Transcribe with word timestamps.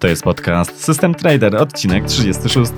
To 0.00 0.08
jest 0.08 0.22
podcast 0.22 0.84
System 0.84 1.14
Trader, 1.14 1.56
odcinek 1.56 2.04
36. 2.04 2.72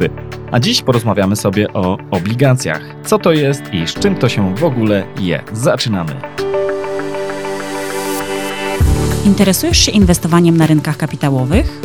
A 0.50 0.60
dziś 0.60 0.82
porozmawiamy 0.82 1.36
sobie 1.36 1.72
o 1.72 1.98
obligacjach. 2.10 2.82
Co 3.04 3.18
to 3.18 3.32
jest 3.32 3.62
i 3.72 3.86
z 3.86 3.94
czym 3.94 4.14
to 4.16 4.28
się 4.28 4.54
w 4.54 4.64
ogóle 4.64 5.06
je. 5.20 5.42
Zaczynamy. 5.52 6.20
Interesujesz 9.26 9.78
się 9.78 9.92
inwestowaniem 9.92 10.56
na 10.56 10.66
rynkach 10.66 10.96
kapitałowych? 10.96 11.80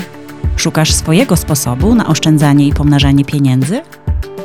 Szukasz 0.57 0.93
swojego 0.93 1.37
sposobu 1.37 1.95
na 1.95 2.07
oszczędzanie 2.07 2.67
i 2.67 2.73
pomnażanie 2.73 3.25
pieniędzy? 3.25 3.81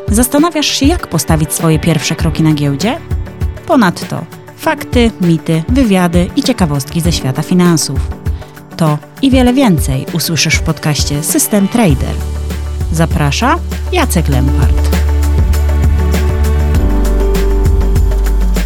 Zastanawiasz 0.09 0.67
się, 0.67 0.87
jak 0.87 1.07
postawić 1.07 1.53
swoje 1.53 1.79
pierwsze 1.79 2.17
kroki 2.17 2.43
na 2.43 2.53
giełdzie? 2.53 2.99
Ponadto 3.67 4.25
fakty, 4.57 5.11
mity, 5.21 5.63
wywiady 5.69 6.31
i 6.37 6.43
ciekawostki 6.43 7.01
ze 7.01 7.13
świata 7.13 7.43
finansów. 7.43 8.28
To 8.79 8.99
i 9.23 9.31
wiele 9.31 9.55
więcej 9.55 10.07
usłyszysz 10.13 10.55
w 10.55 10.63
podcaście 10.63 11.23
System 11.23 11.69
Trader. 11.69 12.15
Zaprasza 12.93 13.59
Jacek 13.93 14.29
Lempart. 14.29 14.97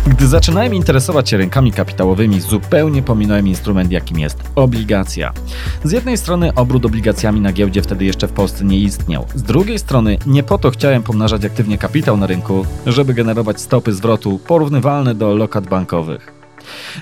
Gdy 0.07 0.27
zaczynałem 0.27 0.75
interesować 0.75 1.31
się 1.31 1.37
rynkami 1.37 1.73
kapitałowymi, 1.73 2.41
zupełnie 2.41 3.03
pominąłem 3.03 3.49
instrument, 3.49 3.93
jakim 3.93 4.19
jest 4.19 4.39
obligacja. 4.55 5.33
Z 5.85 5.93
jednej 5.93 6.19
strony 6.19 6.55
obrót 6.55 6.87
obligacjami 6.87 7.41
na 7.41 7.53
giełdzie 7.53 7.83
wtedy 7.83 8.05
jeszcze 8.05 8.29
w 8.29 8.33
Polsce 8.33 8.65
nie 8.65 8.79
istniał. 8.79 9.27
Z 9.35 9.43
drugiej 9.43 9.79
strony 9.79 10.19
nie 10.27 10.43
po 10.43 10.59
to 10.59 10.71
chciałem 10.71 11.03
pomnażać 11.03 11.45
aktywnie 11.45 11.79
kapitał 11.79 12.17
na 12.17 12.27
rynku, 12.27 12.67
żeby 12.87 13.15
generować 13.15 13.61
stopy 13.61 13.93
zwrotu 13.93 14.41
porównywalne 14.47 15.15
do 15.15 15.35
lokat 15.35 15.67
bankowych. 15.67 16.33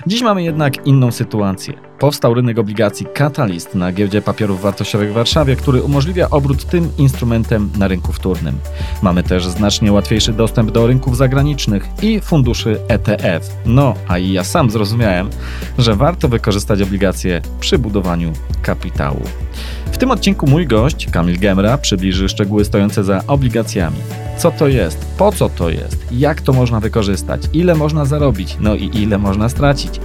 Dziś 0.07 0.21
mamy 0.21 0.43
jednak 0.43 0.87
inną 0.87 1.11
sytuację. 1.11 1.90
Powstał 2.01 2.33
rynek 2.33 2.59
obligacji 2.59 3.05
Catalyst 3.13 3.75
na 3.75 3.91
giełdzie 3.91 4.21
papierów 4.21 4.61
wartościowych 4.61 5.09
w 5.09 5.13
Warszawie, 5.13 5.55
który 5.55 5.81
umożliwia 5.81 6.29
obrót 6.29 6.65
tym 6.65 6.89
instrumentem 6.97 7.69
na 7.77 7.87
rynku 7.87 8.13
wtórnym. 8.13 8.59
Mamy 9.01 9.23
też 9.23 9.47
znacznie 9.47 9.91
łatwiejszy 9.91 10.33
dostęp 10.33 10.71
do 10.71 10.87
rynków 10.87 11.17
zagranicznych 11.17 11.87
i 12.01 12.21
funduszy 12.21 12.79
ETF. 12.87 13.49
No, 13.65 13.93
a 14.07 14.17
i 14.17 14.31
ja 14.31 14.43
sam 14.43 14.69
zrozumiałem, 14.69 15.29
że 15.77 15.95
warto 15.95 16.29
wykorzystać 16.29 16.81
obligacje 16.81 17.41
przy 17.59 17.77
budowaniu 17.79 18.33
kapitału. 18.61 19.21
W 19.91 19.97
tym 19.97 20.11
odcinku 20.11 20.47
mój 20.47 20.67
gość, 20.67 21.07
Kamil 21.11 21.39
Gemra, 21.39 21.77
przybliży 21.77 22.29
szczegóły 22.29 22.65
stojące 22.65 23.03
za 23.03 23.21
obligacjami. 23.27 23.97
Co 24.37 24.51
to 24.51 24.67
jest? 24.67 25.05
Po 25.17 25.31
co 25.31 25.49
to 25.49 25.69
jest? 25.69 26.05
Jak 26.11 26.41
to 26.41 26.53
można 26.53 26.79
wykorzystać? 26.79 27.41
Ile 27.53 27.75
można 27.75 28.05
zarobić? 28.05 28.57
No 28.59 28.75
i 28.75 28.89
ile 28.93 29.17
można 29.17 29.49
stracić? 29.49 29.99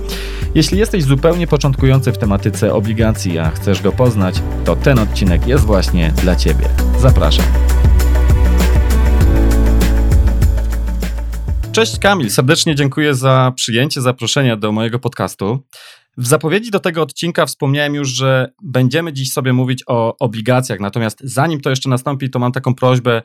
Jeśli 0.55 0.78
jesteś 0.78 1.05
zupełnie 1.05 1.47
początkujący 1.47 1.86
w 1.87 2.19
tematyce 2.19 2.75
obligacji, 2.75 3.39
a 3.39 3.51
chcesz 3.51 3.83
go 3.83 3.92
poznać, 3.92 4.42
to 4.65 4.77
ten 4.77 4.98
odcinek 4.98 5.47
jest 5.47 5.65
właśnie 5.65 6.12
dla 6.23 6.37
Ciebie. 6.37 6.69
Zapraszam. 6.98 7.45
Cześć 11.73 11.98
Kamil, 11.98 12.31
serdecznie 12.31 12.75
dziękuję 12.75 13.15
za 13.15 13.53
przyjęcie 13.56 14.01
zaproszenia 14.01 14.56
do 14.56 14.73
mojego 14.73 14.98
podcastu. 14.98 15.59
W 16.17 16.27
zapowiedzi 16.27 16.70
do 16.70 16.81
tego 16.81 17.03
odcinka 17.03 17.47
wspomniałem 17.47 17.95
już, 17.95 18.09
że 18.09 18.53
będziemy 18.62 19.12
dziś 19.12 19.33
sobie 19.33 19.53
mówić 19.53 19.83
o 19.87 20.17
obligacjach, 20.19 20.81
natomiast 20.81 21.19
zanim 21.21 21.61
to 21.61 21.71
jeszcze 21.71 21.89
nastąpi, 21.89 22.31
to 22.31 22.39
mam 22.39 22.53
taką 22.53 22.75
prośbę, 22.75 23.23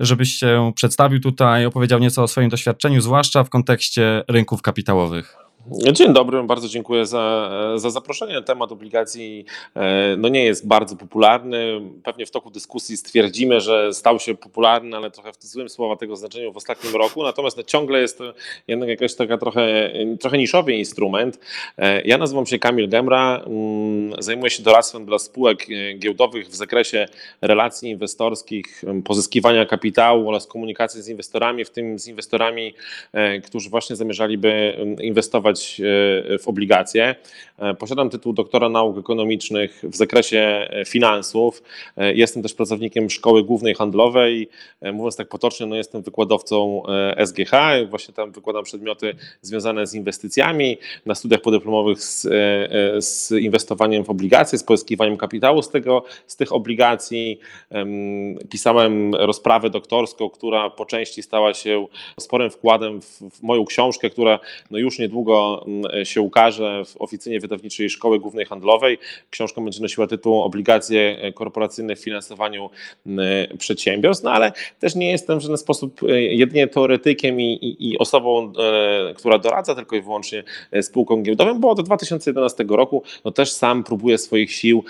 żebyś 0.00 0.34
się 0.34 0.72
przedstawił 0.76 1.20
tutaj, 1.20 1.66
opowiedział 1.66 2.00
nieco 2.00 2.22
o 2.22 2.28
swoim 2.28 2.48
doświadczeniu, 2.48 3.00
zwłaszcza 3.00 3.44
w 3.44 3.50
kontekście 3.50 4.24
rynków 4.28 4.62
kapitałowych. 4.62 5.43
Dzień 5.72 6.12
dobry, 6.12 6.42
bardzo 6.42 6.68
dziękuję 6.68 7.06
za, 7.06 7.50
za 7.76 7.90
zaproszenie. 7.90 8.42
Temat 8.42 8.72
obligacji 8.72 9.44
e, 9.76 10.16
no 10.18 10.28
nie 10.28 10.44
jest 10.44 10.66
bardzo 10.66 10.96
popularny. 10.96 11.80
Pewnie 12.02 12.26
w 12.26 12.30
toku 12.30 12.50
dyskusji 12.50 12.96
stwierdzimy, 12.96 13.60
że 13.60 13.92
stał 13.92 14.18
się 14.18 14.34
popularny, 14.34 14.96
ale 14.96 15.10
trochę 15.10 15.32
w 15.32 15.44
złym 15.44 15.68
słowa 15.68 15.96
tego 15.96 16.16
znaczeniu 16.16 16.52
w 16.52 16.56
ostatnim 16.56 16.96
roku. 16.96 17.22
Natomiast 17.22 17.56
no 17.56 17.62
ciągle 17.62 18.00
jest 18.00 18.18
to 18.18 18.34
jednak 18.68 18.88
jakaś 18.88 19.14
taka 19.14 19.38
trochę, 19.38 19.92
trochę 20.20 20.38
niszowy 20.38 20.72
instrument. 20.72 21.38
E, 21.78 22.02
ja 22.02 22.18
nazywam 22.18 22.46
się 22.46 22.58
Kamil 22.58 22.88
Gemra, 22.88 23.42
mm, 23.46 24.22
zajmuję 24.22 24.50
się 24.50 24.62
doradztwem 24.62 25.06
dla 25.06 25.18
spółek 25.18 25.66
e, 25.70 25.94
giełdowych 25.94 26.48
w 26.48 26.54
zakresie 26.54 27.06
relacji 27.42 27.90
inwestorskich, 27.90 28.84
pozyskiwania 29.04 29.66
kapitału 29.66 30.28
oraz 30.28 30.46
komunikacji 30.46 31.02
z 31.02 31.08
inwestorami, 31.08 31.64
w 31.64 31.70
tym 31.70 31.98
z 31.98 32.08
inwestorami, 32.08 32.74
którzy 33.44 33.70
właśnie 33.70 33.96
zamierzaliby 33.96 34.76
inwestować 35.00 35.53
E, 35.54 36.38
w 36.38 36.48
obligacje. 36.48 37.14
E, 37.58 37.74
posiadam 37.74 38.10
tytuł 38.10 38.32
doktora 38.32 38.68
nauk 38.68 38.98
ekonomicznych 38.98 39.82
w 39.82 39.96
zakresie 39.96 40.38
e, 40.38 40.84
finansów. 40.84 41.62
Jestem 41.96 42.42
też 42.42 42.54
pracownikiem 42.54 43.10
Szkoły 43.10 43.44
Głównej 43.44 43.74
Handlowej. 43.74 44.48
Mówiąc 44.92 45.16
tak 45.16 45.28
potocznie, 45.28 45.66
no 45.66 45.76
jestem 45.76 46.02
wykładowcą 46.02 46.82
SGH. 47.26 47.50
Właśnie 47.90 48.14
tam 48.14 48.32
wykładam 48.32 48.64
przedmioty 48.64 49.14
związane 49.42 49.86
z 49.86 49.94
inwestycjami. 49.94 50.78
Na 51.06 51.14
studiach 51.14 51.40
podyplomowych 51.40 52.02
z, 52.02 52.22
z 53.04 53.30
inwestowaniem 53.30 54.04
w 54.04 54.10
obligacje, 54.10 54.58
z 54.58 54.64
pozyskiwaniem 54.64 55.16
kapitału 55.16 55.62
z, 55.62 55.70
tego, 55.70 56.04
z 56.26 56.36
tych 56.36 56.52
obligacji. 56.52 57.38
Pisałem 58.50 59.14
rozprawę 59.14 59.70
doktorską, 59.70 60.30
która 60.30 60.70
po 60.70 60.86
części 60.86 61.22
stała 61.22 61.54
się 61.54 61.86
sporym 62.20 62.50
wkładem 62.50 63.00
w, 63.00 63.22
w 63.30 63.42
moją 63.42 63.64
książkę, 63.64 64.10
która 64.10 64.38
no 64.70 64.78
już 64.78 64.98
niedługo 64.98 65.43
Mm, 65.66 66.04
się 66.04 66.20
ukaże 66.20 66.84
w 66.84 66.96
oficynie 66.96 67.40
wydawniczej 67.40 67.90
Szkoły 67.90 68.20
Głównej 68.20 68.46
Handlowej. 68.46 68.98
Książka 69.30 69.60
będzie 69.60 69.82
nosiła 69.82 70.06
tytuł 70.06 70.40
Obligacje 70.40 71.32
korporacyjne 71.34 71.96
w 71.96 72.00
finansowaniu 72.00 72.70
mm, 73.06 73.58
przedsiębiorstw, 73.58 74.24
no 74.24 74.32
ale 74.32 74.52
też 74.80 74.94
nie 74.94 75.10
jestem 75.10 75.38
w 75.38 75.42
żaden 75.42 75.56
sposób 75.56 76.02
e, 76.02 76.22
jedynie 76.22 76.68
teoretykiem 76.68 77.40
i, 77.40 77.52
i, 77.52 77.90
i 77.90 77.98
osobą, 77.98 78.52
e, 79.10 79.14
która 79.14 79.38
doradza 79.38 79.74
tylko 79.74 79.96
i 79.96 80.02
wyłącznie 80.02 80.44
e, 80.72 80.82
spółkom 80.82 81.22
giełdowym, 81.22 81.60
bo 81.60 81.70
od 81.70 81.82
2011 81.82 82.64
roku 82.68 83.02
no 83.24 83.30
też 83.30 83.52
sam 83.52 83.84
próbuję 83.84 84.18
swoich 84.18 84.52
sił 84.52 84.84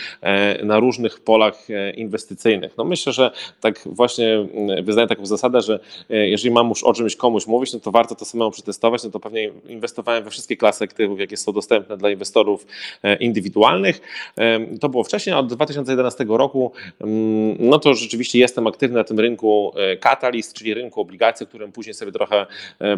na 0.62 0.81
różnych 0.81 1.21
polach 1.21 1.66
inwestycyjnych. 1.97 2.76
No 2.76 2.84
myślę, 2.84 3.12
że 3.12 3.31
tak 3.60 3.81
właśnie 3.86 4.47
wyznaję 4.82 5.09
taką 5.09 5.26
zasadę, 5.26 5.62
że 5.62 5.81
jeżeli 6.09 6.54
mam 6.54 6.69
już 6.69 6.84
o 6.84 6.92
czymś 6.92 7.16
komuś 7.16 7.47
mówić, 7.47 7.72
no 7.72 7.81
to 7.81 7.91
warto 7.91 8.15
to 8.15 8.25
samemu 8.25 8.50
przetestować, 8.50 9.04
no 9.04 9.10
to 9.10 9.21
pewnie 9.21 9.50
inwestowałem 9.69 10.25
we 10.25 10.31
wszystkie 10.31 10.44
wszystkie 10.44 10.56
klasy 10.56 10.84
aktywów, 10.84 11.21
jakie 11.21 11.37
są 11.37 11.53
dostępne 11.53 11.97
dla 11.97 12.10
inwestorów 12.10 12.66
e, 13.03 13.16
indywidualnych. 13.16 14.00
E, 14.37 14.78
to 14.78 14.88
było 14.88 15.05
wcześniej, 15.05 15.37
od 15.37 15.55
2011 15.55 16.25
roku, 16.28 16.72
mm, 17.00 17.56
no 17.60 17.78
to 17.78 17.94
rzeczywiście 17.94 18.38
jestem 18.38 18.66
aktywny 18.66 18.99
na 18.99 19.04
tym 19.04 19.21
rynku 19.21 19.72
e, 19.77 19.97
Catalyst, 19.97 20.53
czyli 20.53 20.75
rynku 20.75 21.00
obligacji, 21.00 21.44
o 21.44 21.47
którym 21.47 21.72
później 21.72 21.94
sobie 21.94 22.12
trochę 22.12 22.47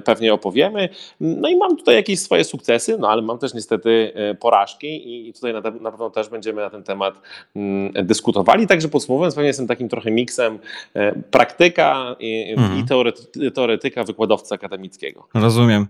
pewnie 0.05 0.35
opowiemy. 0.35 0.89
No 1.21 1.49
i 1.49 1.57
mam 1.57 1.77
tutaj 1.77 1.95
jakieś 1.95 2.21
swoje 2.21 2.45
sukcesy, 2.45 2.99
no 2.99 3.09
ale 3.09 3.23
mam 3.23 3.39
też 3.39 3.55
niestety 3.55 4.13
porażki 4.41 5.29
i 5.29 5.33
tutaj 5.33 5.53
na, 5.53 5.61
na 5.61 5.91
pewno 5.91 6.11
też 6.11 6.29
będziemy 6.29 6.63
na 6.63 6.71
ten 6.71 6.83
temat 6.83 7.21
mm, 7.57 7.93
dyskutowali. 8.07 8.67
Także 8.67 8.89
podsumowując, 8.89 9.35
pewnie 9.35 9.49
jestem 9.49 9.67
takim 9.67 9.89
trochę 9.89 10.11
miksem 10.11 10.59
praktyka 11.31 12.17
i, 12.21 12.55
mhm. 12.57 12.79
i 12.79 12.85
teoretyka 13.51 14.05
wykładowca 14.05 14.55
akademickiego. 14.55 15.29
Rozumiem. 15.35 15.87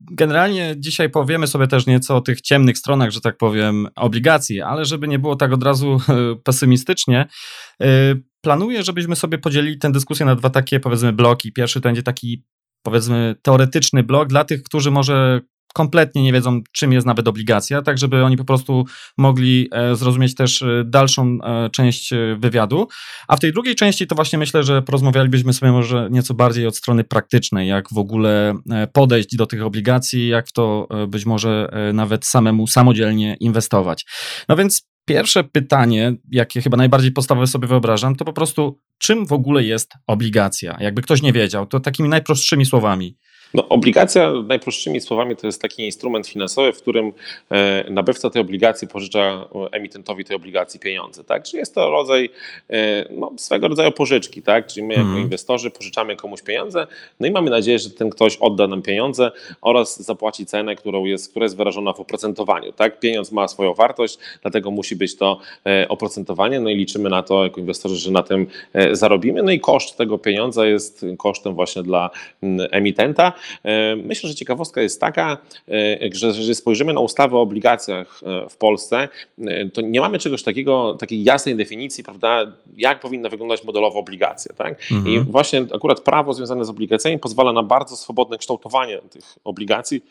Generalnie 0.00 0.49
Generalnie 0.50 0.80
dzisiaj 0.80 1.10
powiemy 1.10 1.46
sobie 1.46 1.66
też 1.66 1.86
nieco 1.86 2.16
o 2.16 2.20
tych 2.20 2.40
ciemnych 2.40 2.78
stronach, 2.78 3.10
że 3.10 3.20
tak 3.20 3.36
powiem, 3.36 3.88
obligacji, 3.96 4.60
ale 4.60 4.84
żeby 4.84 5.08
nie 5.08 5.18
było 5.18 5.36
tak 5.36 5.52
od 5.52 5.62
razu 5.62 6.00
pesymistycznie, 6.44 7.26
y, 7.82 7.86
planuję, 8.40 8.82
żebyśmy 8.82 9.16
sobie 9.16 9.38
podzielili 9.38 9.78
tę 9.78 9.92
dyskusję 9.92 10.26
na 10.26 10.34
dwa 10.34 10.50
takie, 10.50 10.80
powiedzmy, 10.80 11.12
bloki. 11.12 11.52
Pierwszy 11.52 11.80
to 11.80 11.88
będzie 11.88 12.02
taki, 12.02 12.44
powiedzmy, 12.82 13.36
teoretyczny 13.42 14.02
blok 14.02 14.28
dla 14.28 14.44
tych, 14.44 14.62
którzy 14.62 14.90
może 14.90 15.40
kompletnie 15.74 16.22
nie 16.22 16.32
wiedzą, 16.32 16.60
czym 16.72 16.92
jest 16.92 17.06
nawet 17.06 17.28
obligacja, 17.28 17.82
tak 17.82 17.98
żeby 17.98 18.24
oni 18.24 18.36
po 18.36 18.44
prostu 18.44 18.84
mogli 19.18 19.68
e, 19.72 19.96
zrozumieć 19.96 20.34
też 20.34 20.62
e, 20.62 20.84
dalszą 20.86 21.38
e, 21.42 21.70
część 21.70 22.10
wywiadu. 22.38 22.88
A 23.28 23.36
w 23.36 23.40
tej 23.40 23.52
drugiej 23.52 23.74
części 23.74 24.06
to 24.06 24.14
właśnie 24.14 24.38
myślę, 24.38 24.62
że 24.62 24.82
porozmawialibyśmy 24.82 25.52
sobie 25.52 25.72
może 25.72 26.08
nieco 26.10 26.34
bardziej 26.34 26.66
od 26.66 26.76
strony 26.76 27.04
praktycznej, 27.04 27.68
jak 27.68 27.88
w 27.92 27.98
ogóle 27.98 28.54
podejść 28.92 29.36
do 29.36 29.46
tych 29.46 29.62
obligacji, 29.62 30.28
jak 30.28 30.48
w 30.48 30.52
to 30.52 30.88
być 31.08 31.26
może 31.26 31.68
nawet 31.94 32.26
samemu 32.26 32.66
samodzielnie 32.66 33.36
inwestować. 33.40 34.06
No 34.48 34.56
więc 34.56 34.90
pierwsze 35.04 35.44
pytanie, 35.44 36.12
jakie 36.30 36.62
chyba 36.62 36.76
najbardziej 36.76 37.12
podstawowe 37.12 37.46
sobie 37.46 37.68
wyobrażam, 37.68 38.16
to 38.16 38.24
po 38.24 38.32
prostu 38.32 38.80
czym 38.98 39.26
w 39.26 39.32
ogóle 39.32 39.64
jest 39.64 39.92
obligacja? 40.06 40.76
Jakby 40.80 41.02
ktoś 41.02 41.22
nie 41.22 41.32
wiedział, 41.32 41.66
to 41.66 41.80
takimi 41.80 42.08
najprostszymi 42.08 42.66
słowami. 42.66 43.16
No, 43.54 43.68
obligacja, 43.68 44.32
najprostszymi 44.46 45.00
słowami, 45.00 45.36
to 45.36 45.46
jest 45.46 45.62
taki 45.62 45.84
instrument 45.84 46.26
finansowy, 46.26 46.72
w 46.72 46.76
którym 46.76 47.12
e, 47.50 47.84
nabywca 47.90 48.30
tej 48.30 48.42
obligacji 48.42 48.88
pożycza 48.88 49.44
emitentowi 49.72 50.24
tej 50.24 50.36
obligacji 50.36 50.80
pieniądze. 50.80 51.24
Tak? 51.24 51.42
Czyli 51.42 51.58
jest 51.58 51.74
to 51.74 51.90
rodzaj 51.90 52.30
e, 52.70 53.04
no, 53.10 53.32
swego 53.36 53.68
rodzaju 53.68 53.92
pożyczki. 53.92 54.42
Tak? 54.42 54.66
Czyli 54.66 54.86
my 54.86 54.94
jako 54.94 55.08
mm. 55.08 55.22
inwestorzy 55.22 55.70
pożyczamy 55.70 56.16
komuś 56.16 56.42
pieniądze, 56.42 56.86
no 57.20 57.26
i 57.26 57.30
mamy 57.30 57.50
nadzieję, 57.50 57.78
że 57.78 57.90
ten 57.90 58.10
ktoś 58.10 58.36
odda 58.36 58.66
nam 58.66 58.82
pieniądze 58.82 59.32
oraz 59.60 60.02
zapłaci 60.02 60.46
cenę, 60.46 60.76
którą 60.76 61.04
jest, 61.04 61.30
która 61.30 61.44
jest 61.44 61.56
wyrażona 61.56 61.92
w 61.92 62.00
oprocentowaniu. 62.00 62.72
Tak? 62.72 63.00
Pieniądz 63.00 63.32
ma 63.32 63.48
swoją 63.48 63.74
wartość, 63.74 64.18
dlatego 64.42 64.70
musi 64.70 64.96
być 64.96 65.16
to 65.16 65.38
e, 65.66 65.88
oprocentowanie, 65.88 66.60
no 66.60 66.70
i 66.70 66.76
liczymy 66.76 67.10
na 67.10 67.22
to 67.22 67.44
jako 67.44 67.60
inwestorzy, 67.60 67.96
że 67.96 68.10
na 68.10 68.22
tym 68.22 68.46
zarobimy. 68.92 69.42
No 69.42 69.50
i 69.50 69.60
koszt 69.60 69.96
tego 69.96 70.18
pieniądza 70.18 70.66
jest 70.66 71.06
kosztem 71.18 71.54
właśnie 71.54 71.82
dla 71.82 72.10
emitenta. 72.70 73.32
E, 73.64 73.96
myślę, 73.96 74.28
że 74.28 74.34
ciekawostka 74.34 74.82
jest 74.82 75.00
taka, 75.00 75.38
e, 75.68 75.98
że 76.12 76.26
jeżeli 76.26 76.54
spojrzymy 76.54 76.92
na 76.92 77.00
ustawę 77.00 77.36
o 77.36 77.40
obligacjach 77.40 78.20
e, 78.22 78.48
w 78.48 78.56
Polsce, 78.56 79.08
to 79.72 79.80
nie 79.80 80.00
mamy 80.00 80.18
czegoś 80.18 80.42
takiego, 80.42 80.94
takiej 80.94 81.24
jasnej 81.24 81.56
definicji, 81.56 82.04
prawda, 82.04 82.52
jak 82.76 83.00
powinna 83.00 83.28
wyglądać 83.28 83.64
modelowa 83.64 83.98
obligacja. 83.98 84.54
Tak? 84.54 84.82
Mhm. 84.92 85.14
I 85.14 85.20
właśnie 85.20 85.66
akurat 85.74 86.00
prawo 86.00 86.34
związane 86.34 86.64
z 86.64 86.70
obligacjami 86.70 87.18
pozwala 87.18 87.52
na 87.52 87.62
bardzo 87.62 87.96
swobodne 87.96 88.38
kształtowanie 88.38 88.98
tych 89.10 89.24
obligacji 89.44 90.02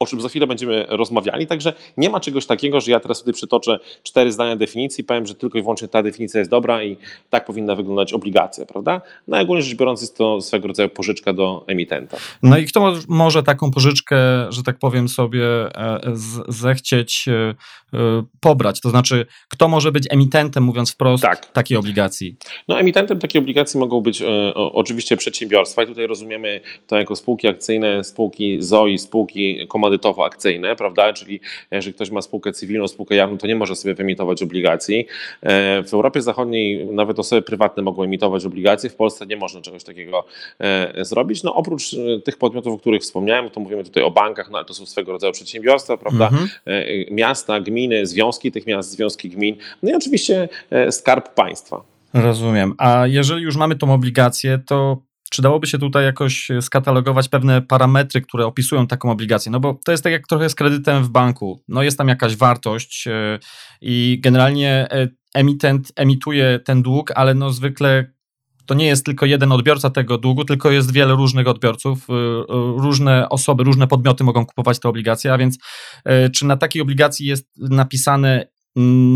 o 0.00 0.06
czym 0.06 0.20
za 0.20 0.28
chwilę 0.28 0.46
będziemy 0.46 0.86
rozmawiali. 0.88 1.46
Także 1.46 1.72
nie 1.96 2.10
ma 2.10 2.20
czegoś 2.20 2.46
takiego, 2.46 2.80
że 2.80 2.90
ja 2.90 3.00
teraz 3.00 3.18
tutaj 3.18 3.34
przytoczę 3.34 3.78
cztery 4.02 4.32
zdania 4.32 4.56
definicji, 4.56 5.04
powiem, 5.04 5.26
że 5.26 5.34
tylko 5.34 5.58
i 5.58 5.62
wyłącznie 5.62 5.88
ta 5.88 6.02
definicja 6.02 6.38
jest 6.38 6.50
dobra 6.50 6.82
i 6.82 6.96
tak 7.30 7.44
powinna 7.44 7.74
wyglądać 7.74 8.12
obligacja, 8.12 8.66
prawda? 8.66 9.00
No 9.28 9.40
ogólnie 9.40 9.62
rzecz 9.62 9.76
biorąc 9.76 10.00
jest 10.00 10.16
to 10.16 10.40
swego 10.40 10.68
rodzaju 10.68 10.88
pożyczka 10.88 11.32
do 11.32 11.64
emitenta. 11.66 12.16
No 12.42 12.58
i 12.58 12.66
kto 12.66 12.94
może 13.08 13.42
taką 13.42 13.70
pożyczkę, 13.70 14.16
że 14.48 14.62
tak 14.62 14.78
powiem 14.78 15.08
sobie, 15.08 15.44
e, 15.44 16.00
zechcieć 16.48 17.24
e, 17.28 17.54
e, 17.98 18.22
pobrać? 18.40 18.80
To 18.80 18.90
znaczy, 18.90 19.26
kto 19.48 19.68
może 19.68 19.92
być 19.92 20.06
emitentem, 20.10 20.64
mówiąc 20.64 20.92
wprost, 20.92 21.22
tak. 21.22 21.52
takiej 21.52 21.76
obligacji? 21.76 22.36
No 22.68 22.80
emitentem 22.80 23.18
takiej 23.18 23.38
obligacji 23.38 23.80
mogą 23.80 24.00
być 24.00 24.22
oczywiście 24.54 25.16
przedsiębiorstwa 25.16 25.82
i 25.82 25.86
tutaj 25.86 26.06
rozumiemy 26.06 26.60
to 26.86 26.96
jako 26.96 27.16
spółki 27.16 27.48
akcyjne, 27.48 28.04
spółki 28.04 28.62
ZOI, 28.62 28.98
spółki 28.98 29.66
komandowe 29.68 29.87
komandytowo-akcyjne, 29.88 30.76
prawda? 30.76 31.12
Czyli 31.12 31.40
jeżeli 31.70 31.94
ktoś 31.94 32.10
ma 32.10 32.22
spółkę 32.22 32.52
cywilną, 32.52 32.88
spółkę 32.88 33.14
jawną, 33.14 33.38
to 33.38 33.46
nie 33.46 33.56
może 33.56 33.76
sobie 33.76 33.94
wyemitować 33.94 34.42
obligacji. 34.42 35.06
E, 35.42 35.82
w 35.82 35.94
Europie 35.94 36.22
Zachodniej 36.22 36.86
nawet 36.86 37.18
osoby 37.18 37.42
prywatne 37.42 37.82
mogą 37.82 38.02
emitować 38.02 38.44
obligacje, 38.44 38.90
w 38.90 38.94
Polsce 38.94 39.26
nie 39.26 39.36
można 39.36 39.60
czegoś 39.60 39.84
takiego 39.84 40.24
e, 40.58 41.04
zrobić. 41.04 41.42
No 41.42 41.54
oprócz 41.54 41.94
e, 41.94 42.20
tych 42.20 42.36
podmiotów, 42.36 42.74
o 42.74 42.78
których 42.78 43.02
wspomniałem, 43.02 43.50
to 43.50 43.60
mówimy 43.60 43.84
tutaj 43.84 44.02
o 44.02 44.10
bankach, 44.10 44.50
no 44.50 44.58
ale 44.58 44.64
to 44.64 44.74
są 44.74 44.86
swego 44.86 45.12
rodzaju 45.12 45.32
przedsiębiorstwa, 45.32 45.96
prawda? 45.96 46.28
Mhm. 46.28 46.48
Miasta, 47.10 47.60
gminy, 47.60 48.06
związki 48.06 48.52
tych 48.52 48.66
miast, 48.66 48.90
związki 48.90 49.30
gmin, 49.30 49.56
no 49.82 49.90
i 49.90 49.94
oczywiście 49.94 50.48
skarb 50.90 51.34
państwa. 51.34 51.82
Rozumiem. 52.14 52.74
A 52.78 53.06
jeżeli 53.06 53.42
już 53.42 53.56
mamy 53.56 53.76
tą 53.76 53.92
obligację, 53.94 54.58
to 54.66 55.02
czy 55.30 55.42
dałoby 55.42 55.66
się 55.66 55.78
tutaj 55.78 56.04
jakoś 56.04 56.48
skatalogować 56.60 57.28
pewne 57.28 57.62
parametry, 57.62 58.20
które 58.20 58.46
opisują 58.46 58.86
taką 58.86 59.10
obligację? 59.10 59.52
No 59.52 59.60
bo 59.60 59.80
to 59.84 59.92
jest 59.92 60.04
tak 60.04 60.12
jak 60.12 60.26
trochę 60.26 60.48
z 60.48 60.54
kredytem 60.54 61.04
w 61.04 61.08
banku. 61.08 61.62
No 61.68 61.82
jest 61.82 61.98
tam 61.98 62.08
jakaś 62.08 62.36
wartość 62.36 63.06
e, 63.06 63.38
i 63.80 64.18
generalnie 64.22 64.86
e, 64.90 65.08
emitent 65.34 65.92
emituje 65.96 66.60
ten 66.64 66.82
dług, 66.82 67.12
ale 67.14 67.34
no 67.34 67.50
zwykle 67.50 68.12
to 68.66 68.74
nie 68.74 68.86
jest 68.86 69.04
tylko 69.04 69.26
jeden 69.26 69.52
odbiorca 69.52 69.90
tego 69.90 70.18
długu, 70.18 70.44
tylko 70.44 70.70
jest 70.70 70.92
wiele 70.92 71.14
różnych 71.14 71.48
odbiorców, 71.48 72.06
e, 72.10 72.12
różne 72.76 73.28
osoby, 73.28 73.64
różne 73.64 73.86
podmioty 73.86 74.24
mogą 74.24 74.46
kupować 74.46 74.80
te 74.80 74.88
obligacje, 74.88 75.32
a 75.32 75.38
więc 75.38 75.58
czy 76.32 76.46
na 76.46 76.56
takiej 76.56 76.82
obligacji 76.82 77.26
jest 77.26 77.50
napisane 77.56 78.48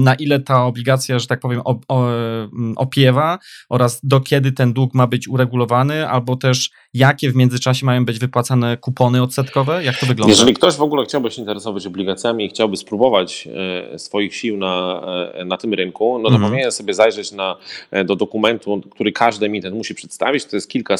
na 0.05 0.14
ile 0.14 0.41
ta 0.41 0.64
obligacja, 0.64 1.19
że 1.19 1.26
tak 1.26 1.41
powiem, 1.41 1.62
mm, 1.91 2.75
opiewa 2.76 3.38
oraz 3.69 4.00
do 4.03 4.20
kiedy 4.20 4.53
ten 4.53 4.73
dług 4.73 4.94
ma 4.94 5.06
być 5.06 5.29
uregulowany, 5.29 6.09
albo 6.09 6.37
też 6.37 6.70
jakie 6.94 7.31
w 7.31 7.37
międzyczasie 7.37 7.87
mają 7.87 8.05
być 8.05 8.19
wypłacane 8.19 8.76
kupony 8.76 9.23
odsetkowe? 9.23 9.85
Jak 9.85 9.99
to 9.99 10.06
wygląda? 10.06 10.31
Jeżeli 10.31 10.55
ktoś 10.55 10.75
w 10.75 10.82
ogóle 10.82 11.05
chciałby 11.05 11.31
się 11.31 11.41
interesować 11.41 11.87
obligacjami 11.87 12.44
i 12.44 12.49
chciałby 12.49 12.76
spróbować 12.76 13.49
e, 13.93 13.99
swoich 13.99 14.35
sił 14.35 14.56
na, 14.56 15.03
e, 15.35 15.44
na 15.44 15.56
tym 15.56 15.75
rynku, 15.75 16.19
no 16.19 16.29
to 16.29 16.35
mhm. 16.35 16.50
powinien 16.50 16.73
sobie 16.73 16.94
zajrzeć 16.94 17.32
na, 17.32 17.56
e, 17.91 18.05
do 18.05 18.17
dokumentu, 18.17 18.82
który 18.91 19.12
każdy 19.12 19.47
emitent 19.47 19.76
musi 19.76 19.94
przedstawić. 19.94 20.44
To 20.44 20.56
jest 20.56 20.69
kilka 20.69 20.97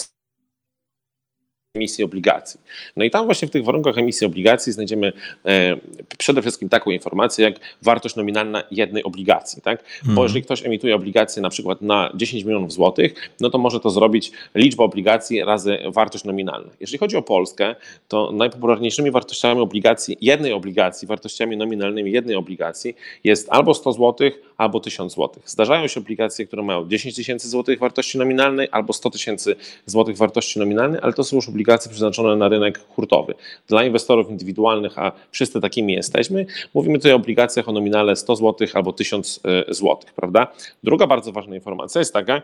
emisji 1.75 2.05
obligacji. 2.05 2.61
No 2.97 3.05
i 3.05 3.11
tam 3.11 3.25
właśnie 3.25 3.49
w 3.49 3.51
tych 3.51 3.65
warunkach 3.65 3.99
emisji 3.99 4.27
obligacji 4.27 4.73
znajdziemy 4.73 5.13
e, 5.45 5.77
przede 6.19 6.43
wszystkim 6.43 6.69
taką 6.69 6.91
informację 6.91 7.45
jak 7.45 7.55
wartość 7.83 8.17
nominalna 8.17 8.63
jednej 8.71 9.03
obligacji. 9.03 9.63
Tak? 9.63 9.85
Bo 10.03 10.09
mhm. 10.09 10.23
jeżeli 10.23 10.43
ktoś 10.43 10.67
emituje 10.67 10.95
obligacje 10.95 11.43
na 11.43 11.51
przykład 11.51 11.83
na 11.83 12.13
10 12.15 12.45
milionów 12.45 12.73
złotych, 12.73 13.15
no 13.41 13.51
to 13.51 13.59
może 13.59 13.81
to 13.81 13.91
zrobić 13.91 14.33
liczba 14.55 14.85
obligacji 14.85 15.45
razy 15.45 15.79
wartość 15.87 16.25
nominalna. 16.25 16.71
Jeżeli 16.81 16.99
chodzi 16.99 17.17
o 17.17 17.23
Polskę, 17.23 17.75
to 18.09 18.33
najpopularniejszymi 18.33 19.11
wartościami 19.11 19.61
obligacji, 19.61 20.17
jednej 20.21 20.53
obligacji, 20.53 21.09
wartościami 21.09 21.57
nominalnymi 21.57 22.13
jednej 22.13 22.37
obligacji 22.37 22.97
jest 23.25 23.49
albo 23.51 23.75
100 23.75 23.93
złotych, 23.93 24.41
albo 24.57 24.81
1000 24.81 25.13
złotych. 25.13 25.43
Zdarzają 25.51 25.89
się 25.89 26.01
obligacje, 26.01 26.47
które 26.47 26.63
mają 26.63 26.89
10 26.89 27.17
tysięcy 27.17 27.49
złotych 27.49 27.79
wartości 27.79 28.19
nominalnej 28.19 28.69
albo 28.71 28.93
100 28.93 29.11
tysięcy 29.11 29.57
złotych 29.87 30.17
wartości 30.17 30.59
nominalnej, 30.59 31.01
ale 31.03 31.13
to 31.13 31.25
są 31.25 31.37
już 31.37 31.49
obligacje 31.49 31.62
obligacje 31.63 31.91
przeznaczone 31.91 32.37
na 32.37 32.49
rynek 32.49 32.79
hurtowy. 32.89 33.35
Dla 33.69 33.85
inwestorów 33.85 34.31
indywidualnych, 34.31 34.99
a 34.99 35.13
wszyscy 35.31 35.61
takimi 35.61 35.93
jesteśmy, 35.93 36.47
mówimy 36.75 36.99
tutaj 36.99 37.13
o 37.13 37.17
obligacjach 37.17 37.69
o 37.69 37.73
nominale 37.73 38.17
100 38.17 38.37
zł 38.37 38.69
albo 38.75 38.93
1000 38.93 39.41
e, 39.45 39.75
zł, 39.75 39.97
prawda? 40.17 40.53
Druga 40.83 41.07
bardzo 41.07 41.33
ważna 41.33 41.55
informacja 41.55 41.99
jest 41.99 42.13
taka, 42.13 42.43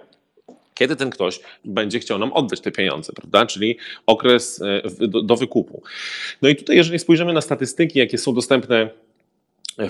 kiedy 0.74 0.96
ten 0.96 1.10
ktoś 1.10 1.40
będzie 1.64 1.98
chciał 1.98 2.18
nam 2.18 2.32
oddać 2.32 2.60
te 2.60 2.70
pieniądze, 2.70 3.12
prawda? 3.12 3.46
Czyli 3.46 3.76
okres 4.06 4.62
e, 4.62 5.08
do, 5.08 5.22
do 5.22 5.36
wykupu. 5.36 5.82
No 6.42 6.48
i 6.48 6.56
tutaj, 6.56 6.76
jeżeli 6.76 6.98
spojrzymy 6.98 7.32
na 7.32 7.40
statystyki, 7.40 7.98
jakie 7.98 8.18
są 8.18 8.34
dostępne 8.34 8.90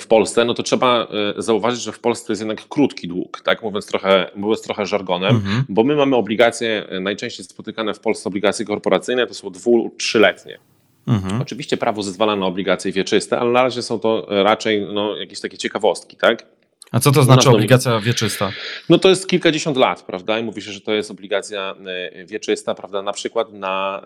w 0.00 0.06
Polsce, 0.06 0.44
no 0.44 0.54
to 0.54 0.62
trzeba 0.62 1.06
e, 1.38 1.42
zauważyć, 1.42 1.82
że 1.82 1.92
w 1.92 1.98
Polsce 1.98 2.32
jest 2.32 2.40
jednak 2.40 2.68
krótki 2.68 3.08
dług, 3.08 3.40
tak 3.40 3.62
mówiąc 3.62 3.86
trochę, 3.86 4.30
mówiąc 4.36 4.62
trochę 4.62 4.86
żargonem, 4.86 5.36
mhm. 5.36 5.64
bo 5.68 5.84
my 5.84 5.96
mamy 5.96 6.16
obligacje, 6.16 6.86
e, 6.88 7.00
najczęściej 7.00 7.44
spotykane 7.44 7.94
w 7.94 8.00
Polsce 8.00 8.28
obligacje 8.28 8.64
korporacyjne, 8.64 9.26
to 9.26 9.34
są 9.34 9.50
dwu, 9.50 9.94
trzyletnie. 9.98 10.58
Mhm. 11.06 11.42
Oczywiście 11.42 11.76
prawo 11.76 12.02
zezwala 12.02 12.36
na 12.36 12.46
obligacje 12.46 12.92
wieczyste, 12.92 13.38
ale 13.38 13.50
na 13.50 13.62
razie 13.62 13.82
są 13.82 13.98
to 13.98 14.26
raczej 14.28 14.86
no, 14.94 15.16
jakieś 15.16 15.40
takie 15.40 15.58
ciekawostki, 15.58 16.16
tak? 16.16 16.46
A 16.92 17.00
co 17.00 17.12
to 17.12 17.22
znaczy 17.22 17.50
obligacja 17.50 18.00
wieczysta? 18.00 18.52
No 18.88 18.98
to 18.98 19.08
jest 19.08 19.28
kilkadziesiąt 19.28 19.76
lat, 19.76 20.02
prawda? 20.02 20.38
I 20.38 20.42
mówi 20.42 20.62
się, 20.62 20.72
że 20.72 20.80
to 20.80 20.92
jest 20.92 21.10
obligacja 21.10 21.74
e, 22.14 22.24
wieczysta, 22.24 22.74
prawda? 22.74 23.02
Na 23.02 23.12
przykład 23.12 23.52
na, 23.52 24.02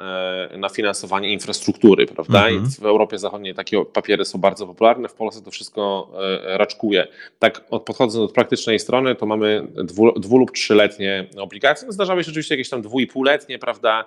e, 0.51 0.59
na 0.59 0.69
finansowanie 0.69 1.33
infrastruktury, 1.33 2.07
prawda? 2.07 2.49
Mhm. 2.49 2.71
w 2.81 2.85
Europie 2.85 3.19
Zachodniej 3.19 3.55
takie 3.55 3.85
papiery 3.85 4.25
są 4.25 4.39
bardzo 4.39 4.67
popularne, 4.67 5.09
w 5.09 5.15
Polsce 5.15 5.43
to 5.43 5.51
wszystko 5.51 6.13
e, 6.45 6.59
raczkuje. 6.59 7.09
Tak 7.39 7.65
podchodząc 7.69 8.31
od 8.31 8.33
praktycznej 8.33 8.79
strony, 8.79 9.15
to 9.15 9.27
mamy 9.27 9.67
dwu, 9.75 10.21
dwu 10.21 10.39
lub 10.39 10.53
trzyletnie 10.53 11.27
obligacje. 11.37 11.87
No 11.87 11.93
zdarzały 11.93 12.25
się 12.25 12.31
oczywiście 12.31 12.55
jakieś 12.55 12.69
tam 12.69 12.83
dwu 12.83 13.01
i 13.01 13.07
półletnie, 13.07 13.59
prawda? 13.59 14.05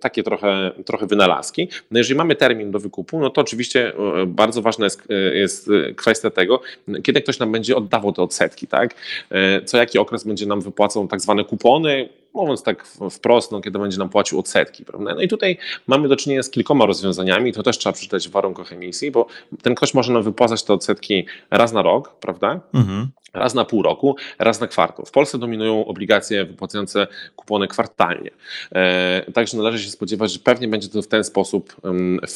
Takie 0.00 0.22
trochę, 0.22 0.72
trochę 0.86 1.06
wynalazki. 1.06 1.68
No 1.90 1.98
jeżeli 1.98 2.16
mamy 2.16 2.34
termin 2.34 2.70
do 2.70 2.78
wykupu, 2.78 3.20
no 3.20 3.30
to 3.30 3.40
oczywiście 3.40 3.92
bardzo 4.26 4.62
ważna 4.62 4.86
jest, 4.86 5.02
jest 5.32 5.70
kwestia 5.96 6.30
tego, 6.30 6.60
kiedy 7.02 7.22
ktoś 7.22 7.38
nam 7.38 7.50
będzie 7.56 7.76
oddawał 7.76 8.12
te 8.12 8.22
odsetki, 8.22 8.66
tak? 8.66 8.94
E, 9.30 9.62
co 9.62 9.78
jaki 9.78 9.98
okres 9.98 10.24
będzie 10.24 10.46
nam 10.46 10.60
wypłacał 10.60 11.08
tak 11.08 11.20
zwane 11.20 11.44
kupony, 11.44 12.08
mówiąc 12.36 12.62
tak 12.62 12.86
wprost, 13.10 13.52
no, 13.52 13.60
kiedy 13.60 13.78
będzie 13.78 13.98
nam 13.98 14.08
płacił 14.08 14.38
odsetki. 14.38 14.84
Prawda? 14.84 15.14
No 15.14 15.22
i 15.22 15.28
tutaj 15.28 15.58
mamy 15.86 16.08
do 16.08 16.16
czynienia 16.16 16.42
z 16.42 16.50
kilkoma 16.50 16.86
rozwiązaniami, 16.86 17.52
to 17.52 17.62
też 17.62 17.78
trzeba 17.78 17.92
przeczytać 17.92 18.28
w 18.28 18.30
warunkach 18.30 18.72
emisji, 18.72 19.10
bo 19.10 19.26
ten 19.62 19.74
ktoś 19.74 19.94
może 19.94 20.12
nam 20.12 20.22
wypłacać 20.22 20.62
te 20.62 20.72
odsetki 20.72 21.26
raz 21.50 21.72
na 21.72 21.82
rok, 21.82 22.14
prawda? 22.20 22.60
Mhm. 22.74 23.08
Raz 23.34 23.54
na 23.54 23.64
pół 23.64 23.82
roku, 23.82 24.16
raz 24.38 24.60
na 24.60 24.66
kwartał. 24.66 25.06
W 25.06 25.10
Polsce 25.10 25.38
dominują 25.38 25.86
obligacje 25.86 26.44
wypłacające 26.44 27.06
kupony 27.36 27.68
kwartalnie. 27.68 28.30
E, 28.72 29.32
także 29.32 29.56
należy 29.56 29.84
się 29.84 29.90
spodziewać, 29.90 30.32
że 30.32 30.38
pewnie 30.38 30.68
będzie 30.68 30.88
to 30.88 31.02
w 31.02 31.06
ten 31.06 31.24
sposób, 31.24 31.76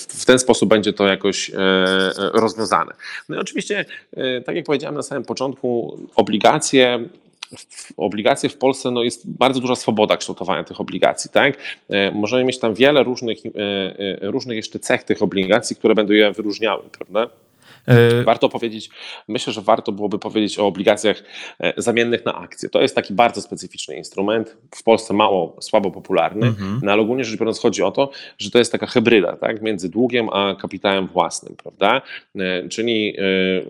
w 0.09 0.25
ten 0.25 0.39
sposób 0.39 0.69
będzie 0.69 0.93
to 0.93 1.07
jakoś 1.07 1.51
e, 1.51 1.55
rozwiązane. 2.17 2.93
No 3.29 3.37
i 3.37 3.39
oczywiście, 3.39 3.85
e, 4.17 4.41
tak 4.41 4.57
jak 4.57 4.65
powiedziałem 4.65 4.95
na 4.95 5.03
samym 5.03 5.25
początku, 5.25 5.99
obligacje 6.17 7.09
obligacje 7.97 8.49
w 8.49 8.57
Polsce 8.57 8.91
no, 8.91 9.03
jest 9.03 9.31
bardzo 9.31 9.61
duża 9.61 9.77
swoboda 9.77 10.17
kształtowania 10.17 10.65
tych 10.65 10.81
obligacji. 10.81 11.31
Tak? 11.31 11.57
E, 11.89 12.11
możemy 12.11 12.45
mieć 12.45 12.59
tam 12.59 12.75
wiele 12.75 13.03
różnych, 13.03 13.39
e, 13.47 13.51
e, 14.23 14.31
różnych 14.31 14.57
jeszcze 14.57 14.79
cech 14.79 15.03
tych 15.05 15.23
obligacji, 15.23 15.77
które 15.77 15.95
będą 15.95 16.13
je 16.13 16.33
wyróżniały. 16.33 16.83
Prawda? 16.93 17.27
E, 17.87 18.25
warto 18.25 18.49
powiedzieć, 18.49 18.91
myślę, 19.29 19.53
że 19.53 19.61
warto 19.61 19.93
byłoby 19.93 20.19
powiedzieć 20.19 20.59
o 20.59 20.67
obligacjach 20.67 21.23
e, 21.61 21.73
zamiennych 21.77 22.25
na 22.25 22.35
akcje. 22.35 22.69
To 22.69 22.83
jest 22.83 22.95
taki 22.95 23.15
bardzo 23.15 23.43
specyficzny 23.43 23.97
instrument, 23.97 24.57
w 24.75 24.83
Polsce 24.83 25.15
mało, 25.15 25.57
słabo 25.61 25.91
popularny, 25.91 26.47
mhm. 26.47 26.81
no 26.83 26.93
ale 26.93 27.03
ogólnie 27.03 27.25
rzecz 27.25 27.39
biorąc 27.39 27.61
chodzi 27.61 27.83
o 27.83 27.91
to, 27.91 28.11
że 28.39 28.51
to 28.51 28.59
jest 28.59 28.73
taka 28.73 28.87
hybryda 28.87 29.37
tak, 29.37 29.63
między 29.63 29.89
długiem 29.89 30.29
a 30.33 30.55
kapitałem 30.55 31.07
własnym, 31.07 31.57
prawda? 31.57 32.03
E, 32.37 32.69
czyli 32.69 33.17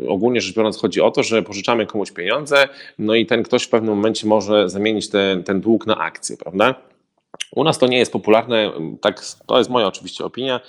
ogólnie 0.09 0.41
rzecz 0.41 0.57
biorąc 0.57 0.79
chodzi 0.79 1.01
o 1.01 1.11
to, 1.11 1.23
że 1.23 1.43
pożyczamy 1.43 1.87
komuś 1.87 2.11
pieniądze, 2.13 2.69
no 2.99 3.15
i 3.15 3.27
ten 3.27 3.43
ktoś 3.43 3.63
w 3.63 3.69
pewnym 3.69 3.95
momencie 3.95 4.27
może 4.27 4.69
zamienić 4.69 5.09
ten, 5.09 5.43
ten 5.43 5.61
dług 5.61 5.87
na 5.87 5.97
akcję, 5.97 6.37
prawda? 6.37 6.75
U 7.51 7.65
nas 7.65 7.79
to 7.79 7.87
nie 7.87 7.99
jest 7.99 8.13
popularne, 8.13 8.73
tak, 9.01 9.23
to 9.47 9.59
jest 9.59 9.71
moja 9.71 9.87
oczywiście 9.87 10.25
opinia 10.25 10.61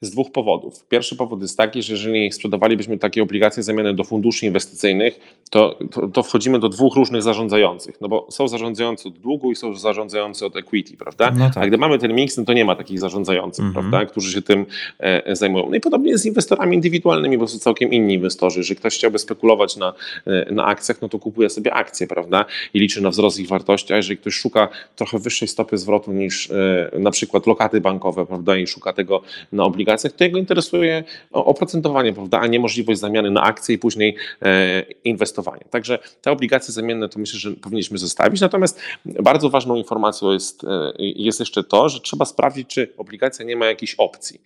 z 0.00 0.10
dwóch 0.10 0.32
powodów. 0.32 0.84
Pierwszy 0.88 1.16
powód 1.16 1.42
jest 1.42 1.56
taki, 1.56 1.82
że 1.82 1.92
jeżeli 1.92 2.32
sprzedawalibyśmy 2.32 2.98
takie 2.98 3.22
obligacje 3.22 3.62
zamienne 3.62 3.94
do 3.94 4.04
funduszy 4.04 4.46
inwestycyjnych, 4.46 5.20
to, 5.50 5.78
to, 5.90 6.08
to, 6.08 6.22
wchodzimy 6.22 6.58
do 6.58 6.68
dwóch 6.68 6.96
różnych 6.96 7.22
zarządzających, 7.22 8.00
no 8.00 8.08
bo 8.08 8.26
są 8.30 8.48
zarządzający 8.48 9.08
od 9.08 9.18
długu 9.18 9.52
i 9.52 9.56
są 9.56 9.74
zarządzający 9.74 10.46
od 10.46 10.56
equity, 10.56 10.96
prawda? 10.96 11.30
No 11.30 11.50
tak. 11.54 11.64
A 11.64 11.66
gdy 11.66 11.78
mamy 11.78 11.98
ten 11.98 12.14
miks, 12.14 12.36
no 12.36 12.44
to 12.44 12.52
nie 12.52 12.64
ma 12.64 12.76
takich 12.76 13.00
zarządzających, 13.00 13.64
mhm. 13.64 13.90
prawda, 13.90 14.10
którzy 14.10 14.32
się 14.32 14.42
tym 14.42 14.66
e, 14.98 15.36
zajmują. 15.36 15.70
No 15.70 15.76
i 15.76 15.80
podobnie 15.80 16.10
jest 16.10 16.22
z 16.22 16.26
inwestorami 16.26 16.76
indywidualnymi, 16.76 17.38
bo 17.38 17.48
są 17.48 17.58
całkiem 17.58 17.92
inni 17.92 18.14
inwestorzy. 18.14 18.60
Jeżeli 18.60 18.76
ktoś 18.76 18.94
chciałby 18.94 19.18
spekulować 19.18 19.76
na, 19.76 19.92
e, 20.26 20.52
na 20.52 20.64
akcjach, 20.64 21.02
no 21.02 21.08
to 21.08 21.18
kupuje 21.18 21.50
sobie 21.50 21.74
akcje, 21.74 22.06
prawda, 22.06 22.44
i 22.74 22.80
liczy 22.80 23.02
na 23.02 23.10
wzrost 23.10 23.38
ich 23.38 23.48
wartości, 23.48 23.92
a 23.92 23.96
jeżeli 23.96 24.16
ktoś 24.16 24.34
szuka 24.34 24.68
trochę 24.96 25.18
wyższej 25.18 25.48
stopy 25.48 25.78
zwrotu 25.78 26.12
niż 26.12 26.50
e, 26.50 26.90
na 26.98 27.10
przykład 27.10 27.46
lokaty 27.46 27.80
bankowe, 27.80 28.26
prawda, 28.26 28.56
i 28.56 28.66
szuka 28.66 28.92
tego 28.92 29.22
na 29.52 29.64
obligacje, 29.64 29.87
obligacjach, 29.88 30.12
to 30.12 30.24
jego 30.24 30.38
interesuje 30.38 31.04
oprocentowanie, 31.32 32.12
prawda, 32.12 32.40
a 32.40 32.46
nie 32.46 32.60
możliwość 32.60 33.00
zamiany 33.00 33.30
na 33.30 33.42
akcje 33.42 33.74
i 33.74 33.78
później 33.78 34.16
e, 34.42 34.82
inwestowanie. 35.04 35.64
Także 35.70 35.98
te 36.22 36.32
obligacje 36.32 36.74
zamienne 36.74 37.08
to 37.08 37.18
myślę, 37.18 37.38
że 37.38 37.50
powinniśmy 37.50 37.98
zostawić. 37.98 38.40
Natomiast 38.40 38.80
bardzo 39.04 39.50
ważną 39.50 39.76
informacją 39.76 40.32
jest, 40.32 40.64
e, 40.64 40.92
jest 40.98 41.40
jeszcze 41.40 41.64
to, 41.64 41.88
że 41.88 42.00
trzeba 42.00 42.24
sprawdzić, 42.24 42.68
czy 42.68 42.92
obligacja 42.96 43.44
nie 43.44 43.56
ma 43.56 43.66
jakiejś 43.66 43.94
opcji. 43.94 44.40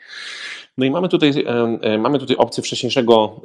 No 0.78 0.84
i 0.87 0.90
mamy 0.90 1.08
tutaj, 1.08 1.32
e, 1.82 1.99
mamy 1.99 2.18
tutaj 2.18 2.37
opcję 2.37 2.62
wcześniejszego 2.62 3.40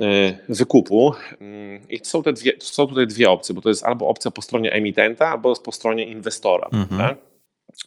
wykupu 0.49 1.13
mm, 1.39 1.81
i 1.89 1.99
są, 2.03 2.23
te 2.23 2.33
dwie, 2.33 2.51
są 2.59 2.87
tutaj 2.87 3.07
dwie 3.07 3.29
opcje, 3.29 3.55
bo 3.55 3.61
to 3.61 3.69
jest 3.69 3.85
albo 3.85 4.07
opcja 4.07 4.31
po 4.31 4.41
stronie 4.41 4.71
emitenta, 4.71 5.27
albo 5.27 5.55
po 5.55 5.71
stronie 5.71 6.05
inwestora. 6.05 6.69
Mhm. 6.73 7.15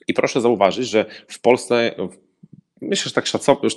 I 0.08 0.14
proszę 0.14 0.40
zauważyć, 0.40 0.88
że 0.88 1.04
w 1.28 1.40
Polsce 1.40 1.94
Myślę, 2.82 3.08
że 3.08 3.14
tak, 3.14 3.24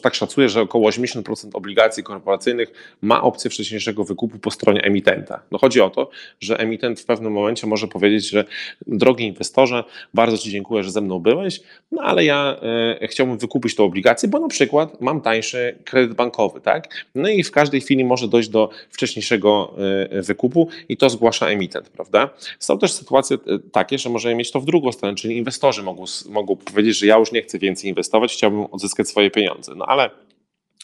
tak 0.02 0.16
szacuję, 0.16 0.50
że 0.50 0.62
około 0.62 0.90
80% 0.90 1.50
obligacji 1.54 2.04
korporacyjnych 2.04 2.96
ma 3.02 3.22
opcję 3.22 3.52
wcześniejszego 3.52 4.04
wykupu 4.04 4.40
po 4.40 4.52
stronie 4.52 4.84
emitenta. 4.84 5.42
No 5.52 5.58
chodzi 5.58 5.82
o 5.82 5.90
to, 5.90 6.10
że 6.40 6.60
emitent 6.60 7.00
w 7.00 7.06
pewnym 7.06 7.34
momencie 7.34 7.68
może 7.68 7.88
powiedzieć, 7.88 8.30
że 8.30 8.46
drogi 8.88 9.28
inwestorze, 9.28 9.84
bardzo 10.14 10.38
Ci 10.38 10.52
dziękuję, 10.52 10.84
że 10.84 10.92
ze 10.92 11.02
mną 11.02 11.20
byłeś, 11.20 11.62
no 11.92 12.02
ale 12.02 12.26
ja 12.26 12.60
e, 13.02 13.08
chciałbym 13.08 13.38
wykupić 13.38 13.76
tę 13.76 13.84
obligację, 13.84 14.30
bo 14.30 14.40
na 14.40 14.48
przykład 14.48 15.02
mam 15.02 15.22
tańszy 15.22 15.78
kredyt 15.86 16.14
bankowy, 16.14 16.62
tak? 16.62 17.06
No 17.16 17.30
i 17.30 17.44
w 17.44 17.52
każdej 17.52 17.82
chwili 17.82 18.06
może 18.06 18.28
dojść 18.28 18.50
do 18.50 18.70
wcześniejszego 18.90 19.76
e, 20.10 20.22
wykupu 20.22 20.68
i 20.90 20.98
to 20.98 21.10
zgłasza 21.10 21.48
emitent, 21.48 21.90
prawda? 21.90 22.30
Są 22.60 22.78
też 22.78 22.94
sytuacje 22.94 23.38
e, 23.48 23.60
takie, 23.72 23.98
że 23.98 24.10
możemy 24.10 24.36
mieć 24.36 24.52
to 24.52 24.60
w 24.60 24.66
drugą 24.66 24.92
stronę, 24.92 25.16
czyli 25.16 25.38
inwestorzy 25.38 25.84
mogą, 25.84 26.06
mogą 26.30 26.56
powiedzieć, 26.56 26.98
że 26.98 27.06
ja 27.06 27.18
już 27.18 27.32
nie 27.32 27.42
chcę 27.42 27.60
więcej 27.60 27.90
inwestować, 27.90 28.34
chciałbym 28.34 28.66
odzyskać 28.72 28.93
uzyskać 28.94 29.10
swoje 29.10 29.32
pieniądze. 29.32 29.76
No 29.76 29.86
ale 29.86 30.10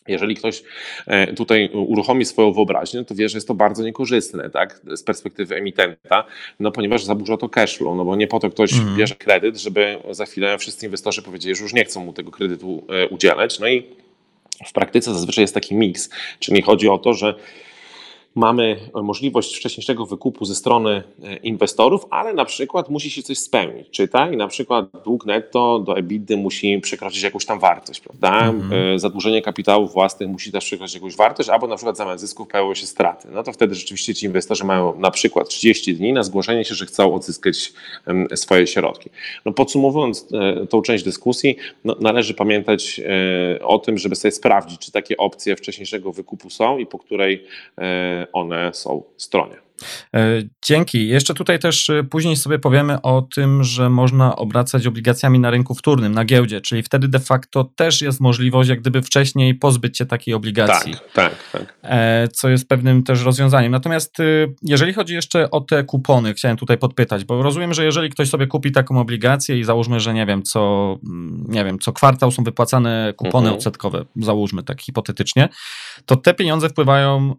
jeżeli 0.07 0.35
ktoś 0.35 0.63
e, 1.07 1.33
tutaj 1.33 1.69
uruchomi 1.73 2.25
swoją 2.25 2.53
wyobraźnię, 2.53 3.05
to 3.05 3.15
wie, 3.15 3.29
że 3.29 3.37
jest 3.37 3.47
to 3.47 3.53
bardzo 3.53 3.83
niekorzystne 3.83 4.49
tak, 4.49 4.81
z 4.95 5.03
perspektywy 5.03 5.55
emitenta, 5.55 6.23
no 6.59 6.71
ponieważ 6.71 7.03
zaburza 7.03 7.37
to 7.37 7.49
cashflow, 7.49 7.97
no 7.97 8.05
bo 8.05 8.15
nie 8.15 8.27
po 8.27 8.39
to 8.39 8.49
ktoś 8.49 8.73
mm. 8.73 8.97
bierze 8.97 9.15
kredyt, 9.15 9.57
żeby 9.57 9.97
za 10.11 10.25
chwilę 10.25 10.57
wszyscy 10.57 10.85
inwestorzy 10.85 11.21
powiedzieli, 11.21 11.55
że 11.55 11.63
już 11.63 11.73
nie 11.73 11.85
chcą 11.85 12.05
mu 12.05 12.13
tego 12.13 12.31
kredytu 12.31 12.85
e, 12.89 13.07
udzielać. 13.07 13.59
No 13.59 13.67
i 13.67 13.83
w 14.65 14.73
praktyce 14.73 15.13
zazwyczaj 15.13 15.43
jest 15.43 15.53
taki 15.53 15.75
miks, 15.75 16.09
czyli 16.39 16.61
chodzi 16.61 16.89
o 16.89 16.97
to, 16.97 17.13
że 17.13 17.35
mamy 18.35 18.79
możliwość 19.03 19.57
wcześniejszego 19.57 20.05
wykupu 20.05 20.45
ze 20.45 20.55
strony 20.55 21.03
e, 21.23 21.35
inwestorów, 21.35 22.05
ale 22.09 22.33
na 22.33 22.45
przykład 22.45 22.89
musi 22.89 23.09
się 23.09 23.23
coś 23.23 23.37
spełnić. 23.37 23.89
Czytaj, 23.89 24.37
na 24.37 24.47
przykład 24.47 24.85
dług 25.03 25.25
netto 25.25 25.79
do 25.79 25.97
EBITDA 25.97 26.37
musi 26.37 26.79
przekroczyć 26.79 27.23
jakąś 27.23 27.45
tam 27.45 27.59
wartość, 27.59 27.99
prawda? 27.99 28.49
Mhm. 28.49 28.99
Zadłużenie 28.99 29.41
kapitałów 29.41 29.93
własnych 29.93 30.29
musi 30.29 30.51
też 30.51 30.65
przekroczyć 30.65 30.95
jakąś 30.95 31.15
wartość, 31.15 31.49
albo 31.49 31.67
na 31.67 31.75
przykład 31.75 31.97
zamiast 31.97 32.21
zysków 32.21 32.47
pojawiły 32.47 32.75
się 32.75 32.85
straty. 32.85 33.27
No 33.31 33.43
to 33.43 33.53
wtedy 33.53 33.75
rzeczywiście 33.75 34.15
ci 34.15 34.25
inwestorzy 34.25 34.63
mają 34.63 34.99
na 34.99 35.11
przykład 35.11 35.49
30 35.49 35.95
dni 35.95 36.13
na 36.13 36.23
zgłoszenie 36.23 36.65
się, 36.65 36.75
że 36.75 36.85
chcą 36.85 37.13
odzyskać 37.13 37.73
swoje 38.35 38.67
środki. 38.67 39.09
No 39.45 39.51
podsumowując 39.51 40.27
e, 40.33 40.67
tą 40.67 40.81
część 40.81 41.03
dyskusji, 41.03 41.55
no 41.83 41.95
należy 41.99 42.33
pamiętać 42.33 43.01
e, 43.59 43.65
o 43.65 43.79
tym, 43.79 43.97
żeby 43.97 44.15
sobie 44.15 44.31
sprawdzić, 44.31 44.79
czy 44.79 44.91
takie 44.91 45.17
opcje 45.17 45.55
wcześniejszego 45.55 46.11
wykupu 46.11 46.49
są 46.49 46.77
i 46.77 46.85
po 46.85 46.99
której 46.99 47.43
one 48.33 48.73
są 48.73 49.03
stronie. 49.17 49.68
E, 50.15 50.41
dzięki. 50.65 51.07
Jeszcze 51.07 51.33
tutaj 51.33 51.59
też 51.59 51.89
e, 51.89 52.03
później 52.03 52.35
sobie 52.35 52.59
powiemy 52.59 53.01
o 53.01 53.21
tym, 53.21 53.63
że 53.63 53.89
można 53.89 54.35
obracać 54.35 54.87
obligacjami 54.87 55.39
na 55.39 55.49
rynku 55.49 55.75
wtórnym, 55.75 56.13
na 56.13 56.25
giełdzie, 56.25 56.61
czyli 56.61 56.83
wtedy 56.83 57.07
de 57.07 57.19
facto 57.19 57.63
też 57.75 58.01
jest 58.01 58.19
możliwość, 58.19 58.69
jak 58.69 58.79
gdyby 58.79 59.01
wcześniej 59.01 59.55
pozbyć 59.55 59.97
się 59.97 60.05
takiej 60.05 60.33
obligacji. 60.33 60.93
Tak, 60.93 61.11
tak, 61.13 61.51
tak. 61.51 61.73
E, 61.83 62.27
co 62.27 62.49
jest 62.49 62.67
pewnym 62.67 63.03
też 63.03 63.23
rozwiązaniem. 63.23 63.71
Natomiast 63.71 64.17
jeżeli 64.63 64.93
chodzi 64.93 65.13
jeszcze 65.13 65.51
o 65.51 65.61
te 65.61 65.83
kupony, 65.83 66.33
chciałem 66.33 66.57
tutaj 66.57 66.77
podpytać, 66.77 67.25
bo 67.25 67.43
rozumiem, 67.43 67.73
że 67.73 67.85
jeżeli 67.85 68.09
ktoś 68.09 68.29
sobie 68.29 68.47
kupi 68.47 68.71
taką 68.71 68.99
obligację 68.99 69.59
i 69.59 69.63
załóżmy, 69.63 69.99
że 69.99 70.13
nie 70.13 70.25
wiem, 70.25 70.43
co, 70.43 70.95
mm, 71.03 71.45
nie 71.47 71.65
wiem, 71.65 71.79
co 71.79 71.93
kwartał 71.93 72.31
są 72.31 72.43
wypłacane 72.43 73.13
kupony 73.17 73.47
mhm. 73.47 73.55
odsetkowe, 73.55 74.05
załóżmy 74.15 74.63
tak 74.63 74.81
hipotetycznie, 74.81 75.49
to 76.05 76.15
te 76.15 76.33
pieniądze 76.33 76.69
wpływają 76.69 77.35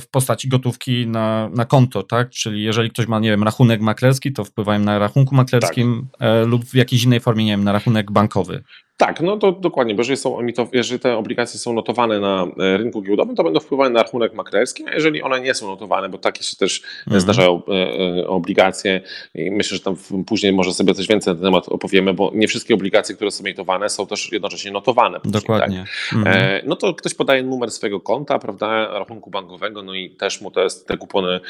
w 0.00 0.04
postaci 0.10 0.48
gotówki 0.48 1.06
na, 1.06 1.48
na 1.54 1.64
konto, 1.66 2.02
tak? 2.02 2.30
Czyli 2.30 2.62
jeżeli 2.62 2.90
ktoś 2.90 3.06
ma, 3.06 3.18
nie 3.18 3.30
wiem, 3.30 3.42
rachunek 3.42 3.80
maklerski, 3.80 4.32
to 4.32 4.44
wpływają 4.44 4.80
na 4.80 4.98
rachunku 4.98 5.34
maklerskim 5.34 6.08
tak. 6.12 6.28
e, 6.28 6.44
lub 6.44 6.64
w 6.64 6.74
jakiejś 6.74 7.04
innej 7.04 7.20
formie, 7.20 7.44
nie 7.44 7.50
wiem, 7.50 7.64
na 7.64 7.72
rachunek 7.72 8.12
bankowy. 8.12 8.62
Tak, 8.96 9.20
no 9.20 9.36
to 9.36 9.52
dokładnie, 9.52 9.94
bo 9.94 10.00
jeżeli, 10.00 10.16
są 10.16 10.38
jeżeli 10.72 11.00
te 11.00 11.16
obligacje 11.16 11.60
są 11.60 11.72
notowane 11.72 12.20
na 12.20 12.46
e, 12.58 12.76
rynku 12.76 13.02
giełdowym, 13.02 13.36
to 13.36 13.44
będą 13.44 13.60
wpływały 13.60 13.90
na 13.90 14.02
rachunek 14.02 14.34
maklerski, 14.34 14.84
a 14.86 14.94
jeżeli 14.94 15.22
one 15.22 15.40
nie 15.40 15.54
są 15.54 15.66
notowane, 15.66 16.08
bo 16.08 16.18
takie 16.18 16.42
się 16.42 16.56
też 16.56 16.82
mhm. 17.06 17.20
zdarzają 17.20 17.62
e, 17.68 17.72
e, 18.20 18.26
obligacje 18.26 19.00
i 19.34 19.50
myślę, 19.50 19.76
że 19.76 19.84
tam 19.84 19.96
później 20.26 20.52
może 20.52 20.72
sobie 20.72 20.94
coś 20.94 21.06
więcej 21.06 21.34
na 21.34 21.40
ten 21.40 21.44
temat 21.44 21.68
opowiemy, 21.68 22.14
bo 22.14 22.30
nie 22.34 22.48
wszystkie 22.48 22.74
obligacje, 22.74 23.14
które 23.14 23.30
są 23.30 23.44
emitowane 23.44 23.88
są 23.88 24.06
też 24.06 24.32
jednocześnie 24.32 24.70
notowane. 24.70 25.20
Później, 25.20 25.40
dokładnie. 25.40 25.84
Tak? 26.10 26.18
Mhm. 26.18 26.62
No 26.66 26.76
to 26.76 26.94
ktoś 26.94 27.14
podaje 27.14 27.42
numer 27.42 27.70
swojego 27.70 28.00
konta, 28.00 28.38
prawda, 28.38 28.98
rachunku 28.98 29.30
bankowego, 29.30 29.82
no 29.82 29.94
i 29.94 30.10
też 30.10 30.40
mu 30.40 30.50
te, 30.50 30.66
te 30.86 30.96
kupony 30.96 31.40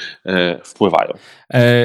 wpływają. 0.65 1.13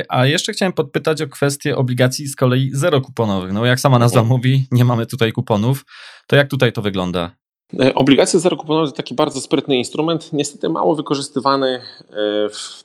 A 0.09 0.25
jeszcze 0.25 0.53
chciałem 0.53 0.73
podpytać 0.73 1.21
o 1.21 1.27
kwestię 1.27 1.77
obligacji 1.77 2.27
z 2.27 2.35
kolei 2.35 2.69
zerokuponowych. 2.73 3.53
No 3.53 3.65
jak 3.65 3.79
sama 3.79 3.99
nazwa 3.99 4.19
mhm. 4.19 4.37
mówi, 4.37 4.67
nie 4.71 4.85
mamy 4.85 5.05
tutaj 5.05 5.31
kuponów 5.31 5.50
kuponów. 5.51 5.85
To 6.27 6.35
jak 6.35 6.49
tutaj 6.49 6.73
to 6.73 6.81
wygląda? 6.81 7.35
E, 7.79 7.93
obligacje 7.95 8.39
zerokuponowe 8.39 8.87
to 8.87 8.91
taki 8.91 9.15
bardzo 9.15 9.41
sprytny 9.41 9.77
instrument, 9.77 10.33
niestety 10.33 10.69
mało 10.69 10.95
wykorzystywany 10.95 11.67
e, 11.67 11.81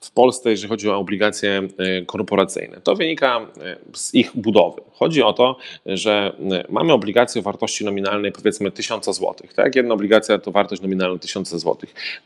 w 0.01 0.11
Polsce, 0.15 0.51
jeżeli 0.51 0.69
chodzi 0.69 0.91
o 0.91 0.97
obligacje 0.97 1.69
e, 1.79 2.03
korporacyjne. 2.03 2.81
To 2.81 2.95
wynika 2.95 3.47
z 3.95 4.15
ich 4.15 4.31
budowy. 4.35 4.83
Chodzi 4.93 5.23
o 5.23 5.33
to, 5.33 5.57
że 5.87 6.37
mamy 6.69 6.93
obligację 6.93 7.41
o 7.41 7.43
wartości 7.43 7.85
nominalnej 7.85 8.33
powiedzmy 8.33 8.71
1000 8.71 9.05
zł. 9.05 9.35
Tak? 9.57 9.77
Jedna 9.77 9.95
obligacja 9.95 10.39
to 10.39 10.51
wartość 10.51 10.83
nominalna 10.83 11.19
1000 11.19 11.49
zł. 11.49 11.77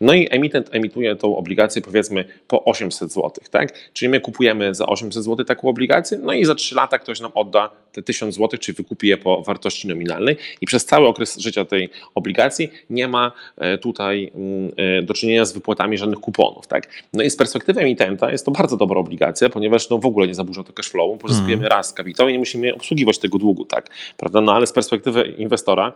No 0.01 0.15
i 0.15 0.29
emitent 0.31 0.69
emituje 0.75 1.17
tą 1.17 1.37
obligację 1.37 1.83
powiedzmy 1.83 2.25
po 2.49 2.65
800 2.65 3.13
zł. 3.13 3.31
Tak? 3.51 3.91
Czyli 3.93 4.09
my 4.09 4.21
kupujemy 4.21 4.75
za 4.75 4.87
800 4.87 5.25
zł 5.25 5.45
taką 5.45 5.69
obligację, 5.69 6.19
no 6.23 6.33
i 6.33 6.45
za 6.45 6.55
3 6.55 6.75
lata 6.75 6.99
ktoś 6.99 7.21
nam 7.21 7.31
odda 7.35 7.71
te 7.93 8.03
1000 8.03 8.35
zł, 8.35 8.59
czyli 8.59 8.77
wykupi 8.77 9.09
je 9.09 9.17
po 9.17 9.43
wartości 9.43 9.89
nominalnej 9.89 10.37
i 10.61 10.67
przez 10.67 10.85
cały 10.85 11.07
okres 11.09 11.39
życia 11.39 11.65
tej 11.65 11.91
obligacji 12.15 12.50
nie 12.91 13.09
ma 13.09 13.33
e, 13.57 13.79
tutaj 13.79 14.33
mm, 14.35 14.73
e, 14.77 15.03
do 15.03 15.15
czynienia 15.15 15.45
z 15.45 15.53
wypłatami 15.53 15.99
żadnych 15.99 16.21
kuponów. 16.21 16.67
Tak? 16.67 16.89
No 17.13 17.23
i 17.23 17.31
z 17.31 17.37
perspektywy 17.37 17.81
emitenta 17.81 18.33
jest 18.33 18.45
to 18.45 18.51
bardzo 18.51 18.77
dobra 18.77 19.01
obligacja, 19.01 19.49
ponieważ 19.49 19.91
no 19.91 19.99
w 19.99 20.07
ogóle 20.07 20.27
nie 20.27 20.35
zaburza 20.35 20.65
to 20.65 20.73
cashflowu, 20.73 21.17
pozyskujemy 21.17 21.63
mm. 21.63 21.71
raz 21.71 21.93
kapitał 21.93 22.29
i 22.29 22.33
nie 22.33 22.39
musimy 22.39 22.75
obsługiwać 22.75 23.19
tego 23.19 23.39
długu. 23.39 23.65
Tak? 23.65 23.91
Prawda? 24.17 24.41
No 24.41 24.53
ale 24.53 24.67
z 24.67 24.73
perspektywy 24.73 25.35
inwestora 25.39 25.93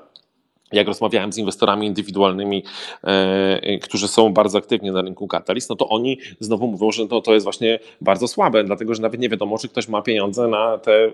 jak 0.73 0.87
rozmawiałem 0.87 1.33
z 1.33 1.39
inwestorami 1.39 1.87
indywidualnymi, 1.87 2.65
e, 3.05 3.79
którzy 3.79 4.09
są 4.09 4.33
bardzo 4.33 4.59
aktywni 4.59 4.91
na 4.91 5.03
rynku 5.03 5.29
Catalyst, 5.29 5.71
no 5.71 5.77
to 5.77 5.89
oni 5.89 6.19
znowu 6.41 6.67
mówią, 6.67 6.93
że 6.93 7.09
to, 7.09 7.21
to 7.21 7.35
jest 7.35 7.45
właśnie 7.45 7.79
bardzo 8.01 8.29
słabe, 8.29 8.65
dlatego 8.65 8.95
że 8.95 9.03
nawet 9.03 9.21
nie 9.21 9.29
wiadomo, 9.29 9.59
czy 9.59 9.69
ktoś 9.69 9.89
ma 9.89 10.03
pieniądze 10.03 10.49
na 10.49 10.79
te 10.79 11.11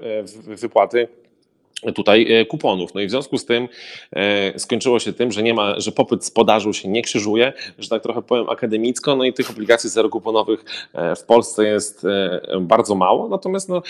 wypłaty 0.47 1.09
tutaj 1.95 2.33
e, 2.33 2.45
kuponów. 2.45 2.95
No 2.95 3.01
i 3.01 3.07
w 3.07 3.11
związku 3.11 3.39
z 3.39 3.45
tym 3.45 3.69
e, 4.13 4.59
skończyło 4.59 4.99
się 4.99 5.13
tym, 5.13 5.33
że 5.33 5.43
nie 5.43 5.55
ma, 5.55 5.81
że 5.81 5.93
popyt 5.93 6.25
z 6.25 6.31
podażą 6.31 6.73
się 6.73 6.89
nie 6.89 7.03
krzyżuje, 7.03 7.53
że 7.79 7.89
tak 7.89 8.03
trochę 8.03 8.23
powiem 8.23 8.49
akademicko, 8.49 9.17
no 9.17 9.25
i 9.25 9.33
tych 9.33 9.51
obligacji 9.51 9.91
zerokuponowych 9.91 10.65
e, 10.95 11.17
w 11.17 11.23
Polsce 11.23 11.65
jest 11.65 12.07
bardzo 12.61 12.95
mało, 12.95 13.29
natomiast 13.29 13.69
no, 13.69 13.83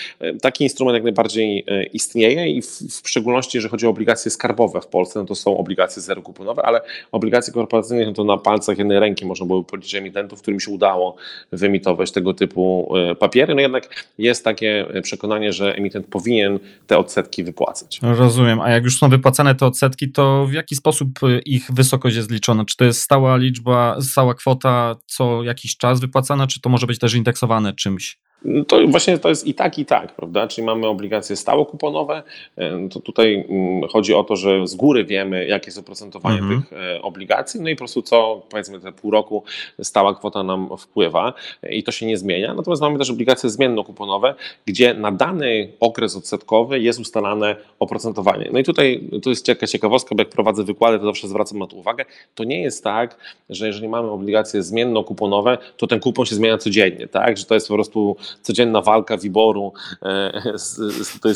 taki 0.42 0.64
instrument 0.64 0.94
jak 0.94 1.02
najbardziej 1.02 1.64
istnieje 1.92 2.48
i 2.48 2.62
w, 2.62 2.66
w 3.02 3.08
szczególności 3.08 3.58
jeżeli 3.58 3.70
chodzi 3.70 3.86
o 3.86 3.90
obligacje 3.90 4.30
skarbowe 4.30 4.80
w 4.80 4.86
Polsce, 4.86 5.18
no 5.20 5.26
to 5.26 5.34
są 5.34 5.56
obligacje 5.56 6.02
zerokuponowe, 6.02 6.62
ale 6.62 6.80
obligacje 7.12 7.52
korporacyjne 7.52 8.06
no 8.06 8.12
to 8.12 8.24
na 8.24 8.36
palcach 8.36 8.78
jednej 8.78 9.00
ręki 9.00 9.26
można 9.26 9.46
było 9.46 9.64
policzyć 9.64 9.94
emitentów, 9.94 10.42
którym 10.42 10.60
się 10.60 10.70
udało 10.70 11.16
wyemitować 11.52 12.12
tego 12.12 12.34
typu 12.34 12.92
papiery, 13.18 13.54
no 13.54 13.60
jednak 13.60 14.06
jest 14.18 14.44
takie 14.44 14.86
przekonanie, 15.02 15.52
że 15.52 15.74
emitent 15.74 16.06
powinien 16.06 16.58
te 16.86 16.98
odsetki 16.98 17.44
wypłacać. 17.44 17.79
Rozumiem. 18.02 18.60
A 18.60 18.70
jak 18.70 18.84
już 18.84 18.98
są 18.98 19.08
wypłacane 19.08 19.54
te 19.54 19.66
odsetki, 19.66 20.12
to 20.12 20.46
w 20.46 20.52
jaki 20.52 20.76
sposób 20.76 21.22
y, 21.22 21.40
ich 21.46 21.70
wysokość 21.72 22.16
jest 22.16 22.30
liczona? 22.30 22.64
Czy 22.64 22.76
to 22.76 22.84
jest 22.84 23.00
stała 23.00 23.36
liczba, 23.36 24.00
stała 24.00 24.34
kwota 24.34 24.96
co 25.06 25.42
jakiś 25.42 25.76
czas 25.76 26.00
wypłacana, 26.00 26.46
czy 26.46 26.60
to 26.60 26.68
może 26.68 26.86
być 26.86 26.98
też 26.98 27.14
indeksowane 27.14 27.72
czymś? 27.72 28.18
To 28.68 28.86
właśnie 28.88 29.18
to 29.18 29.28
jest 29.28 29.46
i 29.46 29.54
tak, 29.54 29.78
i 29.78 29.86
tak, 29.86 30.14
prawda? 30.14 30.48
Czyli 30.48 30.66
mamy 30.66 30.86
obligacje 30.86 31.36
stałokuponowe. 31.36 32.22
E, 32.56 32.88
to 32.88 33.00
tutaj 33.00 33.46
mm, 33.48 33.88
chodzi 33.88 34.14
o 34.14 34.24
to, 34.24 34.36
że 34.36 34.66
z 34.66 34.74
góry 34.74 35.04
wiemy, 35.04 35.46
jakie 35.46 35.66
jest 35.66 35.78
oprocentowanie 35.78 36.38
mhm. 36.38 36.62
tych 36.62 36.72
e, 36.72 37.02
obligacji, 37.02 37.60
no 37.60 37.68
i 37.68 37.74
po 37.74 37.78
prostu 37.78 38.02
co, 38.02 38.42
powiedzmy, 38.50 38.80
te 38.80 38.92
pół 38.92 39.10
roku 39.10 39.44
stała 39.82 40.14
kwota 40.14 40.42
nam 40.42 40.68
wpływa 40.78 41.32
i 41.70 41.82
to 41.82 41.92
się 41.92 42.06
nie 42.06 42.18
zmienia. 42.18 42.54
Natomiast 42.54 42.82
mamy 42.82 42.98
też 42.98 43.10
obligacje 43.10 43.50
zmienno-kuponowe, 43.50 44.34
gdzie 44.66 44.94
na 44.94 45.12
dany 45.12 45.72
okres 45.80 46.16
odsetkowy 46.16 46.80
jest 46.80 47.00
ustalane 47.00 47.56
oprocentowanie. 47.78 48.48
No 48.52 48.58
i 48.58 48.64
tutaj 48.64 49.08
to 49.22 49.30
jest 49.30 49.46
ciekawa 49.46 49.90
ciekawostka, 49.90 50.14
bo 50.14 50.22
jak 50.22 50.28
prowadzę 50.28 50.64
wykłady, 50.64 50.98
to 50.98 51.04
zawsze 51.04 51.28
zwracam 51.28 51.58
na 51.58 51.66
to 51.66 51.76
uwagę. 51.76 52.04
To 52.34 52.44
nie 52.44 52.62
jest 52.62 52.84
tak, 52.84 53.16
że 53.50 53.66
jeżeli 53.66 53.88
mamy 53.88 54.10
obligacje 54.10 54.62
zmienno-kuponowe, 54.62 55.58
to 55.76 55.86
ten 55.86 56.00
kupon 56.00 56.26
się 56.26 56.34
zmienia 56.34 56.58
codziennie, 56.58 57.08
tak? 57.08 57.36
Że 57.36 57.44
to 57.44 57.54
jest 57.54 57.68
po 57.68 57.74
prostu 57.74 58.16
codzienna 58.42 58.82
walka 58.82 59.16
wyboru 59.16 59.72
e, 60.02 60.42
z, 60.54 60.76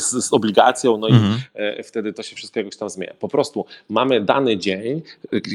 z, 0.01 0.25
z, 0.25 0.33
obligacją, 0.33 0.97
no 0.97 1.07
mhm. 1.07 1.33
i 1.33 1.79
e, 1.79 1.83
wtedy 1.83 2.13
to 2.13 2.23
się 2.23 2.35
wszystko 2.35 2.59
jakoś 2.59 2.77
tam 2.77 2.89
zmienia. 2.89 3.13
Po 3.19 3.27
prostu 3.27 3.65
mamy 3.89 4.21
dany 4.21 4.57
dzień, 4.57 5.01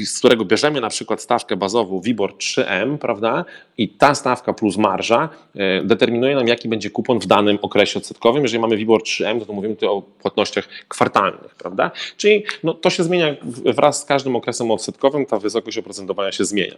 z 0.05 0.19
którego 0.19 0.45
bierzemy 0.45 0.81
na 0.81 0.89
przykład 0.89 1.21
stawkę 1.21 1.57
bazową 1.57 2.01
WIBOR 2.01 2.33
3M, 2.33 2.97
prawda? 2.97 3.45
I 3.77 3.89
ta 3.89 4.15
stawka 4.15 4.53
plus 4.53 4.77
marża 4.77 5.29
e, 5.55 5.83
determinuje 5.83 6.35
nam, 6.35 6.47
jaki 6.47 6.69
będzie 6.69 6.89
kupon 6.89 7.19
w 7.19 7.25
danym 7.25 7.59
okresie 7.61 7.99
odsetkowym. 7.99 8.43
Jeżeli 8.43 8.59
mamy 8.59 8.77
WIBOR 8.77 9.01
3M, 9.01 9.39
to, 9.39 9.45
to 9.45 9.53
mówimy 9.53 9.75
tu 9.75 9.91
o 9.91 10.01
płatnościach 10.01 10.67
kwartalnych, 10.87 11.55
prawda? 11.55 11.91
Czyli 12.17 12.43
no, 12.63 12.73
to 12.73 12.89
się 12.89 13.03
zmienia 13.03 13.35
wraz 13.65 14.01
z 14.01 14.05
każdym 14.05 14.35
okresem 14.35 14.71
odsetkowym, 14.71 15.25
ta 15.25 15.39
wysokość 15.39 15.77
oprocentowania 15.77 16.31
się 16.31 16.45
zmienia. 16.45 16.75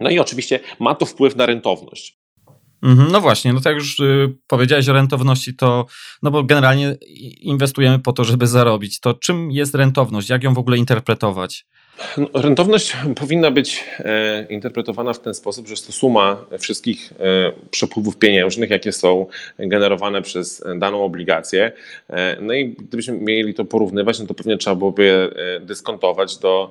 No 0.00 0.10
i 0.10 0.18
oczywiście 0.18 0.60
ma 0.78 0.94
to 0.94 1.06
wpływ 1.06 1.36
na 1.36 1.46
rentowność. 1.46 2.19
Mhm, 2.82 3.12
no 3.12 3.20
właśnie, 3.20 3.52
no 3.52 3.60
tak 3.60 3.74
już 3.74 4.00
y, 4.00 4.36
powiedziałeś 4.46 4.88
o 4.88 4.92
rentowności, 4.92 5.54
to 5.56 5.86
no 6.22 6.30
bo 6.30 6.44
generalnie 6.44 6.96
inwestujemy 7.40 7.98
po 7.98 8.12
to, 8.12 8.24
żeby 8.24 8.46
zarobić. 8.46 9.00
To 9.00 9.14
czym 9.14 9.50
jest 9.50 9.74
rentowność? 9.74 10.28
Jak 10.28 10.44
ją 10.44 10.54
w 10.54 10.58
ogóle 10.58 10.76
interpretować? 10.78 11.66
No, 12.18 12.28
rentowność 12.34 12.96
powinna 13.16 13.50
być 13.50 13.84
e, 13.98 14.46
interpretowana 14.50 15.12
w 15.12 15.20
ten 15.20 15.34
sposób, 15.34 15.66
że 15.66 15.72
jest 15.72 15.86
to 15.86 15.92
suma 15.92 16.44
wszystkich 16.58 17.12
e, 17.20 17.52
przepływów 17.70 18.16
pieniężnych, 18.16 18.70
jakie 18.70 18.92
są 18.92 19.26
generowane 19.58 20.22
przez 20.22 20.64
daną 20.78 21.04
obligację. 21.04 21.72
E, 22.10 22.36
no 22.40 22.54
i 22.54 22.68
gdybyśmy 22.68 23.14
mieli 23.14 23.54
to 23.54 23.64
porównywać, 23.64 24.20
no 24.20 24.26
to 24.26 24.34
pewnie 24.34 24.56
trzeba 24.56 24.76
byłoby 24.76 25.04
je 25.04 25.30
dyskontować 25.60 26.36
do 26.36 26.70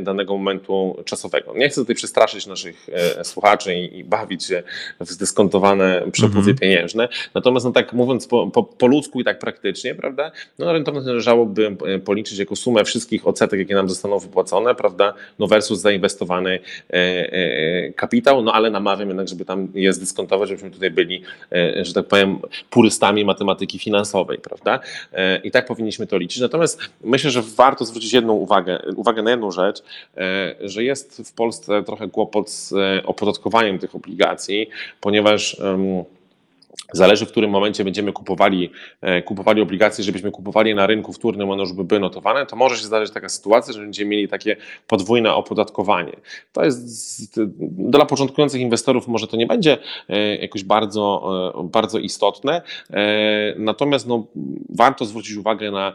danego 0.00 0.36
momentu 0.36 1.02
czasowego. 1.04 1.54
Nie 1.56 1.68
chcę 1.68 1.80
tutaj 1.80 1.96
przestraszyć 1.96 2.46
naszych 2.46 2.86
słuchaczy 3.22 3.74
i, 3.74 4.04
bawić 4.04 4.44
się 4.44 4.62
w 5.00 5.10
zdyskontowane 5.10 6.02
przepływy 6.12 6.50
mhm. 6.50 6.58
pieniężne. 6.58 7.08
Natomiast 7.34 7.66
no 7.66 7.72
tak 7.72 7.92
mówiąc 7.92 8.26
po, 8.26 8.46
po, 8.46 8.62
po, 8.62 8.86
ludzku 8.86 9.20
i 9.20 9.24
tak 9.24 9.38
praktycznie, 9.38 9.94
prawda, 9.94 10.30
no 10.58 10.72
rentowność 10.72 11.06
należałoby 11.06 11.76
policzyć 12.04 12.38
jako 12.38 12.56
sumę 12.56 12.84
wszystkich 12.84 13.26
odsetek, 13.26 13.60
jakie 13.60 13.74
nam 13.74 13.88
zostaną 13.88 14.18
wypłacone 14.18 14.57
prawda, 14.74 15.14
no 15.38 15.46
versus 15.46 15.80
zainwestowany 15.80 16.60
e, 16.90 16.94
e, 16.94 17.92
kapitał, 17.92 18.42
no 18.42 18.52
ale 18.52 18.70
namawiam 18.70 19.08
jednak, 19.08 19.28
żeby 19.28 19.44
tam 19.44 19.68
je 19.74 19.92
zdyskontować, 19.92 20.48
żebyśmy 20.48 20.70
tutaj 20.70 20.90
byli, 20.90 21.22
e, 21.52 21.84
że 21.84 21.94
tak 21.94 22.06
powiem, 22.06 22.38
purystami 22.70 23.24
matematyki 23.24 23.78
finansowej, 23.78 24.38
prawda, 24.38 24.80
i 25.44 25.50
tak 25.50 25.66
powinniśmy 25.66 26.06
to 26.06 26.18
liczyć. 26.18 26.40
Natomiast 26.40 26.80
myślę, 27.04 27.30
że 27.30 27.42
warto 27.42 27.84
zwrócić 27.84 28.12
jedną 28.12 28.32
uwagę, 28.32 28.82
uwagę 28.96 29.22
na 29.22 29.30
jedną 29.30 29.50
rzecz, 29.50 29.82
że 30.60 30.84
jest 30.84 31.22
w 31.30 31.32
Polsce 31.32 31.82
trochę 31.82 32.08
kłopot 32.08 32.50
z 32.50 32.74
opodatkowaniem 33.04 33.78
tych 33.78 33.94
obligacji, 33.94 34.68
ponieważ 35.00 35.56
Zależy, 36.92 37.26
w 37.26 37.30
którym 37.30 37.50
momencie 37.50 37.84
będziemy 37.84 38.12
kupowali, 38.12 38.70
e, 39.00 39.22
kupowali 39.22 39.62
obligacje, 39.62 40.04
żebyśmy 40.04 40.30
kupowali 40.30 40.74
na 40.74 40.86
rynku 40.86 41.12
wtórnym, 41.12 41.50
one 41.50 41.62
już 41.62 41.72
by 41.72 41.84
były 41.84 42.00
notowane, 42.00 42.46
to 42.46 42.56
może 42.56 42.76
się 42.76 42.84
zdarzyć 42.84 43.14
taka 43.14 43.28
sytuacja, 43.28 43.72
że 43.72 43.80
będziemy 43.80 44.10
mieli 44.10 44.28
takie 44.28 44.56
podwójne 44.86 45.34
opodatkowanie. 45.34 46.16
To 46.52 46.64
jest 46.64 47.40
dla 47.70 48.06
początkujących 48.06 48.60
inwestorów 48.60 49.08
może 49.08 49.26
to 49.26 49.36
nie 49.36 49.46
będzie 49.46 49.78
e, 50.08 50.36
jakoś 50.36 50.64
bardzo, 50.64 51.22
e, 51.54 51.64
bardzo 51.64 51.98
istotne, 51.98 52.62
natomiast 53.56 54.06
no, 54.06 54.26
warto 54.68 55.04
zwrócić 55.04 55.36
uwagę 55.36 55.70
na, 55.70 55.92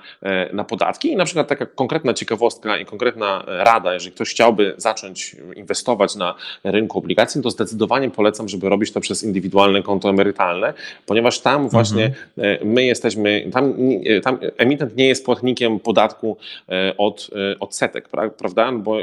na 0.54 0.63
podatki 0.63 1.12
i 1.12 1.15
na 1.15 1.26
przykład 1.26 1.48
taka 1.48 1.65
konkretna 1.65 2.13
ciekawostka 2.13 2.78
i 2.78 2.86
konkretna 2.86 3.44
rada, 3.48 3.94
jeżeli 3.94 4.15
ktoś 4.15 4.30
chciałby 4.30 4.74
zacząć 4.78 5.36
inwestować 5.56 6.15
na 6.15 6.36
rynku 6.63 6.98
obligacji, 6.98 7.41
to 7.41 7.50
zdecydowanie 7.50 8.10
polecam, 8.10 8.50
żeby 8.50 8.70
robić 8.70 8.91
to 8.91 9.00
przez 9.00 9.24
indywidualne 9.24 9.84
konto 9.84 10.10
emerytalne, 10.10 10.74
ponieważ 11.06 11.39
tam 11.39 11.69
właśnie 11.69 12.06
mhm. 12.38 12.74
My 12.74 12.86
jesteśmy, 12.86 13.50
tam, 13.54 13.74
e, 14.06 14.22
tam 14.22 14.38
emitent 14.58 14.96
nie 14.96 15.08
jest 15.08 15.26
płatnikiem 15.26 15.80
podatku 15.80 16.38
e, 16.69 16.98
od 16.98 17.30
odsetek, 17.60 18.10
prawda? 18.38 18.72
No 18.72 18.80
bo 18.80 18.98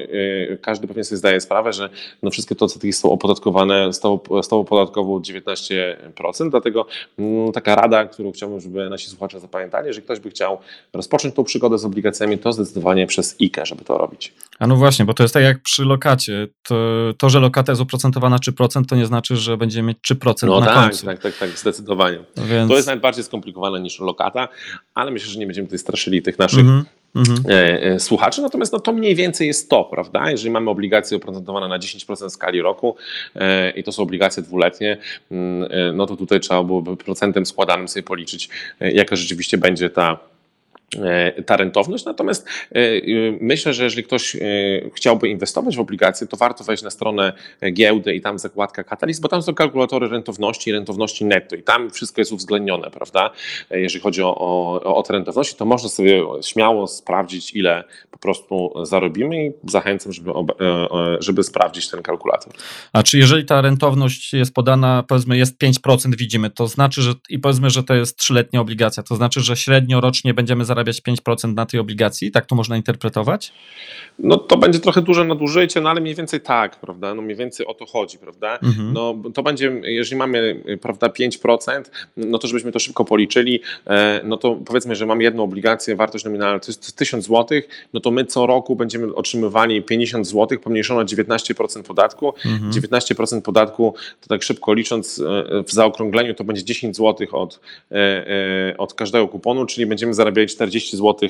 każdy 0.62 0.86
pewnie 0.86 1.04
sobie 1.04 1.16
zdaje 1.16 1.40
sprawę, 1.40 1.72
że 1.72 1.90
no 2.22 2.30
wszystkie 2.30 2.54
te 2.54 2.64
odsetki 2.64 2.92
są 2.92 3.10
opodatkowane 3.10 3.92
stałą 4.42 4.64
podatkową 4.64 5.18
19%, 5.18 6.50
dlatego 6.50 6.86
mm, 7.18 7.52
taka 7.52 7.74
rada, 7.74 8.04
którą 8.04 8.32
chciałbym, 8.32 8.60
żeby 8.60 8.90
nasi 8.90 9.10
słuchacze 9.10 9.40
zapamiętali, 9.40 9.86
jeżeli 9.86 10.04
ktoś 10.04 10.20
by 10.20 10.30
chciał 10.30 10.58
rozpocząć 10.92 11.34
tą 11.34 11.44
przygodę 11.44 11.78
z 11.78 11.84
obligacjami, 11.84 12.38
to 12.38 12.52
zdecydowanie 12.52 13.06
przez 13.06 13.36
IKE, 13.40 13.66
żeby 13.66 13.84
to 13.84 13.98
robić. 13.98 14.34
A 14.58 14.66
no 14.66 14.76
właśnie, 14.76 15.04
bo 15.04 15.14
to 15.14 15.22
jest 15.22 15.34
tak 15.34 15.42
jak 15.42 15.62
przy 15.62 15.84
lokacie. 15.84 16.48
To, 16.62 16.74
to 17.18 17.30
że 17.30 17.40
lokata 17.40 17.72
jest 17.72 17.82
oprocentowana 17.82 18.36
3%, 18.36 18.84
to 18.86 18.96
nie 18.96 19.06
znaczy, 19.06 19.36
że 19.36 19.56
będziemy 19.56 19.88
mieć 19.88 19.98
3% 20.10 20.46
no 20.46 20.60
na 20.60 20.66
tak, 20.66 20.84
końcu. 20.84 21.06
tak, 21.06 21.18
tak, 21.20 21.38
tak, 21.38 21.50
zdecydowanie. 21.50 21.69
Więc... 22.36 22.70
To 22.70 22.76
jest 22.76 22.86
nawet 22.86 23.02
bardziej 23.02 23.24
skomplikowane 23.24 23.80
niż 23.80 24.00
lokata, 24.00 24.48
ale 24.94 25.10
myślę, 25.10 25.30
że 25.30 25.38
nie 25.38 25.46
będziemy 25.46 25.66
tutaj 25.66 25.78
straszyli 25.78 26.22
tych 26.22 26.38
naszych 26.38 26.60
mm 26.60 26.84
-hmm. 27.14 27.98
słuchaczy. 27.98 28.42
Natomiast 28.42 28.72
no, 28.72 28.80
to 28.80 28.92
mniej 28.92 29.14
więcej 29.14 29.46
jest 29.46 29.70
to, 29.70 29.84
prawda? 29.84 30.30
Jeżeli 30.30 30.50
mamy 30.50 30.70
obligacje 30.70 31.16
oprocentowane 31.16 31.68
na 31.68 31.78
10% 31.78 32.28
w 32.28 32.32
skali 32.32 32.62
roku 32.62 32.96
e, 33.34 33.70
i 33.70 33.84
to 33.84 33.92
są 33.92 34.02
obligacje 34.02 34.42
dwuletnie, 34.42 34.98
mm, 35.30 35.68
e, 35.72 35.92
no 35.92 36.06
to 36.06 36.16
tutaj 36.16 36.40
trzeba 36.40 36.64
byłoby 36.64 36.96
procentem 36.96 37.46
składanym 37.46 37.88
sobie 37.88 38.02
policzyć, 38.02 38.48
jaka 38.80 39.16
rzeczywiście 39.16 39.58
będzie 39.58 39.90
ta 39.90 40.29
E, 40.29 40.29
ta 41.46 41.56
rentowność. 41.56 42.04
Natomiast 42.04 42.48
e, 42.72 42.80
myślę, 43.40 43.74
że 43.74 43.84
jeżeli 43.84 44.04
ktoś 44.04 44.36
e, 44.36 44.40
chciałby 44.94 45.28
inwestować 45.28 45.76
w 45.76 45.80
obligacje, 45.80 46.26
to 46.26 46.36
warto 46.36 46.64
wejść 46.64 46.82
na 46.82 46.90
stronę 46.90 47.32
giełdy 47.72 48.14
i 48.14 48.20
tam 48.20 48.38
zakładka 48.38 48.84
katalizm, 48.84 49.22
bo 49.22 49.28
tam 49.28 49.42
są 49.42 49.54
kalkulatory 49.54 50.08
rentowności 50.08 50.70
i 50.70 50.72
rentowności 50.72 51.24
netto 51.24 51.56
i 51.56 51.62
tam 51.62 51.90
wszystko 51.90 52.20
jest 52.20 52.32
uwzględnione, 52.32 52.90
prawda? 52.90 53.30
Jeżeli 53.70 54.02
chodzi 54.02 54.22
o, 54.22 54.38
o, 54.38 54.96
o 54.96 55.02
te 55.02 55.12
rentowności, 55.12 55.56
to 55.56 55.64
można 55.64 55.88
sobie 55.88 56.22
śmiało 56.42 56.86
sprawdzić, 56.86 57.54
ile 57.54 57.84
po 58.10 58.18
prostu 58.18 58.72
zarobimy 58.82 59.46
i 59.46 59.52
zachęcam, 59.64 60.12
żeby, 60.12 60.32
żeby 61.20 61.42
sprawdzić 61.42 61.90
ten 61.90 62.02
kalkulator. 62.02 62.52
A 62.92 63.02
czy 63.02 63.18
jeżeli 63.18 63.44
ta 63.44 63.60
rentowność 63.60 64.32
jest 64.32 64.54
podana, 64.54 65.04
powiedzmy 65.08 65.36
jest 65.36 65.58
5% 65.58 66.16
widzimy, 66.16 66.50
to 66.50 66.66
znaczy, 66.66 67.02
że 67.02 67.14
i 67.28 67.38
powiedzmy, 67.38 67.70
że 67.70 67.84
to 67.84 67.94
jest 67.94 68.16
trzyletnia 68.16 68.60
obligacja, 68.60 69.02
to 69.02 69.16
znaczy, 69.16 69.40
że 69.40 69.56
średnio 69.56 70.00
rocznie 70.00 70.34
będziemy 70.34 70.64
zarabiać 70.64 70.79
zarabiać 70.80 71.02
5% 71.02 71.54
na 71.54 71.66
tej 71.66 71.80
obligacji? 71.80 72.30
Tak 72.30 72.46
to 72.46 72.54
można 72.54 72.76
interpretować? 72.76 73.52
No 74.18 74.36
to 74.36 74.56
będzie 74.56 74.78
trochę 74.78 75.02
duże 75.02 75.24
nadużycie, 75.24 75.80
no 75.80 75.90
ale 75.90 76.00
mniej 76.00 76.14
więcej 76.14 76.40
tak, 76.40 76.80
prawda? 76.80 77.14
No 77.14 77.22
mniej 77.22 77.36
więcej 77.36 77.66
o 77.66 77.74
to 77.74 77.86
chodzi, 77.86 78.18
prawda? 78.18 78.58
Mhm. 78.62 78.92
No 78.92 79.14
to 79.34 79.42
będzie, 79.42 79.80
jeżeli 79.82 80.16
mamy, 80.16 80.62
prawda, 80.82 81.08
5%, 81.08 81.82
no 82.16 82.38
to 82.38 82.48
żebyśmy 82.48 82.72
to 82.72 82.78
szybko 82.78 83.04
policzyli, 83.04 83.60
e, 83.86 84.20
no 84.24 84.36
to 84.36 84.56
powiedzmy, 84.66 84.96
że 84.96 85.06
mamy 85.06 85.22
jedną 85.22 85.42
obligację, 85.42 85.96
wartość 85.96 86.24
nominalna 86.24 86.60
to 86.60 86.66
jest 86.68 86.96
1000 86.96 87.26
zł, 87.26 87.60
no 87.92 88.00
to 88.00 88.10
my 88.10 88.24
co 88.24 88.46
roku 88.46 88.76
będziemy 88.76 89.14
otrzymywali 89.14 89.82
50 89.82 90.26
zł, 90.26 90.58
pomniejszono 90.58 91.04
19% 91.04 91.82
podatku. 91.82 92.34
Mhm. 92.46 92.72
19% 92.72 93.40
podatku, 93.40 93.94
to 94.20 94.28
tak 94.28 94.42
szybko 94.42 94.74
licząc 94.74 95.18
e, 95.18 95.62
w 95.62 95.72
zaokrągleniu, 95.72 96.34
to 96.34 96.44
będzie 96.44 96.64
10 96.64 96.96
zł 96.96 97.26
od, 97.32 97.60
e, 97.92 98.74
od 98.78 98.94
każdego 98.94 99.28
kuponu, 99.28 99.66
czyli 99.66 99.86
będziemy 99.86 100.14
zarabiali 100.14 100.48
40 100.48 100.69
40 100.70 100.96
zł 100.96 101.28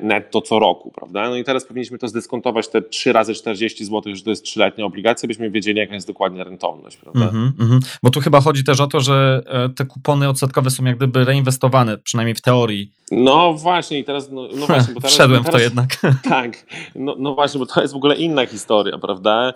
netto 0.00 0.40
co 0.40 0.58
roku, 0.58 0.90
prawda? 0.90 1.30
No 1.30 1.36
i 1.36 1.44
teraz 1.44 1.64
powinniśmy 1.64 1.98
to 1.98 2.08
zdyskontować 2.08 2.68
te 2.68 2.82
3 2.82 3.12
razy 3.12 3.34
40 3.34 3.84
zł, 3.84 4.14
że 4.14 4.22
to 4.22 4.30
jest 4.30 4.44
trzyletnia 4.44 4.84
obligacja, 4.84 5.26
byśmy 5.26 5.50
wiedzieli, 5.50 5.78
jaka 5.78 5.94
jest 5.94 6.06
dokładnie 6.06 6.44
rentowność, 6.44 6.96
prawda? 6.96 7.28
Mm 7.28 7.52
-hmm, 7.58 7.80
Bo 8.02 8.10
tu 8.10 8.20
chyba 8.20 8.40
chodzi 8.40 8.64
też 8.64 8.80
o 8.80 8.86
to, 8.86 9.00
że 9.00 9.42
te 9.76 9.84
kupony 9.84 10.28
odsetkowe 10.28 10.70
są 10.70 10.84
jak 10.84 10.96
gdyby 10.96 11.24
reinwestowane, 11.24 11.98
przynajmniej 11.98 12.34
w 12.34 12.40
teorii. 12.40 12.92
No 13.10 13.54
właśnie 13.54 13.98
i 13.98 14.04
teraz, 14.04 14.30
no, 14.30 14.48
no 14.54 14.66
właśnie, 14.66 14.94
bo 14.94 15.00
teraz... 15.00 15.14
Wszedłem 15.14 15.44
teraz, 15.44 15.54
w 15.54 15.58
to 15.58 15.64
jednak. 15.64 15.96
Tak, 16.30 16.66
no, 16.94 17.16
no 17.18 17.34
właśnie, 17.34 17.60
bo 17.60 17.66
to 17.66 17.82
jest 17.82 17.94
w 17.94 17.96
ogóle 17.96 18.16
inna 18.16 18.46
historia, 18.46 18.98
prawda? 18.98 19.52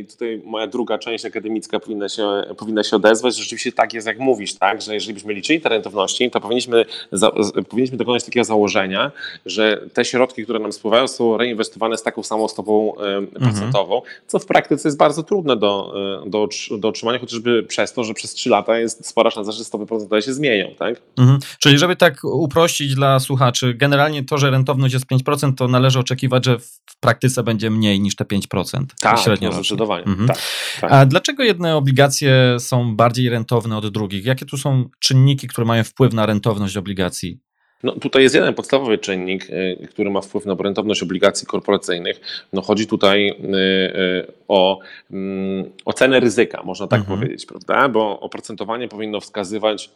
I 0.00 0.04
tutaj 0.04 0.42
moja 0.44 0.66
druga 0.66 0.98
część 0.98 1.24
akademicka 1.24 1.80
powinna 1.80 2.08
się, 2.08 2.42
powinna 2.58 2.82
się 2.82 2.96
odezwać. 2.96 3.36
Rzeczywiście 3.36 3.72
tak 3.72 3.94
jest, 3.94 4.06
jak 4.06 4.18
mówisz, 4.18 4.54
tak, 4.54 4.82
że 4.82 4.94
jeżeli 4.94 5.14
byśmy 5.14 5.34
liczyli 5.34 5.60
te 5.60 5.68
rentowności, 5.68 6.30
to 6.30 6.40
powinniśmy, 6.40 6.84
za, 7.12 7.30
powinniśmy 7.68 7.96
dokonać 7.96 8.24
takiego 8.24 8.41
założenia, 8.44 9.12
że 9.46 9.80
te 9.92 10.04
środki, 10.04 10.44
które 10.44 10.58
nam 10.58 10.72
spływają, 10.72 11.08
są 11.08 11.36
reinwestowane 11.36 11.96
z 11.96 12.02
taką 12.02 12.22
samą 12.22 12.48
stopą 12.48 12.94
mhm. 12.96 13.26
procentową, 13.26 14.02
co 14.26 14.38
w 14.38 14.46
praktyce 14.46 14.88
jest 14.88 14.98
bardzo 14.98 15.22
trudne 15.22 15.56
do, 15.56 15.94
do, 16.26 16.48
do 16.78 16.88
otrzymania, 16.88 17.18
chociażby 17.18 17.62
przez 17.62 17.92
to, 17.92 18.04
że 18.04 18.14
przez 18.14 18.32
3 18.32 18.50
lata 18.50 18.78
jest 18.78 19.06
spora 19.06 19.30
szansa, 19.30 19.52
że 19.52 19.64
stopy 19.64 19.86
procentowe 19.86 20.22
się 20.22 20.32
zmienią, 20.32 20.74
tak? 20.78 21.02
Mhm. 21.18 21.38
Czyli 21.58 21.78
żeby 21.78 21.96
tak 21.96 22.24
uprościć 22.24 22.94
dla 22.94 23.20
słuchaczy, 23.20 23.74
generalnie 23.74 24.24
to, 24.24 24.38
że 24.38 24.50
rentowność 24.50 24.94
jest 24.94 25.06
5%, 25.06 25.54
to 25.54 25.68
należy 25.68 25.98
oczekiwać, 25.98 26.44
że 26.44 26.58
w 26.58 27.00
praktyce 27.00 27.42
będzie 27.42 27.70
mniej 27.70 28.00
niż 28.00 28.16
te 28.16 28.24
5%. 28.24 28.84
Tak, 29.00 29.18
średnio 29.18 29.48
no, 29.48 29.54
zdecydowanie. 29.54 30.04
Mhm. 30.04 30.28
Tak, 30.28 30.38
tak. 30.80 30.92
A 30.92 31.06
dlaczego 31.06 31.42
jedne 31.42 31.76
obligacje 31.76 32.56
są 32.58 32.96
bardziej 32.96 33.28
rentowne 33.28 33.76
od 33.76 33.88
drugich? 33.88 34.24
Jakie 34.24 34.46
tu 34.46 34.56
są 34.56 34.88
czynniki, 34.98 35.48
które 35.48 35.64
mają 35.64 35.84
wpływ 35.84 36.12
na 36.12 36.26
rentowność 36.26 36.76
obligacji? 36.76 37.40
No, 37.82 37.92
tutaj 37.92 38.22
jest 38.22 38.34
jeden 38.34 38.54
podstawowy 38.54 38.98
czynnik, 38.98 39.50
y, 39.50 39.88
który 39.90 40.10
ma 40.10 40.20
wpływ 40.20 40.46
na 40.46 40.54
rentowność 40.54 41.02
obligacji 41.02 41.46
korporacyjnych. 41.46 42.20
No, 42.52 42.62
chodzi 42.62 42.86
tutaj 42.86 43.28
y, 43.28 43.56
y, 43.56 44.32
o 44.48 44.78
mm, 45.10 45.70
ocenę 45.84 46.20
ryzyka, 46.20 46.62
można 46.62 46.86
tak 46.86 47.00
mhm. 47.00 47.18
powiedzieć, 47.18 47.46
prawda? 47.46 47.88
Bo 47.88 48.20
oprocentowanie 48.20 48.88
powinno 48.88 49.20
wskazywać 49.20 49.90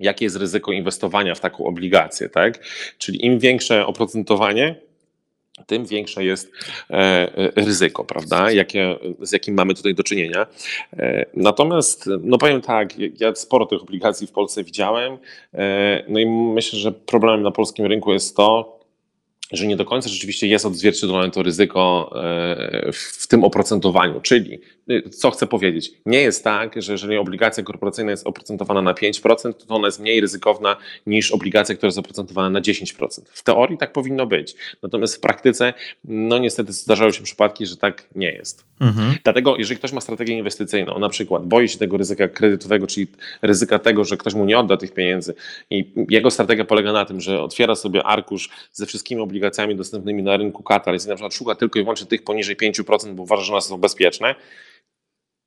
jakie 0.00 0.24
jest 0.24 0.36
ryzyko 0.36 0.72
inwestowania 0.72 1.34
w 1.34 1.40
taką 1.40 1.64
obligację, 1.64 2.28
tak? 2.28 2.58
Czyli 2.98 3.26
im 3.26 3.38
większe 3.38 3.86
oprocentowanie, 3.86 4.74
tym 5.66 5.86
większe 5.86 6.24
jest 6.24 6.52
e, 6.90 6.94
e, 6.94 7.50
ryzyko, 7.56 8.04
prawda, 8.04 8.50
Jakie, 8.50 8.98
z 9.20 9.32
jakim 9.32 9.54
mamy 9.54 9.74
tutaj 9.74 9.94
do 9.94 10.02
czynienia. 10.02 10.46
E, 10.96 11.26
natomiast, 11.34 12.10
no 12.22 12.38
powiem 12.38 12.60
tak, 12.60 12.98
ja 13.20 13.34
sporo 13.34 13.66
tych 13.66 13.82
obligacji 13.82 14.26
w 14.26 14.32
Polsce 14.32 14.64
widziałem, 14.64 15.18
no 16.08 16.18
i 16.18 16.26
myślę, 16.26 16.78
że 16.78 16.92
problemem 16.92 17.42
na 17.42 17.50
polskim 17.50 17.86
rynku 17.86 18.12
jest 18.12 18.36
to, 18.36 18.79
że 19.52 19.66
nie 19.66 19.76
do 19.76 19.84
końca 19.84 20.08
rzeczywiście 20.08 20.46
jest 20.46 20.66
odzwierciedlone 20.66 21.30
to 21.30 21.42
ryzyko 21.42 22.10
w 22.92 23.26
tym 23.26 23.44
oprocentowaniu. 23.44 24.20
Czyli, 24.20 24.58
co 25.10 25.30
chcę 25.30 25.46
powiedzieć, 25.46 25.92
nie 26.06 26.20
jest 26.20 26.44
tak, 26.44 26.82
że 26.82 26.92
jeżeli 26.92 27.16
obligacja 27.16 27.62
korporacyjna 27.62 28.10
jest 28.10 28.26
oprocentowana 28.26 28.82
na 28.82 28.92
5%, 28.92 29.52
to 29.52 29.74
ona 29.74 29.88
jest 29.88 30.00
mniej 30.00 30.20
ryzykowna 30.20 30.76
niż 31.06 31.30
obligacja, 31.30 31.74
która 31.74 31.88
jest 31.88 31.98
oprocentowana 31.98 32.50
na 32.50 32.60
10%. 32.60 33.20
W 33.32 33.42
teorii 33.42 33.78
tak 33.78 33.92
powinno 33.92 34.26
być. 34.26 34.54
Natomiast 34.82 35.16
w 35.16 35.20
praktyce, 35.20 35.74
no 36.04 36.38
niestety 36.38 36.72
zdarzają 36.72 37.10
się 37.10 37.22
przypadki, 37.22 37.66
że 37.66 37.76
tak 37.76 38.06
nie 38.14 38.32
jest. 38.32 38.64
Mhm. 38.80 39.14
Dlatego, 39.24 39.56
jeżeli 39.56 39.78
ktoś 39.78 39.92
ma 39.92 40.00
strategię 40.00 40.38
inwestycyjną, 40.38 40.98
na 40.98 41.08
przykład 41.08 41.46
boi 41.46 41.68
się 41.68 41.78
tego 41.78 41.96
ryzyka 41.96 42.28
kredytowego, 42.28 42.86
czyli 42.86 43.06
ryzyka 43.42 43.78
tego, 43.78 44.04
że 44.04 44.16
ktoś 44.16 44.34
mu 44.34 44.44
nie 44.44 44.58
odda 44.58 44.76
tych 44.76 44.94
pieniędzy 44.94 45.34
i 45.70 45.92
jego 46.10 46.30
strategia 46.30 46.64
polega 46.64 46.92
na 46.92 47.04
tym, 47.04 47.20
że 47.20 47.42
otwiera 47.42 47.74
sobie 47.74 48.02
arkusz 48.02 48.50
ze 48.72 48.86
wszystkimi 48.86 49.20
obligacjami 49.20 49.39
dostępnymi 49.76 50.22
na 50.22 50.36
rynku 50.36 50.62
Katar 50.62 50.94
i 50.94 51.08
na 51.08 51.14
przykład 51.14 51.34
szuka 51.34 51.54
tylko 51.54 51.78
i 51.78 51.82
wyłącznie 51.82 52.06
tych 52.06 52.24
poniżej 52.24 52.56
5%, 52.56 53.14
bo 53.14 53.22
uważa, 53.22 53.42
że 53.42 53.52
one 53.52 53.62
są 53.62 53.78
bezpieczne, 53.78 54.34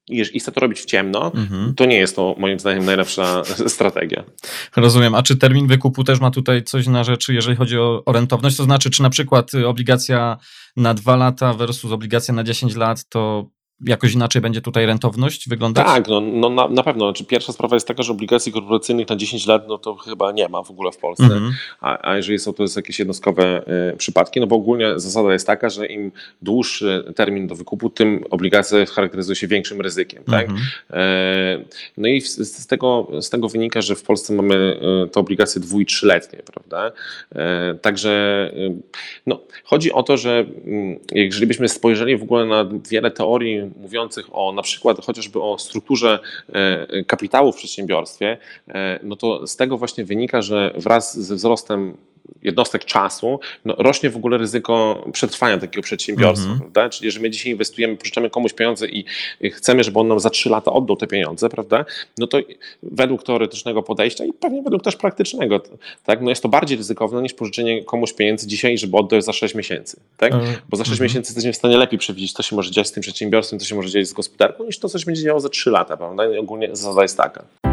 i 0.09 0.39
chce 0.39 0.51
to 0.51 0.59
robić 0.59 0.79
w 0.79 0.85
ciemno, 0.85 1.31
mhm. 1.35 1.75
to 1.75 1.85
nie 1.85 1.97
jest 1.97 2.15
to 2.15 2.35
moim 2.37 2.59
zdaniem 2.59 2.85
najlepsza 2.85 3.43
strategia. 3.67 4.23
Rozumiem. 4.75 5.15
A 5.15 5.23
czy 5.23 5.37
termin 5.37 5.67
wykupu 5.67 6.03
też 6.03 6.19
ma 6.19 6.31
tutaj 6.31 6.63
coś 6.63 6.87
na 6.87 7.03
rzeczy, 7.03 7.33
jeżeli 7.33 7.57
chodzi 7.57 7.77
o, 7.77 8.05
o 8.05 8.11
rentowność? 8.11 8.57
To 8.57 8.63
znaczy, 8.63 8.89
czy 8.89 9.01
na 9.01 9.09
przykład 9.09 9.51
obligacja 9.65 10.37
na 10.77 10.93
dwa 10.93 11.15
lata 11.15 11.53
versus 11.53 11.91
obligacja 11.91 12.33
na 12.33 12.43
10 12.43 12.75
lat, 12.75 13.09
to 13.09 13.49
jakoś 13.85 14.13
inaczej 14.13 14.41
będzie 14.41 14.61
tutaj 14.61 14.85
rentowność 14.85 15.49
wyglądać? 15.49 15.85
Tak, 15.85 16.07
no, 16.07 16.21
no 16.21 16.49
na, 16.49 16.67
na, 16.67 16.83
pewno. 16.83 17.05
Znaczy, 17.05 17.25
pierwsza 17.25 17.53
sprawa 17.53 17.75
jest 17.75 17.87
taka, 17.87 18.03
że 18.03 18.11
obligacji 18.11 18.51
korporacyjnych 18.51 19.09
na 19.09 19.15
10 19.15 19.47
lat 19.47 19.67
no 19.67 19.77
to 19.77 19.95
chyba 19.95 20.31
nie 20.31 20.49
ma 20.49 20.63
w 20.63 20.71
ogóle 20.71 20.91
w 20.91 20.97
Polsce. 20.97 21.23
Mm 21.23 21.39
-hmm. 21.39 21.51
a, 21.81 22.09
a, 22.11 22.15
jeżeli 22.17 22.39
są 22.39 22.53
to 22.53 22.63
jest 22.63 22.75
jakieś 22.75 22.99
jednostkowe 22.99 23.63
y, 23.93 23.97
przypadki, 23.97 24.39
no 24.39 24.47
bo 24.47 24.55
ogólnie 24.55 24.99
zasada 24.99 25.33
jest 25.33 25.47
taka, 25.47 25.69
że 25.69 25.87
im 25.87 26.11
dłuższy 26.41 27.13
termin 27.15 27.47
do 27.47 27.55
wykupu, 27.55 27.89
tym 27.89 28.23
obligacja 28.29 28.85
charakteryzuje 28.85 29.35
się 29.35 29.47
większym 29.47 29.81
ryzykiem. 29.81 30.23
Mm 30.27 30.47
-hmm. 30.47 30.57
e, 30.93 31.65
no 31.97 32.07
i 32.07 32.21
z, 32.21 32.37
z, 32.37 32.67
tego, 32.67 33.07
z 33.21 33.29
tego 33.29 33.49
wynika, 33.49 33.81
że 33.81 33.95
w 33.95 34.03
Polsce 34.03 34.33
mamy 34.33 34.79
e, 35.05 35.07
te 35.07 35.19
obligacje 35.19 35.61
dwu- 35.61 35.79
i 35.79 35.85
trzyletnie, 35.85 36.39
prawda? 36.39 36.91
E, 37.35 37.75
także 37.81 38.13
no, 39.27 39.39
chodzi 39.63 39.91
o 39.91 40.03
to, 40.03 40.17
że 40.17 40.45
mm, 40.65 40.99
jeżeli 41.11 41.47
byśmy 41.47 41.69
spojrzeli 41.69 42.17
w 42.17 42.23
ogóle 42.23 42.45
na 42.45 42.65
wiele 42.89 43.11
teorii 43.11 43.62
mówiących 43.75 44.25
o 44.31 44.51
na 44.51 44.61
przykład 44.61 45.05
chociażby 45.05 45.41
o 45.41 45.57
strukturze 45.59 46.19
e, 46.53 47.03
kapitału 47.03 47.51
w 47.51 47.55
przedsiębiorstwie, 47.55 48.37
e, 48.67 48.99
no 49.03 49.15
to 49.15 49.47
z 49.47 49.55
tego 49.55 49.77
właśnie 49.77 50.05
wynika, 50.05 50.41
że 50.41 50.73
wraz 50.77 51.19
ze 51.19 51.35
wzrostem 51.35 51.97
jednostek 52.43 52.85
czasu, 52.85 53.39
no, 53.65 53.75
rośnie 53.77 54.09
w 54.09 54.15
ogóle 54.15 54.37
ryzyko 54.37 55.05
przetrwania 55.11 55.57
takiego 55.57 55.83
przedsiębiorstwa. 55.83 56.47
Mm 56.47 56.57
-hmm. 56.57 56.61
prawda? 56.61 56.89
Czyli 56.89 57.05
jeżeli 57.05 57.23
my 57.23 57.29
dzisiaj 57.29 57.51
inwestujemy, 57.51 57.97
pożyczamy 57.97 58.29
komuś 58.29 58.53
pieniądze 58.53 58.87
i 58.87 59.05
chcemy, 59.51 59.83
żeby 59.83 59.99
on 59.99 60.07
nam 60.07 60.19
za 60.19 60.29
trzy 60.29 60.49
lata 60.49 60.73
oddał 60.73 60.95
te 60.95 61.07
pieniądze, 61.07 61.49
prawda? 61.49 61.85
no 62.17 62.27
to 62.27 62.37
według 62.83 63.23
teoretycznego 63.23 63.83
podejścia 63.83 64.25
i 64.25 64.33
pewnie 64.33 64.61
według 64.61 64.83
też 64.83 64.95
praktycznego, 64.95 65.61
tak? 66.05 66.21
no 66.21 66.29
jest 66.29 66.43
to 66.43 66.49
bardziej 66.49 66.77
ryzykowne 66.77 67.21
niż 67.21 67.33
pożyczenie 67.33 67.83
komuś 67.83 68.13
pieniędzy 68.13 68.47
dzisiaj, 68.47 68.77
żeby 68.77 68.97
oddał 68.97 69.21
za 69.21 69.33
6 69.33 69.55
miesięcy. 69.55 69.97
Tak? 70.17 70.33
Mm 70.33 70.45
-hmm. 70.45 70.55
Bo 70.69 70.77
za 70.77 70.83
6 70.83 70.91
mm 70.91 70.99
-hmm. 70.99 71.03
miesięcy 71.03 71.29
jesteśmy 71.29 71.53
w 71.53 71.55
stanie 71.55 71.77
lepiej 71.77 71.99
przewidzieć, 71.99 72.33
co 72.33 72.43
się 72.43 72.55
może 72.55 72.71
dziać 72.71 72.87
z 72.87 72.91
tym 72.91 73.01
przedsiębiorstwem, 73.01 73.59
co 73.59 73.65
się 73.65 73.75
może 73.75 73.89
dziać 73.89 74.07
z 74.07 74.13
gospodarką, 74.13 74.63
niż 74.63 74.79
to, 74.79 74.89
co 74.89 74.99
się 74.99 75.05
będzie 75.05 75.23
działo 75.23 75.39
za 75.39 75.49
3 75.49 75.69
lata. 75.69 75.97
Prawda? 75.97 76.33
I 76.35 76.37
ogólnie 76.37 76.69
zasada 76.71 77.01
jest 77.01 77.17
taka. 77.17 77.72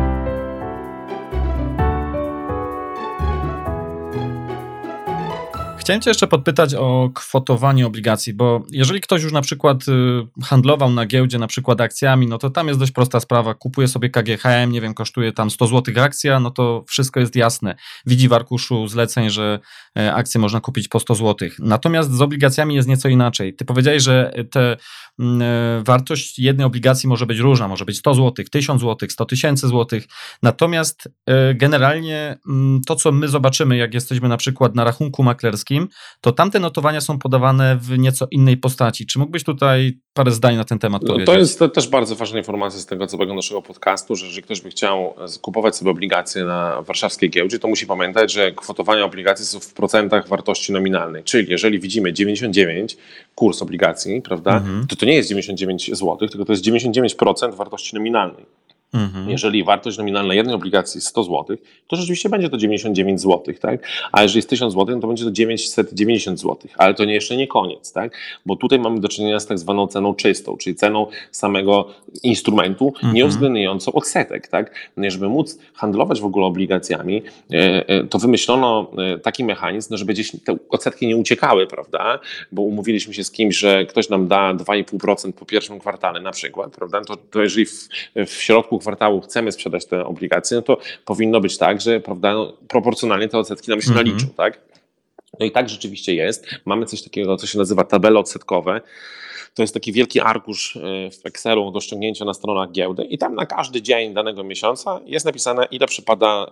Chciałem 5.91 6.03
Cię 6.03 6.11
jeszcze 6.11 6.27
podpytać 6.27 6.75
o 6.75 7.11
kwotowanie 7.15 7.87
obligacji, 7.87 8.35
bo 8.35 8.63
jeżeli 8.71 9.01
ktoś 9.01 9.23
już 9.23 9.33
na 9.33 9.41
przykład 9.41 9.89
y, 9.89 10.43
handlował 10.43 10.91
na 10.91 11.07
giełdzie 11.07 11.39
na 11.39 11.47
przykład 11.47 11.81
akcjami, 11.81 12.27
no 12.27 12.39
to 12.39 12.51
tam 12.51 12.69
jest 12.69 12.81
dość 12.81 12.93
prosta 12.93 13.21
sprawa. 13.21 13.55
Kupuje 13.55 13.89
sobie 13.89 14.11
KGHM, 14.11 14.73
nie 14.73 14.81
wiem, 14.81 14.95
kosztuje 14.95 15.33
tam 15.33 15.51
100 15.51 15.67
zł 15.67 15.95
akcja, 16.05 16.41
no 16.41 16.51
to 16.51 16.85
wszystko 16.89 17.21
jest 17.21 17.37
jasne. 17.37 17.75
Widzi 18.07 18.29
w 18.29 18.33
arkuszu 18.33 18.89
zleceń, 18.89 19.31
że 19.31 19.59
e, 19.99 20.15
akcje 20.15 20.41
można 20.41 20.61
kupić 20.61 20.89
po 20.89 21.01
100 21.01 21.15
zł. 21.15 21.49
Natomiast 21.59 22.13
z 22.13 22.21
obligacjami 22.21 22.75
jest 22.75 22.89
nieco 22.89 23.09
inaczej. 23.09 23.55
Ty 23.55 23.65
powiedziałeś, 23.65 24.03
że 24.03 24.33
te 24.51 24.77
mm, 25.19 25.43
e, 25.43 25.83
wartość 25.85 26.39
jednej 26.39 26.67
obligacji 26.67 27.09
może 27.09 27.27
być 27.27 27.39
różna, 27.39 27.69
może 27.69 27.85
być 27.85 27.99
100 27.99 28.15
zł, 28.15 28.45
1000 28.51 28.81
zł, 28.81 29.09
100 29.11 29.25
tysięcy 29.25 29.69
złotych. 29.69 30.05
Natomiast 30.43 31.09
e, 31.27 31.55
generalnie 31.55 32.39
mm, 32.49 32.81
to, 32.87 32.97
co 32.97 33.13
my 33.13 33.29
zobaczymy, 33.29 33.77
jak 33.77 33.95
jesteśmy 33.95 34.29
na 34.29 34.37
przykład 34.37 34.75
na 34.75 34.85
rachunku 34.85 35.23
maklerskim, 35.23 35.80
to 36.21 36.33
tamte 36.33 36.61
notowania 36.61 37.01
są 37.01 37.19
podawane 37.19 37.77
w 37.77 37.99
nieco 37.99 38.27
innej 38.31 38.57
postaci. 38.57 39.07
Czy 39.07 39.19
mógłbyś 39.19 39.45
tutaj 39.45 39.99
parę 40.15 40.31
zdań 40.31 40.57
na 40.57 40.65
ten 40.65 40.79
temat 40.79 41.03
powiedzieć? 41.03 41.27
No 41.27 41.33
to 41.33 41.39
jest 41.39 41.61
też 41.75 41.89
bardzo 41.89 42.17
ważna 42.17 42.39
informacja 42.39 42.81
z 42.81 42.87
tego 42.87 43.07
całego 43.07 43.35
naszego 43.35 43.63
podcastu, 43.63 44.17
że 44.17 44.27
jeżeli 44.27 44.43
ktoś 44.43 44.61
by 44.61 44.71
chciał 44.71 45.15
kupować 45.41 45.77
sobie 45.77 45.91
obligacje 45.91 46.45
na 46.45 46.83
warszawskiej 46.83 47.31
giełdzie, 47.31 47.59
to 47.59 47.69
musi 47.69 47.87
pamiętać, 47.87 48.33
że 48.33 48.53
kwotowania 48.53 49.05
obligacji 49.05 49.47
są 49.47 49.61
w 49.61 49.73
procentach 49.73 50.29
wartości 50.29 50.73
nominalnej. 50.73 51.25
Czyli 51.25 51.51
jeżeli 51.51 51.81
widzimy 51.81 52.13
99 52.13 52.97
kurs 53.35 53.63
obligacji, 53.63 54.23
prawda, 54.23 54.57
mhm. 54.57 54.87
to 54.87 54.97
to 54.97 55.07
nie 55.07 55.15
jest 55.15 55.29
99 55.29 55.87
zł, 55.87 56.17
tylko 56.17 56.45
to 56.45 56.53
jest 56.53 56.65
99% 56.65 57.55
wartości 57.55 57.95
nominalnej. 57.97 58.47
Mhm. 58.95 59.31
Jeżeli 59.31 59.65
wartość 59.65 59.99
nominalna 59.99 60.35
jednej 60.35 60.55
obligacji 60.55 60.99
jest 60.99 61.07
100 61.07 61.25
zł, 61.25 61.57
to 61.87 61.97
rzeczywiście 61.97 62.29
będzie 62.29 62.49
to 62.49 62.57
99 62.57 63.21
zł, 63.21 63.55
tak? 63.61 63.81
A 64.13 64.23
jeżeli 64.23 64.39
jest 64.39 64.51
1000 64.51 64.75
zł, 64.75 64.95
no 64.95 65.01
to 65.01 65.07
będzie 65.07 65.25
to 65.25 65.31
990 65.31 66.41
zł. 66.41 66.57
Ale 66.79 66.95
to 66.95 67.05
nie, 67.05 67.15
jeszcze 67.15 67.37
nie 67.37 67.47
koniec, 67.47 67.93
tak? 67.93 68.17
Bo 68.47 68.57
tutaj 68.57 68.79
mamy 68.79 69.01
do 69.01 69.09
czynienia 69.09 69.41
z 69.41 69.47
tak 69.47 69.59
zwaną 69.59 69.87
ceną 69.87 70.15
czystą, 70.15 70.57
czyli 70.57 70.77
ceną 70.77 71.07
samego 71.31 71.89
instrumentu, 72.23 72.87
mhm. 72.87 73.15
nie 73.15 73.27
uwzględniającą 73.27 73.93
odsetek, 73.93 74.49
tak? 74.49 74.91
No 74.97 75.11
żeby 75.11 75.29
móc 75.29 75.59
handlować 75.75 76.21
w 76.21 76.25
ogóle 76.25 76.47
obligacjami, 76.47 77.23
e, 77.53 77.89
e, 77.89 78.05
to 78.05 78.19
wymyślono 78.19 78.91
e, 78.99 79.19
taki 79.19 79.45
mechanizm, 79.45 79.89
no 79.91 79.97
żeby 79.97 80.13
gdzieś 80.13 80.31
te 80.45 80.57
odsetki 80.69 81.07
nie 81.07 81.17
uciekały, 81.17 81.67
prawda? 81.67 82.19
Bo 82.53 82.63
umówiliśmy 82.63 83.15
się 83.15 83.25
z 83.25 83.31
kimś, 83.31 83.57
że 83.57 83.87
ktoś 83.87 84.09
nam 84.09 84.29
da 84.29 84.55
2,5% 84.55 85.33
po 85.33 85.45
pierwszym 85.45 85.81
kwartale 85.81 86.21
na 86.21 86.31
przykład, 86.31 86.77
prawda? 86.77 87.01
To, 87.01 87.17
to 87.17 87.43
jeżeli 87.43 87.67
w, 87.67 87.89
w 88.27 88.33
środku 88.33 88.80
kwartału 88.81 89.21
chcemy 89.21 89.53
sprzedać 89.53 89.87
te 89.87 90.05
obligacje, 90.05 90.57
no 90.57 90.63
to 90.63 90.79
powinno 91.05 91.41
być 91.41 91.59
tak, 91.59 91.81
że 91.81 92.01
prawda, 92.01 92.35
no, 92.35 92.53
proporcjonalnie 92.69 93.29
te 93.29 93.39
odsetki 93.39 93.71
nam 93.71 93.83
się 93.83 93.91
mhm. 93.91 94.07
naliczą, 94.07 94.27
tak? 94.29 94.61
No 95.41 95.47
i 95.47 95.51
tak 95.51 95.69
rzeczywiście 95.69 96.15
jest. 96.15 96.47
Mamy 96.65 96.87
coś 96.87 97.03
takiego, 97.03 97.37
co 97.37 97.47
się 97.47 97.59
nazywa 97.59 97.85
tabele 97.85 98.19
odsetkowe. 98.19 98.81
To 99.55 99.63
jest 99.63 99.75
taki 99.75 99.93
wielki 99.93 100.21
arkusz 100.21 100.77
e, 100.77 100.81
w 101.11 101.27
Excelu 101.27 101.71
do 101.71 101.81
ściągnięcia 101.81 102.25
na 102.25 102.35
stronach 102.35 102.73
giełdy 102.73 103.05
i 103.05 103.19
tam 103.19 103.35
na 103.35 103.47
każdy 103.47 103.83
dzień 103.83 104.15
danego 104.15 104.45
miesiąca 104.45 105.01
jest 105.05 105.27
napisane, 105.27 105.65
ile 105.71 105.87
przypada 105.87 106.47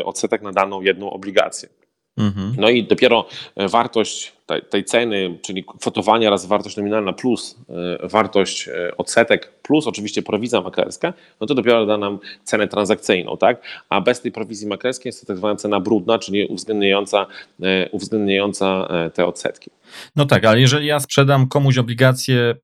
e, 0.00 0.04
odsetek 0.04 0.42
na 0.42 0.52
daną 0.52 0.80
jedną 0.80 1.10
obligację. 1.10 1.68
Mhm. 2.16 2.54
No 2.58 2.68
i 2.68 2.84
dopiero 2.84 3.28
wartość 3.56 4.32
tej, 4.70 4.84
ceny, 4.84 5.38
czyli 5.42 5.64
kwotowania 5.64 6.30
raz 6.30 6.46
wartość 6.46 6.76
nominalna 6.76 7.12
plus 7.12 7.58
y, 8.04 8.08
wartość 8.08 8.68
y, 8.68 8.96
odsetek 8.96 9.52
plus 9.62 9.86
oczywiście 9.86 10.22
prowizja 10.22 10.60
maklerska, 10.60 11.12
no 11.40 11.46
to 11.46 11.54
dopiero 11.54 11.86
da 11.86 11.98
nam 11.98 12.18
cenę 12.44 12.68
transakcyjną, 12.68 13.36
tak? 13.36 13.62
A 13.88 14.00
bez 14.00 14.20
tej 14.20 14.32
prowizji 14.32 14.66
maklerskiej 14.68 15.08
jest 15.08 15.20
to 15.20 15.26
tak 15.26 15.36
zwana 15.36 15.56
cena 15.56 15.80
brudna, 15.80 16.18
czyli 16.18 16.46
uwzględniająca, 16.46 17.26
uwzględniająca 17.92 18.88
te 19.14 19.26
odsetki. 19.26 19.70
No 20.16 20.26
tak, 20.26 20.44
ale 20.44 20.60
jeżeli 20.60 20.86
ja 20.86 21.00
sprzedam 21.00 21.48
komuś 21.48 21.78
obligacje 21.78 22.54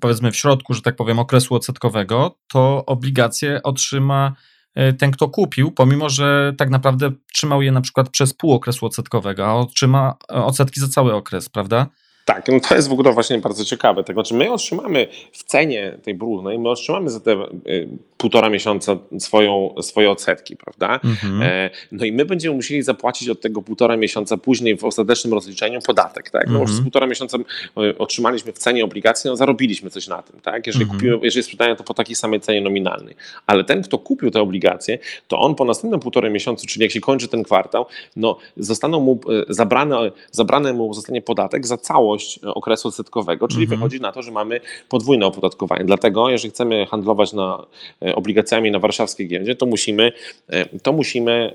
powiedzmy 0.00 0.32
w 0.32 0.36
środku, 0.36 0.74
że 0.74 0.82
tak 0.82 0.96
powiem, 0.96 1.18
okresu 1.18 1.54
odsetkowego, 1.54 2.36
to 2.52 2.84
obligacje 2.86 3.60
otrzyma 3.62 4.32
E, 4.32 4.61
ten, 4.98 5.10
kto 5.10 5.28
kupił, 5.28 5.70
pomimo 5.70 6.10
że 6.10 6.54
tak 6.58 6.70
naprawdę 6.70 7.12
trzymał 7.32 7.62
je 7.62 7.72
na 7.72 7.80
przykład 7.80 8.08
przez 8.08 8.34
pół 8.34 8.52
okresu 8.52 8.86
odsetkowego, 8.86 9.46
a 9.46 9.54
otrzyma 9.54 10.14
e, 10.30 10.34
odsetki 10.34 10.80
za 10.80 10.88
cały 10.88 11.14
okres, 11.14 11.48
prawda? 11.48 11.86
Tak, 12.24 12.48
no 12.48 12.60
to 12.60 12.74
jest 12.74 12.88
w 12.88 12.92
ogóle 12.92 13.12
właśnie 13.12 13.38
bardzo 13.38 13.64
ciekawe. 13.64 14.04
Tego, 14.04 14.20
znaczy 14.20 14.34
my 14.34 14.52
otrzymamy 14.52 15.08
w 15.32 15.44
cenie 15.44 15.98
tej 16.02 16.14
brudnej, 16.14 16.58
my 16.58 16.68
otrzymamy 16.68 17.10
za 17.10 17.20
te 17.20 17.32
y, 17.66 17.88
półtora 18.16 18.48
miesiąca 18.50 18.96
swoją, 19.18 19.74
swoje 19.80 20.10
odsetki, 20.10 20.56
prawda? 20.56 21.00
Mhm. 21.04 21.42
E, 21.42 21.70
no 21.92 22.04
i 22.04 22.12
my 22.12 22.24
będziemy 22.24 22.56
musieli 22.56 22.82
zapłacić 22.82 23.28
od 23.28 23.40
tego 23.40 23.62
półtora 23.62 23.96
miesiąca 23.96 24.36
później 24.36 24.76
w 24.76 24.84
ostatecznym 24.84 25.34
rozliczeniu 25.34 25.80
podatek, 25.80 26.30
tak? 26.30 26.46
No 26.46 26.52
mhm. 26.52 26.66
przez 26.66 26.80
półtora 26.80 27.06
miesiąca 27.06 27.38
y, 27.38 27.98
otrzymaliśmy 27.98 28.52
w 28.52 28.58
cenie 28.58 28.84
obligacji, 28.84 29.30
no 29.30 29.36
zarobiliśmy 29.36 29.90
coś 29.90 30.08
na 30.08 30.22
tym, 30.22 30.40
tak? 30.40 30.66
Jeżeli, 30.66 30.84
mhm. 30.84 31.00
kupimy, 31.00 31.18
jeżeli 31.22 31.42
sprzedają 31.42 31.76
to 31.76 31.84
po 31.84 31.94
takiej 31.94 32.16
samej 32.16 32.40
cenie 32.40 32.60
nominalnej. 32.60 33.16
Ale 33.46 33.64
ten, 33.64 33.82
kto 33.82 33.98
kupił 33.98 34.30
te 34.30 34.40
obligacje, 34.40 34.98
to 35.28 35.38
on 35.38 35.54
po 35.54 35.64
następnym 35.64 36.00
półtora 36.00 36.30
miesiącu, 36.30 36.66
czyli 36.66 36.82
jak 36.82 36.92
się 36.92 37.00
kończy 37.00 37.28
ten 37.28 37.42
kwartał, 37.42 37.86
no 38.16 38.38
zostaną 38.56 39.00
mu 39.00 39.20
y, 39.50 39.54
zabrane, 39.54 40.12
zabrane 40.30 40.72
mu 40.72 40.94
zostanie 40.94 41.22
podatek 41.22 41.66
za 41.66 41.76
całość 41.76 42.11
całość 42.12 42.40
okresu 42.44 42.88
odsetkowego, 42.88 43.48
czyli 43.48 43.62
mhm. 43.62 43.80
wychodzi 43.80 44.00
na 44.00 44.12
to, 44.12 44.22
że 44.22 44.30
mamy 44.30 44.60
podwójne 44.88 45.26
opodatkowanie. 45.26 45.84
Dlatego, 45.84 46.30
jeżeli 46.30 46.50
chcemy 46.50 46.86
handlować 46.86 47.32
na 47.32 47.66
e, 48.02 48.14
obligacjami 48.14 48.70
na 48.70 48.78
warszawskiej 48.78 49.28
giełdzie, 49.28 49.54
to 49.54 49.66
musimy, 49.66 50.12
e, 50.48 50.78
to 50.78 50.92
musimy 50.92 51.52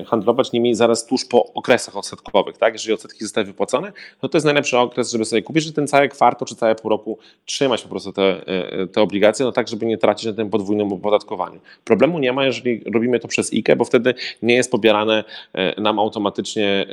e, 0.00 0.04
handlować 0.04 0.52
nimi 0.52 0.74
zaraz 0.74 1.06
tuż 1.06 1.24
po 1.24 1.52
okresach 1.54 1.96
odsetkowych. 1.96 2.58
Tak? 2.58 2.72
Jeżeli 2.72 2.94
odsetki 2.94 3.24
zostały 3.24 3.46
wypłacone, 3.46 3.92
no 4.22 4.28
to 4.28 4.36
jest 4.36 4.44
najlepszy 4.44 4.78
okres, 4.78 5.12
żeby 5.12 5.24
sobie 5.24 5.42
kupić, 5.42 5.64
że 5.64 5.72
ten 5.72 5.88
cały 5.88 6.08
kwartał 6.08 6.48
czy 6.48 6.54
całe 6.54 6.74
pół 6.74 6.90
roku 6.90 7.18
trzymać 7.44 7.82
po 7.82 7.88
prostu 7.88 8.12
te, 8.12 8.44
te 8.92 9.00
obligacje, 9.00 9.46
no 9.46 9.52
tak, 9.52 9.68
żeby 9.68 9.86
nie 9.86 9.98
tracić 9.98 10.26
na 10.26 10.32
tym 10.32 10.50
podwójnym 10.50 10.92
opodatkowaniu. 10.92 11.60
Problemu 11.84 12.18
nie 12.18 12.32
ma, 12.32 12.44
jeżeli 12.44 12.82
robimy 12.94 13.20
to 13.20 13.28
przez 13.28 13.52
IKE, 13.52 13.76
bo 13.76 13.84
wtedy 13.84 14.14
nie 14.42 14.54
jest 14.54 14.70
pobierane 14.70 15.24
nam 15.78 15.98
automatycznie 15.98 16.86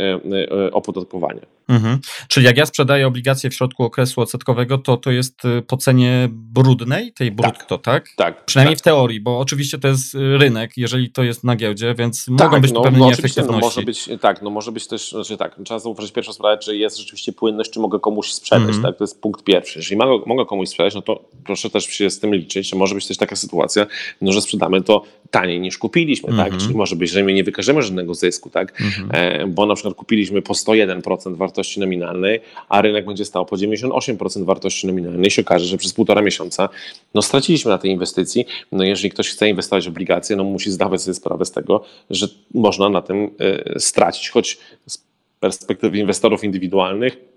opodatkowanie. 0.72 1.42
Mhm. 1.68 2.00
Czyli 2.28 2.46
jak 2.46 2.58
ja 2.58 2.66
sprzedaje 2.74 3.08
obligacje 3.08 3.50
w 3.50 3.54
środku 3.54 3.84
okresu 3.84 4.22
odsetkowego, 4.22 4.78
to 4.78 4.98
to 4.98 5.12
jest 5.12 5.46
y, 5.46 5.62
po 5.62 5.78
cenie 5.78 6.30
brudnej, 6.32 7.14
tej 7.14 7.32
brutto, 7.32 7.78
tak? 7.78 7.84
Tak. 7.84 8.16
tak 8.16 8.46
Przynajmniej 8.46 8.76
tak. 8.76 8.82
w 8.82 8.84
teorii, 8.84 9.20
bo 9.20 9.40
oczywiście 9.40 9.78
to 9.78 9.88
jest 9.88 10.16
y, 10.16 10.38
rynek, 10.38 10.72
jeżeli 10.78 11.10
to 11.12 11.24
jest 11.24 11.44
na 11.44 11.56
giełdzie, 11.56 11.96
więc 11.98 12.26
tak, 12.26 12.48
mogą 12.48 12.62
być 12.62 12.72
no, 12.72 12.82
pewne 12.82 13.00
no, 13.00 13.06
nieefektywności. 13.06 13.62
No, 13.62 13.68
może 13.68 13.82
być, 13.82 14.10
tak, 14.22 14.42
no 14.42 14.50
może 14.50 14.72
być 14.72 14.88
też, 14.88 15.12
znaczy 15.12 15.38
tak, 15.38 15.56
trzeba 15.66 15.80
zauważyć 15.80 16.12
pierwszą 16.12 16.34
sprawę, 16.34 16.58
czy 16.58 16.78
jest 16.78 16.98
rzeczywiście 16.98 17.34
płynność, 17.34 17.72
czy 17.72 17.80
mogę 17.80 18.00
komuś 18.00 18.32
sprzedać, 18.32 18.70
mm 18.70 18.80
-hmm. 18.80 18.84
tak? 18.84 18.98
To 18.98 19.04
jest 19.04 19.22
punkt 19.22 19.44
pierwszy. 19.44 19.80
Jeżeli 19.80 19.98
mogę, 19.98 20.26
mogę 20.26 20.46
komuś 20.46 20.70
sprzedać, 20.70 20.96
no 20.96 21.02
to 21.02 21.24
proszę 21.46 21.70
też 21.70 21.86
się 21.86 22.10
z 22.10 22.20
tym 22.20 22.36
liczyć, 22.36 22.70
że 22.70 22.76
może 22.76 22.96
być 22.96 23.08
też 23.08 23.18
taka 23.18 23.36
sytuacja, 23.36 23.86
no, 24.22 24.32
że 24.32 24.42
sprzedamy 24.42 24.82
to 24.82 25.04
taniej 25.32 25.60
niż 25.60 25.78
kupiliśmy, 25.78 26.30
mm 26.30 26.40
-hmm. 26.40 26.44
tak? 26.44 26.54
Mhm. 26.54 26.68
Czyli 26.68 26.78
może 26.78 26.96
być, 26.96 27.12
że 27.12 27.24
my 27.24 27.34
nie 27.34 27.44
wykażemy 27.44 27.82
żadnego 27.82 28.14
zysku, 28.14 28.50
tak? 28.50 28.82
Mm 28.82 28.92
-hmm. 28.92 29.08
e, 29.12 29.48
bo 29.48 29.66
na 29.66 29.76
przykład 29.76 29.96
kupiliśmy 29.96 30.42
po 30.42 30.54
101% 30.54 31.36
wartości 31.38 31.80
nominalnej, 31.80 32.40
a 32.70 32.82
rynek 32.82 33.06
będzie 33.06 33.26
stał 33.26 33.46
po 33.46 33.56
98% 33.56 34.46
wartości 34.46 34.88
nominalnej, 34.88 35.32
się 35.32 35.42
okaże, 35.42 35.66
że 35.66 35.78
przez 35.78 35.94
półtora 35.94 36.22
miesiąca 36.22 36.70
no, 37.14 37.22
straciliśmy 37.22 37.72
na 37.72 37.78
tej 37.78 37.92
inwestycji. 37.92 38.46
No, 38.72 38.84
jeżeli 38.84 39.10
ktoś 39.10 39.30
chce 39.30 39.50
inwestować 39.50 39.86
w 39.86 39.90
obligacje, 39.90 40.36
no, 40.36 40.44
musi 40.44 40.72
zdawać 40.72 41.02
sobie 41.02 41.16
sprawę 41.16 41.46
z 41.46 41.52
tego, 41.52 41.84
że 42.10 42.28
można 42.54 42.90
na 42.90 43.02
tym 43.02 43.32
y, 43.76 43.80
stracić, 43.80 44.30
choć 44.30 44.58
z 44.88 44.98
perspektywy 45.40 45.98
inwestorów 45.98 46.44
indywidualnych 46.44 47.33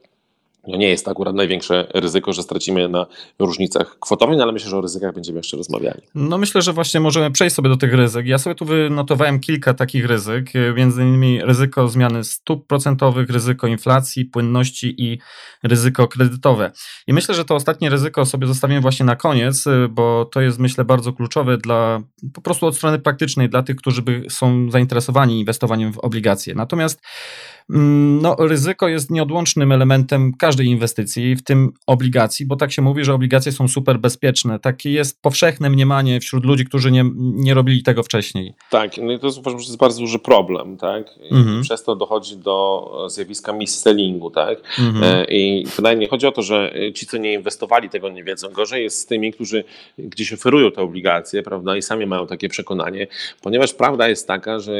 no 0.69 0.77
nie 0.77 0.89
jest 0.89 1.09
akurat 1.09 1.35
największe 1.35 1.87
ryzyko, 1.95 2.33
że 2.33 2.43
stracimy 2.43 2.89
na 2.89 3.07
różnicach 3.39 3.97
kwotowych, 4.01 4.37
no 4.37 4.43
ale 4.43 4.53
myślę, 4.53 4.71
że 4.71 4.77
o 4.77 4.81
ryzykach 4.81 5.15
będziemy 5.15 5.39
jeszcze 5.39 5.57
rozmawiali. 5.57 6.03
No 6.15 6.39
myślę, 6.39 6.63
że 6.63 6.73
właśnie 6.73 7.01
możemy 7.01 7.31
przejść 7.31 7.57
sobie 7.57 7.69
do 7.69 7.77
tych 7.77 7.95
ryzyk. 7.95 8.27
Ja 8.27 8.39
sobie 8.39 8.55
tu 8.55 8.65
wynotowałem 8.65 9.41
kilka 9.41 9.75
takich 9.75 10.07
ryzyk, 10.07 10.53
między 10.77 11.03
innymi 11.03 11.41
ryzyko 11.43 11.89
zmiany 11.89 12.25
stóp 12.25 12.67
procentowych, 12.67 13.31
ryzyko 13.31 13.67
inflacji, 13.67 14.25
płynności 14.25 14.95
i 14.99 15.19
ryzyko 15.63 16.09
kredytowe. 16.09 16.73
I 17.07 17.13
myślę, 17.13 17.35
że 17.35 17.45
to 17.45 17.55
ostatnie 17.55 17.91
ryzyko 17.91 18.27
sobie 18.27 18.47
zostawimy 18.47 18.81
właśnie 18.81 19.07
na 19.07 19.17
koniec, 19.17 19.65
bo 19.91 20.25
to 20.25 20.41
jest 20.41 20.59
myślę 20.59 20.85
bardzo 20.85 21.13
kluczowe 21.13 21.59
dla 21.59 22.03
po 22.35 22.41
prostu 22.41 22.67
od 22.67 22.77
strony 22.77 22.99
praktycznej 22.99 23.49
dla 23.49 23.63
tych, 23.63 23.77
którzy 23.77 24.03
by 24.03 24.25
są 24.29 24.71
zainteresowani 24.71 25.41
inwestowaniem 25.41 25.93
w 25.93 25.99
obligacje. 25.99 26.55
Natomiast 26.55 27.01
no, 27.69 28.37
ryzyko 28.39 28.89
jest 28.89 29.11
nieodłącznym 29.11 29.73
elementem 29.73 30.33
każdej 30.39 30.67
inwestycji, 30.67 31.37
w 31.37 31.43
tym 31.43 31.73
obligacji, 31.87 32.47
bo 32.47 32.57
tak 32.57 32.73
się 32.73 32.83
mówi, 32.83 33.05
że 33.05 33.15
obligacje 33.15 33.53
są 33.53 33.69
super 33.69 33.99
bezpieczne. 33.99 34.59
Takie 34.59 34.91
jest 34.91 35.23
powszechne 35.23 35.71
mniemanie 35.71 36.21
wśród 36.21 36.45
ludzi, 36.45 36.65
którzy 36.65 36.91
nie, 36.91 37.05
nie 37.17 37.55
robili 37.55 37.83
tego 37.83 38.03
wcześniej. 38.03 38.55
Tak, 38.71 38.99
no 38.99 39.13
i 39.13 39.19
to 39.19 39.27
jest, 39.27 39.39
uważam, 39.39 39.61
że 39.61 39.67
jest 39.67 39.79
bardzo 39.79 40.01
duży 40.01 40.19
problem, 40.19 40.77
tak? 40.77 41.07
Mhm. 41.31 41.63
przez 41.63 41.85
to 41.85 41.97
dochodzi 41.97 42.37
do 42.37 43.07
zjawiska 43.11 43.53
mis-sellingu, 43.53 44.31
tak? 44.31 44.59
Mhm. 44.79 45.05
E, 45.05 45.25
I 45.25 45.67
wydaje 45.77 45.97
mi 45.97 46.07
chodzi 46.07 46.27
o 46.27 46.33
to, 46.33 46.43
że 46.43 46.75
ci, 46.95 47.07
co 47.07 47.17
nie 47.17 47.33
inwestowali, 47.33 47.91
tego 47.91 48.09
nie 48.09 48.25
wiedzą. 48.25 48.49
Gorzej 48.49 48.83
jest 48.83 48.99
z 48.99 49.07
tymi, 49.07 49.33
którzy 49.33 49.65
gdzieś 49.99 50.33
oferują 50.33 50.71
te 50.71 50.83
obligacje, 50.83 51.43
prawda, 51.43 51.77
i 51.77 51.83
sami 51.83 52.07
mają 52.07 52.27
takie 52.27 52.49
przekonanie, 52.49 53.07
ponieważ 53.43 53.75
prawda 53.75 54.09
jest 54.09 54.29
taka, 54.29 54.59
że 54.59 54.73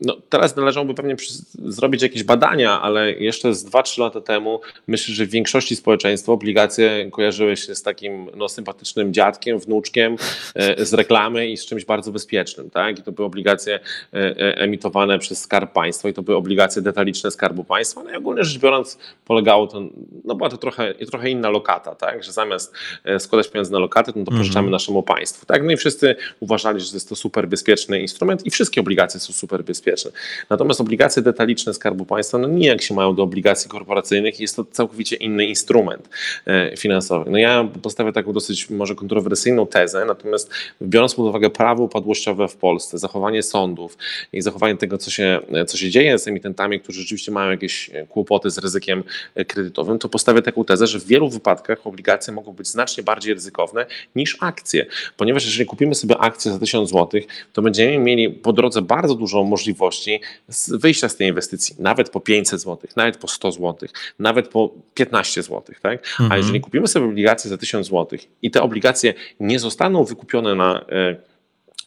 no, 0.00 0.16
teraz 0.28 0.56
należałoby 0.56 0.94
pewnie 0.94 1.16
zrobić 1.54 2.05
jakieś 2.06 2.22
badania, 2.22 2.80
ale 2.80 3.12
jeszcze 3.12 3.54
z 3.54 3.66
2-3 3.66 4.00
lata 4.00 4.20
temu 4.20 4.60
myślę, 4.86 5.14
że 5.14 5.26
w 5.26 5.30
większości 5.30 5.76
społeczeństwa 5.76 6.32
obligacje 6.32 7.10
kojarzyły 7.10 7.56
się 7.56 7.74
z 7.74 7.82
takim 7.82 8.30
no, 8.36 8.48
sympatycznym 8.48 9.12
dziadkiem, 9.12 9.58
wnuczkiem 9.58 10.16
e, 10.54 10.84
z 10.84 10.94
reklamy 10.94 11.48
i 11.48 11.56
z 11.56 11.66
czymś 11.66 11.84
bardzo 11.84 12.12
bezpiecznym. 12.12 12.70
Tak? 12.70 12.98
I 12.98 13.02
to 13.02 13.12
były 13.12 13.26
obligacje 13.26 13.74
e, 13.74 13.80
e, 14.16 14.58
emitowane 14.58 15.18
przez 15.18 15.40
Skarb 15.40 15.72
Państwa 15.72 16.08
i 16.08 16.12
to 16.12 16.22
były 16.22 16.36
obligacje 16.36 16.82
detaliczne 16.82 17.30
Skarbu 17.30 17.64
Państwa. 17.64 18.02
No 18.02 18.10
i 18.10 18.16
ogólnie 18.16 18.44
rzecz 18.44 18.62
biorąc 18.62 18.98
polegało 19.24 19.66
to, 19.66 19.82
no 20.24 20.34
była 20.34 20.48
to 20.48 20.56
trochę, 20.56 20.94
trochę 20.94 21.30
inna 21.30 21.50
lokata, 21.50 21.94
tak? 21.94 22.24
że 22.24 22.32
zamiast 22.32 22.74
składać 23.18 23.48
pieniądze 23.48 23.72
na 23.72 23.78
lokaty, 23.78 24.12
no 24.16 24.24
to 24.24 24.30
mhm. 24.30 24.38
pożyczamy 24.38 24.70
naszemu 24.70 25.02
państwu. 25.02 25.46
Tak? 25.46 25.62
No 25.64 25.72
i 25.72 25.76
wszyscy 25.76 26.16
uważali, 26.40 26.80
że 26.80 26.90
jest 26.94 27.08
to 27.08 27.16
super 27.16 27.48
bezpieczny 27.48 28.00
instrument 28.00 28.46
i 28.46 28.50
wszystkie 28.50 28.80
obligacje 28.80 29.20
są 29.20 29.32
super 29.32 29.64
bezpieczne. 29.64 30.10
Natomiast 30.50 30.80
obligacje 30.80 31.22
detaliczne 31.22 31.74
Skarbu 31.74 31.95
Skarbu 31.96 32.06
Państwa 32.06 32.38
no 32.38 32.48
nijak 32.48 32.82
się 32.82 32.94
mają 32.94 33.14
do 33.14 33.22
obligacji 33.22 33.70
korporacyjnych 33.70 34.40
jest 34.40 34.56
to 34.56 34.64
całkowicie 34.64 35.16
inny 35.16 35.46
instrument 35.46 36.08
e, 36.46 36.76
finansowy. 36.76 37.30
No 37.30 37.38
ja 37.38 37.68
postawię 37.82 38.12
taką 38.12 38.32
dosyć 38.32 38.70
może 38.70 38.94
kontrowersyjną 38.94 39.66
tezę, 39.66 40.04
natomiast 40.04 40.50
biorąc 40.82 41.14
pod 41.14 41.26
uwagę 41.26 41.50
prawo 41.50 41.84
upadłościowe 41.84 42.48
w 42.48 42.56
Polsce, 42.56 42.98
zachowanie 42.98 43.42
sądów 43.42 43.98
i 44.32 44.42
zachowanie 44.42 44.76
tego, 44.76 44.98
co 44.98 45.10
się, 45.10 45.40
co 45.66 45.76
się 45.78 45.90
dzieje 45.90 46.18
z 46.18 46.28
emitentami, 46.28 46.80
którzy 46.80 47.00
rzeczywiście 47.00 47.32
mają 47.32 47.50
jakieś 47.50 47.90
kłopoty 48.08 48.50
z 48.50 48.58
ryzykiem 48.58 49.04
kredytowym, 49.46 49.98
to 49.98 50.08
postawię 50.08 50.42
taką 50.42 50.64
tezę, 50.64 50.86
że 50.86 50.98
w 50.98 51.06
wielu 51.06 51.28
wypadkach 51.28 51.86
obligacje 51.86 52.34
mogą 52.34 52.52
być 52.52 52.68
znacznie 52.68 53.02
bardziej 53.02 53.34
ryzykowne 53.34 53.86
niż 54.16 54.36
akcje, 54.40 54.86
ponieważ 55.16 55.44
jeżeli 55.44 55.66
kupimy 55.66 55.94
sobie 55.94 56.18
akcję 56.18 56.52
za 56.52 56.58
1000 56.58 56.90
zł, 56.90 57.20
to 57.52 57.62
będziemy 57.62 57.98
mieli 57.98 58.30
po 58.30 58.52
drodze 58.52 58.82
bardzo 58.82 59.14
dużo 59.14 59.44
możliwości 59.44 60.20
wyjścia 60.68 61.08
z 61.08 61.16
tej 61.16 61.28
inwestycji 61.28 61.76
nawet 61.86 62.10
po 62.10 62.20
500 62.20 62.60
zł, 62.60 62.90
nawet 62.96 63.16
po 63.16 63.28
100 63.28 63.52
zł, 63.52 63.88
nawet 64.18 64.48
po 64.48 64.74
15 64.94 65.42
zł. 65.42 65.62
Tak? 65.82 65.98
Mhm. 65.98 66.32
A 66.32 66.36
jeżeli 66.36 66.60
kupimy 66.60 66.88
sobie 66.88 67.06
obligacje 67.06 67.50
za 67.50 67.58
1000 67.58 67.86
zł 67.86 68.18
i 68.42 68.50
te 68.50 68.62
obligacje 68.62 69.14
nie 69.40 69.58
zostaną 69.58 70.04
wykupione 70.04 70.54
na 70.54 70.84
e, 70.88 71.16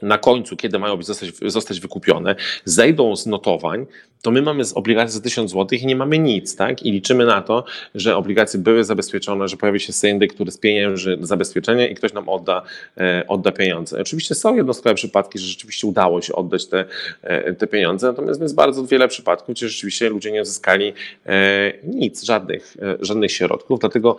na 0.02 0.18
końcu, 0.18 0.56
kiedy 0.56 0.80
mają 0.80 1.04
zostać, 1.04 1.30
zostać 1.46 1.80
wykupione, 1.80 2.36
zejdą 2.66 3.16
z 3.16 3.26
notowań, 3.26 3.86
to 4.22 4.32
my 4.32 4.42
mamy 4.42 4.66
z 4.66 4.74
obligacji 4.74 5.14
za 5.14 5.22
1000 5.22 5.52
zł 5.52 5.80
i 5.82 5.86
nie 5.86 5.96
mamy 5.96 6.20
nic, 6.20 6.56
tak? 6.56 6.84
I 6.84 6.92
liczymy 6.92 7.26
na 7.26 7.42
to, 7.42 7.64
że 7.96 8.18
obligacje 8.18 8.60
były 8.60 8.84
zabezpieczone, 8.84 9.48
że 9.48 9.58
pojawi 9.58 9.80
się 9.80 9.94
syndyk, 9.94 10.34
który 10.34 10.52
spienięży 10.52 11.18
zabezpieczenie 11.22 11.88
i 11.88 11.96
ktoś 11.96 12.14
nam 12.14 12.30
odda, 12.30 12.62
e, 12.98 13.24
odda 13.28 13.52
pieniądze. 13.52 14.02
Oczywiście 14.02 14.36
są 14.36 14.56
jednostkowe 14.56 14.96
przypadki, 14.96 15.40
że 15.40 15.46
rzeczywiście 15.46 15.88
udało 15.88 16.22
się 16.22 16.36
oddać 16.36 16.66
te, 16.66 16.86
e, 17.22 17.54
te 17.54 17.68
pieniądze, 17.68 18.08
natomiast 18.08 18.42
jest 18.42 18.56
bardzo 18.56 18.86
wiele 18.86 19.08
przypadków, 19.08 19.56
gdzie 19.56 19.70
rzeczywiście 19.70 20.10
ludzie 20.10 20.32
nie 20.32 20.42
uzyskali 20.42 20.94
e, 21.26 21.74
nic, 21.84 22.24
żadnych, 22.24 22.78
żadnych 23.00 23.32
środków, 23.32 23.80
dlatego 23.80 24.18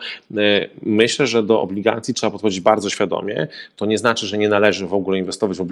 myślę, 0.82 1.26
że 1.26 1.42
do 1.42 1.60
obligacji 1.60 2.14
trzeba 2.14 2.30
podchodzić 2.30 2.60
bardzo 2.60 2.90
świadomie. 2.90 3.48
To 3.76 3.86
nie 3.86 3.98
znaczy, 3.98 4.26
że 4.26 4.38
nie 4.38 4.48
należy 4.48 4.86
w 4.86 4.94
ogóle 4.94 5.18
inwestować 5.18 5.56
w 5.56 5.60
obligacje, 5.60 5.69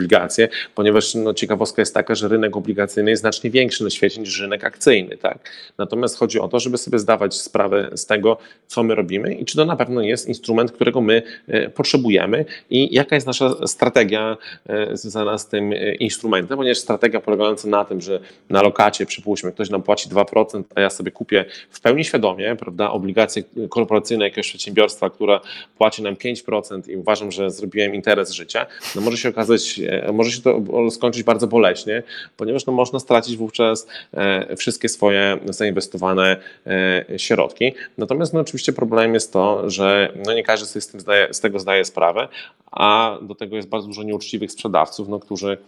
ponieważ 0.75 1.15
no, 1.15 1.35
ciekawostka 1.35 1.83
jest 1.83 1.95
taka, 1.95 2.15
że 2.15 2.29
rynek 2.29 2.57
obligacyjny 2.57 3.11
jest 3.11 3.21
znacznie 3.21 3.51
większy 3.51 3.85
na 3.85 3.91
świecie 3.91 4.21
niż 4.21 4.41
rynek 4.41 4.65
akcyjny. 4.65 5.17
Tak? 5.17 5.51
Natomiast 5.79 6.19
chodzi 6.19 6.41
o 6.41 6.49
to, 6.49 6.61
żeby 6.61 6.79
sobie 6.79 6.99
zdawać 6.99 7.35
sprawę 7.35 7.91
z 7.95 8.07
tego, 8.07 8.39
co 8.67 8.83
my 8.83 8.95
robimy 8.95 9.35
i 9.35 9.45
czy 9.45 9.57
to 9.57 9.65
na 9.65 9.77
pewno 9.77 10.01
jest 10.01 10.29
instrument, 10.29 10.73
którego 10.73 11.01
my 11.01 11.23
e, 11.49 11.71
potrzebujemy 11.71 12.45
i 12.71 12.95
jaka 12.95 13.15
jest 13.15 13.27
nasza 13.27 13.67
strategia 13.67 14.37
e, 14.67 14.97
związana 14.97 15.39
z 15.39 15.49
tym 15.49 15.73
e, 15.73 15.95
instrumentem, 15.95 16.59
ponieważ 16.59 16.79
strategia 16.79 17.21
polegająca 17.21 17.69
na 17.69 17.85
tym, 17.85 18.01
że 18.01 18.21
na 18.51 18.63
lokacie, 18.63 19.07
przypuśćmy, 19.07 19.53
ktoś 19.53 19.71
nam 19.71 19.83
płaci 19.83 20.09
2%, 20.09 20.63
a 20.75 20.81
ja 20.81 20.91
sobie 20.91 21.11
kupię 21.11 21.45
w 21.71 21.81
pełni 21.81 22.05
świadomie, 22.05 22.57
prawda, 22.57 22.91
obligacje 22.91 23.43
korporacyjne 23.69 24.25
jakiegoś 24.25 24.49
przedsiębiorstwa, 24.49 25.11
która 25.11 25.41
płaci 25.79 26.03
nam 26.03 26.15
5% 26.15 26.91
i 26.91 26.97
uważam, 26.97 27.33
że 27.33 27.51
zrobiłem 27.51 27.95
interes 27.95 28.31
życia, 28.31 28.67
no 28.95 29.01
może 29.01 29.17
się 29.17 29.29
okazać, 29.29 29.81
może 30.13 30.31
się 30.31 30.43
to 30.43 30.61
skończyć 30.91 31.23
bardzo 31.23 31.47
boleśnie, 31.47 32.03
ponieważ 32.37 32.67
no 32.67 32.73
można 32.73 33.01
stracić 33.01 33.37
wówczas 33.37 33.87
E, 34.15 34.57
wszystkie 34.57 34.89
swoje 34.89 35.39
zainwestowane 35.49 36.37
e, 36.67 37.19
środki. 37.19 37.73
Natomiast 37.99 38.35
no, 38.35 38.41
oczywiście 38.41 38.73
problemem 38.73 39.15
jest 39.15 39.33
to, 39.33 39.71
że 39.71 40.13
no, 40.27 40.35
nie 40.35 40.43
każdy 40.43 40.67
sobie 40.67 40.81
z, 40.81 40.89
tym 40.89 41.01
zdaje, 41.01 41.35
z 41.35 41.41
tego 41.41 41.59
zdaje 41.59 41.85
sprawę, 41.85 42.29
a 42.73 43.19
do 43.23 43.35
tego 43.35 43.57
jest 43.57 43.69
bardzo 43.69 43.87
dużo 43.87 44.03
nieuczciwych 44.03 44.53
sprzedawców, 44.53 45.09
no, 45.09 45.21
którzy 45.21 45.59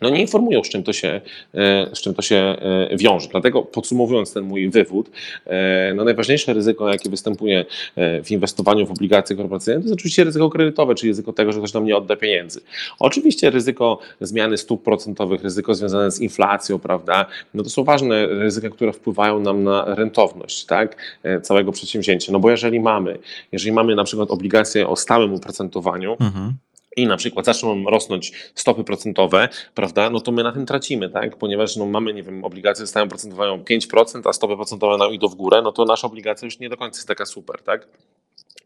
no 0.00 0.10
nie 0.10 0.20
informują, 0.20 0.64
z 0.64 0.68
czym 0.68 0.82
to 0.82 0.92
się, 0.92 1.20
e, 1.54 1.90
z 1.94 2.00
czym 2.00 2.14
to 2.14 2.22
się 2.22 2.36
e, 2.36 2.96
wiąże. 2.96 3.28
Dlatego 3.28 3.62
podsumowując 3.62 4.32
ten 4.32 4.44
mój 4.44 4.70
wywód, 4.70 5.10
e, 5.46 5.94
no 5.94 6.04
najważniejsze 6.04 6.54
ryzyko, 6.54 6.88
jakie 6.88 7.10
występuje 7.10 7.64
w 7.96 8.30
inwestowaniu 8.30 8.86
w 8.86 8.90
obligacje 8.90 9.36
korporacyjne, 9.36 9.80
to 9.80 9.84
jest 9.84 9.94
oczywiście 9.94 10.24
ryzyko 10.24 10.50
kredytowe, 10.50 10.94
czyli 10.94 11.10
ryzyko 11.10 11.32
tego, 11.32 11.52
że 11.52 11.58
ktoś 11.58 11.72
nam 11.72 11.84
nie 11.84 11.96
odda 11.96 12.16
pieniędzy. 12.16 12.60
Oczywiście 12.98 13.50
ryzyko 13.50 13.98
zmiany 14.20 14.56
stóp 14.56 14.84
procentowych, 14.84 15.42
ryzyko 15.42 15.74
związane 15.74 16.10
z 16.10 16.20
inflacją, 16.20 16.78
prawda, 16.78 17.26
no 17.54 17.62
to 17.62 17.70
są 17.70 17.84
ważne 17.84 18.26
ryzyka, 18.26 18.70
które 18.70 18.92
wpływają 18.92 19.40
nam 19.40 19.64
na 19.64 19.94
rentowność 19.94 20.64
tak, 20.64 20.96
całego 21.42 21.72
przedsięwzięcia. 21.72 22.32
No 22.32 22.40
bo 22.40 22.50
jeżeli 22.50 22.80
mamy, 22.80 23.18
jeżeli 23.52 23.72
mamy 23.72 23.94
na 23.94 24.04
przykład 24.04 24.30
obligacje 24.30 24.88
o 24.88 24.96
stałym 24.96 25.34
oprocentowaniu, 25.34 26.16
mhm 26.20 26.54
i 26.96 27.06
na 27.06 27.16
przykład 27.16 27.46
zaczną 27.46 27.84
rosnąć 27.84 28.32
stopy 28.54 28.84
procentowe, 28.84 29.48
prawda, 29.74 30.10
no 30.10 30.20
to 30.20 30.32
my 30.32 30.42
na 30.42 30.52
tym 30.52 30.66
tracimy, 30.66 31.10
tak, 31.10 31.36
ponieważ 31.36 31.76
no 31.76 31.86
mamy, 31.86 32.14
nie 32.14 32.22
wiem, 32.22 32.44
obligacje 32.44 32.86
stają 32.86 33.08
procentowają 33.08 33.62
5%, 33.62 34.28
a 34.28 34.32
stopy 34.32 34.56
procentowe 34.56 34.98
nam 34.98 35.12
idą 35.14 35.28
w 35.28 35.34
górę, 35.34 35.62
no 35.62 35.72
to 35.72 35.84
nasza 35.84 36.06
obligacja 36.06 36.46
już 36.46 36.58
nie 36.58 36.68
do 36.68 36.76
końca 36.76 36.98
jest 36.98 37.08
taka 37.08 37.26
super, 37.26 37.62
tak. 37.62 37.88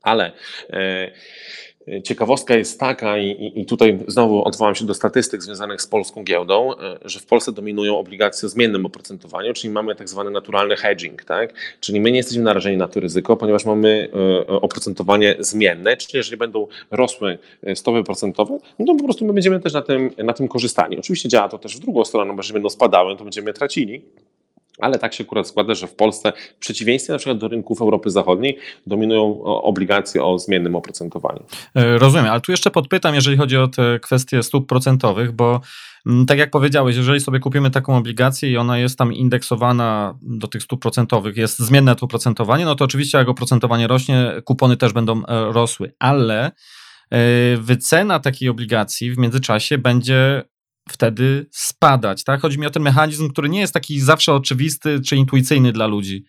Ale 0.03 0.33
e, 0.71 1.11
Ciekawostka 2.05 2.55
jest 2.55 2.81
taka, 2.81 3.19
i, 3.19 3.53
i 3.55 3.67
tutaj 3.67 3.99
znowu 4.07 4.45
odwołam 4.45 4.75
się 4.75 4.87
do 4.87 4.95
statystyk 4.95 5.43
związanych 5.43 5.83
z 5.83 5.87
polską 5.87 6.25
giełdą, 6.25 6.73
e, 6.79 6.99
że 7.05 7.21
w 7.21 7.27
Polsce 7.27 7.53
dominują 7.53 7.99
obligacje 7.99 8.47
o 8.47 8.49
zmiennym 8.49 8.87
oprocentowaniu, 8.87 9.55
czyli 9.55 9.73
mamy 9.73 9.95
tak 9.97 10.09
zwany 10.09 10.31
naturalny 10.31 10.77
hedging, 10.77 11.25
tak? 11.25 11.55
Czyli 11.81 12.01
my 12.01 12.11
nie 12.11 12.17
jesteśmy 12.17 12.43
narażeni 12.43 12.77
na 12.77 12.89
to 12.89 13.01
ryzyko, 13.01 13.37
ponieważ 13.37 13.65
mamy 13.65 14.09
e, 14.15 14.47
oprocentowanie 14.47 15.37
zmienne, 15.39 15.97
czyli 15.97 16.17
jeżeli 16.17 16.37
będą 16.37 16.67
rosły 16.91 17.39
e, 17.63 17.77
stopy 17.77 18.05
procentowe, 18.05 18.59
no 18.79 18.87
to 18.87 18.95
po 18.95 19.05
prostu 19.05 19.25
my 19.25 19.33
będziemy 19.33 19.61
też 19.61 19.73
na 19.73 19.83
tym, 19.83 20.11
na 20.25 20.33
tym 20.33 20.49
korzystani. 20.49 20.99
Oczywiście 20.99 21.29
działa 21.29 21.49
to 21.49 21.59
też 21.59 21.77
w 21.77 21.81
drugą 21.81 22.05
stronę, 22.05 22.33
bo 22.33 22.39
jeżeli 22.39 22.55
będą 22.55 22.71
spadały, 22.71 23.17
to 23.17 23.25
będziemy 23.25 23.53
tracili, 23.53 24.03
ale 24.81 24.99
tak 24.99 25.15
się 25.15 25.25
akurat 25.25 25.49
składa, 25.49 25.75
że 25.75 25.87
w 25.87 25.95
Polsce 25.95 26.33
w 26.57 26.59
przeciwieństwie 26.59 27.13
na 27.13 27.19
przykład 27.19 27.39
do 27.39 27.49
rynków 27.49 27.81
Europy 27.81 28.11
Zachodniej 28.11 28.59
dominują 28.87 29.43
obligacje 29.43 30.25
o 30.25 30.39
zmiennym 30.39 30.77
oprocentowaniu. 30.77 31.45
E, 31.75 31.99
rozumiem, 31.99 32.27
ale 32.27 32.41
tu 32.41 32.53
jeszcze 32.53 32.71
podpytam, 32.71 33.15
jeżeli 33.15 33.37
chodzi 33.37 33.57
o 33.57 33.69
te 33.69 33.99
kwestie 34.01 34.43
stóp 34.43 34.69
procentowych, 34.69 35.33
bo 35.33 35.61
mm, 36.07 36.27
tak 36.27 36.39
jak 36.39 36.51
powiedziałeś, 36.51 36.97
jeżeli 36.97 37.21
sobie 37.21 37.39
kupimy 37.39 37.71
taką 37.71 37.97
obligację 37.97 38.51
i 38.51 38.57
ona 38.57 38.79
jest 38.79 38.99
tam 38.99 39.13
indeksowana 39.13 40.19
do 40.23 40.49
tych 40.49 40.63
stóp 40.63 40.83
procentowych, 40.83 41.37
jest 41.37 41.59
zmienne 41.59 41.97
to 41.97 42.07
oprocentowanie, 42.07 42.65
no 42.65 42.75
to 42.75 42.85
oczywiście 42.85 43.19
jak 43.19 43.29
oprocentowanie 43.29 43.87
rośnie, 43.87 44.33
kupony 44.45 44.77
też 44.77 44.93
będą 44.93 45.23
e, 45.27 45.53
rosły, 45.53 45.93
ale 45.99 46.47
e, 46.47 46.51
wycena 47.57 48.21
takiej 48.21 48.49
obligacji 48.49 49.13
w 49.13 49.19
międzyczasie 49.19 49.79
będzie 49.79 50.43
wtedy 50.89 51.47
spadać. 51.51 52.25
Tak? 52.25 52.41
Chodzi 52.41 52.59
mi 52.59 52.67
o 52.67 52.71
ten 52.71 52.83
mechanizm, 52.83 53.29
który 53.29 53.49
nie 53.49 53.61
jest 53.61 53.75
taki 53.75 54.01
zawsze 54.01 54.33
oczywisty 54.33 55.01
czy 55.01 55.17
intuicyjny 55.17 55.73
dla 55.73 55.87
ludzi. 55.87 56.25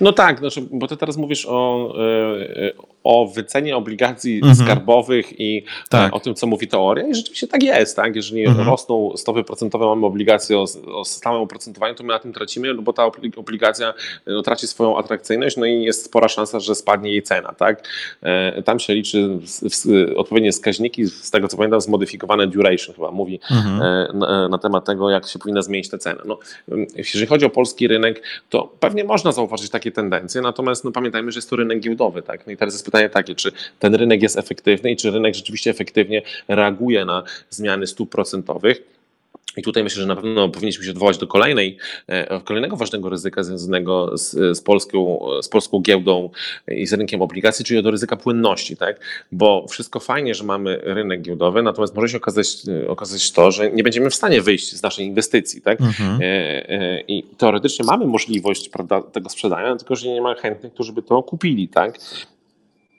No 0.00 0.12
tak, 0.12 0.38
znaczy, 0.38 0.68
bo 0.72 0.88
ty 0.88 0.96
teraz 0.96 1.16
mówisz 1.16 1.46
o, 1.48 1.94
e, 1.98 2.72
o 3.04 3.26
wycenie 3.26 3.76
obligacji 3.76 4.36
mhm. 4.36 4.54
skarbowych 4.54 5.40
i 5.40 5.58
e, 5.58 5.88
tak. 5.88 6.14
o 6.14 6.20
tym, 6.20 6.34
co 6.34 6.46
mówi 6.46 6.68
teoria. 6.68 7.06
I 7.08 7.14
rzeczywiście 7.14 7.48
tak 7.48 7.62
jest. 7.62 7.96
Tak? 7.96 8.16
Jeżeli 8.16 8.44
mhm. 8.44 8.68
rosną 8.68 9.16
stopy 9.16 9.44
procentowe, 9.44 9.86
mamy 9.86 10.06
obligacje 10.06 10.58
o, 10.58 10.66
o 10.94 11.04
stałym 11.04 11.42
oprocentowaniu, 11.42 11.94
to 11.94 12.02
my 12.02 12.08
na 12.08 12.18
tym 12.18 12.32
tracimy, 12.32 12.74
bo 12.74 12.92
ta 12.92 13.04
obligacja 13.36 13.94
no, 14.26 14.42
traci 14.42 14.66
swoją 14.66 14.98
atrakcyjność, 14.98 15.56
no 15.56 15.66
i 15.66 15.82
jest 15.82 16.04
spora 16.04 16.28
szansa, 16.28 16.60
że 16.60 16.74
spadnie 16.74 17.10
jej 17.10 17.22
cena. 17.22 17.52
Tak? 17.52 17.88
E, 18.22 18.62
tam 18.62 18.78
się 18.78 18.94
liczy 18.94 19.38
odpowiednie 20.16 20.52
wskaźniki, 20.52 21.06
z 21.06 21.30
tego 21.30 21.48
co 21.48 21.56
pamiętam, 21.56 21.80
zmodyfikowane 21.80 22.46
duration 22.46 22.94
chyba 22.94 23.10
mówi 23.10 23.40
mhm. 23.50 24.18
na, 24.18 24.48
na, 24.48 24.58
temat 24.58 24.84
tego, 24.84 25.10
jak 25.10 25.28
się 25.28 25.38
powinna 25.38 25.62
zmienić 25.62 25.88
ta 25.88 25.98
cena. 25.98 26.22
No, 26.24 26.38
jeżeli 26.96 27.26
chodzi 27.26 27.46
o 27.46 27.50
polski 27.50 27.88
rynek, 27.88 28.22
to 28.50 28.72
pewnie 28.80 29.04
można 29.04 29.32
zauważyć 29.32 29.70
takie 29.70 29.92
tendencje, 29.92 30.40
natomiast 30.40 30.84
no, 30.84 30.92
pamiętajmy, 30.92 31.32
że 31.32 31.38
jest 31.38 31.50
to 31.50 31.56
rynek 31.56 31.80
giełdowy. 31.80 32.22
Tak? 32.22 32.46
No 32.46 32.52
i 32.52 32.56
teraz 32.56 32.74
jest 32.74 32.84
pytanie 32.92 33.10
takie, 33.10 33.34
czy 33.34 33.52
ten 33.78 33.94
rynek 33.94 34.22
jest 34.22 34.38
efektywny 34.38 34.90
i 34.90 34.96
czy 34.96 35.10
rynek 35.10 35.34
rzeczywiście 35.34 35.70
efektywnie 35.70 36.22
reaguje 36.48 37.04
na 37.04 37.22
zmiany 37.50 37.86
stóp 37.86 38.10
procentowych. 38.10 38.82
I 39.56 39.62
tutaj 39.62 39.84
myślę, 39.84 40.00
że 40.02 40.08
na 40.08 40.16
pewno 40.16 40.48
powinniśmy 40.48 40.84
się 40.84 40.90
odwołać 40.90 41.18
do 41.18 41.26
kolejnej, 41.26 41.76
e, 42.06 42.40
kolejnego 42.40 42.76
ważnego 42.76 43.08
ryzyka 43.08 43.42
związanego 43.42 44.18
z, 44.18 44.56
z, 44.58 44.60
polską, 44.60 45.20
z 45.42 45.48
polską 45.48 45.80
giełdą 45.80 46.30
i 46.68 46.86
z 46.86 46.92
rynkiem 46.92 47.22
obligacji, 47.22 47.64
czyli 47.64 47.82
do 47.82 47.90
ryzyka 47.90 48.16
płynności, 48.16 48.76
tak? 48.76 49.00
Bo 49.32 49.66
wszystko 49.68 50.00
fajnie, 50.00 50.34
że 50.34 50.44
mamy 50.44 50.80
rynek 50.82 51.22
giełdowy, 51.22 51.62
natomiast 51.62 51.94
może 51.94 52.08
się 52.08 52.16
okazać, 52.16 52.56
okazać 52.88 53.32
to, 53.32 53.50
że 53.50 53.70
nie 53.70 53.82
będziemy 53.82 54.10
w 54.10 54.14
stanie 54.14 54.42
wyjść 54.42 54.76
z 54.76 54.82
naszej 54.82 55.06
inwestycji, 55.06 55.62
tak? 55.62 55.80
Mhm. 55.80 56.18
E, 56.22 56.24
e, 56.70 57.00
I 57.00 57.22
teoretycznie 57.22 57.84
mamy 57.84 58.06
możliwość 58.06 58.68
prawda, 58.68 59.02
tego 59.02 59.28
sprzedania, 59.28 59.76
tylko 59.76 59.96
że 59.96 60.08
nie 60.08 60.20
ma 60.20 60.34
chętnych, 60.34 60.72
którzy 60.72 60.92
by 60.92 61.02
to 61.02 61.22
kupili, 61.22 61.68
tak? 61.68 61.98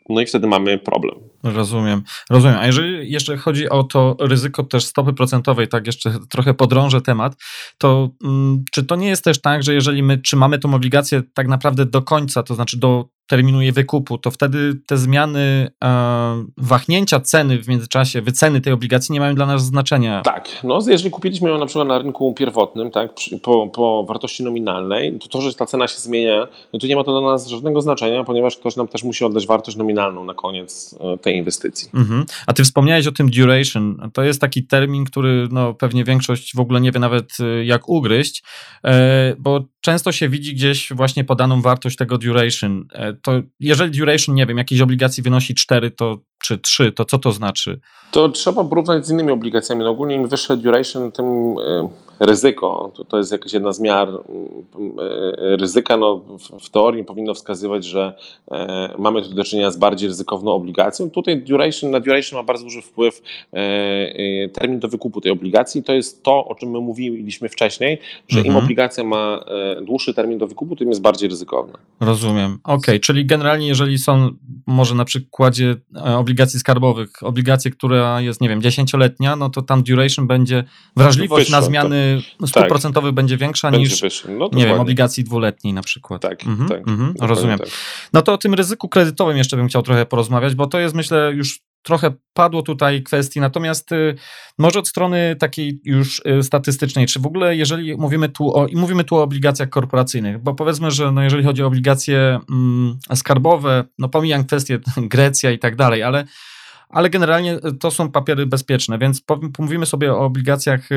No 0.10 0.22
i 0.22 0.26
wtedy 0.26 0.48
mamy 0.48 0.78
problem. 0.78 1.16
Rozumiem, 1.44 2.04
rozumiem. 2.30 2.58
A 2.60 2.66
jeżeli 2.66 3.12
jeszcze 3.12 3.38
chodzi 3.38 3.70
o 3.70 3.84
to 3.84 4.16
ryzyko 4.20 4.63
też 4.63 4.86
stopy 4.86 5.13
procentowej, 5.13 5.68
tak 5.68 5.88
jeszcze 5.88 6.20
trochę 6.30 6.54
podrążę 6.54 7.02
temat, 7.02 7.36
to 7.78 8.10
mm, 8.24 8.63
czy 8.72 8.84
to 8.84 8.96
nie 8.96 9.08
jest 9.08 9.24
też 9.24 9.42
tak, 9.42 9.63
że 9.63 9.74
jeżeli 9.74 10.04
my 10.04 10.18
trzymamy 10.18 10.60
tą 10.60 10.74
obligację 10.74 11.24
tak 11.34 11.48
naprawdę 11.48 11.86
do 11.86 12.02
końca, 12.02 12.44
to 12.44 12.56
znaczy 12.56 12.80
do 12.80 13.06
terminu 13.34 13.62
jej 13.62 13.72
wykupu, 13.72 14.17
to 14.17 14.32
wtedy 14.32 14.76
te 14.86 14.98
zmiany 14.98 15.72
e, 15.84 16.46
wahnięcia 16.58 17.19
ceny 17.19 17.63
w 17.63 17.67
międzyczasie, 17.67 18.22
wyceny 18.22 18.62
tej 18.62 18.74
obligacji 18.74 19.13
nie 19.13 19.19
mają 19.19 19.36
dla 19.36 19.46
nas 19.46 19.65
znaczenia. 19.65 20.22
Tak, 20.22 20.50
no 20.63 20.80
jeżeli 20.88 21.12
kupiliśmy 21.12 21.50
ją 21.50 21.58
na 21.58 21.65
przykład 21.65 21.88
na 21.88 21.98
rynku 21.98 22.34
pierwotnym, 22.34 22.91
tak, 22.91 23.12
po, 23.41 23.67
po 23.67 24.06
wartości 24.08 24.43
nominalnej, 24.43 25.19
to 25.19 25.28
to, 25.28 25.41
że 25.41 25.54
ta 25.54 25.65
cena 25.65 25.88
się 25.88 26.00
zmienia, 26.00 26.48
no 26.74 26.80
to 26.80 26.88
nie 26.88 26.96
ma 26.96 27.04
to 27.04 27.22
dla 27.22 27.32
nas 27.32 27.48
żadnego 27.48 27.82
znaczenia, 27.82 28.24
ponieważ 28.24 28.58
ktoś 28.58 28.76
nam 28.76 28.88
też 28.88 29.04
musi 29.04 29.26
oddać 29.26 29.48
wartość 29.48 29.78
nominalną 29.78 30.26
na 30.26 30.34
koniec 30.34 30.96
e, 31.00 31.17
tej 31.17 31.38
inwestycji. 31.38 31.89
Mhm. 31.93 32.26
A 32.48 32.54
ty 32.54 32.63
wspomniałeś 32.63 33.08
o 33.08 33.12
tym 33.12 33.30
duration. 33.30 34.10
To 34.13 34.24
jest 34.24 34.41
taki 34.41 34.67
termin, 34.67 35.06
który 35.06 35.48
no, 35.52 35.74
pewnie 35.74 36.04
większość 36.04 36.56
w 36.56 36.60
ogóle 36.60 36.82
nie 36.82 36.91
wie 36.91 37.00
nawet 37.00 37.30
e, 37.39 37.65
jak 37.65 37.89
ugryźć, 37.89 38.43
e, 38.86 39.36
bo 39.39 39.73
często 39.84 40.12
się 40.12 40.30
widzi 40.30 40.54
gdzieś 40.54 40.93
właśnie 40.93 41.24
podaną 41.24 41.62
wartość 41.62 41.98
tego 41.98 42.17
duration. 42.17 42.88
To 43.22 43.41
jeżeli 43.60 43.91
duration, 44.00 44.36
nie 44.36 44.46
wiem, 44.46 44.58
jakiejś 44.58 44.82
obligacji 44.82 45.24
wynosi 45.24 45.56
4, 45.56 45.91
to 45.91 46.22
czy 46.43 46.58
3, 46.58 46.91
to 46.91 47.06
co 47.06 47.17
to 47.17 47.32
znaczy? 47.32 47.79
To 48.12 48.29
trzeba 48.29 48.63
porównać 48.63 49.08
z 49.08 49.12
innymi 49.12 49.32
obligacjami. 49.32 49.84
No 49.84 49.89
ogólnie 49.89 50.15
im 50.15 50.27
wyższe 50.27 50.58
duration, 50.58 51.12
tym 51.12 51.25
e, 51.25 51.89
ryzyko. 52.19 52.91
To, 52.95 53.06
to 53.06 53.17
jest 53.17 53.32
jakaś 53.32 53.53
jedna 53.53 53.73
z 53.73 53.79
miar 53.79 54.10
e, 54.10 55.58
ryzyka. 55.58 55.97
No, 55.97 56.17
w, 56.17 56.65
w 56.65 56.69
teorii 56.69 57.03
powinno 57.03 57.34
wskazywać, 57.34 57.86
że 57.86 58.13
e, 58.51 58.93
mamy 58.97 59.21
tu 59.21 59.34
do 59.34 59.43
czynienia 59.43 59.71
z 59.71 59.77
bardziej 59.77 60.10
ryzykowną 60.10 60.51
obligacją. 60.51 61.10
Tutaj 61.10 61.41
duration, 61.41 61.91
na 61.91 61.99
duration 61.99 62.39
ma 62.39 62.43
bardzo 62.43 62.63
duży 62.63 62.82
wpływ 62.82 63.21
e, 63.53 64.49
termin 64.49 64.79
do 64.79 64.88
wykupu 64.88 65.21
tej 65.21 65.32
obligacji. 65.32 65.84
To 65.84 65.93
jest 65.93 66.23
to, 66.23 66.45
o 66.45 66.56
czym 66.56 66.69
my 66.69 66.79
mówiliśmy 66.79 67.49
wcześniej, 67.49 67.99
że 68.27 68.39
mhm. 68.39 68.56
im 68.56 68.63
obligacja 68.63 69.03
ma 69.03 69.45
dłuższy 69.82 70.13
termin 70.13 70.38
do 70.38 70.47
wykupu, 70.47 70.75
tym 70.75 70.89
jest 70.89 71.01
bardziej 71.01 71.29
ryzykowna. 71.29 71.77
Rozumiem. 71.99 72.60
Okej, 72.63 72.75
okay. 72.77 72.99
czyli 72.99 73.25
generalnie 73.25 73.67
jeżeli 73.67 73.97
są 73.97 74.29
może 74.67 74.95
na 74.95 75.06
przykładzie 75.06 75.75
obligacji 76.17 76.33
skarbowych, 76.60 77.10
obligacje, 77.21 77.71
która 77.71 78.21
jest, 78.21 78.42
nie 78.42 78.50
wiem, 78.50 78.62
dziesięcioletnia, 78.62 79.36
no 79.36 79.50
to 79.50 79.62
tam 79.62 79.84
duration 79.84 80.27
będzie, 80.27 80.63
wrażliwość 80.96 81.50
na 81.50 81.62
zmiany 81.62 82.21
stuprocentowy 82.48 83.08
tak. 83.08 83.15
będzie 83.15 83.38
większa 83.38 83.71
będzie 83.71 84.06
niż, 84.06 84.25
no, 84.40 84.50
nie 84.54 84.65
wiem, 84.65 84.79
obligacji 84.79 85.23
dwuletniej 85.23 85.73
na 85.73 85.81
przykład. 85.81 86.21
Tak, 86.21 86.48
mhm, 86.48 86.69
tak. 86.69 86.88
Mhm, 86.88 87.13
rozumiem. 87.21 87.60
Tak. 87.60 87.67
No 88.13 88.21
to 88.21 88.34
o 88.34 88.38
tym 88.38 88.54
ryzyku 88.54 88.90
kredytowym 88.90 89.38
jeszcze 89.38 89.58
bym 89.58 89.67
chciał 89.67 89.81
trochę 89.81 90.06
porozmawiać, 90.06 90.56
bo 90.56 90.67
to 90.67 90.79
jest 90.79 90.96
myślę 90.96 91.31
już 91.36 91.60
trochę 91.84 92.13
padło 92.34 92.62
tutaj 92.62 93.04
kwestii, 93.04 93.40
natomiast 93.40 93.92
y, 93.92 94.15
może 94.58 94.79
od 94.79 94.88
strony 94.88 95.36
takiej 95.40 95.81
już 95.84 96.21
y, 96.40 96.44
statystycznej, 96.44 97.08
czy 97.08 97.19
w 97.19 97.25
ogóle 97.25 97.56
jeżeli 97.56 97.98
mówimy 97.98 98.29
tu 98.29 98.58
o, 98.58 98.67
mówimy 98.73 99.04
tu 99.04 99.15
o 99.15 99.23
obligacjach 99.23 99.69
korporacyjnych, 99.69 100.44
bo 100.44 100.54
powiedzmy, 100.54 100.92
że 100.92 101.12
no 101.12 101.23
jeżeli 101.23 101.44
chodzi 101.44 101.63
o 101.63 101.67
obligacje 101.67 102.40
mm, 102.50 102.98
skarbowe, 103.15 103.84
no 104.00 104.10
pomijam 104.10 104.46
kwestię 104.46 104.79
Grecja 104.98 105.52
i 105.52 105.60
tak 105.60 105.75
dalej, 105.75 106.04
ale 106.04 106.25
ale 106.94 107.10
generalnie 107.10 107.54
e, 107.54 107.71
to 107.79 107.92
są 107.92 108.12
papiery 108.12 108.46
bezpieczne, 108.46 108.98
więc 108.98 109.21
pomówimy 109.54 109.86
sobie 109.86 110.13
o 110.13 110.19
obligacjach 110.19 110.92
y, 110.92 110.96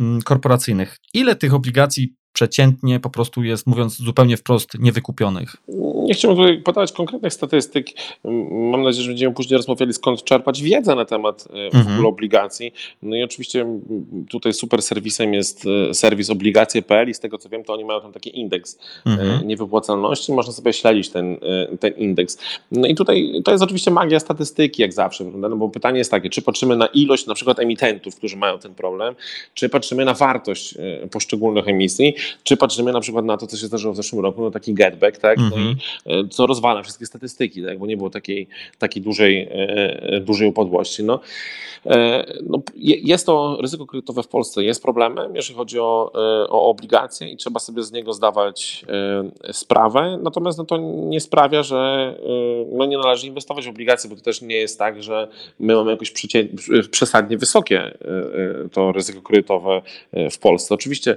mm, 0.00 0.22
korporacyjnych. 0.22 0.98
Ile 1.14 1.36
tych 1.36 1.54
obligacji 1.54 2.14
przeciętnie 2.32 3.00
po 3.00 3.10
prostu 3.10 3.42
jest, 3.42 3.66
mówiąc 3.66 3.96
zupełnie 3.96 4.36
wprost, 4.36 4.78
niewykupionych? 4.78 5.56
Nie 6.04 6.14
chciałbym 6.14 6.44
tutaj 6.44 6.62
podawać 6.62 6.92
konkretnych 6.92 7.32
statystyk. 7.32 7.86
Mam 8.50 8.82
nadzieję, 8.82 9.02
że 9.04 9.10
będziemy 9.10 9.34
później 9.34 9.56
rozmawiali, 9.56 9.92
skąd 9.92 10.24
czerpać 10.24 10.62
wiedzę 10.62 10.94
na 10.94 11.04
temat 11.04 11.48
e, 11.50 11.70
w 11.70 11.74
mhm. 11.74 11.94
ogóle 11.94 12.08
obligacji. 12.08 12.74
No 13.02 13.16
i 13.16 13.22
oczywiście 13.22 13.66
tutaj 14.30 14.52
super 14.52 14.82
serwisem 14.82 15.34
jest 15.34 15.64
e, 15.90 15.94
serwis 15.94 16.30
obligacje.pl 16.30 17.08
i 17.08 17.14
z 17.14 17.20
tego 17.20 17.38
co 17.38 17.48
wiem, 17.48 17.64
to 17.64 17.72
oni 17.72 17.84
mają 17.84 18.00
tam 18.00 18.12
taki 18.12 18.38
indeks 18.40 18.78
e, 19.06 19.10
mhm. 19.10 19.48
niewypłacalności. 19.48 20.32
Można 20.32 20.52
sobie 20.52 20.72
śledzić 20.72 21.08
ten, 21.08 21.36
ten 21.80 21.92
indeks. 21.92 22.38
No 22.72 22.88
i 22.88 22.94
tutaj 22.94 23.42
to 23.44 23.50
jest 23.50 23.64
oczywiście 23.64 23.90
magia 23.90 24.20
statystyki, 24.20 24.82
jak 24.82 24.92
zawsze, 24.92 25.24
no 25.24 25.56
bo 25.56 25.68
pytanie 25.68 25.98
jest 25.98 26.10
takie, 26.10 26.30
czy 26.30 26.42
patrzymy 26.42 26.76
na 26.76 26.86
ilość 26.86 27.26
na 27.26 27.34
przykład 27.34 27.58
emitentów, 27.58 28.16
którzy 28.16 28.36
mają 28.36 28.58
ten 28.58 28.74
problem, 28.74 29.14
czy 29.54 29.68
patrzymy 29.68 30.04
na 30.04 30.14
wartość 30.14 30.74
poszczególnych 31.10 31.68
emisji, 31.68 32.14
czy 32.42 32.56
patrzymy 32.56 32.92
na 32.92 33.00
przykład 33.00 33.24
na 33.24 33.36
to, 33.36 33.46
co 33.46 33.56
się 33.56 33.66
zdarzyło 33.66 33.94
w 33.94 33.96
zeszłym 33.96 34.22
roku, 34.22 34.42
no 34.42 34.50
taki 34.50 34.74
getback, 34.74 35.18
tak, 35.18 35.38
no 35.38 35.44
mhm. 35.44 35.76
E, 36.06 36.28
co 36.28 36.46
rozwala 36.46 36.82
wszystkie 36.82 37.06
statystyki, 37.06 37.64
tak, 37.64 37.78
bo 37.78 37.86
nie 37.86 37.96
było 37.96 38.10
takiej, 38.10 38.48
takiej 38.78 39.02
dużej, 39.02 39.42
e, 39.42 39.52
e, 40.02 40.20
dużej 40.20 40.48
upadłości. 40.48 41.04
No. 41.04 41.20
No, 42.42 42.62
jest 42.78 43.26
to 43.26 43.58
ryzyko 43.60 43.86
kredytowe 43.86 44.22
w 44.22 44.28
Polsce, 44.28 44.64
jest 44.64 44.82
problemem, 44.82 45.34
jeżeli 45.34 45.56
chodzi 45.56 45.78
o, 45.78 46.12
o 46.48 46.68
obligacje 46.68 47.28
i 47.28 47.36
trzeba 47.36 47.60
sobie 47.60 47.82
z 47.82 47.92
niego 47.92 48.12
zdawać 48.12 48.84
sprawę, 49.52 50.18
natomiast 50.22 50.58
no, 50.58 50.64
to 50.64 50.76
nie 50.94 51.20
sprawia, 51.20 51.62
że 51.62 52.14
no, 52.72 52.86
nie 52.86 52.98
należy 52.98 53.26
inwestować 53.26 53.66
w 53.66 53.68
obligacje, 53.68 54.10
bo 54.10 54.16
to 54.16 54.22
też 54.22 54.42
nie 54.42 54.56
jest 54.56 54.78
tak, 54.78 55.02
że 55.02 55.28
my 55.60 55.74
mamy 55.74 55.90
jakoś 55.90 56.12
przesadnie 56.90 57.38
wysokie 57.38 57.98
to 58.72 58.92
ryzyko 58.92 59.22
kredytowe 59.22 59.82
w 60.30 60.38
Polsce. 60.38 60.74
Oczywiście 60.74 61.16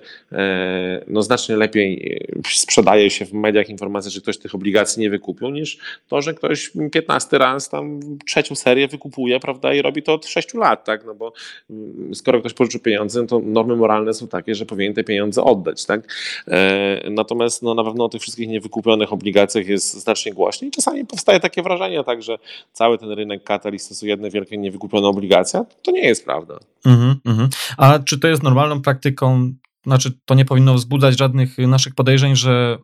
no 1.07 1.21
znacznie 1.21 1.55
lepiej 1.55 2.21
sprzedaje 2.47 3.09
się 3.09 3.25
w 3.25 3.33
mediach 3.33 3.69
informacja, 3.69 4.11
że 4.11 4.21
ktoś 4.21 4.37
tych 4.37 4.53
obligacji 4.67 5.01
nie 5.01 5.09
wykupił, 5.09 5.49
niż 5.49 5.77
to, 6.07 6.21
że 6.21 6.33
ktoś 6.33 6.71
15 6.91 7.37
raz 7.37 7.69
tam 7.69 7.99
trzecią 8.25 8.55
serię 8.55 8.87
wykupuje, 8.87 9.39
prawda, 9.39 9.73
i 9.73 9.81
robi 9.81 10.03
to 10.03 10.13
od 10.13 10.25
6 10.25 10.53
lat, 10.53 10.85
tak, 10.85 11.05
no 11.05 11.15
bo 11.15 11.33
mm, 11.69 12.15
skoro 12.15 12.39
ktoś 12.39 12.53
pożyczy 12.53 12.79
pieniądze, 12.79 13.21
no 13.21 13.27
to 13.27 13.39
normy 13.39 13.75
moralne 13.75 14.13
są 14.13 14.27
takie, 14.27 14.55
że 14.55 14.65
powinien 14.65 14.93
te 14.93 15.03
pieniądze 15.03 15.43
oddać, 15.43 15.85
tak. 15.85 16.01
E, 16.47 17.09
natomiast 17.09 17.63
no 17.63 17.73
na 17.73 17.83
pewno 17.83 18.05
o 18.05 18.09
tych 18.09 18.21
wszystkich 18.21 18.47
niewykupionych 18.47 19.13
obligacjach 19.13 19.67
jest 19.67 19.93
znacznie 19.93 20.33
głośniej. 20.33 20.71
Czasami 20.71 21.05
powstaje 21.05 21.39
takie 21.39 21.63
wrażenie, 21.63 22.03
tak, 22.03 22.23
że 22.23 22.37
cały 22.73 22.97
ten 22.97 23.11
rynek 23.11 23.43
katalist 23.43 23.89
to 23.89 23.95
są 23.95 24.05
jedne 24.05 24.29
wielkie 24.29 24.57
niewykupione 24.57 25.07
obligacje. 25.07 25.63
To 25.81 25.91
nie 25.91 26.07
jest 26.07 26.25
prawda. 26.25 26.59
Mm 26.85 27.15
-hmm. 27.25 27.47
A 27.77 27.99
czy 27.99 28.19
to 28.19 28.27
jest 28.27 28.43
normalną 28.43 28.81
praktyką 28.81 29.53
znaczy 29.87 30.19
to 30.25 30.35
nie 30.35 30.45
powinno 30.45 30.73
wzbudzać 30.73 31.17
żadnych 31.17 31.57
naszych 31.57 31.95
podejrzeń, 31.95 32.35
że 32.35 32.77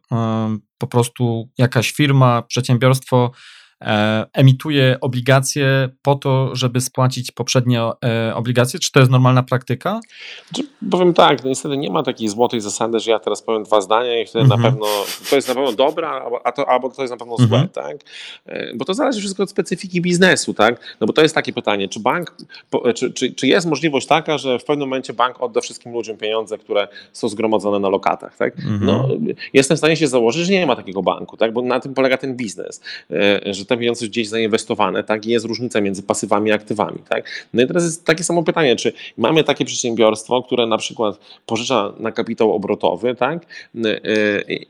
po 0.77 0.87
prostu 0.87 1.49
jakaś 1.57 1.91
firma, 1.91 2.41
przedsiębiorstwo 2.41 3.31
E, 3.31 3.62
emituje 4.33 4.97
obligacje 5.01 5.89
po 6.01 6.15
to, 6.15 6.55
żeby 6.55 6.81
spłacić 6.81 7.31
poprzednie 7.31 7.81
e, 7.81 8.35
obligacje? 8.35 8.79
Czy 8.79 8.91
to 8.91 8.99
jest 8.99 9.11
normalna 9.11 9.43
praktyka? 9.43 9.99
Znaczy, 10.49 10.69
powiem 10.91 11.13
tak, 11.13 11.43
no 11.43 11.49
niestety 11.49 11.77
nie 11.77 11.89
ma 11.89 12.03
takiej 12.03 12.29
złotej 12.29 12.61
zasady, 12.61 12.99
że 12.99 13.11
ja 13.11 13.19
teraz 13.19 13.41
powiem 13.41 13.63
dwa 13.63 13.81
zdania 13.81 14.21
i 14.21 14.25
wtedy 14.25 14.45
mhm. 14.45 14.61
na 14.61 14.69
pewno 14.69 14.85
to 15.29 15.35
jest 15.35 15.47
na 15.47 15.55
pewno 15.55 15.71
dobre, 15.71 16.07
a 16.43 16.51
to, 16.51 16.69
albo 16.69 16.89
to 16.89 17.01
jest 17.01 17.11
na 17.11 17.17
pewno 17.17 17.37
złe, 17.37 17.45
mhm. 17.45 17.69
tak? 17.69 17.97
E, 18.45 18.75
bo 18.75 18.85
to 18.85 18.93
zależy 18.93 19.19
wszystko 19.19 19.43
od 19.43 19.49
specyfiki 19.49 20.01
biznesu, 20.01 20.53
tak? 20.53 20.97
No 21.01 21.07
bo 21.07 21.13
to 21.13 21.21
jest 21.21 21.35
takie 21.35 21.53
pytanie, 21.53 21.89
czy 21.89 21.99
bank, 21.99 22.35
czy, 22.95 23.13
czy, 23.13 23.33
czy 23.33 23.47
jest 23.47 23.67
możliwość 23.67 24.07
taka, 24.07 24.37
że 24.37 24.59
w 24.59 24.63
pewnym 24.63 24.87
momencie 24.89 25.13
bank 25.13 25.41
odda 25.41 25.61
wszystkim 25.61 25.93
ludziom 25.93 26.17
pieniądze, 26.17 26.57
które 26.57 26.87
są 27.11 27.29
zgromadzone 27.29 27.79
na 27.79 27.89
lokatach, 27.89 28.37
tak? 28.37 28.59
Mhm. 28.59 28.85
No, 28.85 29.07
jestem 29.53 29.77
w 29.77 29.77
stanie 29.77 29.95
się 29.95 30.07
założyć, 30.07 30.45
że 30.45 30.53
nie 30.53 30.65
ma 30.65 30.75
takiego 30.75 31.03
banku, 31.03 31.37
tak? 31.37 31.53
Bo 31.53 31.61
na 31.61 31.79
tym 31.79 31.93
polega 31.93 32.17
ten 32.17 32.35
biznes, 32.35 32.81
że 33.45 33.65
te 33.65 33.72
pieniądze 33.77 34.07
gdzieś 34.07 34.27
zainwestowane, 34.27 35.03
tak? 35.03 35.25
I 35.25 35.29
jest 35.29 35.45
różnica 35.45 35.81
między 35.81 36.03
pasywami 36.03 36.51
a 36.51 36.55
aktywami, 36.55 36.99
tak? 37.09 37.47
No 37.53 37.63
i 37.63 37.67
teraz 37.67 37.83
jest 37.83 38.05
takie 38.05 38.23
samo 38.23 38.43
pytanie, 38.43 38.75
czy 38.75 38.93
mamy 39.17 39.43
takie 39.43 39.65
przedsiębiorstwo, 39.65 40.43
które 40.43 40.67
na 40.67 40.77
przykład 40.77 41.19
pożycza 41.45 41.93
na 41.99 42.11
kapitał 42.11 42.53
obrotowy, 42.53 43.15
tak? 43.15 43.45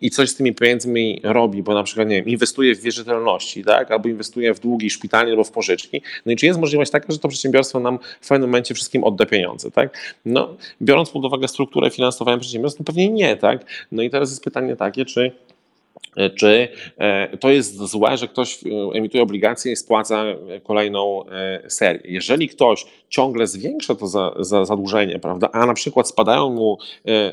I 0.01 0.09
coś 0.09 0.29
z 0.29 0.35
tymi 0.35 0.55
pieniędzmi 0.55 1.21
robi, 1.23 1.63
bo 1.63 1.73
na 1.73 1.83
przykład, 1.83 2.07
nie 2.07 2.15
wiem, 2.15 2.25
inwestuje 2.25 2.75
w 2.75 2.81
wierzytelności, 2.81 3.63
tak? 3.63 3.91
Albo 3.91 4.09
inwestuje 4.09 4.53
w 4.53 4.59
długi 4.59 4.89
szpitalnie 4.89 5.31
albo 5.31 5.43
w 5.43 5.51
pożyczki. 5.51 6.01
No 6.25 6.31
i 6.31 6.35
czy 6.35 6.45
jest 6.45 6.59
możliwość 6.59 6.91
taka, 6.91 7.13
że 7.13 7.19
to 7.19 7.27
przedsiębiorstwo 7.27 7.79
nam 7.79 7.99
w 8.21 8.27
pewnym 8.27 8.49
momencie 8.49 8.73
wszystkim 8.73 9.03
odda 9.03 9.25
pieniądze, 9.25 9.71
tak? 9.71 10.17
No, 10.25 10.55
biorąc 10.81 11.09
pod 11.09 11.25
uwagę 11.25 11.47
strukturę 11.47 11.89
finansową 11.89 12.39
przedsiębiorstw, 12.39 12.79
no 12.79 12.85
pewnie 12.85 13.09
nie, 13.09 13.35
tak? 13.35 13.65
No 13.91 14.03
i 14.03 14.09
teraz 14.09 14.29
jest 14.29 14.43
pytanie 14.43 14.75
takie, 14.75 15.05
czy 15.05 15.31
czy 16.35 16.67
e, 16.97 17.37
to 17.37 17.49
jest 17.49 17.77
złe, 17.77 18.17
że 18.17 18.27
ktoś 18.27 18.63
e, 18.63 18.69
emituje 18.93 19.23
obligacje 19.23 19.71
i 19.71 19.75
spłaca 19.75 20.23
kolejną 20.63 21.23
serię. 21.67 22.01
Jeżeli 22.05 22.49
ktoś 22.49 22.85
ciągle 23.09 23.47
zwiększa 23.47 23.95
to 23.95 24.07
za, 24.07 24.33
za 24.39 24.65
zadłużenie, 24.65 25.19
prawda, 25.19 25.49
a 25.51 25.65
na 25.65 25.73
przykład 25.73 26.07
spadają 26.07 26.49
mu, 26.49 26.77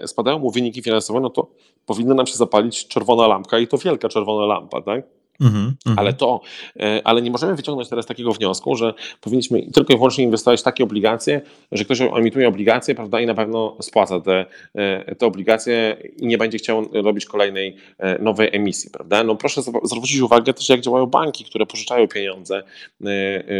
spadają 0.07 0.39
mu 0.39 0.51
wyniki 0.51 0.83
finansowe, 0.83 1.21
no 1.21 1.31
to 1.31 1.47
powinna 1.87 2.15
nam 2.15 2.27
się 2.27 2.37
zapalić 2.37 2.89
czerwona 2.89 3.27
lampka 3.27 3.59
i 3.59 3.67
to 3.67 3.79
wielka 3.79 4.09
czerwona 4.09 4.47
lampa, 4.47 4.83
tak? 4.83 5.20
Mm 5.41 5.53
-hmm. 5.53 5.95
Ale 5.97 6.13
to, 6.13 6.41
e, 6.81 7.01
ale 7.05 7.23
nie 7.23 7.31
możemy 7.31 7.55
wyciągnąć 7.55 7.89
teraz 7.89 8.07
takiego 8.07 8.33
wniosku, 8.33 8.77
że 8.77 8.95
powinniśmy 9.21 9.73
tylko 9.73 9.93
i 9.93 9.97
wyłącznie 9.97 10.25
inwestować 10.25 10.61
w 10.61 10.63
takie 10.63 10.85
obligacje, 10.85 11.41
że 11.73 11.85
ktoś 11.85 12.01
emituje 12.01 12.49
obligacje, 12.49 12.95
prawda, 12.95 13.21
i 13.21 13.27
na 13.27 13.35
pewno 13.35 13.77
spłaca 13.81 14.21
te, 14.21 14.47
e, 14.75 15.15
te 15.15 15.27
obligacje 15.27 15.97
i 16.17 16.27
nie 16.27 16.39
będzie 16.39 16.59
chciał 16.59 16.89
robić 16.93 17.27
kolejnej 17.27 17.77
e, 17.99 18.23
nowej 18.23 18.49
emisji, 18.53 18.91
prawda. 18.91 19.25
No 19.25 19.37
proszę 19.37 19.63
zwrócić 19.85 20.21
uwagę 20.21 20.55
też, 20.55 20.69
jak 20.69 20.81
działają 20.81 21.07
banki, 21.07 21.45
które 21.45 21.67
pożyczają 21.67 22.09
pieniądze 22.09 22.63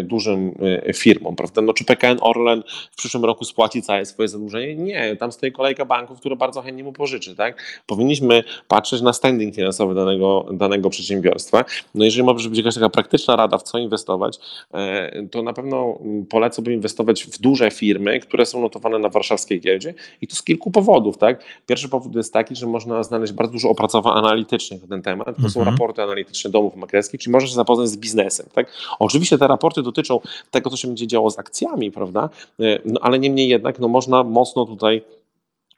dużym 0.05 0.55
firmom, 0.95 1.37
prawda. 1.37 1.63
No 1.63 1.73
czy 1.73 1.85
PKN 1.85 2.19
Orlen 2.21 2.63
w 2.91 2.97
przyszłym 2.97 3.25
roku 3.25 3.45
spłaci 3.45 3.83
całe 3.83 4.07
swoje 4.07 4.29
zadłużenie? 4.29 4.75
Nie, 4.75 5.17
tam 5.17 5.33
stoi 5.33 5.53
kolejka 5.53 5.85
banków, 5.85 6.21
które 6.21 6.37
bardzo 6.37 6.63
chętnie 6.63 6.85
mu 6.85 6.93
pożyczy, 6.93 7.37
tak. 7.37 7.83
Powinniśmy 7.87 8.45
patrzeć 8.69 9.03
na 9.03 9.13
standing 9.13 9.55
finansowy 9.55 9.95
danego, 9.95 10.47
danego 10.53 10.91
przedsiębiorstwa 10.91 11.65
no 11.95 12.05
jeżeli 12.05 12.23
może 12.23 12.49
być 12.49 12.59
jakaś 12.59 12.75
taka 12.75 12.89
praktyczna 12.89 13.37
rada, 13.37 13.59
w 13.59 13.63
co 13.63 13.79
inwestować, 13.79 14.39
e, 14.75 15.27
to 15.31 15.43
na 15.43 15.53
pewno 15.53 15.99
polecałbym 16.29 16.75
inwestować 16.75 17.25
w 17.25 17.39
duże 17.39 17.71
firmy, 17.71 18.21
które 18.21 18.47
są 18.47 18.61
notowane 18.61 18.99
na 18.99 19.09
warszawskiej 19.09 19.61
giełdzie 19.61 19.95
i 20.21 20.27
to 20.27 20.37
z 20.37 20.43
kilku 20.43 20.71
powodów. 20.71 21.19
Tak? 21.19 21.45
Pierwszy 21.67 21.89
powód 21.89 22.15
jest 22.15 22.33
taki, 22.33 22.57
że 22.57 22.67
można 22.67 23.03
znaleźć 23.03 23.33
bardzo 23.33 23.53
dużo 23.53 23.71
opracowań 23.71 24.19
analitycznych 24.19 24.83
na 24.83 24.89
ten 24.89 25.03
temat. 25.03 25.37
To 25.43 25.49
są 25.49 25.61
mhm. 25.61 25.77
raporty 25.77 26.03
analityczne 26.03 26.51
domów 26.51 26.77
maklerskich, 26.77 27.21
czyli 27.21 27.33
można 27.33 27.49
się 27.49 27.55
zapoznać 27.55 27.89
z 27.89 27.97
biznesem. 27.97 28.47
Tak? 28.55 28.73
Oczywiście 28.99 29.39
te 29.39 29.49
raporty 29.49 29.83
dotyczą 29.83 30.21
tego, 30.51 30.71
co 30.71 30.77
się 30.77 30.89
będzie 30.89 31.07
działo 31.07 31.31
z 31.31 31.39
akcjami, 31.39 31.91
prawda? 31.91 32.29
E, 32.61 32.79
no, 32.85 33.01
ale 33.03 33.19
niemniej 33.19 33.49
jednak 33.49 33.79
no, 33.79 33.89
można 33.89 34.25
mocno 34.25 34.67
tutaj 34.67 35.03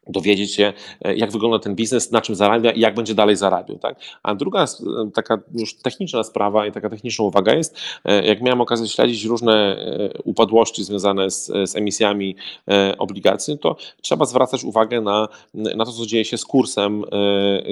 dowiedzieć 0.07 0.55
się, 0.55 0.72
e, 1.05 1.14
jak 1.16 1.32
wygląda 1.32 1.59
ten 1.59 1.74
biznes, 1.74 2.11
na 2.11 2.20
czym 2.20 2.34
zarabia 2.34 2.72
i 2.72 2.80
jak 2.80 2.94
będzie 2.94 3.14
dalej 3.14 3.36
zarabiał. 3.36 3.78
Tak? 3.78 3.96
A 4.22 4.34
druga 4.34 4.66
taka 5.14 5.38
już 5.55 5.74
techniczna 5.74 6.24
sprawa 6.24 6.66
i 6.66 6.72
taka 6.72 6.90
techniczna 6.90 7.24
uwaga 7.24 7.55
jest, 7.55 7.78
e, 8.05 8.26
jak 8.26 8.42
miałem 8.42 8.61
okazję 8.61 8.88
śledzić 8.88 9.24
różne 9.24 9.53
e, 9.53 10.22
upadłości 10.24 10.84
związane 10.84 11.30
z, 11.30 11.46
z 11.46 11.76
emisjami 11.76 12.36
obligacji, 12.98 13.59
to 13.59 13.76
trzeba 14.00 14.24
zwracać 14.24 14.64
uwagę 14.64 15.00
na, 15.00 15.28
na 15.55 15.84
to, 15.84 15.92
co 15.92 16.07
dzieje 16.07 16.24
się 16.24 16.38
z 16.38 16.44
kursem 16.44 17.05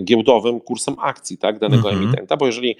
giełdowym, 0.02 0.60
kursem 0.60 0.96
akcji 0.98 1.38
tak, 1.38 1.58
danego 1.58 1.90
mhm. 1.90 2.04
emitenta, 2.04 2.36
bo 2.36 2.46
jeżeli 2.46 2.76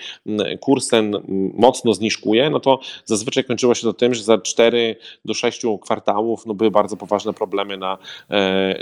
kurs 0.60 0.88
ten 0.88 1.16
mocno 1.54 1.94
zniżkuje, 1.94 2.50
no 2.50 2.60
to 2.60 2.80
zazwyczaj 3.04 3.44
kończyło 3.44 3.74
się 3.74 3.82
to 3.82 3.92
tym, 3.92 4.14
że 4.14 4.22
za 4.22 4.38
4 4.38 4.96
do 5.24 5.34
6 5.34 5.62
kwartałów 5.82 6.46
no, 6.46 6.54
były 6.54 6.70
bardzo 6.70 6.96
poważne 6.96 7.32
problemy 7.32 7.76
na, 7.76 7.98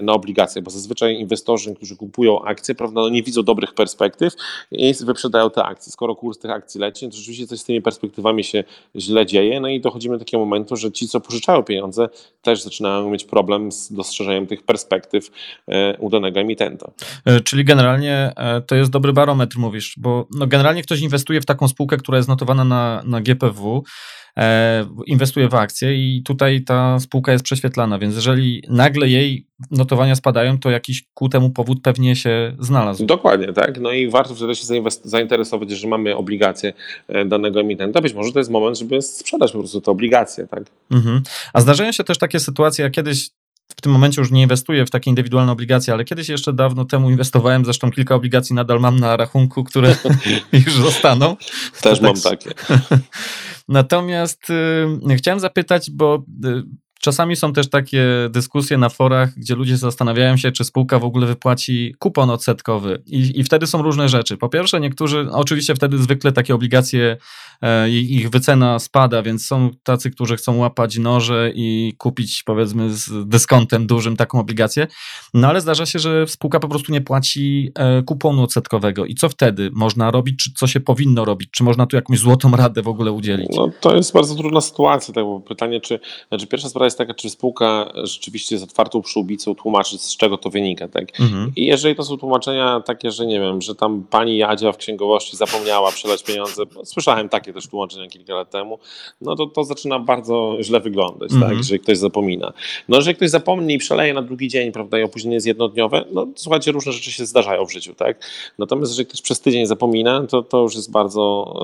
na 0.03 0.13
obligacje 0.13 0.58
akcje, 0.59 0.63
bo 0.63 0.71
zazwyczaj 0.71 1.15
inwestorzy, 1.15 1.75
którzy 1.75 1.97
kupują 1.97 2.43
akcje, 2.43 2.75
prawda, 2.75 3.01
no 3.01 3.09
nie 3.09 3.23
widzą 3.23 3.43
dobrych 3.43 3.75
perspektyw 3.75 4.35
i 4.71 4.95
wyprzedają 5.05 5.51
te 5.51 5.65
akcje. 5.65 5.93
Skoro 5.93 6.17
kurs 6.17 6.39
tych 6.39 6.51
akcji 6.51 6.81
leci, 6.81 7.05
no 7.05 7.11
to 7.11 7.17
rzeczywiście 7.17 7.47
coś 7.47 7.61
z 7.61 7.65
tymi 7.65 7.83
perspektywami 7.83 8.45
się 8.45 8.65
źle 8.97 9.27
dzieje, 9.27 9.61
no 9.61 9.69
i 9.69 9.81
dochodzimy 9.81 10.15
do 10.15 10.19
takiego 10.25 10.45
momentu, 10.45 10.77
że 10.77 10.93
ci, 10.93 11.09
co 11.09 11.21
pożyczają 11.21 11.63
pieniądze, 11.63 12.09
też 12.43 12.63
zaczynają 12.63 13.11
mieć 13.11 13.25
problem 13.25 13.73
z 13.73 13.93
dostrzeżeniem 13.93 14.47
tych 14.47 14.63
perspektyw 14.63 15.31
e, 15.69 15.97
u 15.99 16.11
danego 16.11 16.41
emitenta. 16.41 16.91
E, 17.25 17.41
czyli 17.41 17.65
generalnie 17.65 18.33
e, 18.37 18.61
to 18.61 18.75
jest 18.75 18.91
dobry 18.91 19.13
barometr, 19.13 19.59
mówisz, 19.59 19.95
bo 19.99 20.27
no 20.31 20.47
generalnie 20.47 20.83
ktoś 20.83 21.01
inwestuje 21.01 21.41
w 21.41 21.47
taką 21.47 21.69
spółkę, 21.69 21.97
która 21.97 22.17
jest 22.19 22.29
notowana 22.29 22.65
na, 22.65 23.03
na 23.05 23.21
GPW, 23.21 23.83
inwestuje 25.07 25.49
w 25.49 25.55
akcje 25.55 25.95
i 25.95 26.23
tutaj 26.23 26.65
ta 26.65 26.99
spółka 27.01 27.33
jest 27.33 27.45
prześwietlana, 27.45 27.99
więc 27.99 28.15
jeżeli 28.15 28.63
nagle 28.69 29.09
jej 29.09 29.47
notowania 29.71 30.15
spadają, 30.15 30.59
to 30.59 30.71
jakiś 30.71 31.05
ku 31.15 31.29
temu 31.29 31.51
powód 31.51 31.79
pewnie 31.83 32.17
się 32.17 32.57
znalazł. 32.59 33.07
Dokładnie, 33.07 33.53
tak. 33.53 33.81
No 33.81 33.93
i 33.93 34.11
warto 34.11 34.35
wtedy 34.35 34.55
się 34.55 34.65
zainteresować, 35.05 35.71
że 35.71 35.89
mamy 35.89 36.17
obligacje 36.17 36.73
e, 37.09 37.25
danego 37.25 37.61
emitenta. 37.61 38.01
Być 38.01 38.15
może 38.15 38.33
to 38.33 38.39
jest 38.39 38.51
moment, 38.51 38.79
żeby 38.79 39.03
sprzedać 39.03 39.53
po 39.53 39.59
prostu 39.59 39.81
te 39.81 39.91
obligacje, 39.91 40.47
tak. 40.47 40.63
Mhm. 40.91 41.23
A 41.53 41.61
zdarzają 41.61 41.93
się 41.93 42.05
też 42.05 42.19
takie 42.19 42.41
sytuacje, 42.41 42.85
ja 42.85 42.91
kiedyś 42.91 43.31
w 43.77 43.81
tym 43.81 43.93
momencie 43.93 44.21
już 44.21 44.31
nie 44.31 44.43
inwestuję 44.43 44.87
w 44.87 44.91
takie 44.91 45.11
indywidualne 45.11 45.53
obligacje, 45.53 45.95
ale 45.95 46.05
kiedyś 46.05 46.29
jeszcze 46.29 46.53
dawno 46.53 46.85
temu 46.85 47.11
inwestowałem, 47.11 47.65
zresztą 47.65 47.91
kilka 47.91 48.15
obligacji 48.15 48.55
nadal 48.55 48.81
mam 48.81 49.01
na 49.01 49.17
rachunku, 49.17 49.65
które 49.65 49.97
już 50.53 50.75
zostaną. 50.75 51.37
Też 51.81 52.01
mam 52.01 52.21
takie. 52.21 52.51
Natomiast 53.69 54.51
y, 55.11 55.17
chciałem 55.17 55.41
zapytać, 55.41 55.91
bo 55.91 56.25
y, 56.45 56.63
Czasami 57.01 57.37
są 57.37 57.53
też 57.53 57.71
takie 57.71 58.07
dyskusje 58.31 58.79
na 58.79 58.89
forach, 58.89 59.35
gdzie 59.37 59.55
ludzie 59.55 59.77
zastanawiają 59.77 60.37
się, 60.37 60.53
czy 60.53 60.65
spółka 60.65 60.99
w 60.99 61.05
ogóle 61.05 61.27
wypłaci 61.27 61.95
kupon 61.99 62.31
odsetkowy. 62.31 63.03
I, 63.07 63.41
i 63.41 63.45
wtedy 63.45 63.67
są 63.67 63.83
różne 63.83 64.09
rzeczy. 64.09 64.37
Po 64.37 64.49
pierwsze, 64.49 64.81
niektórzy, 64.81 65.27
oczywiście 65.33 65.75
wtedy 65.75 65.99
zwykle 65.99 66.33
takie 66.33 66.55
obligacje, 66.55 67.17
e, 67.63 67.91
ich 67.91 68.31
wycena 68.31 68.79
spada, 68.79 69.23
więc 69.23 69.47
są 69.47 69.71
tacy, 69.83 70.11
którzy 70.11 70.37
chcą 70.37 70.57
łapać 70.57 70.99
noże 70.99 71.53
i 71.55 71.95
kupić 71.99 72.43
powiedzmy 72.43 72.95
z 72.95 73.29
dyskontem 73.29 73.87
dużym 73.87 74.17
taką 74.17 74.41
obligację. 74.41 74.87
No 75.35 75.49
ale 75.49 75.61
zdarza 75.61 75.87
się, 75.87 75.99
że 75.99 76.27
spółka 76.27 76.61
po 76.61 76.69
prostu 76.69 76.93
nie 76.93 77.01
płaci 77.01 77.73
e, 77.75 78.03
kuponu 78.03 78.43
odsetkowego. 78.43 79.07
I 79.07 79.15
co 79.15 79.29
wtedy 79.29 79.71
można 79.73 80.11
robić? 80.11 80.45
Czy 80.45 80.51
co 80.57 80.67
się 80.67 80.81
powinno 80.81 81.25
robić? 81.25 81.51
Czy 81.51 81.63
można 81.63 81.87
tu 81.87 81.97
jakąś 81.97 82.19
złotą 82.19 82.51
radę 82.51 82.83
w 82.83 82.89
ogóle 82.89 83.13
udzielić? 83.13 83.49
No, 83.57 83.71
to 83.81 83.97
jest 83.97 84.13
bardzo 84.13 84.35
trudna 84.35 84.61
sytuacja. 84.61 85.15
Tak, 85.15 85.25
bo 85.25 85.41
pytanie, 85.41 85.81
czy, 85.81 86.01
znaczy 86.29 86.47
pierwsza 86.47 86.69
sprawa 86.69 86.88
jest 86.89 86.99
taka, 86.99 87.15
czy 87.15 87.31
spółka 87.31 87.93
rzeczywiście 87.95 88.55
jest 88.55 88.65
otwartą 88.65 89.03
przyłbicą 89.03 89.55
tłumaczy, 89.55 89.99
z 89.99 90.17
czego 90.17 90.39
to 90.39 90.51
wynika. 90.51 90.89
Tak? 90.89 91.21
Mhm. 91.21 91.53
I 91.57 91.67
jeżeli 91.67 91.97
to 91.97 92.05
są 92.05 92.17
tłumaczenia 92.17 92.81
takie, 92.81 93.11
że 93.11 93.27
nie 93.27 93.41
wiem, 93.41 93.63
że 93.63 93.75
tam 93.75 94.05
pani 94.11 94.37
Jadzia 94.37 94.73
w 94.73 94.77
księgowości 94.77 95.37
zapomniała 95.37 95.93
przelać 95.93 96.23
pieniądze, 96.23 96.63
słyszałem 96.85 97.29
takie 97.29 97.53
też 97.53 97.67
tłumaczenia 97.67 98.09
kilka 98.09 98.35
lat 98.35 98.51
temu, 98.51 98.79
no 99.21 99.37
to 99.37 99.47
to 99.47 99.65
zaczyna 99.65 99.99
bardzo 99.99 100.57
źle 100.61 100.81
wyglądać, 100.81 101.29
tak? 101.29 101.37
mhm. 101.37 101.51
tak? 101.51 101.59
jeżeli 101.59 101.81
ktoś 101.81 101.99
zapomina. 101.99 102.53
No 102.89 102.97
jeżeli 102.97 103.17
ktoś 103.17 103.31
zapomni 103.31 103.75
i 103.75 103.79
przeleje 103.79 104.15
na 104.15 104.23
drugi 104.23 104.49
dzień, 104.49 104.73
prawda, 104.73 104.99
i 104.99 105.03
opóźnienie 105.03 105.35
jest 105.35 105.47
jednodniowe, 105.47 106.05
no 106.13 106.27
słuchajcie, 106.37 106.73
różne 106.73 106.93
rzeczy 106.93 107.13
się 107.13 107.27
zdarzają 107.27 107.67
w 107.67 107.73
życiu, 107.73 107.95
tak? 107.95 108.27
Natomiast 108.59 108.93
jeżeli 108.93 109.07
ktoś 109.07 109.23
przez 109.23 109.41
tydzień 109.41 109.67
zapomina, 109.67 110.27
to, 110.27 110.43
to 110.43 110.63
już 110.63 110.75
jest 110.75 110.91
bardzo 110.91 111.55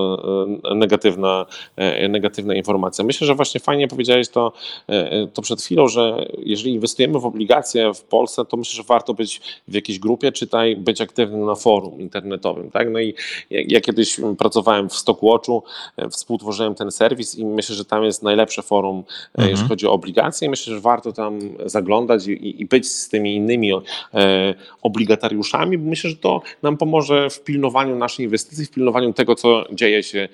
e, 0.64 0.74
negatywna, 0.74 1.46
e, 1.76 2.08
negatywna 2.08 2.54
informacja. 2.54 3.04
Myślę, 3.04 3.26
że 3.26 3.34
właśnie 3.34 3.60
fajnie 3.60 3.88
powiedziałeś 3.88 4.28
to, 4.28 4.52
e, 4.88 5.13
to 5.34 5.42
przed 5.42 5.62
chwilą, 5.62 5.88
że 5.88 6.26
jeżeli 6.38 6.74
inwestujemy 6.74 7.20
w 7.20 7.26
obligacje 7.26 7.94
w 7.94 8.02
Polsce, 8.02 8.44
to 8.44 8.56
myślę, 8.56 8.76
że 8.76 8.82
warto 8.82 9.14
być 9.14 9.40
w 9.68 9.74
jakiejś 9.74 9.98
grupie, 9.98 10.32
czytaj, 10.32 10.76
być 10.76 11.00
aktywnym 11.00 11.46
na 11.46 11.54
forum 11.54 12.00
internetowym. 12.00 12.70
Tak? 12.70 12.90
No 12.90 13.00
i 13.00 13.14
ja 13.50 13.80
kiedyś 13.80 14.20
pracowałem 14.38 14.88
w 14.88 14.94
Stockwatchu, 14.94 15.62
e, 15.96 16.08
współtworzyłem 16.08 16.74
ten 16.74 16.90
serwis 16.90 17.34
i 17.34 17.44
myślę, 17.44 17.76
że 17.76 17.84
tam 17.84 18.04
jest 18.04 18.22
najlepsze 18.22 18.62
forum, 18.62 18.96
e, 18.96 19.28
mhm. 19.34 19.50
jeżeli 19.50 19.68
chodzi 19.68 19.86
o 19.86 19.92
obligacje. 19.92 20.50
Myślę, 20.50 20.74
że 20.74 20.80
warto 20.80 21.12
tam 21.12 21.38
zaglądać 21.66 22.26
i, 22.26 22.62
i 22.62 22.66
być 22.66 22.88
z 22.88 23.08
tymi 23.08 23.36
innymi 23.36 23.72
e, 24.14 24.54
obligatariuszami, 24.82 25.78
bo 25.78 25.90
myślę, 25.90 26.10
że 26.10 26.16
to 26.16 26.42
nam 26.62 26.76
pomoże 26.76 27.30
w 27.30 27.40
pilnowaniu 27.40 27.96
naszej 27.96 28.24
inwestycji, 28.24 28.66
w 28.66 28.70
pilnowaniu 28.70 29.12
tego, 29.12 29.34
co 29.34 29.64
dzieje 29.72 30.02
się 30.02 30.28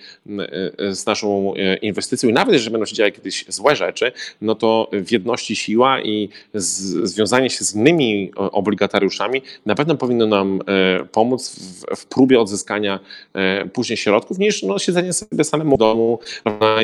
e, 0.78 0.94
z 0.94 1.06
naszą 1.06 1.54
inwestycją. 1.82 2.28
I 2.28 2.32
nawet 2.32 2.52
jeżeli 2.52 2.70
będą 2.70 2.86
się 2.86 2.94
działy 2.94 3.12
kiedyś 3.12 3.44
złe 3.48 3.76
rzeczy, 3.76 4.12
no 4.40 4.54
to 4.54 4.69
w 4.92 5.12
jedności 5.12 5.56
siła 5.56 6.00
i 6.00 6.28
z, 6.54 7.10
związanie 7.10 7.50
się 7.50 7.64
z 7.64 7.74
innymi 7.74 8.30
obligatariuszami 8.36 9.42
na 9.66 9.74
pewno 9.74 9.96
powinno 9.96 10.26
nam 10.26 10.60
e, 10.66 11.04
pomóc 11.04 11.50
w, 11.50 11.96
w 11.96 12.06
próbie 12.06 12.40
odzyskania 12.40 13.00
e, 13.34 13.66
później 13.66 13.96
środków, 13.96 14.38
niż 14.38 14.62
no, 14.62 14.78
siedzenie 14.78 15.12
sobie 15.12 15.44
samemu 15.44 15.76
w 15.76 15.78
domu 15.78 16.18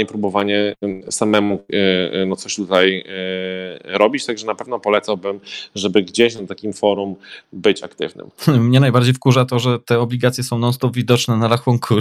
i 0.02 0.06
próbowanie 0.06 0.74
samemu 1.10 1.62
e, 1.72 2.26
no, 2.26 2.36
coś 2.36 2.56
tutaj 2.56 3.04
robić. 3.84 4.26
Także 4.26 4.46
na 4.46 4.54
pewno 4.54 4.80
polecałbym, 4.80 5.40
żeby 5.74 6.02
gdzieś 6.02 6.34
na 6.34 6.46
takim 6.46 6.72
forum 6.72 7.16
być 7.52 7.82
aktywnym. 7.82 8.30
Mnie 8.68 8.80
najbardziej 8.80 9.14
wkurza 9.14 9.44
to, 9.44 9.58
że 9.58 9.78
te 9.78 10.00
obligacje 10.00 10.44
są 10.44 10.58
non-stop 10.58 10.94
widoczne 10.94 11.36
na 11.36 11.48
rachunku. 11.48 11.94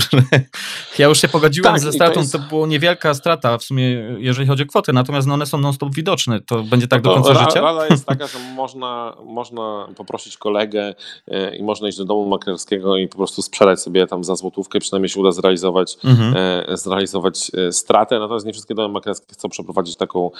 ja 1.00 1.08
już 1.08 1.22
się 1.22 1.28
pogodziłem 1.28 1.74
tak, 1.74 1.82
ze 1.82 1.94
stratą, 1.94 2.14
to, 2.14 2.20
jest... 2.20 2.32
to 2.32 2.40
była 2.40 2.68
niewielka 2.68 3.14
strata 3.14 3.58
w 3.58 3.64
sumie, 3.64 3.84
jeżeli 4.20 4.48
chodzi 4.48 4.64
o 4.64 4.66
kwotę, 4.66 4.94
natomiast 4.94 5.28
no 5.28 5.34
one 5.34 5.46
są 5.46 5.58
non-stop 5.76 5.96
widoczny. 5.96 6.42
To 6.42 6.64
będzie 6.64 6.88
tak 6.88 7.04
no 7.04 7.10
do 7.10 7.22
końca 7.22 7.46
życia? 7.46 7.62
Rada 7.62 7.88
jest 7.88 8.06
taka, 8.06 8.28
że 8.28 8.40
można, 8.56 9.16
można 9.26 9.88
poprosić 9.96 10.38
kolegę 10.38 10.96
e, 11.28 11.56
i 11.56 11.64
można 11.64 11.88
iść 11.88 11.98
do 11.98 12.06
domu 12.06 12.26
maklerskiego 12.26 12.98
i 12.98 13.08
po 13.08 13.18
prostu 13.18 13.42
sprzedać 13.42 13.82
sobie 13.82 14.08
tam 14.08 14.24
za 14.24 14.36
złotówkę, 14.36 14.80
przynajmniej 14.80 15.10
się 15.10 15.20
uda 15.20 15.32
zrealizować, 15.32 15.98
mhm. 16.04 16.34
E, 16.38 16.78
zrealizować 16.78 17.52
e, 17.54 17.72
stratę. 17.72 18.20
Natomiast 18.20 18.46
nie 18.46 18.52
wszystkie 18.52 18.76
domy 18.76 18.94
maklerskie 18.94 19.34
chcą 19.34 19.50
przeprowadzić 19.50 19.96
taką, 19.96 20.32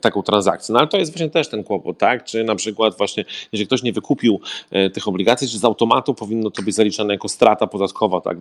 taką 0.00 0.22
transakcję. 0.22 0.72
No 0.72 0.78
ale 0.78 0.88
to 0.88 0.98
jest 0.98 1.12
właśnie 1.12 1.30
też 1.30 1.48
ten 1.48 1.64
kłopot, 1.64 1.98
tak? 1.98 2.24
Czy 2.24 2.44
na 2.44 2.54
przykład 2.54 2.98
właśnie, 2.98 3.24
jeżeli 3.52 3.66
ktoś 3.66 3.82
nie 3.82 3.92
wykupił 3.92 4.40
tych 4.92 5.08
obligacji, 5.08 5.48
czy 5.48 5.58
z 5.58 5.64
automatu 5.64 6.14
powinno 6.14 6.50
to 6.50 6.62
być 6.62 6.74
zaliczane 6.74 7.14
jako 7.14 7.28
strata 7.28 7.66
podatkowa 7.66 8.20
tak, 8.20 8.36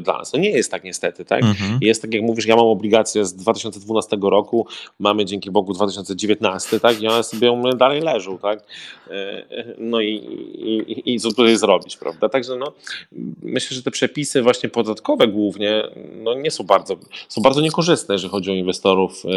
dla 0.00 0.18
nas. 0.18 0.32
No 0.32 0.38
nie 0.38 0.50
jest 0.50 0.70
tak 0.70 0.84
niestety, 0.84 1.24
tak? 1.24 1.42
Mhm. 1.42 1.78
Jest 1.80 2.02
tak, 2.02 2.14
jak 2.14 2.22
mówisz, 2.22 2.46
ja 2.46 2.56
mam 2.56 2.66
obligację 2.66 3.24
z 3.24 3.34
2012 3.34 4.16
roku, 4.22 4.66
mamy 5.08 5.24
dzięki 5.24 5.50
Bogu 5.50 5.72
2019, 5.72 6.80
tak? 6.80 7.02
I 7.02 7.08
one 7.08 7.24
sobie 7.24 7.62
dalej 7.76 8.00
leżą, 8.00 8.38
tak? 8.38 8.58
E, 9.10 9.44
no 9.78 10.00
i, 10.00 10.14
i, 10.14 11.14
i 11.14 11.20
co 11.20 11.28
tutaj 11.28 11.56
zrobić, 11.56 11.96
prawda? 11.96 12.28
Także 12.28 12.56
no, 12.56 12.72
myślę, 13.42 13.76
że 13.76 13.82
te 13.82 13.90
przepisy 13.90 14.42
właśnie 14.42 14.68
podatkowe 14.68 15.28
głównie 15.28 15.82
no 16.22 16.34
nie 16.34 16.50
są 16.50 16.64
bardzo, 16.64 16.96
są 17.28 17.42
bardzo 17.42 17.60
niekorzystne, 17.60 18.14
jeżeli 18.14 18.30
chodzi 18.30 18.50
o 18.50 18.54
inwestorów 18.54 19.22
e, 19.24 19.28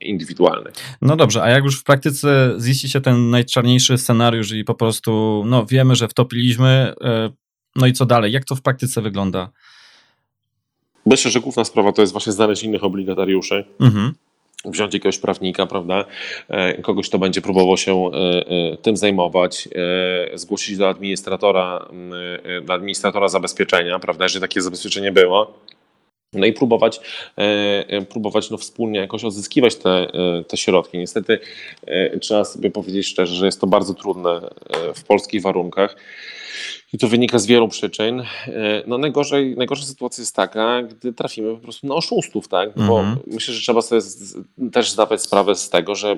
indywidualnych. 0.00 0.74
No 1.02 1.16
dobrze, 1.16 1.42
a 1.42 1.50
jak 1.50 1.64
już 1.64 1.80
w 1.80 1.84
praktyce 1.84 2.56
ziści 2.60 2.88
się 2.88 3.00
ten 3.00 3.30
najczarniejszy 3.30 3.98
scenariusz 3.98 4.52
i 4.52 4.64
po 4.64 4.74
prostu 4.74 5.42
no 5.46 5.66
wiemy, 5.66 5.96
że 5.96 6.08
wtopiliśmy, 6.08 6.94
e, 7.00 7.30
no 7.76 7.86
i 7.86 7.92
co 7.92 8.06
dalej? 8.06 8.32
Jak 8.32 8.44
to 8.44 8.54
w 8.54 8.62
praktyce 8.62 9.02
wygląda? 9.02 9.50
Myślę, 11.06 11.30
że 11.30 11.40
główna 11.40 11.64
sprawa 11.64 11.92
to 11.92 12.00
jest 12.00 12.12
właśnie 12.12 12.32
znaleźć 12.32 12.62
innych 12.62 12.84
obligatariuszy. 12.84 13.64
Mhm 13.80 14.14
wziąć 14.64 14.94
jakiegoś 14.94 15.18
prawnika, 15.18 15.66
prawda, 15.66 16.04
e, 16.48 16.82
kogoś, 16.82 17.08
kto 17.08 17.18
będzie 17.18 17.40
próbował 17.40 17.76
się 17.76 18.10
e, 18.12 18.16
e, 18.72 18.76
tym 18.76 18.96
zajmować, 18.96 19.68
zgłosić 20.34 20.76
do 20.76 20.88
administratora, 20.88 21.88
do 22.62 22.72
administratora 22.72 23.28
zabezpieczenia, 23.28 23.98
prawda, 23.98 24.24
jeżeli 24.24 24.40
takie 24.40 24.60
zabezpieczenie 24.60 25.12
było, 25.12 25.54
no 26.32 26.46
i 26.46 26.52
próbować, 26.52 27.00
próbować 28.08 28.50
no 28.50 28.58
wspólnie 28.58 29.00
jakoś 29.00 29.24
odzyskiwać 29.24 29.76
te, 29.76 30.06
te 30.48 30.56
środki. 30.56 30.98
Niestety 30.98 31.38
trzeba 32.20 32.44
sobie 32.44 32.70
powiedzieć 32.70 33.06
szczerze, 33.06 33.34
że 33.34 33.46
jest 33.46 33.60
to 33.60 33.66
bardzo 33.66 33.94
trudne 33.94 34.40
w 34.94 35.04
polskich 35.04 35.42
warunkach. 35.42 35.96
I 36.92 36.98
to 36.98 37.08
wynika 37.08 37.38
z 37.38 37.46
wielu 37.46 37.68
przyczyn. 37.68 38.20
E, 38.20 38.24
no 38.86 38.98
najgorzej, 38.98 39.56
najgorsza 39.56 39.84
sytuacja 39.84 40.22
jest 40.22 40.36
taka, 40.36 40.82
gdy 40.82 41.12
trafimy 41.12 41.54
po 41.54 41.60
prostu 41.60 41.86
na 41.86 41.94
oszustów, 41.94 42.48
tak? 42.48 42.70
Bo 42.76 43.00
mhm. 43.00 43.18
myślę, 43.26 43.54
że 43.54 43.60
trzeba 43.60 43.82
sobie 43.82 44.00
też 44.72 44.90
zdawać 44.90 45.22
sprawę 45.22 45.54
z 45.54 45.70
tego, 45.70 45.94
że 45.94 46.16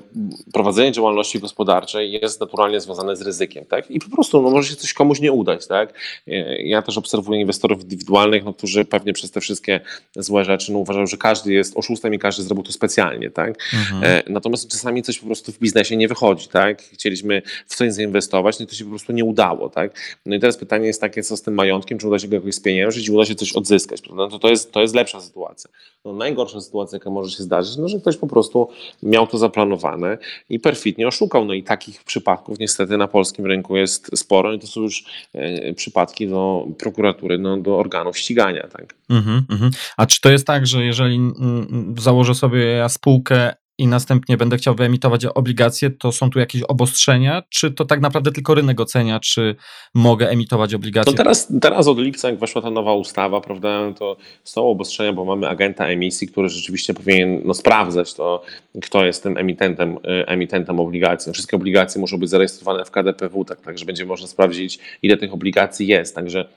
prowadzenie 0.53 0.93
działalności 0.93 1.41
gospodarczej 1.41 2.13
jest 2.13 2.41
naturalnie 2.41 2.81
związane 2.81 3.17
z 3.17 3.23
ryzykiem, 3.23 3.65
tak? 3.65 3.91
I 3.91 4.01
po 4.01 4.11
prostu 4.11 4.43
no, 4.43 4.51
może 4.51 4.69
się 4.69 4.77
coś 4.77 4.95
komuś 4.95 5.21
nie 5.21 5.33
udać, 5.33 5.67
tak? 5.67 5.95
E, 6.27 6.63
ja 6.63 6.83
też 6.83 6.99
obserwuję 6.99 7.41
inwestorów 7.41 7.83
indywidualnych, 7.83 8.45
no, 8.45 8.55
którzy 8.55 8.85
pewnie 8.85 9.13
przez 9.13 9.31
te 9.31 9.41
wszystkie 9.41 9.81
złe 10.17 10.45
rzeczy 10.45 10.73
no, 10.73 10.79
uważają, 10.79 11.07
że 11.07 11.17
każdy 11.17 11.53
jest 11.53 11.77
oszustem 11.77 12.15
i 12.15 12.19
każdy 12.19 12.43
zrobił 12.43 12.65
to 12.65 12.73
specjalnie, 12.73 13.31
tak? 13.31 13.55
Mhm. 13.75 14.05
E, 14.05 14.23
natomiast 14.33 14.69
czasami 14.69 15.03
coś 15.03 15.19
po 15.19 15.27
prostu 15.27 15.53
w 15.53 15.59
biznesie 15.59 15.97
nie 15.97 16.09
wychodzi, 16.09 16.49
tak? 16.49 16.83
Chcieliśmy 16.83 17.43
w 17.67 17.77
coś 17.77 17.93
zainwestować, 17.93 18.59
no 18.59 18.65
i 18.65 18.67
to 18.67 18.75
się 18.75 18.85
po 18.85 18.91
prostu 18.91 19.13
nie 19.13 19.25
udało, 19.25 19.69
tak? 19.69 20.19
No 20.27 20.37
i 20.37 20.41
teraz 20.41 20.60
pytanie 20.61 20.87
jest 20.87 21.01
takie, 21.01 21.23
co 21.23 21.37
z 21.37 21.43
tym 21.43 21.55
majątkiem, 21.55 21.99
czy 21.99 22.09
uda 22.09 22.19
się 22.19 22.29
go 22.29 22.35
jakoś 22.35 22.55
spieniężyć 22.55 23.09
i 23.09 23.11
uda 23.11 23.25
się 23.25 23.35
coś 23.35 23.53
odzyskać, 23.53 24.03
prawda? 24.03 24.23
No 24.23 24.29
to, 24.31 24.39
to, 24.39 24.49
jest, 24.49 24.73
to 24.73 24.81
jest 24.81 24.95
lepsza 24.95 25.21
sytuacja. 25.21 25.71
No, 26.05 26.13
najgorsza 26.13 26.61
sytuacja, 26.61 26.97
jaka 26.97 27.11
może 27.11 27.31
się 27.37 27.43
zdarzyć, 27.43 27.77
no, 27.77 27.89
że 27.89 28.01
ktoś 28.01 28.17
po 28.17 28.27
prostu 28.27 28.69
miał 29.03 29.27
to 29.27 29.39
zaplanowane 29.39 30.19
i 30.49 30.61
perfidnie 30.61 31.09
oszukał. 31.09 31.45
No 31.45 31.55
i 31.55 31.63
takich 31.63 32.05
przypadków 32.05 32.59
niestety 32.59 32.97
na 32.97 33.09
polskim 33.09 33.47
rynku 33.47 33.77
jest 33.77 34.19
sporo 34.19 34.53
i 34.53 34.59
to 34.59 34.67
są 34.67 34.81
już 34.81 35.05
e, 35.35 35.75
przypadki 35.75 36.29
do 36.29 36.67
prokuratury, 36.79 37.39
no, 37.39 37.57
do 37.57 37.79
organów 37.79 38.19
ścigania. 38.19 38.69
Tak? 38.69 38.95
Mm 39.11 39.23
-hmm. 39.23 39.71
A 39.97 40.07
czy 40.07 40.21
to 40.21 40.31
jest 40.31 40.47
tak, 40.47 40.67
że 40.67 40.85
jeżeli 40.85 41.17
mm, 41.17 41.95
założę 41.99 42.35
sobie 42.35 42.65
ja 42.65 42.89
spółkę 42.89 43.53
i 43.81 43.87
następnie 43.87 44.37
będę 44.37 44.57
chciał 44.57 44.75
wyemitować 44.75 45.25
obligacje, 45.25 45.91
to 45.91 46.13
są 46.13 46.31
tu 46.31 46.39
jakieś 46.39 46.63
obostrzenia, 46.63 47.43
czy 47.49 47.71
to 47.71 47.85
tak 47.85 48.01
naprawdę 48.01 48.33
tylko 48.33 48.55
rynek 48.55 48.81
ocenia, 48.81 49.21
czy 49.21 49.57
mogę 49.95 50.31
emitować 50.31 50.75
obligacje? 50.75 51.13
No 51.13 51.17
teraz, 51.17 51.53
teraz 51.61 51.89
od 51.89 51.99
lipca, 51.99 52.31
jak 52.31 52.39
weszła 52.39 52.63
ta 52.63 52.71
nowa 52.71 52.95
ustawa, 52.95 53.41
prawda, 53.41 53.93
to 53.99 54.17
są 54.45 54.69
obostrzenia, 54.69 55.13
bo 55.13 55.25
mamy 55.25 55.49
agenta 55.49 55.87
emisji, 55.87 56.29
który 56.29 56.49
rzeczywiście 56.49 56.95
powinien 56.95 57.41
no, 57.45 57.55
sprawdzać 57.55 58.15
to, 58.15 58.43
kto 58.83 59.05
jest 59.05 59.23
tym 59.23 59.37
emitentem, 59.37 59.97
y, 59.97 60.27
emitentem 60.27 60.81
obligacji. 60.81 61.31
No, 61.31 61.35
wszystkie 61.35 61.57
obligacje 61.57 62.01
muszą 62.01 62.19
być 62.19 62.31
zarejestrowane 62.31 62.85
w 62.85 62.91
KDPW, 62.91 63.45
tak, 63.45 63.61
także 63.61 63.85
będzie 63.85 64.05
można 64.07 64.27
sprawdzić, 64.27 64.79
ile 65.03 65.17
tych 65.17 65.35
obligacji 65.35 65.87
jest. 65.87 66.15
Także 66.15 66.49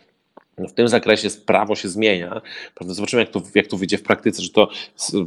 w 0.58 0.72
tym 0.72 0.88
zakresie 0.88 1.28
prawo 1.46 1.76
się 1.76 1.90
zmienia. 1.90 2.42
Prawda? 2.76 2.94
Zobaczymy, 2.94 3.22
jak 3.22 3.32
to, 3.32 3.42
jak 3.56 3.68
to 3.68 3.78
wyjdzie 3.78 3.98
w 3.98 4.04
praktyce, 4.04 4.42
czy 4.42 4.52
to, 4.52 4.70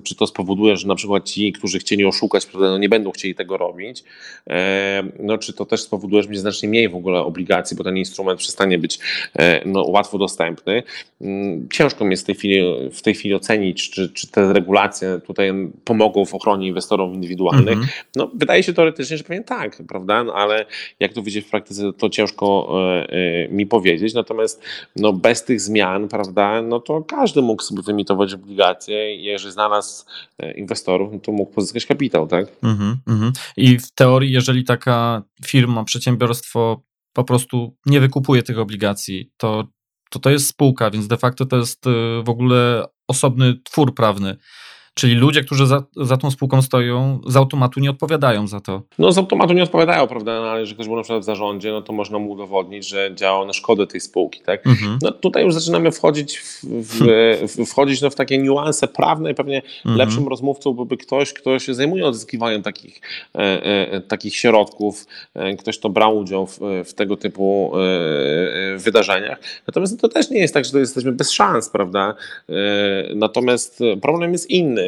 czy 0.05 0.15
to 0.15 0.27
spowoduje, 0.27 0.77
że 0.77 0.89
na 0.89 0.95
przykład 0.95 1.25
ci, 1.25 1.53
którzy 1.53 1.79
chcieli 1.79 2.05
oszukać, 2.05 2.47
prawda, 2.47 2.71
no 2.71 2.79
nie 2.79 2.89
będą 2.89 3.11
chcieli 3.11 3.35
tego 3.35 3.57
robić. 3.57 4.05
E, 4.51 5.03
no, 5.19 5.39
czy 5.39 5.53
to 5.53 5.65
też 5.65 5.83
spowoduje, 5.83 6.23
że 6.23 6.29
będzie 6.29 6.41
znacznie 6.41 6.69
mniej 6.69 6.89
w 6.89 6.95
ogóle 6.95 7.21
obligacji, 7.21 7.77
bo 7.77 7.85
ten 7.85 7.97
instrument 7.97 8.41
przestanie 8.41 8.79
być 8.79 8.99
e, 9.39 9.69
no, 9.69 9.83
łatwo 9.83 10.19
dostępny. 10.19 10.83
Mm, 11.21 11.69
ciężko 11.69 12.05
mi 12.05 12.11
jest 12.11 12.23
w 12.23 12.27
tej 12.27 12.35
chwili, 12.35 12.63
w 12.93 13.03
tej 13.03 13.15
chwili 13.15 13.35
ocenić, 13.35 13.91
czy, 13.91 14.09
czy 14.09 14.27
te 14.27 14.53
regulacje 14.53 15.21
tutaj 15.27 15.53
pomogą 15.85 16.25
w 16.25 16.35
ochronie 16.35 16.69
inwestorów 16.69 17.15
indywidualnych. 17.15 17.79
-hmm. 17.79 18.05
No, 18.17 18.31
wydaje 18.35 18.63
się 18.63 18.73
teoretycznie, 18.73 19.17
że 19.17 19.25
pewnie 19.25 19.45
tak, 19.45 19.83
prawda? 19.89 20.25
No, 20.25 20.35
ale 20.35 20.67
jak 21.01 21.13
to 21.13 21.23
wyjdzie 21.23 21.43
w 21.43 21.51
praktyce, 21.51 21.93
to 21.99 22.11
ciężko 22.11 22.69
e, 23.09 23.49
mi 23.49 23.67
powiedzieć. 23.67 24.15
Natomiast 24.15 24.63
no, 24.97 25.16
bez 25.17 25.45
tych 25.45 25.61
zmian, 25.61 26.09
prawda, 26.09 26.63
no 26.63 26.81
to 26.81 27.03
każdy 27.03 27.43
mógł 27.43 27.63
sobie 27.63 27.83
wyemitować 27.83 28.35
obligacje 28.35 29.17
i 29.17 29.25
jeżeli 29.25 29.53
znalazł 29.53 30.05
e, 30.39 30.53
inwestorów, 30.53 31.13
no 31.13 31.19
to 31.19 31.33
mógł 31.33 31.53
pozyskać 31.53 31.87
kapitał, 31.87 32.27
tak? 32.27 32.47
Mm 32.63 32.77
-hmm. 33.07 33.31
I 33.57 33.79
w 33.79 33.93
teorii, 33.93 34.33
jeżeli 34.33 34.65
taka 34.65 35.23
firma, 35.45 35.85
przedsiębiorstwo 35.85 36.83
po 37.13 37.25
prostu 37.25 37.77
nie 37.87 38.01
wykupuje 38.01 38.43
tych 38.43 38.59
obligacji, 38.59 39.31
to 39.37 39.65
to, 40.11 40.19
to 40.19 40.31
jest 40.31 40.49
spółka, 40.49 40.91
więc 40.91 41.07
de 41.07 41.17
facto 41.17 41.47
to 41.47 41.57
jest 41.57 41.87
e, 41.87 41.91
w 42.25 42.29
ogóle 42.29 42.85
osobny 43.09 43.61
twór 43.65 43.95
prawny. 43.95 44.37
Czyli 44.99 45.15
ludzie, 45.15 45.45
którzy 45.45 45.67
za, 45.67 45.83
za 45.97 46.17
tą 46.17 46.31
spółką 46.31 46.63
stoją, 46.63 47.21
z 47.27 47.37
automatu 47.37 47.81
nie 47.81 47.91
odpowiadają 47.91 48.47
za 48.49 48.61
to. 48.61 48.83
No 48.99 49.13
z 49.13 49.19
automatu 49.19 49.53
nie 49.53 49.63
odpowiadają, 49.63 50.07
prawda? 50.07 50.41
No, 50.41 50.47
ale 50.47 50.61
jeżeli 50.61 50.75
ktoś 50.75 50.87
był 50.87 50.97
na 50.97 51.03
przykład 51.03 51.23
w 51.23 51.25
zarządzie, 51.25 51.73
no 51.73 51.83
to 51.83 51.93
można 51.93 52.19
mu 52.19 52.31
udowodnić, 52.31 52.89
że 52.89 53.11
działał 53.15 53.47
na 53.47 53.53
szkodę 53.53 53.87
tej 53.87 54.01
spółki, 54.01 54.41
tak? 54.41 54.67
Mhm. 54.67 54.99
No 55.03 55.13
tutaj 55.13 55.45
już 55.45 55.55
zaczynamy 55.55 55.93
wchodzić 55.93 56.39
w, 56.39 56.65
w, 56.65 56.99
w, 57.57 57.67
wchodzić 57.71 58.03
no, 58.03 58.11
w 58.11 58.15
takie 58.15 58.39
niuanse 58.39 58.89
prawne 58.89 59.31
i 59.31 59.35
pewnie 59.35 59.57
mhm. 59.57 59.97
lepszym 59.97 60.29
rozmówcą 60.29 60.73
byłby 60.73 60.97
ktoś, 60.97 61.33
kto 61.33 61.59
się 61.59 61.75
zajmuje 61.75 62.07
odzyskiwaniem 62.07 62.63
takich, 62.63 63.01
e, 63.35 63.39
e, 63.93 64.01
takich 64.01 64.37
środków, 64.37 65.07
e, 65.35 65.57
ktoś, 65.57 65.79
kto 65.79 65.89
brał 65.89 66.19
udział 66.19 66.47
w, 66.47 66.61
w 66.85 66.95
tego 66.95 67.17
typu 67.17 67.73
e, 67.75 68.75
e, 68.75 68.79
wydarzeniach. 68.79 69.41
Natomiast 69.67 70.01
to 70.01 70.09
też 70.09 70.31
nie 70.31 70.39
jest 70.39 70.55
tak, 70.55 70.65
że 70.65 70.73
to 70.73 70.79
jesteśmy 70.79 71.13
bez 71.13 71.31
szans, 71.31 71.69
prawda? 71.69 72.15
E, 72.49 72.55
natomiast 73.15 73.81
problem 74.03 74.33
jest 74.33 74.51
inny 74.51 74.86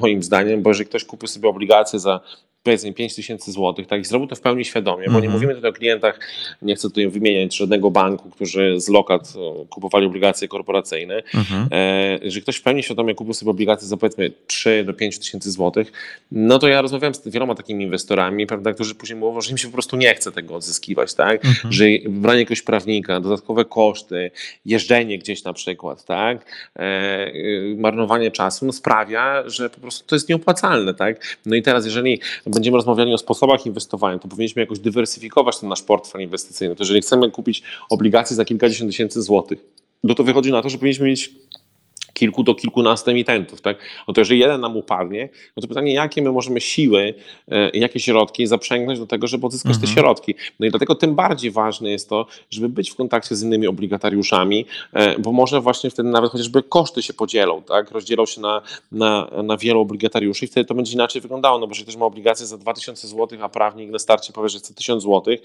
moim 0.00 0.22
zdaniem, 0.22 0.62
bo 0.62 0.70
jeżeli 0.70 0.88
ktoś 0.88 1.04
kupił 1.04 1.28
sobie 1.28 1.48
obligacje 1.48 1.98
za 1.98 2.20
powiedzmy 2.64 2.92
5 2.92 3.14
tysięcy 3.14 3.52
złotych, 3.52 3.86
tak, 3.86 4.00
i 4.00 4.04
zrobił 4.04 4.28
to 4.28 4.36
w 4.36 4.40
pełni 4.40 4.64
świadomie, 4.64 5.06
bo 5.06 5.12
nie 5.12 5.16
mhm. 5.16 5.32
mówimy 5.32 5.54
tutaj 5.54 5.70
o 5.70 5.72
klientach, 5.72 6.20
nie 6.62 6.74
chcę 6.74 6.88
tutaj 6.88 7.08
wymieniać 7.08 7.56
żadnego 7.56 7.90
banku, 7.90 8.30
którzy 8.30 8.80
z 8.80 8.88
lokat 8.88 9.32
kupowali 9.70 10.06
obligacje 10.06 10.48
korporacyjne. 10.48 11.22
Mhm. 11.34 11.68
E, 11.70 12.18
jeżeli 12.22 12.42
ktoś 12.42 12.56
w 12.56 12.62
pełni 12.62 12.82
świadomie 12.82 13.14
kupił 13.14 13.34
sobie 13.34 13.50
obligacje 13.50 13.88
za 13.88 13.96
powiedzmy 13.96 14.30
3 14.46 14.84
do 14.84 14.94
5 14.94 15.18
tysięcy 15.18 15.50
złotych, 15.50 15.92
no 16.32 16.58
to 16.58 16.68
ja 16.68 16.82
rozmawiam 16.82 17.14
z 17.14 17.28
wieloma 17.28 17.54
takimi 17.54 17.84
inwestorami, 17.84 18.46
prawda, 18.46 18.72
którzy 18.72 18.94
później 18.94 19.18
mówią, 19.18 19.40
że 19.40 19.50
im 19.50 19.58
się 19.58 19.68
po 19.68 19.72
prostu 19.72 19.96
nie 19.96 20.14
chce 20.14 20.32
tego 20.32 20.54
odzyskiwać, 20.54 21.14
tak, 21.14 21.44
mhm. 21.44 21.72
że 21.72 21.84
branie 22.08 22.40
jakiegoś 22.40 22.62
prawnika, 22.62 23.20
dodatkowe 23.20 23.64
koszty, 23.64 24.30
jeżdżenie 24.66 25.18
gdzieś 25.18 25.44
na 25.44 25.52
przykład, 25.52 26.04
tak, 26.04 26.46
e, 26.76 27.26
y, 27.34 27.76
marnowanie 27.78 28.30
czasu, 28.30 28.66
no 28.66 28.72
sprawia, 28.72 29.42
że 29.46 29.70
po 29.70 29.80
prostu 29.80 30.06
to 30.06 30.16
jest 30.16 30.28
nieopłacalne, 30.28 30.94
tak. 30.94 31.38
No 31.46 31.56
i 31.56 31.62
teraz, 31.62 31.84
jeżeli 31.84 32.20
będziemy 32.54 32.76
rozmawiali 32.76 33.14
o 33.14 33.18
sposobach 33.18 33.66
inwestowania, 33.66 34.18
to 34.18 34.28
powinniśmy 34.28 34.62
jakoś 34.62 34.78
dywersyfikować 34.78 35.58
ten 35.58 35.68
nasz 35.68 35.82
portfel 35.82 36.20
inwestycyjny. 36.20 36.76
To 36.76 36.82
jeżeli 36.82 37.00
chcemy 37.00 37.30
kupić 37.30 37.62
obligacje 37.90 38.36
za 38.36 38.44
kilkadziesiąt 38.44 38.90
tysięcy 38.90 39.22
złotych, 39.22 39.58
no 40.04 40.14
to 40.14 40.24
wychodzi 40.24 40.52
na 40.52 40.62
to, 40.62 40.68
że 40.68 40.78
powinniśmy 40.78 41.06
mieć 41.06 41.32
kilku 42.14 42.42
do 42.42 42.54
kilkunastu 42.54 43.10
emitentów, 43.10 43.60
tak? 43.60 43.78
No 44.08 44.14
to 44.14 44.20
jeżeli 44.20 44.40
jeden 44.40 44.60
nam 44.60 44.76
upadnie, 44.76 45.28
no 45.56 45.60
to 45.60 45.68
pytanie, 45.68 45.94
jakie 45.94 46.22
my 46.22 46.32
możemy 46.32 46.60
siły, 46.60 47.14
e, 47.48 47.70
jakie 47.70 48.00
środki 48.00 48.46
zaprzęgnąć 48.46 48.98
do 48.98 49.06
tego, 49.06 49.26
żeby 49.26 49.46
odzyskać 49.46 49.72
mhm. 49.74 49.88
te 49.88 50.00
środki. 50.00 50.34
No 50.60 50.66
i 50.66 50.70
dlatego 50.70 50.94
tym 50.94 51.14
bardziej 51.14 51.50
ważne 51.50 51.90
jest 51.90 52.08
to, 52.08 52.26
żeby 52.50 52.68
być 52.68 52.90
w 52.90 52.94
kontakcie 52.94 53.36
z 53.36 53.42
innymi 53.42 53.66
obligatariuszami, 53.66 54.66
e, 54.92 55.18
bo 55.18 55.32
może 55.32 55.60
właśnie 55.60 55.90
wtedy 55.90 56.08
nawet 56.08 56.30
chociażby 56.30 56.62
koszty 56.62 57.02
się 57.02 57.12
podzielą, 57.12 57.62
tak? 57.62 57.90
Rozdzielą 57.90 58.26
się 58.26 58.40
na, 58.40 58.62
na, 58.92 59.30
na 59.42 59.56
wielu 59.56 59.80
obligatariuszy 59.80 60.44
i 60.44 60.48
wtedy 60.48 60.64
to 60.64 60.74
będzie 60.74 60.94
inaczej 60.94 61.22
wyglądało, 61.22 61.58
no 61.58 61.66
bo 61.66 61.70
jeżeli 61.70 61.84
ktoś 61.84 61.96
ma 61.96 62.06
obligacje 62.06 62.46
za 62.46 62.58
2000 62.58 63.08
zł, 63.08 63.38
a 63.42 63.48
prawnik 63.48 63.90
na 63.90 63.98
starcie 63.98 64.32
powie, 64.32 64.48
że 64.48 64.58
chce 64.58 64.74
1000 64.74 65.02
zł, 65.02 65.36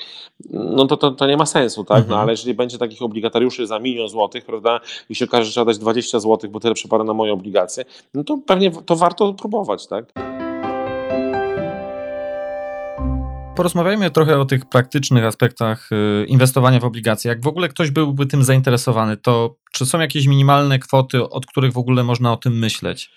no 0.50 0.88
to, 0.88 0.98
to, 0.98 1.12
to 1.12 1.28
nie 1.28 1.38
ma 1.38 1.46
sensu, 1.46 1.84
tak? 1.84 1.98
No 1.98 2.04
mhm. 2.04 2.22
ale 2.22 2.32
jeżeli 2.32 2.54
będzie 2.54 2.78
takich 2.78 3.02
obligatariuszy 3.02 3.68
za 3.68 3.80
milion 3.80 4.10
złotych, 4.10 4.46
prawda, 4.46 4.80
i 5.10 5.16
się 5.16 5.26
okaże, 5.26 5.46
że 5.46 5.52
trzeba 5.52 5.66
dać 5.66 5.78
20 5.78 6.20
zł, 6.20 6.50
bo 6.50 6.59
bo 6.60 6.62
tyle 6.62 6.74
przypada 6.74 7.04
na 7.04 7.14
moje 7.14 7.34
obligacje, 7.34 7.86
no 8.14 8.24
to 8.24 8.38
pewnie 8.48 8.72
to 8.72 8.96
warto 8.96 9.34
próbować, 9.34 9.88
tak? 9.88 10.06
Porozmawiajmy 13.56 14.12
trochę 14.12 14.40
o 14.40 14.46
tych 14.46 14.66
praktycznych 14.66 15.26
aspektach 15.26 15.90
y, 15.92 16.26
inwestowania 16.26 16.80
w 16.80 16.86
obligacje. 16.86 17.30
Jak 17.30 17.44
w 17.44 17.48
ogóle 17.48 17.70
ktoś 17.70 17.92
byłby 17.92 18.26
tym 18.26 18.44
zainteresowany, 18.44 19.18
to 19.18 19.56
czy 19.72 19.86
są 19.86 20.00
jakieś 20.00 20.28
minimalne 20.28 20.80
kwoty, 20.80 21.30
od 21.30 21.46
których 21.46 21.74
w 21.74 21.78
ogóle 21.78 22.04
można 22.04 22.34
o 22.34 22.38
tym 22.38 22.60
myśleć? 22.60 23.10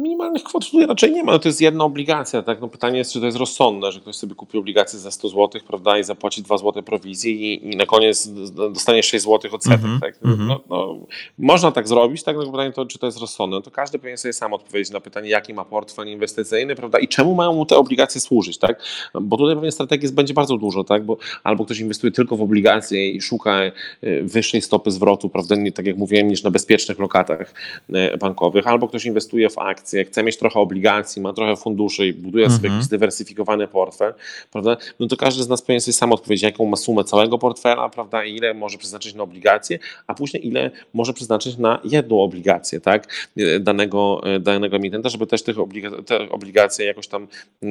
Minimalnych 0.00 0.42
kwot 0.42 0.70
tutaj 0.70 0.86
raczej 0.86 1.12
nie 1.12 1.24
ma, 1.24 1.32
no 1.32 1.38
to 1.38 1.48
jest 1.48 1.60
jedna 1.60 1.84
obligacja. 1.84 2.42
Tak? 2.42 2.60
No 2.60 2.68
pytanie 2.68 2.98
jest, 2.98 3.12
czy 3.12 3.20
to 3.20 3.26
jest 3.26 3.38
rozsądne, 3.38 3.92
że 3.92 4.00
ktoś 4.00 4.16
sobie 4.16 4.34
kupi 4.34 4.58
obligację 4.58 4.98
za 4.98 5.10
100 5.10 5.28
zł 5.28 5.60
prawda, 5.68 5.98
i 5.98 6.04
zapłaci 6.04 6.42
2 6.42 6.58
zł 6.58 6.82
prowizji 6.82 7.54
i, 7.54 7.72
i 7.72 7.76
na 7.76 7.86
koniec 7.86 8.28
dostanie 8.72 9.02
6 9.02 9.24
zł 9.24 9.54
odsetek. 9.54 9.80
Mm 9.84 9.96
-hmm, 9.96 10.00
tak? 10.00 10.14
mm 10.24 10.36
-hmm. 10.36 10.46
no, 10.46 10.60
no, 10.68 10.98
można 11.38 11.72
tak 11.72 11.88
zrobić, 11.88 12.22
tak? 12.22 12.36
no, 12.36 12.46
pytanie 12.50 12.72
to, 12.72 12.86
czy 12.86 12.98
to 12.98 13.06
jest 13.06 13.18
rozsądne. 13.18 13.56
No 13.56 13.62
to 13.62 13.70
każdy 13.70 13.98
powinien 13.98 14.18
sobie 14.18 14.32
sam 14.32 14.52
odpowiedzieć 14.52 14.92
na 14.92 15.00
pytanie, 15.00 15.28
jaki 15.30 15.54
ma 15.54 15.64
portfel 15.64 16.08
inwestycyjny 16.08 16.74
prawda, 16.74 16.98
i 16.98 17.08
czemu 17.08 17.34
mają 17.34 17.52
mu 17.52 17.66
te 17.66 17.76
obligacje 17.76 18.20
służyć. 18.20 18.58
Tak? 18.58 18.82
Bo 19.14 19.36
tutaj 19.36 19.54
pewnie 19.54 19.72
strategii 19.72 20.12
będzie 20.12 20.34
bardzo 20.34 20.56
dużo, 20.56 20.84
tak? 20.84 21.04
bo 21.04 21.16
albo 21.44 21.64
ktoś 21.64 21.80
inwestuje 21.80 22.12
tylko 22.12 22.36
w 22.36 22.42
obligacje 22.42 23.10
i 23.10 23.20
szuka 23.20 23.62
y, 24.04 24.22
wyższej 24.22 24.62
stopy 24.62 24.90
zwrotu, 24.90 25.28
prawda, 25.28 25.56
nie, 25.56 25.72
tak 25.72 25.86
jak 25.86 25.96
mówiłem, 25.96 26.28
niż 26.28 26.42
na 26.42 26.50
bezpiecznych 26.50 26.98
lokatach 26.98 27.54
y, 27.90 28.18
bankowych, 28.18 28.66
albo 28.66 28.88
ktoś 28.88 29.04
inwestuje 29.04 29.50
w 29.50 29.58
akcje, 29.58 29.89
akcje, 29.90 30.04
chce 30.04 30.22
mieć 30.22 30.36
trochę 30.36 30.60
obligacji, 30.60 31.22
ma 31.22 31.32
trochę 31.32 31.56
funduszy 31.56 32.06
i 32.06 32.12
buduje 32.12 32.44
sobie 32.46 32.56
Mhm. 32.56 32.74
jakiś 32.74 32.86
zdywersyfikowany 32.86 33.68
portfel, 33.68 34.14
prawda? 34.52 34.76
No 35.00 35.06
to 35.06 35.16
każdy 35.16 35.42
z 35.42 35.48
nas 35.48 35.62
powinien 35.62 35.80
sobie 35.80 35.92
sam 35.92 36.12
odpowiedzieć, 36.12 36.42
jaką 36.42 36.66
ma 36.66 36.76
sumę 36.76 37.04
całego 37.04 37.38
portfela, 37.38 37.88
prawda? 37.88 38.24
I 38.24 38.36
ile 38.36 38.54
może 38.54 38.78
przeznaczyć 38.78 39.14
na 39.14 39.22
obligacje, 39.22 39.78
a 40.06 40.14
później 40.14 40.46
ile 40.46 40.70
może 40.94 41.12
przeznaczyć 41.12 41.56
na 41.58 41.80
jedną 41.84 42.20
obligację, 42.22 42.80
tak? 42.80 43.28
E, 43.36 43.60
Danego, 43.60 44.20
e, 44.24 44.40
danego 44.40 44.76
emitenta, 44.76 45.08
żeby 45.08 45.26
też 45.26 45.42
tych 45.42 45.56
obliga- 45.56 46.04
te 46.04 46.30
obligacje 46.30 46.86
jakoś 46.86 47.08
tam 47.08 47.28
e, 47.62 47.66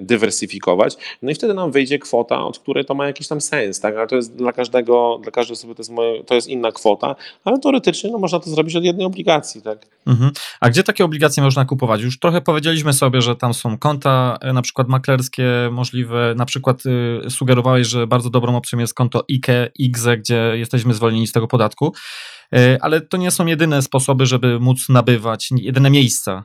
dywersyfikować. 0.00 0.96
No 1.22 1.30
i 1.30 1.34
wtedy 1.34 1.54
nam 1.54 1.70
wyjdzie 1.72 1.98
kwota, 1.98 2.44
od 2.44 2.58
której 2.58 2.84
to 2.84 2.94
ma 2.94 3.06
jakiś 3.06 3.28
tam 3.28 3.40
sens, 3.40 3.80
tak? 3.80 3.96
Ale 3.96 4.06
to 4.06 4.16
jest 4.16 4.36
dla 4.36 4.52
każdego, 4.52 5.18
dla 5.22 5.32
każdej 5.32 5.52
osoby 5.52 5.74
to 5.74 5.80
jest, 5.80 5.90
moje, 5.90 6.24
to 6.24 6.34
jest 6.34 6.48
inna 6.48 6.72
kwota, 6.72 7.16
ale 7.44 7.58
teoretycznie 7.58 8.10
no, 8.10 8.18
można 8.18 8.40
to 8.40 8.50
zrobić 8.50 8.76
od 8.76 8.84
jednej 8.84 9.06
obligacji, 9.06 9.62
tak? 9.62 9.78
Mhm. 10.06 10.30
A 10.60 10.70
gdzie 10.70 10.82
takie 10.82 11.04
obligacje 11.04 11.42
można 11.42 11.61
kupować? 11.64 12.02
Już 12.02 12.18
trochę 12.18 12.40
powiedzieliśmy 12.40 12.92
sobie, 12.92 13.22
że 13.22 13.36
tam 13.36 13.54
są 13.54 13.78
konta 13.78 14.38
e, 14.40 14.52
na 14.52 14.62
przykład 14.62 14.88
maklerskie 14.88 15.44
możliwe, 15.72 16.34
na 16.36 16.44
przykład 16.44 16.82
y, 17.26 17.30
sugerowałeś, 17.30 17.86
że 17.86 18.06
bardzo 18.06 18.30
dobrą 18.30 18.56
opcją 18.56 18.78
jest 18.78 18.94
konto 18.94 19.24
IKE, 19.30 19.70
IGZE, 19.78 20.16
gdzie 20.18 20.52
jesteśmy 20.54 20.94
zwolnieni 20.94 21.26
z 21.26 21.32
tego 21.32 21.48
podatku, 21.48 21.92
Y, 22.56 22.78
ale 22.80 23.00
to 23.00 23.16
nie 23.16 23.30
są 23.30 23.46
jedyne 23.46 23.82
sposoby, 23.82 24.26
żeby 24.26 24.60
móc 24.60 24.88
nabywać, 24.88 25.48
jedyne 25.56 25.90
miejsca. 25.90 26.44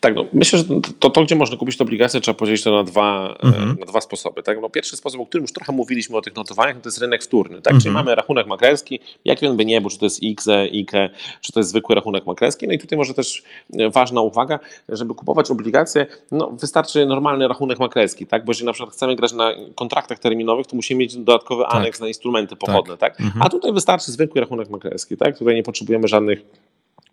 Tak, 0.00 0.14
no 0.14 0.24
myślę, 0.32 0.58
że 0.58 0.64
to, 0.98 1.10
to, 1.10 1.24
gdzie 1.24 1.36
można 1.36 1.56
kupić 1.56 1.76
te 1.76 1.84
obligacje, 1.84 2.20
trzeba 2.20 2.38
podzielić 2.38 2.62
to 2.62 2.70
na 2.72 2.84
dwa, 2.84 3.36
e, 3.42 3.46
Mhm. 3.46 3.76
na 3.80 3.86
dwa 3.86 4.00
sposoby. 4.00 4.42
Tak? 4.42 4.60
No, 4.62 4.70
pierwszy 4.70 4.96
sposób, 4.96 5.20
o 5.20 5.26
którym 5.26 5.42
już 5.44 5.52
trochę 5.52 5.72
mówiliśmy 5.72 6.16
o 6.16 6.20
tych 6.22 6.36
notowaniach, 6.36 6.80
to 6.80 6.88
jest 6.88 6.98
rynek 6.98 7.22
wtórny. 7.24 7.62
Tak? 7.62 7.74
Czyli 7.74 7.88
Mhm. 7.88 7.94
mamy 8.04 8.14
rachunek 8.14 8.46
maklerski, 8.46 9.00
jaki 9.24 9.46
on 9.46 9.56
by 9.56 9.64
nie 9.64 9.80
był, 9.80 9.90
czy 9.90 9.98
to 9.98 10.06
jest 10.06 10.22
IKE, 10.22 10.62
IKE, 10.72 11.10
czy 11.40 11.52
to 11.52 11.60
jest 11.60 11.70
zwykły 11.70 11.94
rachunek 11.94 12.26
maklerski. 12.26 12.66
No 12.66 12.72
i 12.72 12.78
tutaj 12.78 12.98
może 12.98 13.14
też 13.14 13.42
e, 13.78 13.90
ważna 13.90 14.20
uwaga, 14.20 14.58
żeby 14.88 15.14
kupować 15.14 15.50
obligacje, 15.50 16.06
no 16.30 16.50
wystarczy 16.60 17.06
normalny 17.06 17.48
rachunek 17.48 17.78
maklerski, 17.78 18.26
tak? 18.26 18.44
bo 18.44 18.50
jeżeli 18.50 18.66
na 18.66 18.72
przykład 18.72 18.94
chcemy 18.94 19.16
grać 19.16 19.32
na 19.32 19.52
kontraktach 19.74 20.18
terminowych, 20.18 20.66
to 20.66 20.76
musimy 20.76 20.98
mieć 21.00 21.16
dodatkowy 21.16 21.62
Tak. 21.62 21.74
aneks 21.74 22.00
na 22.00 22.08
instrumenty 22.08 22.56
pochodne. 22.56 22.96
Tak. 22.96 23.20
Mhm. 23.20 23.42
A 23.42 23.48
tutaj 23.48 23.72
wystarczy 23.72 24.12
zwykły 24.12 24.40
rachunek 24.40 24.70
maklerski. 24.70 25.16
Tak? 25.16 25.38
Tutaj 25.38 25.54
nie 25.54 25.62
potrzebujemy 25.62 26.08
żadnych 26.08 26.42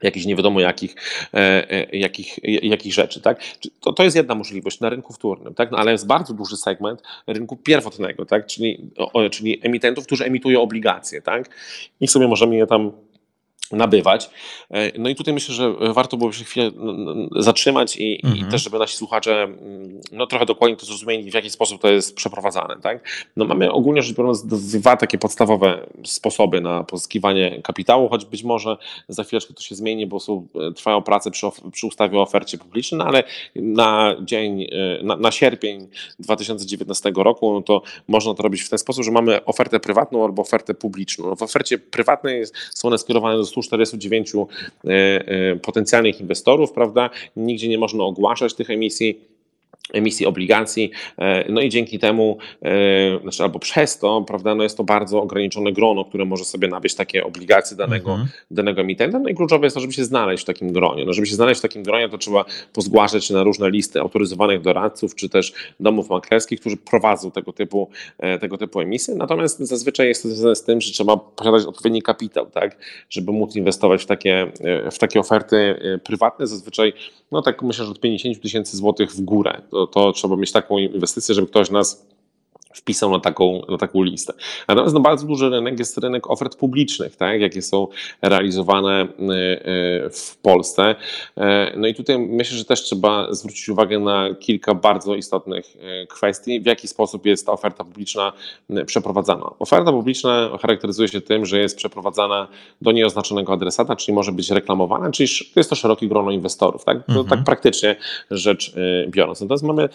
jakichś 0.03 0.25
nie 0.25 0.35
wiadomo 0.35 0.59
jakich, 0.59 0.95
e, 1.33 1.71
e, 1.71 1.97
jakich, 1.97 2.39
jakich 2.43 2.93
rzeczy. 2.93 3.21
Tak? 3.21 3.41
To, 3.79 3.93
to 3.93 4.03
jest 4.03 4.15
jedna 4.15 4.35
możliwość 4.35 4.79
na 4.79 4.89
rynku 4.89 5.13
wtórnym, 5.13 5.53
tak? 5.53 5.71
no, 5.71 5.77
ale 5.77 5.91
jest 5.91 6.07
bardzo 6.07 6.33
duży 6.33 6.57
segment 6.57 7.01
rynku 7.27 7.55
pierwotnego, 7.55 8.25
tak? 8.25 8.45
czyli, 8.45 8.91
czyli 9.31 9.59
emitentów, 9.61 10.05
którzy 10.05 10.25
emitują 10.25 10.61
obligacje. 10.61 11.21
Tak? 11.21 11.49
I 12.01 12.07
sobie 12.07 12.27
możemy 12.27 12.55
je 12.55 12.67
tam 12.67 12.91
nabywać. 13.71 14.29
E, 14.71 14.99
No 14.99 15.09
i 15.09 15.15
tutaj 15.15 15.33
myślę, 15.33 15.55
że 15.55 15.73
warto 15.93 16.17
byłoby 16.17 16.35
się 16.35 16.43
chwilę 16.43 16.71
zatrzymać 17.35 17.97
i, 17.97 18.13
i 18.13 18.27
Mhm. 18.27 18.51
też, 18.51 18.63
żeby 18.63 18.79
nasi 18.79 18.97
słuchacze 18.97 19.43
mm, 19.43 20.01
no, 20.11 20.27
trochę 20.27 20.45
dokładnie 20.45 20.77
to 20.77 20.85
zrozumieli, 20.85 21.31
w 21.31 21.33
jaki 21.33 21.49
sposób 21.49 21.81
to 21.81 21.91
jest 21.91 22.15
przeprowadzane. 22.15 22.75
Tak? 22.81 23.09
No, 23.35 23.45
mamy 23.45 23.71
ogólnie 23.71 24.01
rzecz 24.01 24.17
biorąc 24.17 24.45
dwa 24.45 24.97
takie 24.97 25.17
podstawowe 25.17 25.85
sposoby 26.05 26.61
na 26.61 26.83
pozyskiwanie 26.83 27.61
kapitału, 27.61 28.09
choć 28.09 28.25
być 28.25 28.43
może 28.43 28.77
za 29.09 29.23
chwileczkę 29.23 29.53
to 29.53 29.61
się 29.61 29.75
zmieni, 29.75 30.07
bo 30.07 30.19
są, 30.19 30.47
e, 30.69 30.71
trwają 30.71 31.01
prace 31.01 31.31
przy, 31.31 31.47
przy 31.71 31.87
ustawie 31.87 32.17
o 32.19 32.21
ofercie 32.21 32.57
publicznej, 32.57 32.99
no 32.99 33.05
ale 33.05 33.23
na 33.55 34.15
dzień, 34.21 34.61
e, 34.63 35.03
na, 35.03 35.15
na 35.15 35.31
sierpień 35.31 35.87
2019 36.19 37.11
roku, 37.15 37.53
no 37.53 37.61
to 37.61 37.81
można 38.07 38.33
to 38.33 38.43
robić 38.43 38.61
w 38.61 38.69
ten 38.69 38.79
sposób, 38.79 39.03
że 39.03 39.11
mamy 39.11 39.45
ofertę 39.45 39.79
prywatną 39.79 40.23
albo 40.23 40.41
ofertę 40.41 40.73
publiczną. 40.73 41.29
No 41.29 41.35
w 41.35 41.41
ofercie 41.41 41.77
prywatnej 41.77 42.43
są 42.73 42.87
one 42.87 42.97
skierowane 42.97 43.37
do 43.37 43.45
149 43.61 44.33
e, 44.35 44.89
e, 44.89 45.55
potencjalnych 45.55 46.21
inwestorów, 46.21 46.71
prawda? 46.71 47.09
Nigdzie 47.35 47.69
nie 47.69 47.77
można 47.77 48.03
ogłaszać 48.03 48.53
tych 48.53 48.69
emisji 48.69 49.32
emisji 49.93 50.25
obligacji, 50.25 50.91
e, 51.17 51.51
no 51.51 51.61
i 51.61 51.69
dzięki 51.69 51.99
temu, 51.99 52.37
e, 52.61 53.19
znaczy 53.21 53.43
albo 53.43 53.59
przez 53.59 53.99
to, 53.99 54.21
prawda, 54.21 54.55
no 54.55 54.63
jest 54.63 54.77
to 54.77 54.83
bardzo 54.83 55.21
ograniczone 55.21 55.71
grono, 55.71 56.05
które 56.05 56.25
może 56.25 56.45
sobie 56.45 56.67
nabyć 56.67 56.95
takie 56.95 57.23
obligacje 57.23 57.77
danego, 57.77 58.11
Mhm. 58.11 58.29
danego 58.51 58.81
emitenta, 58.81 59.19
no 59.19 59.29
i 59.29 59.35
kluczowe 59.35 59.65
jest 59.65 59.73
to, 59.73 59.79
żeby 59.79 59.93
się 59.93 60.05
znaleźć 60.05 60.43
w 60.43 60.47
takim 60.47 60.73
gronie. 60.73 61.05
No, 61.05 61.13
żeby 61.13 61.27
się 61.27 61.35
znaleźć 61.35 61.59
w 61.59 61.61
takim 61.61 61.83
gronie, 61.83 62.09
to 62.09 62.17
trzeba 62.17 62.45
pozgłaszać 62.73 63.25
się 63.25 63.33
na 63.33 63.43
różne 63.43 63.69
listy 63.69 63.99
autoryzowanych 63.99 64.61
doradców, 64.61 65.15
czy 65.15 65.29
też 65.29 65.53
domów 65.79 66.09
maklerskich, 66.09 66.59
którzy 66.59 66.77
prowadzą 66.77 67.31
tego 67.31 67.53
typu, 67.53 67.89
e, 68.19 68.39
tego 68.39 68.57
typu 68.57 68.79
emisje, 68.81 69.15
natomiast 69.15 69.59
zazwyczaj 69.59 70.07
jest 70.07 70.23
to 70.23 70.29
związane 70.29 70.55
z 70.55 70.63
tym, 70.63 70.81
że 70.81 70.91
trzeba 70.91 71.17
posiadać 71.17 71.65
odpowiedni 71.65 72.01
kapitał, 72.01 72.45
tak, 72.45 72.77
żeby 73.09 73.31
móc 73.31 73.55
inwestować 73.55 74.03
w 74.03 74.05
takie, 74.05 74.51
w 74.91 74.99
takie 74.99 75.19
oferty 75.19 75.75
prywatne, 76.03 76.47
zazwyczaj, 76.47 76.93
no 77.31 77.41
tak 77.41 77.61
myślę, 77.61 77.85
że 77.85 77.91
od 77.91 77.99
50 77.99 78.41
tysięcy 78.41 78.77
złotych 78.77 79.11
w 79.11 79.21
górę, 79.21 79.61
to, 79.73 79.87
to 79.87 80.11
trzeba 80.11 80.35
mieć 80.35 80.51
taką 80.51 80.77
inwestycję, 80.77 81.35
żeby 81.35 81.47
ktoś 81.47 81.69
nas 81.69 82.05
wpisał 82.73 83.11
na 83.11 83.19
taką, 83.19 83.61
na 83.69 83.77
taką 83.77 84.03
listę. 84.03 84.33
Natomiast 84.67 84.93
no, 84.93 84.99
bardzo 84.99 85.27
duży 85.27 85.49
rynek 85.49 85.79
jest 85.79 85.97
rynek 85.97 86.29
ofert 86.31 86.55
publicznych, 86.55 87.15
tak, 87.15 87.41
jakie 87.41 87.61
są 87.61 87.87
realizowane 88.21 89.03
y, 89.03 89.05
y, 90.05 90.09
w 90.09 90.37
Polsce. 90.41 90.95
E, 91.37 91.73
No 91.77 91.87
i 91.87 91.93
tutaj 91.93 92.19
myślę, 92.19 92.57
że 92.57 92.65
też 92.65 92.81
trzeba 92.83 93.33
zwrócić 93.33 93.69
uwagę 93.69 93.99
na 93.99 94.29
kilka 94.39 94.73
bardzo 94.75 95.15
istotnych 95.15 95.75
y, 95.75 96.07
kwestii, 96.07 96.61
w 96.61 96.65
jaki 96.65 96.87
sposób 96.87 97.25
jest 97.25 97.45
ta 97.45 97.51
oferta 97.51 97.83
publiczna 97.83 98.33
przeprowadzana. 98.85 99.49
Oferta 99.59 99.91
publiczna 99.91 100.49
charakteryzuje 100.61 101.07
się 101.07 101.21
tym, 101.21 101.45
że 101.45 101.59
jest 101.59 101.77
przeprowadzana 101.77 102.47
do 102.81 102.91
nieoznaczonego 102.91 103.53
adresata, 103.53 103.95
czyli 103.95 104.15
może 104.15 104.31
być 104.31 104.51
reklamowana, 104.51 105.11
czyli 105.11 105.29
to 105.53 105.59
jest 105.59 105.69
to 105.69 105.75
szerokie 105.75 106.07
grono 106.07 106.31
inwestorów, 106.31 106.83
tak, 106.85 106.97
Mhm. 107.09 107.27
tak 107.27 107.43
praktycznie 107.43 107.95
rzecz 108.31 108.73
biorąc. 109.07 109.41
Natomiast 109.41 109.63
mamy 109.63 109.89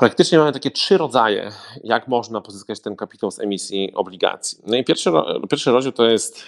Praktycznie 0.00 0.38
mamy 0.38 0.52
takie 0.52 0.70
trzy 0.70 0.98
rodzaje, 0.98 1.52
jak 1.84 2.08
można 2.08 2.40
pozyskać 2.40 2.80
ten 2.80 2.96
kapitał 2.96 3.30
z 3.30 3.40
emisji 3.40 3.92
obligacji. 3.94 4.58
No 4.66 4.76
i 4.76 4.84
pierwszy, 4.84 5.10
pierwszy 5.50 5.70
rozdział 5.70 5.92
to, 5.92 6.04
jest, 6.04 6.44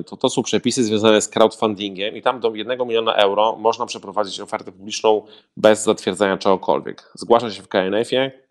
y, 0.00 0.02
to, 0.04 0.16
to 0.16 0.28
są 0.28 0.42
przepisy 0.42 0.84
związane 0.84 1.20
z 1.20 1.28
crowdfundingiem 1.28 2.16
i 2.16 2.22
tam 2.22 2.40
do 2.40 2.54
1 2.54 2.78
miliona 2.86 3.14
euro 3.14 3.56
można 3.56 3.86
przeprowadzić 3.86 4.40
ofertę 4.40 4.72
publiczną 4.72 5.22
bez 5.56 5.84
zatwierdzania 5.84 6.36
czegokolwiek. 6.36 7.12
Zgłasza 7.14 7.50
się 7.50 7.62
w 7.62 7.68
KNF-ie, 7.68 8.47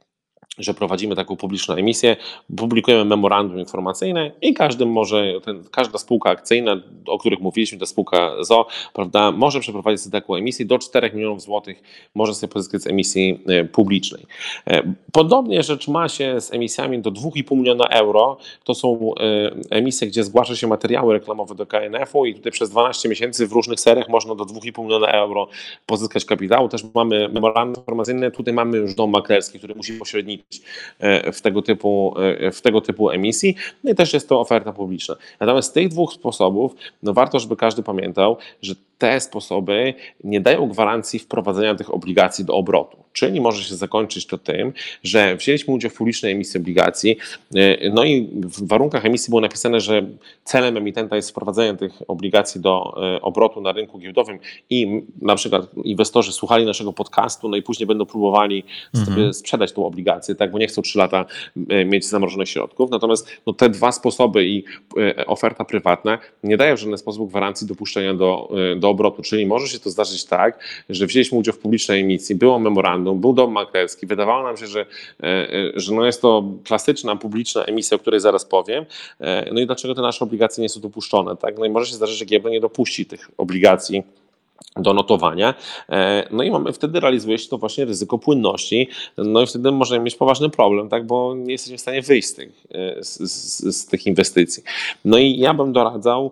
że 0.57 0.73
prowadzimy 0.73 1.15
taką 1.15 1.35
publiczną 1.35 1.75
emisję, 1.75 2.15
publikujemy 2.57 3.05
memorandum 3.05 3.59
informacyjne 3.59 4.31
i 4.41 4.53
każdy 4.53 4.85
może, 4.85 5.33
ten, 5.45 5.63
każda 5.71 5.97
spółka 5.97 6.29
akcyjna, 6.29 6.81
o 7.07 7.17
których 7.17 7.39
mówiliśmy, 7.39 7.77
ta 7.77 7.85
spółka 7.85 8.31
ZO, 8.43 8.67
prawda, 8.93 9.31
może 9.31 9.59
przeprowadzić 9.59 10.01
sobie 10.01 10.21
taką 10.21 10.35
emisję 10.35 10.65
do 10.65 10.79
4 10.79 11.11
milionów 11.13 11.41
złotych 11.41 11.83
może 12.15 12.35
sobie 12.35 12.53
pozyskać 12.53 12.81
z 12.81 12.87
emisji 12.87 13.39
e, 13.47 13.65
publicznej. 13.65 14.25
E, 14.67 14.93
Podobnie 15.11 15.63
rzecz 15.63 15.87
ma 15.87 16.09
się 16.09 16.41
z 16.41 16.53
emisjami 16.53 16.99
do 16.99 17.11
2,5 17.11 17.57
miliona 17.57 17.85
euro. 17.85 18.37
To 18.63 18.73
są 18.73 19.13
e, 19.19 19.51
emisje, 19.69 20.07
gdzie 20.07 20.23
zgłasza 20.23 20.55
się 20.55 20.67
materiały 20.67 21.13
reklamowe 21.13 21.55
do 21.55 21.65
KNF-u 21.65 22.25
i 22.25 22.35
tutaj 22.35 22.51
przez 22.51 22.69
12 22.69 23.09
miesięcy 23.09 23.47
w 23.47 23.51
różnych 23.51 23.79
seriach 23.79 24.09
można 24.09 24.35
do 24.35 24.43
2,5 24.43 24.83
miliona 24.83 25.07
euro 25.07 25.47
pozyskać 25.85 26.25
kapitału. 26.25 26.69
Też 26.69 26.83
mamy 26.93 27.29
memorandum 27.29 27.81
informacyjne, 27.81 28.31
tutaj 28.31 28.53
mamy 28.53 28.77
już 28.77 28.95
dom 28.95 29.09
maklerski, 29.09 29.57
który 29.57 29.75
musi 29.75 29.93
pośredniczyć 29.93 30.46
w 31.33 31.41
tego 31.41 31.61
typu, 31.61 32.13
e, 32.19 32.51
w 32.51 32.61
tego 32.61 32.81
typu 32.81 33.09
emisji. 33.09 33.55
No 33.83 33.91
i 33.91 33.95
też 33.95 34.13
jest 34.13 34.29
to 34.29 34.39
oferta 34.39 34.73
publiczna. 34.73 35.15
Natomiast 35.39 35.69
z 35.69 35.73
tych 35.73 35.89
dwóch 35.89 36.13
sposobów, 36.13 36.75
no 37.03 37.13
warto, 37.13 37.39
żeby 37.39 37.55
każdy 37.55 37.83
pamiętał, 37.83 38.37
że 38.61 38.75
te 38.97 39.19
sposoby 39.19 39.93
nie 40.23 40.41
dają 40.41 40.67
gwarancji 40.67 41.19
wprowadzenia 41.19 41.75
tych 41.75 41.93
obligacji 41.93 42.45
do 42.45 42.53
obrotu. 42.53 42.97
Czyli 43.13 43.41
może 43.41 43.63
się 43.63 43.75
zakończyć 43.75 44.27
to 44.27 44.37
tym, 44.37 44.73
że 45.03 45.35
wzięliśmy 45.35 45.73
udział 45.73 45.91
w 45.91 45.93
publicznej 45.93 46.31
emisji 46.31 46.59
obligacji, 46.59 47.17
e, 47.55 47.89
no 47.89 48.03
i 48.03 48.29
w 48.43 48.67
warunkach 48.67 49.05
emisji 49.05 49.31
było 49.31 49.41
napisane, 49.41 49.79
że 49.79 50.05
celem 50.43 50.77
emitenta 50.77 51.15
jest 51.15 51.29
wprowadzenie 51.29 51.77
tych 51.77 51.91
obligacji 52.07 52.61
do 52.61 52.93
e, 53.15 53.21
obrotu 53.21 53.61
na 53.61 53.71
rynku 53.71 53.99
giełdowym 53.99 54.39
i 54.69 55.01
na 55.21 55.35
przykład 55.35 55.65
inwestorzy 55.83 56.31
słuchali 56.31 56.65
naszego 56.65 56.93
podcastu, 56.93 57.49
no 57.49 57.57
i 57.57 57.61
później 57.61 57.87
będą 57.87 58.05
próbowali 58.05 58.63
Mhm. 58.95 59.33
sprzedać 59.33 59.71
tą 59.73 59.85
obligację, 59.85 60.35
tak, 60.35 60.51
bo 60.51 60.59
nie 60.59 60.67
chcą 60.67 60.81
3 60.81 60.97
lata 60.99 61.25
e, 61.69 61.85
mieć 61.85 62.05
zamrożonych 62.05 62.49
środków. 62.49 62.91
Natomiast 62.91 63.41
no, 63.45 63.53
te 63.53 63.69
dwa 63.69 63.91
sposoby 63.91 64.45
i 64.45 64.63
oferta 65.27 65.65
prywatna 65.65 66.19
nie 66.43 66.57
dają 66.57 66.75
w 66.75 66.79
żaden 66.79 66.97
sposób 66.97 67.29
gwarancji 67.29 67.67
dopuszczenia 67.67 68.13
do, 68.13 68.49
e, 68.73 68.75
do 68.87 68.91
obrotu. 68.91 69.21
Czyli 69.21 69.45
może 69.45 69.67
się 69.67 69.79
to 69.79 69.89
zdarzyć 69.89 70.25
tak, 70.25 70.59
że 70.89 71.05
wzięliśmy 71.05 71.37
udział 71.37 71.53
w 71.53 71.59
publicznej 71.59 72.01
emisji, 72.01 72.35
było 72.35 72.59
memorandum, 72.59 73.21
był 73.21 73.33
dom 73.33 73.51
maklerski, 73.51 74.07
wydawało 74.07 74.43
nam 74.43 74.57
się, 74.57 74.67
że, 74.67 74.79
e, 74.79 75.25
e, 75.25 75.71
że 75.75 75.93
no 75.93 76.05
jest 76.05 76.21
to 76.21 76.43
klasyczna 76.63 77.15
publiczna 77.15 77.63
emisja, 77.63 77.95
o 77.95 77.99
której 77.99 78.19
zaraz 78.19 78.45
powiem. 78.45 78.85
E, 79.19 79.49
No 79.53 79.59
i 79.59 79.65
dlaczego 79.65 79.95
te 79.95 80.01
nasze 80.01 80.25
obligacje 80.25 80.61
nie 80.61 80.69
są 80.69 80.81
dopuszczone? 80.81 81.37
Tak? 81.37 81.57
No 81.57 81.65
i 81.65 81.69
może 81.69 81.89
się 81.89 81.95
zdarzyć, 81.95 82.17
że 82.17 82.25
giełda 82.25 82.49
nie 82.49 82.59
dopuści 82.59 83.05
tych 83.05 83.31
obligacji 83.37 84.03
do 84.75 84.93
notowania. 84.93 85.53
No 86.31 86.43
i 86.43 86.51
mamy 86.51 86.73
wtedy 86.73 86.99
realizuje 86.99 87.37
się 87.37 87.49
to 87.49 87.57
właśnie 87.57 87.85
ryzyko 87.85 88.17
płynności. 88.17 88.87
No 89.17 89.41
i 89.41 89.47
wtedy 89.47 89.71
możemy 89.71 90.03
mieć 90.03 90.15
poważny 90.15 90.49
problem, 90.49 90.89
tak, 90.89 91.05
bo 91.05 91.35
nie 91.35 91.51
jesteśmy 91.51 91.77
w 91.77 91.81
stanie 91.81 92.01
wyjść 92.01 92.27
z 92.27 92.33
tych, 92.33 92.49
z, 92.99 93.31
z, 93.31 93.77
z 93.77 93.85
tych 93.85 94.05
inwestycji. 94.05 94.63
No 95.05 95.17
i 95.17 95.37
ja 95.37 95.53
bym 95.53 95.73
doradzał 95.73 96.31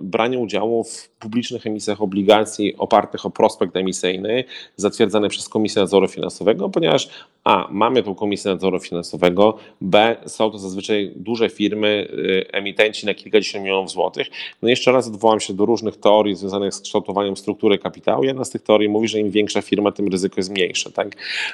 branie 0.00 0.38
udziału 0.38 0.84
w 0.84 1.13
publicznych 1.24 1.66
emisjach 1.66 2.02
obligacji 2.02 2.76
opartych 2.76 3.26
o 3.26 3.30
prospekt 3.30 3.76
emisyjny 3.76 4.44
zatwierdzany 4.76 5.28
przez 5.28 5.48
Komisję 5.48 5.82
Nadzoru 5.82 6.08
Finansowego, 6.08 6.68
ponieważ 6.68 7.08
a. 7.44 7.68
Mamy 7.70 8.02
tą 8.02 8.14
Komisję 8.14 8.50
Nadzoru 8.50 8.80
Finansowego, 8.80 9.58
b. 9.80 10.16
Są 10.26 10.50
to 10.50 10.58
zazwyczaj 10.58 11.12
duże 11.16 11.50
firmy, 11.50 12.08
emitenci 12.52 13.06
na 13.06 13.14
kilkadziesiąt 13.14 13.64
milionów 13.64 13.90
złotych. 13.90 14.26
No 14.62 14.68
i 14.68 14.70
jeszcze 14.70 14.92
raz 14.92 15.08
odwołam 15.08 15.40
się 15.40 15.54
do 15.54 15.66
różnych 15.66 15.96
teorii 15.96 16.34
związanych 16.34 16.74
z 16.74 16.80
kształtowaniem 16.80 17.36
struktury 17.36 17.78
kapitału. 17.78 18.24
Jedna 18.24 18.44
z 18.44 18.50
tych 18.50 18.62
teorii 18.62 18.88
mówi, 18.88 19.08
że 19.08 19.18
im 19.18 19.30
większa 19.30 19.62
firma, 19.62 19.92
tym 19.92 20.08
ryzyko 20.08 20.34
jest 20.36 20.50
mniejsze. 20.50 20.92
Tak? 20.92 21.08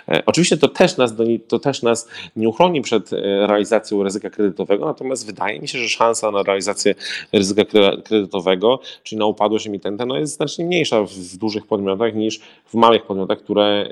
E, 0.09 0.23
oczywiście 0.27 0.57
to 0.57 0.69
też, 0.69 0.97
nas 0.97 1.15
to 1.49 1.59
też 1.59 1.83
nas 1.83 2.09
nie 2.37 2.49
uchroni 2.49 2.81
przed 2.81 3.13
e, 3.13 3.17
realizacją 3.47 4.03
ryzyka 4.03 4.31
kredytowego, 4.31 4.87
natomiast 4.87 5.27
wydaje 5.27 5.61
mi 5.61 5.69
się, 5.69 5.79
że 5.79 5.89
szansa 5.89 6.31
na 6.31 6.43
realizację 6.43 6.95
ryzyka 7.33 7.65
kredytowego, 8.05 8.81
czyli 9.03 9.19
na 9.19 9.27
upadłość 9.27 9.60
emitenta, 9.67 10.07
no 10.07 10.19
jest 10.19 10.37
znacznie 10.37 10.65
mniejsza 10.65 11.03
w 11.03 11.37
dużych 11.37 11.67
podmiotach 11.67 12.15
niż 12.15 12.41
w 12.67 12.75
małych 12.75 13.03
podmiotach, 13.03 13.39
które 13.39 13.89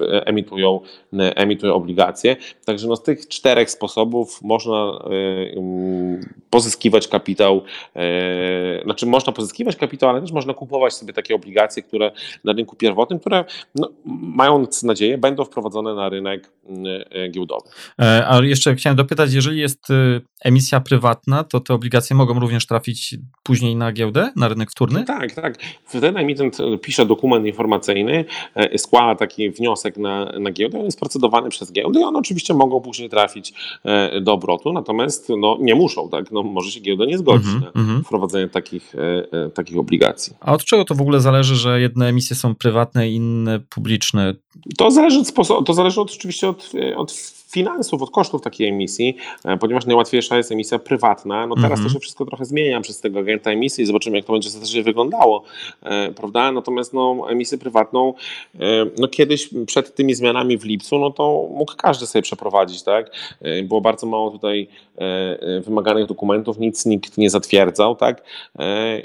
e, 0.00 0.26
emitują, 0.26 0.80
emitują 1.12 1.74
obligacje. 1.74 2.36
Także 2.64 2.88
no 2.88 2.96
z 2.96 3.02
tych 3.02 3.28
czterech 3.28 3.70
sposobów 3.70 4.42
można 4.42 5.02
pozyskiwać 6.50 7.08
kapitał, 7.08 7.62
znaczy 8.84 9.06
można 9.06 9.32
pozyskiwać 9.32 9.76
kapitał, 9.76 10.10
ale 10.10 10.20
też 10.20 10.32
można 10.32 10.54
kupować 10.54 10.94
sobie 10.94 11.12
takie 11.12 11.34
obligacje 11.34 11.82
które 11.82 12.12
na 12.44 12.52
rynku 12.52 12.76
pierwotnym, 12.76 13.18
które 13.18 13.44
no, 13.74 13.88
mając 14.04 14.82
nadzieję 14.82 15.18
będą 15.18 15.44
wprowadzone 15.44 15.94
na 15.94 16.08
rynek 16.08 16.50
giełdowy. 17.30 17.68
E, 18.00 18.28
a 18.28 18.44
jeszcze 18.44 18.74
chciałem 18.74 18.96
dopytać, 18.96 19.32
jeżeli 19.32 19.60
jest 19.60 19.90
y, 19.90 20.20
emisja 20.44 20.80
prywatna, 20.80 21.44
to 21.44 21.60
te 21.60 21.74
obligacje 21.74 22.16
mogą 22.16 22.40
również 22.40 22.66
trafić 22.66 23.16
później 23.42 23.76
na 23.76 23.92
giełdę, 23.92 24.32
na 24.36 24.48
rynek 24.48 24.70
wtórny? 24.70 25.01
Tak, 25.06 25.32
tak. 25.32 25.58
Wtedy 25.84 26.08
emitent 26.08 26.58
pisze 26.82 27.06
dokument 27.06 27.46
informacyjny, 27.46 28.24
e, 28.54 28.78
składa 28.78 29.14
taki 29.14 29.50
wniosek 29.50 29.96
na, 29.96 30.24
na 30.24 30.50
giełdę, 30.50 30.78
on 30.78 30.84
jest 30.84 31.00
procedowany 31.00 31.48
przez 31.48 31.72
giełdę 31.72 32.00
i 32.00 32.04
one 32.04 32.18
oczywiście 32.18 32.54
mogą 32.54 32.80
później 32.80 33.08
trafić 33.08 33.52
do 34.20 34.32
obrotu, 34.32 34.72
natomiast 34.72 35.28
no, 35.38 35.56
nie 35.60 35.74
muszą, 35.74 36.08
tak? 36.08 36.32
No, 36.32 36.42
może 36.42 36.70
się 36.70 36.80
giełda 36.80 37.04
nie 37.04 37.18
zgodzić 37.18 37.48
mm 37.48 37.60
-hmm, 37.60 37.74
na 37.74 37.82
-hmm. 37.82 38.04
wprowadzenie 38.04 38.48
takich, 38.48 38.94
takich 39.54 39.78
obligacji. 39.78 40.32
A 40.40 40.52
od 40.52 40.64
czego 40.64 40.84
to 40.84 40.94
w 40.94 41.00
ogóle 41.00 41.20
zależy? 41.20 41.42
zależy, 41.42 41.56
że 41.56 41.80
jedne 41.80 42.08
emisje 42.08 42.36
są 42.36 42.54
prywatne, 42.54 43.10
inne 43.10 43.60
publiczne? 43.60 44.34
To 44.78 44.90
zależy 44.90 45.18
od 45.18 45.26
sposobu, 45.26 45.62
to 45.62 45.74
zależy 45.74 46.00
od, 46.00 46.10
oczywiście 46.10 46.48
od, 46.48 46.72
od 46.96 47.12
finansów, 47.52 48.02
od 48.02 48.10
kosztów 48.10 48.42
takiej 48.42 48.68
emisji, 48.68 49.16
e, 49.44 49.56
ponieważ 49.56 49.86
najłatwiejsza 49.86 50.36
jest 50.36 50.52
emisja 50.52 50.78
prywatna. 50.78 51.46
No 51.46 51.54
teraz 51.54 51.80
-hmm. 51.80 51.84
to 51.84 51.88
się 51.88 51.98
wszystko 51.98 52.24
trochę 52.24 52.44
zmienia 52.44 52.80
przez 52.80 53.00
tego 53.00 53.18
agenta 53.18 53.50
emisji 53.50 53.84
i 53.84 53.86
zobaczymy, 53.86 54.16
jak 54.16 54.26
to 54.26 54.32
będzie 54.32 54.48
ostatecznie 54.48 54.82
wyglądało, 54.82 55.42
e, 55.82 56.12
prawda? 56.12 56.52
Natomiast 56.52 56.92
no, 56.92 57.26
emisję 57.30 57.58
prywatną, 57.58 58.14
e, 58.54 58.60
no 58.98 59.08
kiedyś 59.08 59.50
przed 59.66 59.94
tymi 59.94 60.14
zmianami 60.14 60.58
w 60.58 60.64
lipcu, 60.64 60.98
no 60.98 61.10
to 61.10 61.48
mógł 61.50 61.72
każdy 61.76 62.06
sobie 62.06 62.22
przeprowadzić, 62.22 62.82
tak? 62.82 63.10
Było 63.64 63.80
bardzo 63.80 64.06
mało 64.06 64.30
tutaj 64.30 64.68
wymaganych 65.64 66.06
dokumentów, 66.06 66.58
nic 66.58 66.86
nikt 66.86 67.18
nie 67.18 67.30
zatwierdzał, 67.30 67.96
tak? 67.96 68.22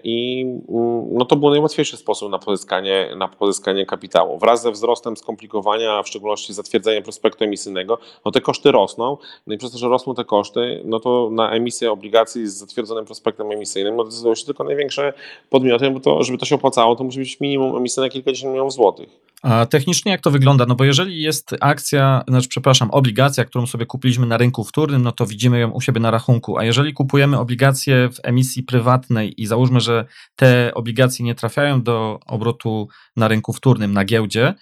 I 0.03 0.45
mm, 0.69 1.17
no 1.17 1.25
to 1.25 1.35
był 1.35 1.49
najłatwiejszy 1.49 1.97
sposób 1.97 2.31
na 2.31 2.39
pozyskanie, 2.39 3.09
na 3.17 3.27
pozyskanie 3.27 3.85
kapitału. 3.85 4.39
Wraz 4.39 4.61
ze 4.61 4.71
wzrostem 4.71 5.17
skomplikowania, 5.17 5.93
a 5.93 6.03
w 6.03 6.07
szczególności 6.07 6.53
zatwierdzenia 6.53 7.01
prospektu 7.01 7.43
emisyjnego, 7.43 7.97
no 8.25 8.31
te 8.37 8.41
koszty 8.41 8.71
rosną, 8.71 9.17
no 9.47 9.53
i 9.53 9.57
przez 9.57 9.71
to, 9.71 9.77
że 9.77 9.87
rosną 9.87 10.15
te 10.15 10.25
koszty, 10.25 10.81
no 10.85 10.99
to 10.99 11.29
na 11.31 11.51
emisję 11.51 11.91
obligacji 11.91 12.47
z 12.47 12.53
zatwierdzonym 12.53 13.05
prospektem 13.05 13.51
emisyjnym 13.51 13.95
no 13.95 14.03
decydują 14.03 14.35
się 14.35 14.45
tylko 14.45 14.63
największe 14.63 15.13
podmioty, 15.49 15.91
bo 15.91 15.99
to, 15.99 16.23
żeby 16.23 16.37
to 16.37 16.45
się 16.45 16.55
opłacało, 16.55 16.95
to 16.95 17.03
musi 17.03 17.19
być 17.19 17.39
minimum 17.39 17.77
emisji 17.77 18.01
na 18.01 18.09
kilkadziesiąt 18.09 18.51
milionów 18.51 18.73
złotych. 18.73 19.09
A 19.41 19.65
technicznie 19.65 20.11
jak 20.11 20.21
to 20.21 20.31
wygląda? 20.31 20.65
No 20.65 20.75
bo 20.75 20.83
jeżeli 20.83 21.21
jest 21.21 21.55
akcja, 21.61 22.23
znaczy 22.27 22.47
przepraszam, 22.47 22.91
obligacja, 22.91 23.45
którą 23.45 23.65
sobie 23.65 23.85
kupiliśmy 23.85 24.25
na 24.25 24.37
rynku 24.37 24.63
wtórnym, 24.63 25.01
no 25.01 25.11
to 25.11 25.25
widzimy 25.25 25.59
ją 25.59 25.71
u 25.71 25.81
siebie 25.81 25.99
na 25.99 26.11
rachunku, 26.11 26.57
a 26.57 26.63
jeżeli 26.63 26.93
kupujemy 26.93 27.39
obligacje 27.39 28.09
w 28.09 28.19
emisji 28.23 28.63
prywatnej 28.63 29.41
i 29.41 29.45
załóżmy, 29.45 29.79
że 29.79 30.05
te 30.35 30.71
obligacje 30.73 31.25
nie 31.25 31.35
trafiają 31.35 31.81
do 31.81 32.19
obrotu 32.25 32.87
na 33.15 33.27
rynku 33.27 33.53
wtórnym, 33.53 33.93
na 33.93 34.05
giełdzie, 34.05 34.53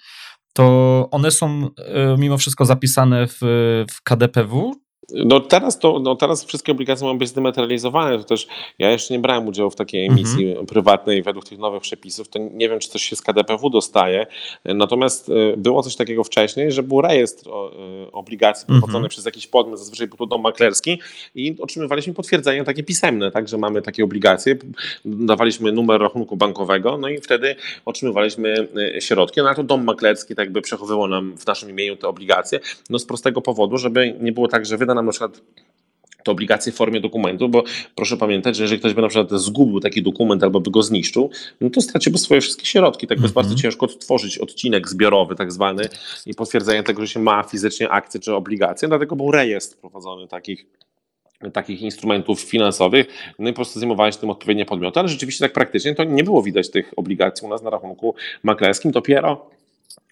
to 0.56 1.08
one 1.10 1.30
są 1.30 1.70
e, 1.78 2.16
mimo 2.18 2.38
wszystko 2.38 2.64
zapisane 2.64 3.26
w, 3.26 3.38
w 3.90 4.02
KDPW, 4.02 4.72
no 5.14 5.40
teraz, 5.40 5.78
to, 5.78 5.98
no 5.98 6.16
teraz 6.16 6.44
wszystkie 6.44 6.72
obligacje 6.72 7.04
mają 7.04 7.18
być 7.18 7.28
zdematerializowane. 7.28 8.18
To 8.18 8.24
też 8.24 8.46
ja 8.78 8.90
jeszcze 8.90 9.14
nie 9.14 9.20
brałem 9.20 9.48
udziału 9.48 9.70
w 9.70 9.76
takiej 9.76 10.06
emisji 10.06 10.48
mhm. 10.48 10.66
prywatnej 10.66 11.22
według 11.22 11.44
tych 11.44 11.58
nowych 11.58 11.82
przepisów. 11.82 12.28
To 12.28 12.38
nie 12.38 12.68
wiem, 12.68 12.78
czy 12.78 12.88
coś 12.88 13.02
się 13.02 13.16
z 13.16 13.22
KDPW 13.22 13.70
dostaje. 13.70 14.26
Natomiast 14.64 15.28
e, 15.28 15.56
było 15.56 15.82
coś 15.82 15.96
takiego 15.96 16.24
wcześniej, 16.24 16.72
że 16.72 16.82
był 16.82 17.00
rejestr 17.00 17.48
e, 17.48 17.52
obligacji 18.12 18.62
mhm. 18.62 18.80
prowadzony 18.80 19.08
przez 19.08 19.24
jakiś 19.24 19.46
podmiot, 19.46 19.78
zazwyczaj 19.78 20.06
był 20.06 20.16
to 20.16 20.26
dom 20.26 20.40
maklerski 20.40 21.00
i 21.34 21.56
otrzymywaliśmy 21.60 22.14
potwierdzenie 22.14 22.64
takie 22.64 22.82
pisemne, 22.82 23.30
tak, 23.30 23.48
że 23.48 23.58
mamy 23.58 23.82
takie 23.82 24.04
obligacje. 24.04 24.56
Dawaliśmy 25.04 25.72
numer 25.72 26.00
rachunku 26.00 26.36
bankowego, 26.36 26.98
no 26.98 27.08
i 27.08 27.18
wtedy 27.18 27.56
otrzymywaliśmy 27.84 28.68
e, 28.96 29.00
środki. 29.00 29.40
No 29.40 29.48
a 29.48 29.54
to 29.54 29.62
dom 29.62 29.84
maklerski 29.84 30.34
tak 30.34 30.52
by 30.52 30.62
przechowywał 30.62 31.08
nam 31.08 31.38
w 31.38 31.46
naszym 31.46 31.70
imieniu 31.70 31.96
te 31.96 32.08
obligacje. 32.08 32.60
No 32.90 32.98
z 32.98 33.04
prostego 33.04 33.42
powodu, 33.42 33.78
żeby 33.78 34.16
nie 34.20 34.32
było 34.32 34.48
tak, 34.48 34.66
że 34.66 34.76
wyda 34.76 34.95
nam 34.96 35.06
na 35.06 35.12
przykład 35.12 35.40
te 36.26 36.32
obligacje 36.32 36.72
w 36.72 36.74
formie 36.74 37.00
dokumentu, 37.00 37.48
bo 37.48 37.64
proszę 37.94 38.16
pamiętać, 38.16 38.56
że 38.56 38.62
jeżeli 38.62 38.80
ktoś 38.80 38.94
by 38.94 39.02
na 39.02 39.08
przykład 39.08 39.40
zgubił 39.40 39.80
taki 39.80 40.02
dokument 40.02 40.42
albo 40.42 40.60
by 40.60 40.70
go 40.70 40.82
zniszczył, 40.82 41.30
no 41.60 41.70
to 41.70 41.80
straciłby 41.80 42.18
swoje 42.18 42.40
wszystkie 42.40 42.66
środki. 42.66 43.06
Tak 43.06 43.18
mm 43.18 43.22
-hmm. 43.22 43.24
jest 43.24 43.34
bardzo 43.34 43.50
mhm. 43.50 43.62
ciężko 43.62 43.86
odtworzyć 43.86 44.38
odcinek 44.38 44.88
zbiorowy 44.88 45.34
tak 45.34 45.52
zwany 45.52 45.88
i 46.26 46.34
potwierdzenie 46.34 46.82
tego, 46.82 47.02
że 47.02 47.08
się 47.08 47.20
ma 47.20 47.42
fizycznie 47.42 47.88
akcje 47.88 48.20
czy 48.20 48.34
obligacje, 48.34 48.88
dlatego 48.88 49.16
był 49.16 49.30
rejestr 49.30 49.76
prowadzony 49.76 50.28
takich 50.28 50.66
takich 51.52 51.82
instrumentów 51.82 52.40
finansowych, 52.40 53.06
no 53.38 53.48
i 53.48 53.52
po 53.52 53.56
prostu 53.56 53.80
zajmowały 53.80 54.12
się 54.12 54.18
tym 54.18 54.30
odpowiednie 54.30 54.64
podmioty, 54.64 55.00
ale 55.00 55.08
rzeczywiście 55.08 55.44
tak 55.44 55.52
praktycznie 55.52 55.94
to 55.94 56.04
nie 56.04 56.24
było 56.24 56.42
widać 56.42 56.70
tych 56.70 56.92
obligacji 56.96 57.46
u 57.46 57.50
nas 57.50 57.62
na 57.62 57.70
rachunku 57.70 58.14
maklerskim, 58.42 58.90
dopiero 58.90 59.50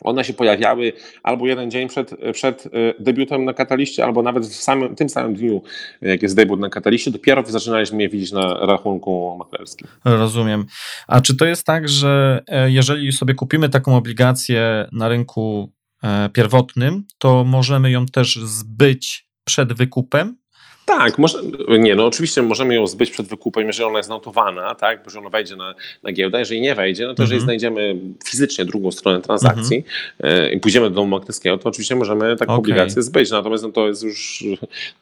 one 0.01 0.25
się 0.25 0.33
pojawiały 0.33 0.93
albo 1.23 1.47
jeden 1.47 1.71
dzień 1.71 1.89
przed, 1.89 2.15
przed 2.33 2.67
e, 2.67 2.71
debiutem 2.99 3.45
na 3.45 3.55
kataliście, 3.55 4.05
albo 4.05 4.23
nawet 4.23 4.47
w 4.47 4.55
samym, 4.55 4.97
tym 4.97 5.09
samym 5.09 5.35
dniu, 5.35 5.63
jak 6.03 6.23
jest 6.23 6.37
debiut 6.37 6.61
na 6.61 6.69
kataliście, 6.69 7.11
dopiero 7.11 7.43
zaczynaliśmy 7.47 8.03
je 8.03 8.09
widzieć 8.09 8.33
na 8.33 8.67
rachunku 8.67 9.37
maklerskim. 9.39 9.89
Rozumiem. 10.05 10.67
A 11.09 11.21
czy 11.21 11.37
to 11.37 11.45
jest 11.45 11.67
tak, 11.67 11.89
że 11.89 12.43
e, 12.49 12.71
jeżeli 12.71 13.13
sobie 13.13 13.35
kupimy 13.35 13.69
taką 13.69 13.97
obligację 13.97 14.89
na 14.93 15.09
rynku 15.09 15.73
e, 16.03 16.29
pierwotnym, 16.29 17.05
to 17.19 17.45
możemy 17.45 17.91
ją 17.91 18.07
też 18.07 18.37
zbyć 18.37 19.29
przed 19.45 19.73
wykupem? 19.73 20.44
Tak, 20.85 21.19
może, 21.19 21.39
nie, 21.79 21.95
no 21.95 22.07
oczywiście 22.07 22.43
możemy 22.43 22.75
ją 22.75 22.87
zbyć 22.87 23.11
przed 23.11 23.27
wykupem, 23.27 23.67
jeżeli 23.67 23.89
ona 23.89 23.99
jest 23.99 24.11
notowana, 24.11 24.75
tak, 24.75 25.05
bo 25.05 25.11
że 25.11 25.19
ona 25.19 25.31
wejdzie 25.31 25.57
na, 25.57 25.75
na 26.03 26.13
giełdę. 26.13 26.39
Jeżeli 26.39 26.61
nie 26.61 26.75
wejdzie, 26.75 27.07
no 27.07 27.15
to 27.15 27.23
jeżeli 27.23 27.41
mhm. 27.41 27.47
znajdziemy 27.47 27.97
fizycznie 28.25 28.65
drugą 28.65 28.91
stronę 28.93 29.21
transakcji 29.21 29.77
mm 29.77 30.55
i 30.55 30.61
pójdziemy 30.61 30.91
do 30.91 30.95
domu 30.95 31.07
maklerskiego, 31.07 31.59
to 31.59 31.69
oczywiście 31.69 31.97
możemy 31.97 32.37
taką 32.37 32.53
okay. 32.53 32.59
obligację 32.59 33.03
zbyć. 33.03 33.31
Natomiast 33.31 33.65
no, 33.65 33.73
to 33.73 33.89
jest 33.89 34.03
już 34.03 34.45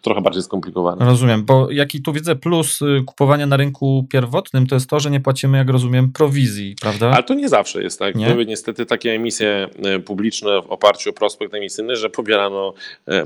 trochę 0.03 0.20
bardziej 0.20 0.43
skomplikowane. 0.43 1.05
Rozumiem, 1.05 1.45
bo 1.45 1.70
jaki 1.70 2.03
tu 2.03 2.12
widzę 2.12 2.37
plus 2.37 2.83
y, 2.83 3.03
kupowania 3.07 3.47
na 3.47 3.57
rynku 3.57 4.07
pierwotnym, 4.11 4.66
to 4.66 4.74
jest 4.74 4.91
to, 4.91 5.01
że 5.01 5.11
nie 5.11 5.20
płacimy, 5.20 5.59
jak 5.59 5.70
rozumiem, 5.70 6.12
prowizji, 6.12 6.76
prawda? 6.80 7.11
Ale 7.11 7.22
to 7.22 7.35
nie 7.35 7.49
zawsze 7.49 7.83
jest 7.83 7.99
tak. 7.99 8.14
Nie? 8.14 8.26
Były 8.26 8.47
niestety 8.47 8.87
takie 8.87 9.12
emisje 9.12 9.68
y, 9.97 10.01
publiczne 10.01 10.62
w 10.62 10.66
oparciu 10.66 11.11
o 11.11 11.12
prospekt 11.12 11.55
emisyjny, 11.55 11.97
że 11.97 12.11
pobierano, 12.11 12.74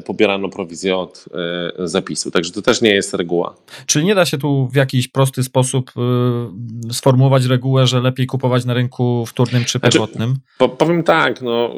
pobierano 0.04 0.48
prowizję 0.48 0.96
od 0.96 1.24
zapisu. 1.78 2.30
Także 2.30 2.45
To 2.52 2.62
też 2.62 2.82
nie 2.82 2.94
jest 2.94 3.14
reguła. 3.14 3.56
Czyli 3.86 4.04
nie 4.04 4.14
da 4.14 4.24
się 4.24 4.38
tu 4.38 4.68
w 4.72 4.76
jakiś 4.76 5.08
prosty 5.08 5.42
sposób 5.42 5.92
y, 6.90 6.94
sformułować 6.94 7.44
regułę, 7.44 7.86
że 7.86 8.00
lepiej 8.00 8.26
kupować 8.26 8.64
na 8.64 8.74
rynku 8.74 9.26
wtórnym 9.26 9.64
czy 9.64 9.78
znaczy, 9.78 9.92
pierwotnym? 9.92 10.28
Znaczy, 10.28 10.42
po, 10.58 10.68
powiem 10.68 11.02
tak, 11.02 11.42
no, 11.42 11.74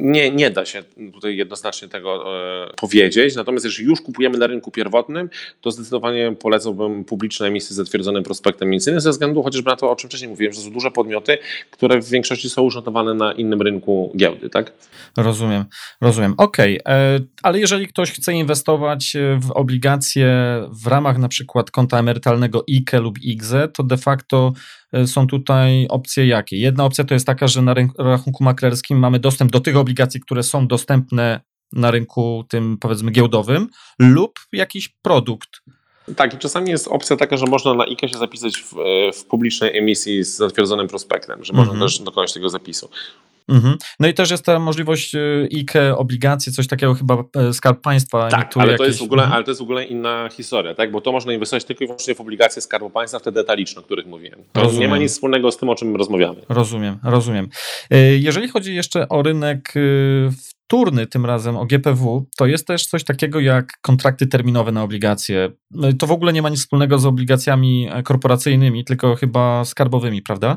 nie, 0.00 0.30
nie 0.30 0.50
da 0.50 0.64
się 0.66 0.82
tutaj 1.12 1.36
jednoznacznie 1.36 1.88
tego 1.88 2.38
e, 2.64 2.70
powiedzieć. 2.80 3.36
Natomiast 3.36 3.64
jeżeli 3.64 3.88
już 3.88 4.00
kupujemy 4.00 4.38
na 4.38 4.46
rynku 4.46 4.70
pierwotnym, 4.70 5.30
to 5.60 5.70
zdecydowanie 5.70 6.36
polecałbym 6.40 7.04
publiczne 7.04 7.46
emisje 7.46 7.74
z 7.74 7.76
zatwierdzonym 7.76 8.22
prospektem 8.22 8.68
emisyjnym 8.68 9.00
ze 9.00 9.10
względu 9.10 9.42
chociażby 9.42 9.70
na 9.70 9.76
to, 9.76 9.90
o 9.90 9.96
czym 9.96 10.10
wcześniej 10.10 10.30
mówiłem, 10.30 10.52
że 10.52 10.60
są 10.60 10.70
duże 10.70 10.90
podmioty, 10.90 11.38
które 11.70 12.00
w 12.00 12.10
większości 12.10 12.50
są 12.50 12.64
już 12.64 12.74
notowane 12.74 13.14
na 13.14 13.32
innym 13.32 13.62
rynku 13.62 14.12
giełdy, 14.16 14.50
tak? 14.50 14.72
Rozumiem, 15.16 15.64
rozumiem. 16.00 16.34
Okej, 16.38 16.80
okay. 16.80 16.94
E, 16.94 17.20
ale 17.42 17.58
jeżeli 17.58 17.88
ktoś 17.88 18.12
chce 18.12 18.32
inwestować 18.32 19.16
w 19.38 19.50
obligacje, 19.50 19.91
obligacje 19.92 20.28
w 20.70 20.86
ramach 20.86 21.18
na 21.18 21.28
przykład 21.28 21.70
konta 21.70 21.98
emerytalnego 21.98 22.64
IKE 22.70 23.00
lub 23.00 23.18
IGZE, 23.18 23.68
to 23.74 23.82
de 23.82 23.96
facto 23.96 24.52
e, 24.92 25.06
są 25.06 25.26
tutaj 25.26 25.86
opcje 25.88 26.26
jakie? 26.26 26.56
Jedna 26.56 26.84
opcja 26.84 27.04
to 27.04 27.14
jest 27.14 27.26
taka, 27.26 27.48
że 27.48 27.62
na 27.62 27.74
rachunku 27.98 28.44
maklerskim 28.44 28.98
mamy 28.98 29.18
dostęp 29.18 29.50
do 29.50 29.60
tych 29.60 29.76
obligacji, 29.76 30.20
które 30.20 30.42
są 30.42 30.66
dostępne 30.66 31.40
na 31.72 31.90
rynku 31.90 32.44
tym 32.48 32.78
powiedzmy 32.80 33.10
giełdowym 33.10 33.68
lub 33.98 34.32
jakiś 34.52 34.88
produkt. 35.02 35.50
Tak, 36.16 36.34
i 36.34 36.38
czasami 36.38 36.70
jest 36.70 36.88
opcja 36.88 37.16
taka, 37.16 37.36
że 37.36 37.46
można 37.46 37.74
na 37.74 37.84
IKE 37.84 38.08
się 38.08 38.18
zapisać 38.18 38.56
w, 38.56 38.78
e, 38.78 39.12
w 39.12 39.24
publicznej 39.24 39.78
emisji 39.78 40.24
z 40.24 40.36
zatwierdzonym 40.36 40.88
prospektem, 40.88 41.44
że 41.44 41.52
można 41.52 41.72
mm 41.72 41.82
-hmm. 41.82 41.86
też 41.86 41.98
dokonać 41.98 42.32
tego 42.32 42.48
zapisu. 42.48 42.88
Mhm. 43.48 43.76
No 44.00 44.08
i 44.08 44.14
też 44.14 44.30
jest 44.30 44.44
ta 44.44 44.58
możliwość 44.58 45.14
y, 45.14 45.48
IKE, 45.52 45.96
obligacje, 45.96 46.52
coś 46.52 46.66
takiego 46.66 46.94
chyba 46.94 47.24
e, 47.36 47.52
Skarb 47.52 47.80
Państwa. 47.80 48.28
Tak, 48.28 48.56
ale, 48.56 48.72
jakieś... 48.72 48.78
to 48.78 48.84
jest 48.84 48.98
w 48.98 49.02
ogóle, 49.02 49.22
mhm. 49.22 49.36
ale 49.36 49.44
to 49.44 49.50
jest 49.50 49.60
w 49.60 49.62
ogóle 49.62 49.84
inna 49.84 50.28
historia, 50.32 50.74
tak? 50.74 50.92
bo 50.92 51.00
to 51.00 51.12
można 51.12 51.32
inwestować 51.32 51.64
tylko 51.64 51.84
i 51.84 51.86
wyłącznie 51.86 52.14
w 52.14 52.20
obligacje 52.20 52.62
Skarbu 52.62 52.90
Państwa, 52.90 53.18
w 53.18 53.22
te 53.22 53.32
detaliczne, 53.32 53.80
o 53.80 53.84
których 53.84 54.06
mówiłem. 54.06 54.38
To 54.52 54.60
rozumiem. 54.60 54.80
nie 54.80 54.88
ma 54.88 54.98
nic 54.98 55.12
wspólnego 55.12 55.52
z 55.52 55.56
tym, 55.56 55.68
o 55.68 55.74
czym 55.74 55.96
rozmawiamy. 55.96 56.40
Rozumiem, 56.48 56.98
rozumiem. 57.04 57.48
E, 57.90 57.98
jeżeli 57.98 58.48
chodzi 58.48 58.74
jeszcze 58.74 59.08
o 59.08 59.22
rynek 59.22 59.76
y, 59.76 60.30
wtórny, 60.72 61.06
tym 61.06 61.26
razem 61.26 61.56
o 61.56 61.66
GPW, 61.66 62.26
to 62.36 62.46
jest 62.46 62.66
też 62.66 62.86
coś 62.86 63.04
takiego 63.04 63.40
jak 63.40 63.80
kontrakty 63.80 64.26
terminowe 64.26 64.72
na 64.72 64.82
obligacje. 64.82 65.50
No 65.70 65.92
to 65.92 66.06
w 66.06 66.12
ogóle 66.12 66.32
nie 66.32 66.42
ma 66.42 66.48
nic 66.48 66.60
wspólnego 66.60 66.98
z 66.98 67.06
obligacjami 67.06 67.88
korporacyjnymi, 68.04 68.84
tylko 68.84 69.16
chyba 69.16 69.64
skarbowymi, 69.64 70.22
prawda? 70.22 70.56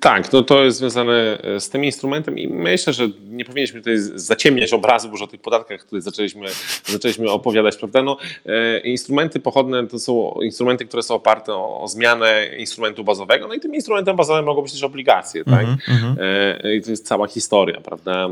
Tak, 0.00 0.28
to, 0.28 0.42
to 0.42 0.64
jest 0.64 0.78
związane 0.78 1.38
e, 1.42 1.60
z 1.60 1.70
tym 1.70 1.84
instrumentem 1.84 2.38
i 2.38 2.48
myślę, 2.48 2.92
że 2.92 3.08
nie 3.28 3.44
powinniśmy 3.44 3.80
tutaj 3.80 3.98
zaciemniać 4.14 4.72
obrazu, 4.72 5.08
bo 5.08 5.14
już 5.14 5.22
o 5.22 5.26
tych 5.26 5.40
podatkach, 5.40 5.80
które 5.80 6.02
zaczęliśmy, 6.02 6.46
zaczęliśmy 6.86 7.30
opowiadać, 7.30 7.76
prawda? 7.76 8.02
No, 8.02 8.16
e, 8.46 8.78
instrumenty 8.78 9.40
pochodne 9.40 9.86
to 9.86 9.98
są 9.98 10.38
instrumenty, 10.42 10.86
które 10.86 11.02
są 11.02 11.14
oparte 11.14 11.54
o, 11.54 11.80
o, 11.80 11.88
zmianę 11.88 12.46
instrumentu 12.58 13.04
bazowego, 13.04 13.48
no 13.48 13.54
i 13.54 13.60
tym 13.60 13.74
instrumentem 13.74 14.16
bazowym 14.16 14.44
mogą 14.44 14.62
być 14.62 14.72
też 14.72 14.82
obligacje, 14.82 15.44
tak? 15.44 15.64
Mm 15.64 15.78
-hmm. 15.78 16.16
I 16.76 16.82
to 16.82 16.90
jest 16.90 17.06
cała 17.06 17.26
historia, 17.26 17.80
prawda, 17.80 18.28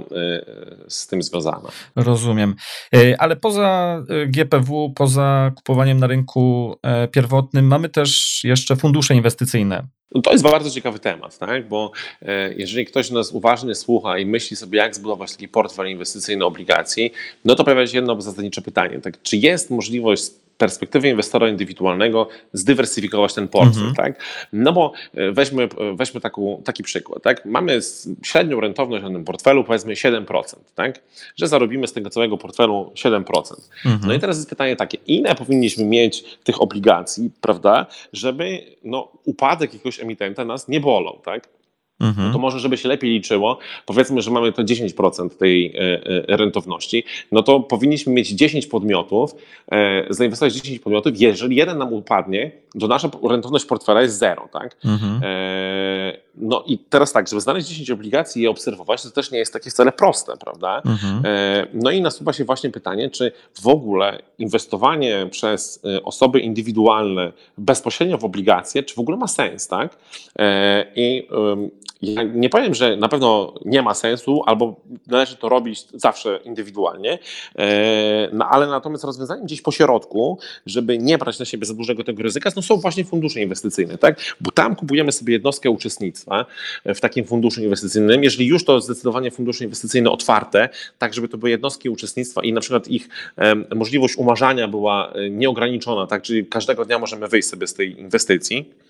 z 0.88 1.06
tym 1.06 1.22
związana. 1.22 1.68
Rozumiem. 1.96 2.54
Ale 3.18 3.36
poza 3.36 4.02
GPW, 4.26 4.92
poza 4.96 5.52
kupowaniem 5.56 5.98
na 5.98 6.06
rynku 6.06 6.74
pierwotnym, 7.12 7.66
mamy 7.66 7.88
też 7.88 8.40
jeszcze 8.44 8.76
fundusze 8.76 9.14
inwestycyjne. 9.14 9.88
No 10.14 10.22
to 10.22 10.32
jest 10.32 10.44
bardzo 10.44 10.70
ciekawy 10.70 10.98
temat, 10.98 11.38
tak? 11.38 11.68
bo 11.68 11.92
e, 12.22 12.54
jeżeli 12.54 12.86
ktoś 12.86 13.10
nas 13.10 13.32
uważnie 13.32 13.74
słucha 13.74 14.18
i 14.18 14.26
myśli 14.26 14.56
sobie, 14.56 14.78
jak 14.78 14.94
zbudować 14.94 15.32
taki 15.32 15.48
portfel 15.48 15.90
inwestycyjny 15.90 16.44
obligacji, 16.44 17.12
no 17.44 17.54
to 17.54 17.64
pojawia 17.64 17.86
się 17.86 17.96
jedno 17.98 18.20
zasadnicze 18.20 18.62
pytanie. 18.62 19.00
Tak? 19.00 19.22
Czy 19.22 19.36
jest 19.36 19.70
możliwość 19.70 20.30
perspektywy 20.58 21.08
inwestora 21.08 21.48
indywidualnego 21.48 22.28
zdywersyfikować 22.52 23.34
ten 23.34 23.48
portfel, 23.48 23.88
mhm. 23.88 23.94
tak? 23.94 24.24
No 24.52 24.72
bo 24.72 24.92
e, 25.14 25.32
weźmy, 25.32 25.62
e, 25.62 25.68
weźmy 25.96 26.20
taką, 26.20 26.62
taki 26.64 26.82
przykład, 26.82 27.22
tak? 27.22 27.44
Mamy 27.44 27.80
średnią 28.22 28.60
rentowność 28.60 29.04
na 29.04 29.10
tym 29.10 29.24
portfelu 29.24 29.64
powiedzmy 29.64 29.94
7%, 29.94 30.42
tak? 30.74 31.00
Że 31.36 31.48
zarobimy 31.48 31.86
z 31.86 31.92
tego 31.92 32.10
całego 32.10 32.38
portfelu 32.38 32.92
7%. 32.94 33.24
Mhm. 33.86 34.00
No 34.06 34.14
i 34.14 34.18
teraz 34.18 34.36
jest 34.36 34.50
pytanie 34.50 34.76
takie, 34.76 34.98
ile 35.06 35.34
powinniśmy 35.34 35.84
mieć 35.84 36.24
tych 36.44 36.62
obligacji, 36.62 37.30
prawda, 37.40 37.86
żeby 38.12 38.60
no, 38.84 39.12
upadek 39.24 39.72
jakiegoś 39.72 40.00
emitenta 40.00 40.44
nas 40.44 40.68
nie 40.68 40.80
bolał, 40.80 41.18
tak? 41.24 41.48
Mhm. 42.00 42.32
to 42.32 42.38
może, 42.38 42.60
żeby 42.60 42.76
się 42.76 42.88
lepiej 42.88 43.10
liczyło, 43.10 43.58
powiedzmy, 43.86 44.22
że 44.22 44.30
mamy 44.30 44.52
to 44.52 44.62
10% 44.62 45.30
tej 45.30 45.66
e, 45.66 45.80
e, 46.28 46.36
rentowności, 46.36 47.04
no 47.32 47.42
to 47.42 47.60
powinniśmy 47.60 48.12
mieć 48.12 48.28
10 48.28 48.66
podmiotów, 48.66 49.34
e, 49.72 50.06
zainwestować 50.10 50.54
10 50.54 50.78
podmiotów, 50.78 51.20
jeżeli 51.20 51.56
jeden 51.56 51.78
nam 51.78 51.92
upadnie, 51.92 52.50
to 52.80 52.88
nasza 52.88 53.10
rentowność 53.28 53.64
portfela 53.64 54.02
jest 54.02 54.18
zero, 54.18 54.48
tak? 54.52 54.76
Mhm. 54.84 55.20
No 56.34 56.64
i 56.66 56.78
teraz 56.78 57.12
tak, 57.12 57.28
żeby 57.28 57.40
znaleźć 57.40 57.68
10 57.68 57.90
obligacji 57.90 58.40
i 58.40 58.42
je 58.42 58.50
obserwować, 58.50 59.02
to 59.02 59.10
też 59.10 59.30
nie 59.30 59.38
jest 59.38 59.52
takie 59.52 59.70
wcale 59.70 59.92
proste, 59.92 60.36
prawda? 60.36 60.82
Mhm. 60.86 61.22
No 61.74 61.90
i 61.90 62.00
nasuwa 62.00 62.32
się 62.32 62.44
właśnie 62.44 62.70
pytanie, 62.70 63.10
czy 63.10 63.32
w 63.62 63.66
ogóle 63.66 64.22
inwestowanie 64.38 65.26
przez 65.30 65.82
osoby 66.04 66.40
indywidualne 66.40 67.32
bezpośrednio 67.58 68.18
w 68.18 68.24
obligacje, 68.24 68.82
czy 68.82 68.94
w 68.94 68.98
ogóle 68.98 69.16
ma 69.16 69.28
sens, 69.28 69.68
tak? 69.68 69.98
I 70.96 71.28
ja 72.02 72.22
nie 72.22 72.48
powiem, 72.48 72.74
że 72.74 72.96
na 72.96 73.08
pewno 73.08 73.54
nie 73.64 73.82
ma 73.82 73.94
sensu, 73.94 74.42
albo 74.46 74.80
należy 75.06 75.36
to 75.36 75.48
robić 75.48 75.86
zawsze 75.94 76.40
indywidualnie, 76.44 77.18
e, 77.58 78.28
no 78.32 78.48
ale 78.48 78.66
natomiast 78.66 79.04
rozwiązaniem 79.04 79.44
gdzieś 79.44 79.62
po 79.62 79.72
środku, 79.72 80.38
żeby 80.66 80.98
nie 80.98 81.18
brać 81.18 81.38
na 81.38 81.44
siebie 81.44 81.66
za 81.66 81.74
dużego 81.74 82.04
tego 82.04 82.22
ryzyka, 82.22 82.50
no 82.56 82.62
są 82.62 82.76
właśnie 82.76 83.04
fundusze 83.04 83.40
inwestycyjne, 83.40 83.98
tak? 83.98 84.20
Bo 84.40 84.50
tam 84.50 84.76
kupujemy 84.76 85.12
sobie 85.12 85.32
jednostkę 85.32 85.70
uczestnictwa 85.70 86.46
w 86.84 87.00
takim 87.00 87.24
funduszu 87.24 87.62
inwestycyjnym. 87.62 88.24
Jeżeli 88.24 88.46
już 88.46 88.64
to 88.64 88.80
zdecydowanie 88.80 89.30
fundusze 89.30 89.64
inwestycyjne 89.64 90.10
otwarte, 90.10 90.68
tak 90.98 91.14
żeby 91.14 91.28
to 91.28 91.38
były 91.38 91.50
jednostki 91.50 91.88
uczestnictwa 91.88 92.42
i 92.42 92.52
na 92.52 92.60
przykład 92.60 92.88
ich 92.88 93.08
możliwość 93.74 94.16
umarzania 94.16 94.68
była 94.68 95.12
e, 95.12 95.30
nieograniczona, 95.30 96.06
tak? 96.06 96.22
Czyli 96.22 96.46
każdego 96.46 96.84
dnia 96.84 96.98
możemy 96.98 97.28
wyjść 97.28 97.48
sobie 97.48 97.66
z 97.66 97.74
tej 97.74 98.00
inwestycji 98.00 98.87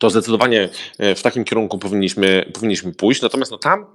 to 0.00 0.10
zdecydowanie 0.10 0.68
e, 0.98 1.14
w 1.14 1.22
takim 1.22 1.44
kierunku 1.44 1.78
powinniśmy, 1.78 2.50
powinniśmy 2.54 2.92
pójść. 2.92 3.22
Natomiast 3.22 3.52
no 3.52 3.58
tam 3.58 3.86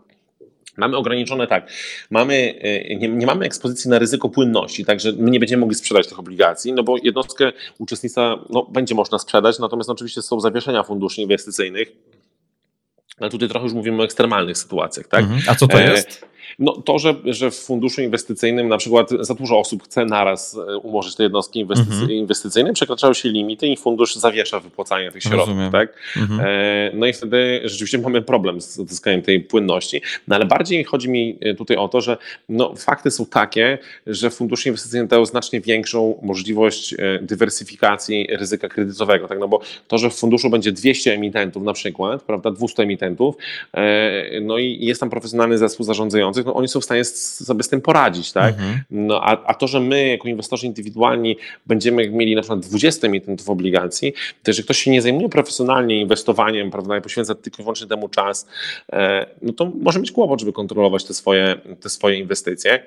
Mamy 0.78 0.98
ograniczone 0.98 1.48
tak, 1.48 1.72
mamy, 2.10 2.60
e, 2.62 2.96
nie, 2.96 3.10
nie, 3.10 3.26
mamy 3.26 3.46
ekspozycji 3.46 3.90
na 3.90 4.00
ryzyko 4.00 4.30
płynności, 4.30 4.86
także 4.86 5.12
my 5.18 5.32
nie 5.32 5.40
będziemy 5.40 5.62
mogli 5.62 5.76
sprzedać 5.76 6.08
tych 6.08 6.20
obligacji, 6.20 6.74
no 6.74 6.84
bo 6.84 6.96
jednostkę 7.04 7.52
uczestnictwa 7.78 8.46
no, 8.50 8.64
będzie 8.64 8.96
można 8.96 9.20
sprzedać, 9.20 9.60
natomiast 9.60 9.90
oczywiście 9.90 10.22
są 10.22 10.40
zawieszenia 10.40 10.84
funduszy 10.84 11.22
inwestycyjnych. 11.22 11.92
Ale 13.20 13.30
tutaj 13.30 13.50
trochę 13.50 13.64
już 13.66 13.74
mówimy 13.74 14.02
o 14.02 14.06
ekstremalnych 14.06 14.58
sytuacjach, 14.58 15.08
tak? 15.08 15.24
Mhm. 15.24 15.42
A 15.48 15.56
co 15.56 15.68
to 15.68 15.80
e, 15.80 15.92
jest? 15.92 16.26
No 16.60 16.72
to, 16.74 17.00
że, 17.00 17.16
że 17.26 17.52
w 17.52 17.56
funduszu 17.56 18.02
inwestycyjnym 18.02 18.68
na 18.68 18.78
przykład 18.78 19.10
za 19.20 19.34
dużo 19.34 19.60
osób 19.60 19.84
chce 19.84 20.06
naraz 20.06 20.58
e, 20.58 20.78
umorzyć 20.78 21.16
te 21.16 21.24
jednostki 21.24 21.60
inwestycy 21.60 21.92
mhm. 21.92 22.12
inwestycyjne, 22.12 22.74
przekraczają 22.74 23.14
się 23.14 23.30
limity 23.30 23.68
i 23.68 23.78
fundusz 23.78 24.16
zawiesza 24.16 24.60
wypłacanie 24.60 25.12
tych 25.12 25.24
środków. 25.24 25.48
Rozumiem. 25.48 25.72
Tak? 25.72 25.94
Mhm. 26.18 26.40
E, 26.40 26.92
no 26.94 27.06
i 27.06 27.14
wtedy 27.14 27.62
rzeczywiście 27.64 27.98
mamy 27.98 28.22
problem 28.22 28.62
z 28.62 28.80
odyskaniem 28.80 29.22
tej 29.22 29.40
płynności. 29.40 30.02
No 30.28 30.36
ale 30.36 30.46
bardziej 30.46 30.84
chodzi 30.84 31.10
mi 31.10 31.38
e, 31.42 31.54
tutaj 31.54 31.78
o 31.78 31.88
to, 31.88 32.02
że 32.02 32.18
no, 32.50 32.74
fakty 32.78 33.12
są 33.12 33.26
takie, 33.26 33.78
że 34.08 34.30
fundusze 34.30 34.70
inwestycyjne 34.70 35.08
dają 35.08 35.26
znacznie 35.26 35.62
większą 35.62 36.20
możliwość 36.22 36.96
dywersyfikacji 37.22 38.28
ryzyka 38.30 38.70
kredytowego. 38.70 39.28
Tak? 39.28 39.40
No 39.40 39.48
bo 39.48 39.62
to, 39.88 39.98
że 39.98 40.10
w 40.10 40.16
funduszu 40.16 40.50
będzie 40.50 40.72
200 40.72 41.14
emitentów 41.14 41.64
na 41.64 41.74
przykład, 41.74 42.24
prawda, 42.24 42.52
200 42.52 42.84
emitentów, 42.84 43.36
no 44.42 44.58
i 44.58 44.86
jest 44.86 45.00
tam 45.00 45.10
profesjonalny 45.10 45.58
zespół 45.58 45.86
zarządzający, 45.86 46.45
no 46.46 46.54
oni 46.54 46.68
są 46.68 46.82
w 46.82 46.84
stanie 46.84 47.06
sobie 47.06 47.64
z 47.64 47.70
tym 47.70 47.82
poradzić, 47.82 48.32
tak? 48.32 48.54
Mhm. 48.54 48.80
No, 48.92 49.22
a, 49.22 49.46
a 49.46 49.54
to, 49.54 49.68
że 49.68 49.80
my 49.80 50.08
jako 50.08 50.28
inwestorzy 50.28 50.68
indywidualni 50.68 51.38
będziemy 51.66 52.10
mieli 52.10 52.36
na 52.36 52.42
przykład 52.42 52.60
20 52.60 53.08
emitentów 53.08 53.50
obligacji, 53.50 54.14
to 54.14 54.50
jeżeli 54.50 54.64
ktoś 54.64 54.78
się 54.78 54.92
nie 54.92 55.02
zajmuje 55.02 55.30
profesjonalnie 55.30 56.02
inwestowaniem, 56.02 56.72
prawda, 56.72 56.98
i 56.98 57.02
poświęca 57.02 57.36
tylko 57.36 57.62
i 57.62 57.64
wyłącznie 57.64 57.88
temu 57.88 58.10
czas, 58.10 58.48
e, 58.94 59.26
no 59.42 59.54
to 59.54 59.72
może 59.82 60.00
mieć 60.00 60.12
kłopot, 60.12 60.40
żeby 60.40 60.54
kontrolować 60.54 61.04
te 61.04 61.14
swoje, 61.14 61.56
te 61.82 61.90
swoje 61.90 62.20
inwestycje. 62.20 62.84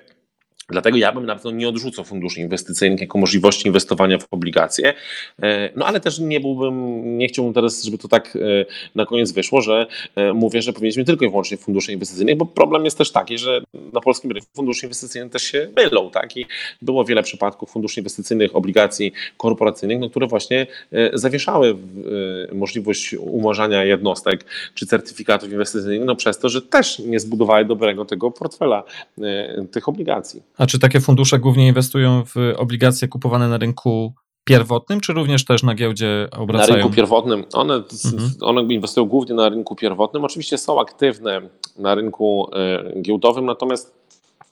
Dlatego 0.70 0.96
ja 0.96 1.12
bym 1.12 1.26
na 1.26 1.34
pewno 1.34 1.50
nie 1.50 1.68
odrzucał 1.68 2.04
funduszy 2.04 2.40
inwestycyjnych 2.40 3.00
jako 3.00 3.18
możliwości 3.18 3.66
inwestowania 3.66 4.18
w 4.18 4.26
obligacje. 4.30 4.94
E, 5.42 5.70
no 5.76 5.86
ale 5.86 6.00
też 6.00 6.18
nie 6.18 6.40
byłbym, 6.40 7.18
nie 7.18 7.28
chciałbym 7.28 7.54
teraz, 7.54 7.82
żeby 7.82 7.98
to 7.98 8.08
tak 8.08 8.36
e, 8.36 8.38
na 8.94 9.06
koniec 9.06 9.32
wyszło, 9.32 9.60
że 9.60 9.86
e, 10.16 10.32
mówię, 10.32 10.62
że 10.62 10.72
powinniśmy 10.72 11.04
tylko 11.04 11.24
i 11.24 11.28
wyłącznie 11.28 11.56
fundusze 11.56 11.92
inwestycyjnych, 11.92 12.36
bo 12.36 12.46
problem 12.46 12.84
jest 12.84 12.98
też 12.98 13.12
taki, 13.12 13.38
że 13.38 13.60
na 13.92 14.00
polskim 14.00 14.32
rynku 14.32 14.48
fundusze 14.54 14.86
inwestycyjne 14.86 15.30
też 15.30 15.42
się 15.42 15.68
mylą, 15.76 16.10
tak? 16.10 16.36
I 16.36 16.46
było 16.82 17.04
wiele 17.04 17.22
przypadków 17.22 17.70
funduszy 17.70 18.00
inwestycyjnych, 18.00 18.56
obligacji 18.56 19.12
korporacyjnych, 19.36 19.98
no, 20.00 20.10
które 20.10 20.26
właśnie 20.26 20.66
zawieszały 21.12 21.76
możliwość 22.52 23.14
umorzania 23.14 23.84
jednostek 23.84 24.44
czy 24.74 24.86
certyfikatów 24.86 25.52
inwestycyjnych, 25.52 26.06
no 26.06 26.16
przez 26.16 26.38
to, 26.38 26.48
że 26.48 26.62
też 26.62 26.98
nie 26.98 27.20
zbudowały 27.20 27.64
dobrego 27.64 28.04
tego 28.04 28.30
portfela 28.30 28.82
tych 29.70 29.88
obligacji. 29.88 30.42
A 30.58 30.66
czy 30.66 30.78
takie 30.78 31.00
fundusze 31.00 31.38
głównie 31.38 31.68
inwestują 31.68 32.24
w 32.24 32.34
obligacje 32.56 33.08
kupowane 33.08 33.48
na 33.48 33.58
rynku 33.58 34.14
pierwotnym, 34.44 35.00
czy 35.00 35.12
również 35.12 35.44
też 35.44 35.62
na 35.62 35.74
giełdzie 35.74 36.28
obracają? 36.36 36.70
Na 36.70 36.76
rynku 36.76 36.96
pierwotnym. 36.96 37.44
One, 37.52 37.74
mhm. 37.74 38.30
one 38.40 38.62
inwestują 38.62 39.06
głównie 39.06 39.34
na 39.34 39.48
rynku 39.48 39.76
pierwotnym. 39.76 40.24
Oczywiście 40.24 40.58
są 40.58 40.80
aktywne 40.80 41.40
na 41.78 41.94
rynku 41.94 42.50
e, 42.52 43.02
giełdowym, 43.02 43.46
natomiast 43.46 43.94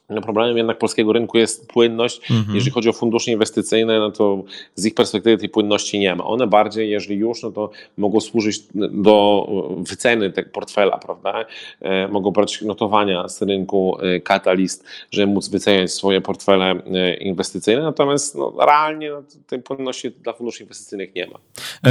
no 0.09 0.21
problemem 0.21 0.57
jednak 0.57 0.77
polskiego 0.77 1.13
rynku 1.13 1.37
jest 1.37 1.67
płynność. 1.67 2.31
Mhm. 2.31 2.55
Jeżeli 2.55 2.71
chodzi 2.71 2.89
o 2.89 2.93
fundusze 2.93 3.31
inwestycyjne, 3.31 3.99
no 3.99 4.11
to 4.11 4.43
z 4.75 4.85
ich 4.85 4.93
perspektywy 4.93 5.37
tej 5.37 5.49
płynności 5.49 5.99
nie 5.99 6.15
ma. 6.15 6.23
One 6.23 6.47
bardziej, 6.47 6.89
jeżeli 6.89 7.19
już, 7.19 7.43
no 7.43 7.51
to 7.51 7.69
mogą 7.97 8.19
służyć 8.19 8.63
do 8.75 9.47
wyceny 9.77 10.31
tego 10.31 10.49
portfela, 10.49 10.97
prawda? 10.97 11.45
E, 11.81 12.07
mogą 12.07 12.31
brać 12.31 12.61
notowania 12.61 13.27
z 13.27 13.41
rynku 13.41 13.97
e, 13.99 14.19
katalist, 14.19 14.85
żeby 15.11 15.33
móc 15.33 15.49
wyceniać 15.49 15.91
swoje 15.91 16.21
portfele 16.21 16.65
e, 16.65 17.13
inwestycyjne, 17.13 17.81
natomiast 17.81 18.35
no, 18.35 18.53
realnie 18.65 19.09
no, 19.09 19.23
tej 19.47 19.61
płynności 19.61 20.11
dla 20.11 20.33
funduszy 20.33 20.63
inwestycyjnych 20.63 21.15
nie 21.15 21.27
ma. 21.27 21.39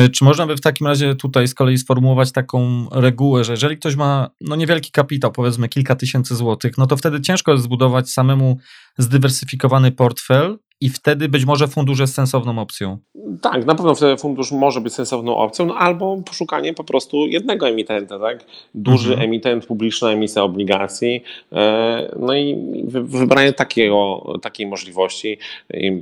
Czy 0.08 0.24
można 0.24 0.46
by 0.46 0.56
w 0.56 0.60
takim 0.60 0.86
razie 0.86 1.14
tutaj 1.14 1.48
z 1.48 1.54
kolei 1.54 1.78
sformułować 1.78 2.32
taką 2.32 2.86
regułę, 2.92 3.44
że 3.44 3.52
jeżeli 3.52 3.76
ktoś 3.76 3.96
ma 3.96 4.30
no, 4.40 4.56
niewielki 4.56 4.90
kapitał, 4.90 5.32
powiedzmy 5.32 5.68
kilka 5.68 5.96
tysięcy 5.96 6.34
złotych, 6.36 6.78
no 6.78 6.86
to 6.86 6.96
wtedy 6.96 7.20
ciężko 7.20 7.52
jest 7.52 7.64
zbudować 7.64 8.05
samemu 8.10 8.56
zdywersyfikowany 8.98 9.92
portfel 9.92 10.58
i 10.80 10.88
wtedy 10.88 11.28
być 11.28 11.44
może 11.44 11.68
fundusz 11.68 11.98
jest 11.98 12.14
sensowną 12.14 12.58
opcją. 12.58 12.98
Tak, 13.42 13.66
na 13.66 13.74
pewno 13.74 13.94
wtedy 13.94 14.16
fundusz 14.16 14.52
może 14.52 14.80
być 14.80 14.94
sensowną 14.94 15.36
opcją, 15.36 15.66
no 15.66 15.74
albo 15.74 16.16
poszukanie 16.16 16.74
po 16.74 16.84
prostu 16.84 17.26
jednego 17.26 17.68
emitenta, 17.68 18.18
tak? 18.18 18.44
Duży 18.74 19.10
mhm. 19.10 19.28
emitent, 19.28 19.66
publiczna 19.66 20.10
emisja 20.10 20.42
obligacji, 20.42 21.22
e, 21.52 22.16
no 22.18 22.34
i 22.34 22.56
wybranie 22.86 23.52
takiego, 23.52 24.24
takiej 24.42 24.66
możliwości. 24.66 25.38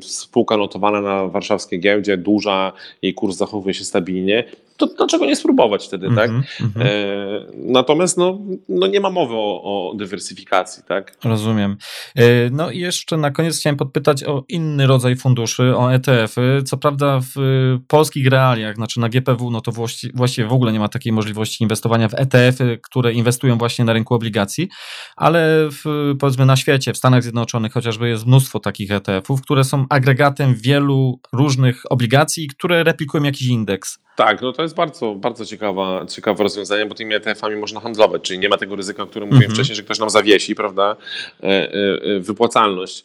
Spółka 0.01 0.57
notowana 0.57 1.01
na 1.01 1.27
warszawskiej 1.27 1.81
giełdzie, 1.81 2.17
duża, 2.17 2.73
jej 3.03 3.15
kurs 3.15 3.37
zachowuje 3.37 3.75
się 3.75 3.85
stabilnie, 3.85 4.45
to 4.77 4.87
dlaczego 4.87 5.27
nie 5.27 5.37
spróbować 5.37 5.87
wtedy, 5.87 6.07
mm 6.07 6.19
-hmm, 6.19 6.21
tak? 6.21 6.31
Mm 6.31 6.43
-hmm. 6.43 6.83
E, 6.83 7.47
natomiast 7.57 8.19
no, 8.19 8.39
no 8.69 8.87
nie 8.87 9.01
ma 9.01 9.11
mowy 9.11 9.35
o, 9.35 9.63
o 9.63 9.95
dywersyfikacji, 9.95 10.83
tak? 10.89 11.17
Rozumiem. 11.25 11.77
E, 12.17 12.51
no 12.51 12.71
i 12.71 12.79
jeszcze 12.79 13.17
na 13.17 13.31
koniec 13.31 13.59
chciałem 13.59 13.77
podpytać 13.77 14.25
o 14.25 14.45
inny 14.49 14.87
rodzaj 14.87 15.17
funduszy, 15.17 15.77
o 15.77 15.95
ETF-y. 15.95 16.63
Co 16.63 16.77
prawda 16.77 17.21
w 17.21 17.35
polskich 17.89 18.27
realiach, 18.29 18.75
znaczy 18.77 19.01
na 19.01 19.09
GPW, 19.09 19.51
no 19.51 19.61
to 19.61 19.73
właści 19.73 20.11
właściwie 20.15 20.49
w 20.49 20.53
ogóle 20.53 20.73
nie 20.73 20.81
ma 20.81 20.89
takiej 20.89 21.13
możliwości 21.13 21.63
inwestowania 21.65 22.09
w 22.09 22.15
ETF-y, 22.15 22.79
które 22.83 23.13
inwestują 23.13 23.59
właśnie 23.59 23.85
na 23.85 23.93
rynku 23.93 24.15
obligacji, 24.15 24.69
ale 25.17 25.69
w, 25.71 26.15
powiedzmy 26.21 26.47
na 26.47 26.57
świecie, 26.57 26.93
w 26.93 26.97
Stanach 26.97 27.23
Zjednoczonych 27.23 27.73
chociażby 27.73 28.09
jest 28.09 28.27
mnóstwo 28.27 28.61
takich 28.61 28.91
ETF-ów, 28.91 29.43
które 29.43 29.65
są 29.65 29.87
agregatem 29.91 30.55
wielu 30.55 31.21
różnych 31.33 31.83
obligacji, 31.91 32.49
które 32.49 32.85
replikują 32.85 33.25
jakiś 33.25 33.49
indeks. 33.49 33.99
Tak, 34.17 34.43
no 34.43 34.53
to 34.53 34.63
jest 34.65 34.75
bardzo, 34.75 35.15
bardzo 35.15 35.47
ciekawa, 35.47 36.07
ciekawe 36.07 36.43
rozwiązanie, 36.43 36.87
bo 36.87 36.95
tymi 36.95 37.15
ETF-ami 37.15 37.57
można 37.57 37.81
handlować, 37.81 38.23
czyli 38.23 38.39
nie 38.39 38.49
ma 38.49 38.57
tego 38.57 38.77
ryzyka, 38.77 39.03
o 39.03 39.07
którym 39.07 39.29
mówiłem 39.29 39.51
-hmm. 39.51 39.55
wcześniej, 39.55 39.77
że 39.77 39.83
ktoś 39.83 39.99
nam 39.99 40.11
zawiesi, 40.11 40.55
prawda, 40.55 40.97
e, 41.43 41.47
e, 41.47 41.73
e, 42.17 42.21
wypłacalność, 42.21 43.05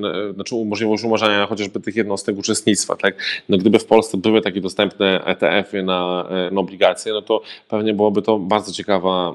no, 0.00 0.32
znaczy 0.34 0.54
możliwość 0.64 1.04
umorzenia 1.04 1.46
chociażby 1.46 1.80
tych 1.80 1.96
jednostek 1.96 2.38
uczestnictwa, 2.38 2.96
tak. 2.96 3.14
No 3.48 3.58
gdyby 3.58 3.78
w 3.78 3.84
Polsce 3.84 4.16
były 4.16 4.40
takie 4.40 4.60
dostępne 4.60 5.24
ETF-y 5.24 5.82
na, 5.82 6.28
na 6.52 6.60
obligacje, 6.60 7.12
no 7.12 7.22
to 7.22 7.42
pewnie 7.68 7.94
byłoby 7.94 8.22
to 8.22 8.38
bardzo 8.38 8.72
ciekawa, 8.72 9.34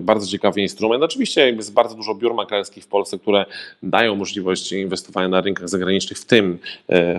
bardzo 0.00 0.26
ciekawy 0.26 0.60
instrument. 0.60 1.02
Oczywiście 1.04 1.50
jest 1.50 1.72
bardzo 1.72 1.94
dużo 1.94 2.14
biur 2.14 2.34
maklerskich 2.34 2.84
w 2.84 2.86
Polsce, 2.86 3.18
które 3.18 3.46
dają 3.82 4.16
możliwość 4.16 4.72
inwestowania 4.72 5.28
na 5.28 5.40
rynkach 5.40 5.68
zagranicznych, 5.68 6.18
w 6.18 6.24
tym 6.24 6.58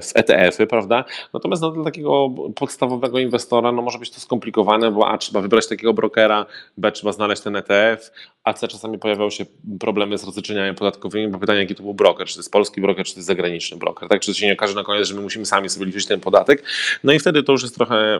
w 0.01 0.11
ETF-y, 0.15 0.67
prawda, 0.67 1.05
natomiast 1.33 1.61
no, 1.61 1.71
dla 1.71 1.83
takiego 1.83 2.29
podstawowego 2.55 3.19
inwestora 3.19 3.68
no 3.71 3.81
może 3.81 3.99
być 3.99 4.11
to 4.11 4.19
skomplikowane, 4.19 4.91
bo 4.91 5.09
A 5.09 5.17
trzeba 5.17 5.41
wybrać 5.41 5.67
takiego 5.67 5.93
brokera, 5.93 6.45
B 6.77 6.91
trzeba 6.91 7.11
znaleźć 7.11 7.41
ten 7.41 7.55
ETF, 7.55 8.11
a 8.43 8.53
C 8.53 8.67
czasami 8.67 8.99
pojawiają 8.99 9.29
się 9.29 9.45
problemy 9.79 10.17
z 10.17 10.23
rozliczeniami 10.23 10.75
podatkowymi, 10.75 11.27
bo 11.27 11.39
pytanie, 11.39 11.59
jaki 11.59 11.75
to 11.75 11.83
był 11.83 11.93
broker, 11.93 12.27
czy 12.27 12.33
to 12.33 12.39
jest 12.39 12.51
polski 12.51 12.81
broker, 12.81 13.05
czy 13.05 13.13
to 13.13 13.19
jest 13.19 13.27
zagraniczny 13.27 13.77
broker, 13.77 14.09
tak? 14.09 14.21
Czy 14.21 14.31
to 14.31 14.37
się 14.37 14.45
nie 14.47 14.53
okaże 14.53 14.75
na 14.75 14.83
koniec, 14.83 15.07
że 15.07 15.15
my 15.15 15.21
musimy 15.21 15.45
sami 15.45 15.69
sobie 15.69 15.85
liczyć 15.85 16.05
ten 16.05 16.19
podatek, 16.19 16.63
no 17.03 17.13
i 17.13 17.19
wtedy 17.19 17.43
to 17.43 17.51
już 17.51 17.61
jest 17.61 17.75
trochę 17.75 17.95
e, 17.95 18.19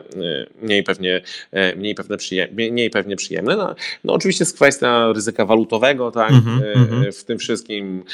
mniej 0.62 0.82
pewnie, 0.82 1.22
e, 1.50 1.76
mniej 1.76 1.94
pewnie, 1.94 2.16
przyjemne, 2.16 2.70
mniej 2.70 2.90
pewnie 2.90 3.16
przyjemne. 3.16 3.56
No, 3.56 3.74
no 4.04 4.12
oczywiście 4.12 4.42
jest 4.42 4.56
kwestia 4.56 5.12
ryzyka 5.12 5.44
walutowego, 5.44 6.10
tak? 6.10 6.30
Mm 6.30 6.42
-hmm. 6.42 7.20
W 7.20 7.24
tym 7.24 7.38
wszystkim, 7.38 8.04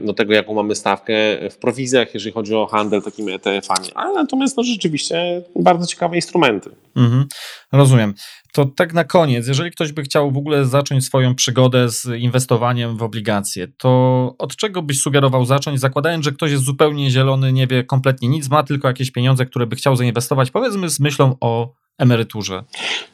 no 0.00 0.12
tego, 0.12 0.34
jaką 0.34 0.54
mamy 0.54 0.74
stawkę 0.74 1.14
w 1.50 1.56
prowizjach, 1.56 2.14
jeżeli 2.14 2.32
chodzi 2.32 2.54
o 2.54 2.66
handel 2.66 3.02
takimi 3.02 3.32
ETF-ami, 3.32 3.88
ale 3.94 4.14
natomiast 4.14 4.56
no 4.56 4.62
rzeczywiście 4.62 5.42
bardzo 5.56 5.86
ciekawe 5.86 6.16
instrumenty. 6.16 6.70
Mhm, 6.96 7.26
rozumiem. 7.72 8.14
To 8.52 8.64
tak 8.64 8.94
na 8.94 9.04
koniec, 9.04 9.48
jeżeli 9.48 9.70
ktoś 9.70 9.92
by 9.92 10.02
chciał 10.02 10.32
w 10.32 10.36
ogóle 10.36 10.64
zacząć 10.64 11.04
swoją 11.04 11.34
przygodę 11.34 11.88
z 11.88 12.06
inwestowaniem 12.06 12.96
w 12.96 13.02
obligacje, 13.02 13.68
to 13.78 14.34
od 14.38 14.56
czego 14.56 14.82
byś 14.82 15.00
sugerował 15.00 15.44
zacząć, 15.44 15.80
zakładając, 15.80 16.24
że 16.24 16.32
ktoś 16.32 16.50
jest 16.50 16.64
zupełnie 16.64 17.10
zielony, 17.10 17.52
nie 17.52 17.66
wie 17.66 17.84
kompletnie 17.84 18.28
nic, 18.28 18.50
ma 18.50 18.62
tylko 18.62 18.88
jakieś 18.88 19.10
pieniądze, 19.10 19.46
które 19.46 19.66
by 19.66 19.76
chciał 19.76 19.96
zainwestować, 19.96 20.50
powiedzmy 20.50 20.88
z 20.88 21.00
myślą 21.00 21.36
o 21.40 21.74
emeryturze? 21.98 22.62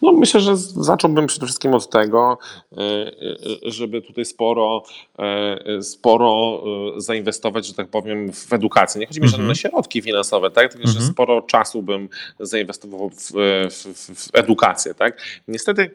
No 0.02 0.12
myślę, 0.12 0.40
że 0.40 0.56
zacząłbym 0.56 1.26
przede 1.26 1.46
wszystkim 1.46 1.74
od 1.74 1.90
tego, 1.90 2.38
e, 2.72 2.76
e, 2.76 3.12
żeby 3.62 4.02
tutaj 4.02 4.24
sporo, 4.24 4.82
e, 5.18 5.82
sporo 5.82 6.62
zainwestować, 6.96 7.66
że 7.66 7.74
tak 7.74 7.88
powiem, 7.88 8.32
w 8.32 8.52
edukację. 8.52 9.00
Nie 9.00 9.06
chodzi 9.06 9.20
mi 9.20 9.26
o 9.26 9.30
żadne 9.30 9.42
mhm. 9.42 9.56
środki 9.56 10.02
finansowe, 10.02 10.50
tak? 10.50 10.72
tylko 10.72 10.86
że 10.86 10.92
mhm. 10.92 11.12
sporo 11.12 11.42
czasu 11.42 11.82
bym 11.82 12.08
zainwestował 12.40 13.10
w, 13.10 13.32
w, 13.70 13.94
w 14.14 14.28
edukację. 14.32 14.94
Tak? 14.94 15.22
Niestety, 15.48 15.90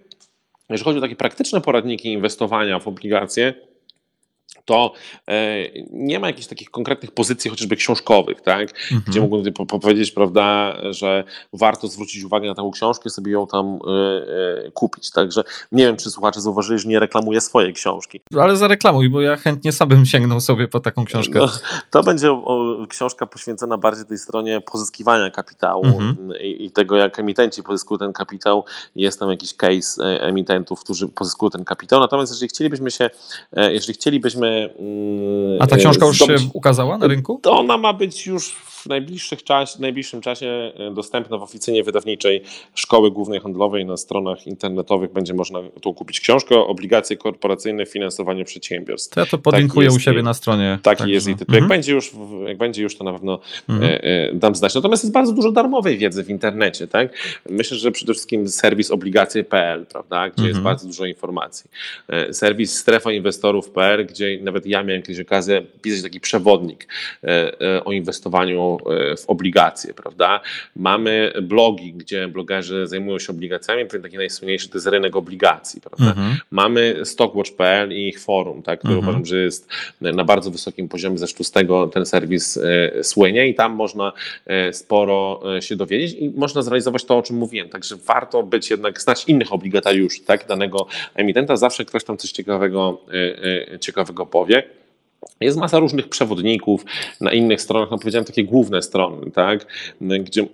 jeżeli 0.70 0.86
chodzi 0.86 0.98
o 0.98 1.02
takie 1.02 1.16
praktyczne 1.16 1.62
poradniki 1.62 2.14
inwestowania 2.14 2.80
w 2.80 2.88
obligacje, 2.88 3.54
to 4.68 4.94
e, 5.28 5.34
nie 5.92 6.20
ma 6.20 6.28
jakichś 6.28 6.48
takich 6.48 6.72
konkretnych 6.72 7.12
pozycji, 7.12 7.52
chociażby 7.52 7.76
książkowych, 7.76 8.42
tak? 8.42 8.70
Mhm. 8.92 9.04
gdzie 9.08 9.22
mógłbym 9.22 9.54
powiedzieć, 9.54 10.12
prawda, 10.12 10.78
że 10.90 11.24
warto 11.54 11.88
zwrócić 11.88 12.24
uwagę 12.24 12.48
na 12.48 12.56
taką 12.56 12.72
książkę, 12.72 13.10
sobie 13.10 13.32
ją 13.32 13.48
tam 13.48 13.66
e, 13.66 13.78
e, 14.68 14.72
kupić. 14.72 15.12
Także 15.12 15.44
nie 15.72 15.86
wiem, 15.86 15.98
czy 15.98 16.12
słuchacze 16.12 16.42
zauważyli, 16.42 16.80
że 16.80 16.90
nie 16.90 17.00
reklamuję 17.00 17.42
swojej 17.42 17.74
książki. 17.74 18.22
Ale 18.40 18.58
zareklamuj, 18.58 19.10
bo 19.10 19.22
ja 19.22 19.36
chętnie 19.36 19.72
sam 19.72 19.90
bym 19.90 20.06
sięgnął 20.06 20.40
sobie 20.40 20.68
po 20.68 20.80
taką 20.80 21.06
książkę. 21.06 21.40
No, 21.40 21.50
to 21.92 22.04
będzie 22.04 22.42
książka 22.90 23.26
poświęcona 23.26 23.78
bardziej 23.78 24.06
tej 24.06 24.18
stronie 24.18 24.62
pozyskiwania 24.62 25.32
kapitału 25.32 25.86
mhm. 25.86 26.34
i, 26.42 26.66
i, 26.66 26.72
tego, 26.72 26.96
jak 26.96 27.20
emitenci 27.20 27.64
pozyskują 27.64 27.98
ten 28.00 28.14
kapitał. 28.14 28.66
Jest 28.96 29.20
tam 29.20 29.30
jakiś 29.30 29.54
case 29.54 30.04
emitentów, 30.04 30.80
którzy 30.80 31.08
pozyskują 31.08 31.50
ten 31.50 31.66
kapitał. 31.66 32.00
Natomiast 32.00 32.32
jeżeli 32.32 32.50
chcielibyśmy 32.50 32.92
się, 32.92 33.10
jeżeli 33.54 33.94
chcielibyśmy 33.94 34.57
a 35.60 35.68
ta 35.68 35.78
książka 35.78 36.06
już 36.06 36.16
zdobyć... 36.16 36.42
się 36.42 36.50
ukazała 36.54 36.98
na 36.98 37.08
rynku? 37.08 37.40
To 37.44 37.60
ona 37.60 37.78
ma 37.78 37.94
być 37.94 38.28
już 38.28 38.56
w 38.88 38.90
najbliższych 38.90 39.44
czas, 39.44 39.80
najbliższym 39.80 40.22
czasie 40.22 40.72
e, 40.76 40.94
dostępna 40.94 41.38
w 41.38 41.44
oficynie 41.44 41.84
wydawniczej 41.84 42.44
Szkoły 42.76 43.12
Głównej 43.12 43.40
Handlowej. 43.40 43.86
Na 43.86 43.98
stronach 43.98 44.48
internetowych 44.48 45.14
będzie 45.14 45.34
można 45.34 45.60
tu 45.82 45.94
kupić 45.94 46.20
książkę 46.20 46.56
Obligacje 46.56 47.18
korporacyjne 47.18 47.86
finansowanie 47.86 48.46
przedsiębiorstw. 48.46 49.18
Ja 49.18 49.26
to 49.26 49.38
podlinkuję 49.38 49.90
u 49.92 50.00
siebie 50.00 50.24
na 50.24 50.34
stronie. 50.34 50.80
Taki 50.84 51.00
tak, 51.00 51.10
jest 51.10 51.28
jej 51.28 51.36
tytuł. 51.36 51.56
Jak, 51.56 51.64
mhm. 51.64 51.78
będzie 51.78 51.94
już, 51.94 52.12
jak 52.48 52.58
będzie 52.58 52.84
już, 52.84 52.98
to 52.98 53.04
na 53.04 53.14
pewno 53.14 53.40
mhm. 53.70 53.92
E, 53.92 54.04
e, 54.04 54.34
dam 54.34 54.56
znać. 54.56 54.76
Natomiast 54.76 55.04
jest 55.04 55.14
bardzo 55.14 55.34
dużo 55.34 55.52
darmowej 55.52 55.98
wiedzy 55.98 56.24
w 56.24 56.30
internecie. 56.30 56.88
Tak? 56.88 57.10
Myślę, 57.50 57.78
że 57.78 57.92
przede 57.92 58.14
wszystkim 58.14 58.50
serwis 58.50 58.92
obligacje.pl, 58.92 59.86
prawda? 59.86 60.30
gdzie 60.30 60.44
jest 60.44 60.58
mhm. 60.58 60.64
bardzo 60.64 60.88
dużo 60.88 61.06
informacji. 61.06 61.70
Serwis 62.32 62.78
strefainwestorów.pl, 62.78 64.06
gdzie 64.06 64.40
nawet 64.42 64.66
ja 64.66 64.84
miałem 64.84 65.02
kiedyś 65.02 65.20
okazję 65.20 65.62
pisać 65.82 66.02
taki 66.02 66.20
przewodnik 66.20 66.88
o 67.86 67.92
inwestowaniu 67.92 68.58
E, 68.58 68.77
w 69.18 69.26
obligacje, 69.28 69.94
prawda? 69.94 70.42
Mamy 70.76 71.34
blogi, 71.42 71.94
gdzie 71.94 72.28
blogerzy 72.28 72.88
zajmują 72.88 73.20
się 73.20 73.34
obligacjami, 73.34 73.86
taki 74.04 74.18
najsłynniejszy 74.18 74.70
to 74.70 74.78
jest 74.78 74.88
rynek 74.88 75.16
obligacji, 75.16 75.82
prawda? 75.82 76.06
Mhm. 76.06 76.38
Mamy 76.52 76.96
stockwatch.pl 77.04 77.92
i 77.92 78.08
ich 78.08 78.20
forum, 78.20 78.62
tak, 78.62 78.80
który 78.80 78.94
mhm. 78.94 79.10
uważam, 79.10 79.26
że 79.26 79.38
jest 79.38 79.70
na 80.02 80.24
bardzo 80.24 80.52
wysokim 80.52 80.90
poziomie, 80.90 81.18
zresztą 81.18 81.44
z 81.44 81.52
tego 81.52 81.88
ten 81.88 82.06
serwis 82.06 82.58
e, 82.58 83.04
słynie 83.04 83.48
i 83.48 83.56
tam 83.56 83.74
można 83.74 84.14
e, 84.46 84.74
sporo 84.74 85.42
się 85.60 85.76
dowiedzieć 85.76 86.16
i 86.20 86.30
można 86.30 86.62
zrealizować 86.62 87.06
to, 87.06 87.18
o 87.18 87.22
czym 87.22 87.38
mówiłem, 87.38 87.70
także 87.70 87.96
warto 87.96 88.44
być 88.44 88.70
jednak, 88.70 89.02
znać 89.02 89.24
innych 89.28 89.54
obligatariuszy, 89.54 90.22
tak, 90.26 90.48
danego 90.48 90.88
emitenta, 91.16 91.56
zawsze 91.56 91.86
ktoś 91.86 92.04
tam 92.04 92.18
coś 92.18 92.32
ciekawego, 92.32 93.02
ciekawego 93.80 94.26
powie. 94.26 94.64
Jest 95.42 95.58
masa 95.58 95.80
różnych 95.80 96.10
przewodników 96.10 96.86
na 97.22 97.32
innych 97.32 97.62
stronach, 97.62 97.92
no 97.92 97.98
powiedziałem 97.98 98.26
takie 98.26 98.44
główne 98.44 98.82
strony, 98.82 99.32
tak, 99.32 99.66
gdzie 100.02 100.46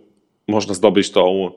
można 0.48 0.74
zdobyć 0.74 1.12
tą 1.12 1.52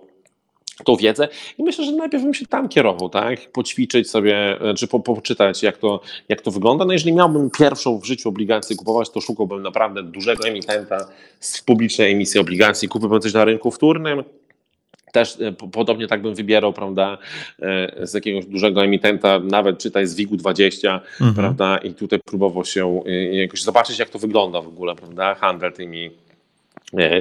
tą 0.84 0.96
wiedzę 0.96 1.28
i 1.58 1.62
myślę, 1.62 1.84
że 1.84 1.92
najpierw 1.92 2.24
bym 2.24 2.34
się 2.34 2.46
tam 2.46 2.68
kierował, 2.68 3.08
tak? 3.08 3.52
Poćwiczyć 3.52 4.10
sobie, 4.10 4.58
czy 4.76 4.88
po, 4.88 5.00
poczytać, 5.00 5.62
jak 5.62 5.78
to, 5.78 6.00
jak 6.28 6.40
to 6.40 6.50
wygląda. 6.50 6.84
No 6.84 6.92
jeżeli 6.92 7.12
miałbym 7.12 7.50
pierwszą 7.58 7.98
w 7.98 8.04
życiu 8.04 8.28
obligację 8.28 8.76
kupować, 8.76 9.10
to 9.10 9.20
szukałbym 9.20 9.62
naprawdę 9.62 10.02
dużego 10.02 10.48
emitenta 10.48 11.08
z 11.40 11.62
publicznej 11.62 12.12
emisji 12.12 12.40
obligacji, 12.40 12.88
kupiłbym 12.88 13.20
coś 13.20 13.32
na 13.32 13.44
rynku 13.44 13.70
wtórnym, 13.70 14.24
też 15.16 15.38
podobnie 15.72 16.06
tak 16.06 16.22
bym 16.22 16.34
wybierał, 16.34 16.72
prawda, 16.72 17.18
z 18.02 18.14
jakiegoś 18.14 18.46
dużego 18.46 18.84
emitenta, 18.84 19.38
nawet 19.38 19.78
czytaj 19.78 20.06
z 20.06 20.14
WIG-20, 20.14 21.00
mhm. 21.20 21.34
prawda, 21.34 21.78
i 21.78 21.94
tutaj 21.94 22.18
próbował 22.18 22.64
się 22.64 23.02
jakoś 23.32 23.62
zobaczyć, 23.62 23.98
jak 23.98 24.08
to 24.08 24.18
wygląda 24.18 24.60
w 24.60 24.68
ogóle, 24.68 24.94
prawda, 24.94 25.34
handel 25.34 25.72
tymi 25.72 26.10
E, 26.25 26.25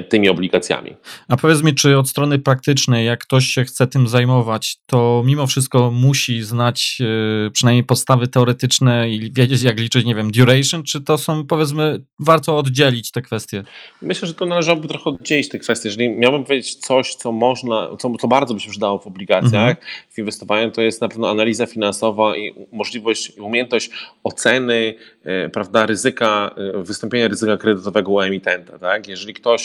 tymi 0.08 0.28
obligacjami. 0.28 0.96
A 1.28 1.36
powiedz 1.36 1.62
mi, 1.62 1.74
czy 1.74 1.98
od 1.98 2.08
strony 2.08 2.38
praktycznej, 2.38 3.06
jak 3.06 3.20
ktoś 3.20 3.46
się 3.46 3.64
chce 3.64 3.86
tym 3.86 4.08
zajmować, 4.08 4.76
to 4.86 5.22
mimo 5.26 5.46
wszystko 5.46 5.90
musi 5.90 6.42
znać 6.42 6.98
e, 7.46 7.50
przynajmniej 7.50 7.84
podstawy 7.84 8.28
teoretyczne 8.28 9.10
i 9.10 9.32
wiedzieć, 9.32 9.62
jak 9.62 9.80
liczyć, 9.80 10.06
nie 10.06 10.14
wiem, 10.14 10.30
duration, 10.30 10.82
czy 10.82 11.00
to 11.00 11.18
są, 11.18 11.46
powiedzmy, 11.46 12.00
warto 12.18 12.58
oddzielić 12.58 13.10
te 13.10 13.22
kwestie? 13.22 13.62
Myślę, 14.02 14.28
że 14.28 14.34
to 14.34 14.46
należałoby 14.46 14.88
trochę 14.88 15.10
oddzielić 15.10 15.48
te 15.48 15.58
kwestie. 15.58 15.88
Jeżeli 15.88 16.10
miałbym 16.10 16.44
powiedzieć 16.44 16.74
coś, 16.74 17.14
co 17.14 17.32
można, 17.32 17.88
co, 17.98 18.14
co 18.20 18.28
bardzo 18.28 18.54
by 18.54 18.60
się 18.60 18.70
przydało 18.70 18.98
w 18.98 19.06
obligacjach, 19.06 19.68
mhm. 19.68 19.76
w 20.10 20.18
inwestowaniu, 20.18 20.70
to 20.70 20.82
jest 20.82 21.00
na 21.00 21.08
pewno 21.08 21.30
analiza 21.30 21.66
finansowa 21.66 22.36
i 22.36 22.54
możliwość, 22.72 23.32
i 23.36 23.40
umiejętność 23.40 23.90
oceny, 24.24 24.94
e, 25.24 25.48
prawda, 25.48 25.86
ryzyka, 25.86 26.54
wystąpienia 26.74 27.28
ryzyka 27.28 27.56
kredytowego 27.56 28.12
u 28.12 28.20
emitenta, 28.20 28.78
tak? 28.78 29.08
Jeżeli 29.08 29.34
ktoś 29.34 29.55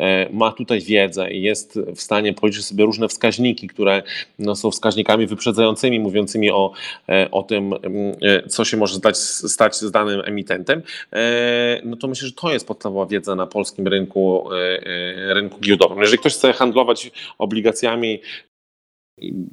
E, 0.00 0.28
ma 0.32 0.52
tutaj 0.52 0.80
wiedzę 0.80 1.30
i 1.30 1.42
jest 1.42 1.78
w 1.96 2.00
stanie 2.00 2.32
policzyć 2.32 2.66
sobie 2.66 2.84
różne 2.84 3.08
wskaźniki, 3.08 3.68
które 3.68 4.02
no, 4.38 4.56
są 4.56 4.70
wskaźnikami 4.70 5.26
wyprzedzającymi, 5.26 6.00
mówiącymi 6.00 6.50
o, 6.50 6.72
e, 7.08 7.30
o 7.30 7.42
tym, 7.42 7.72
mm, 7.72 8.16
e, 8.22 8.48
co 8.48 8.64
się 8.64 8.76
może 8.76 8.98
stać 9.22 9.76
z 9.76 9.90
danym 9.90 10.22
emitentem, 10.24 10.82
no 11.84 11.96
to 11.96 12.08
myślę, 12.08 12.28
że 12.28 12.34
to 12.34 12.52
jest 12.52 12.66
podstawowa 12.66 13.06
wiedza 13.06 13.34
na 13.34 13.46
polskim 13.46 13.88
rynku, 13.88 14.48
rynku 15.28 15.60
giełdowym. 15.60 16.00
Jeżeli 16.00 16.18
ktoś 16.18 16.34
chce 16.34 16.52
handlować 16.52 17.10
obligacjami 17.38 18.20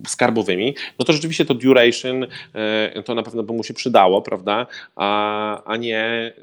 skarbowymi, 0.07 0.75
no 0.99 1.05
to 1.05 1.13
rzeczywiście 1.13 1.45
to 1.45 1.53
duration 1.53 2.25
e, 2.53 3.03
to 3.03 3.15
na 3.15 3.23
pewno 3.23 3.43
by 3.43 3.53
mu 3.53 3.63
się 3.63 3.73
przydało, 3.73 4.21
prawda, 4.21 4.67
a, 4.95 5.63
a 5.63 5.77
nie 5.77 5.99
e, 5.99 6.33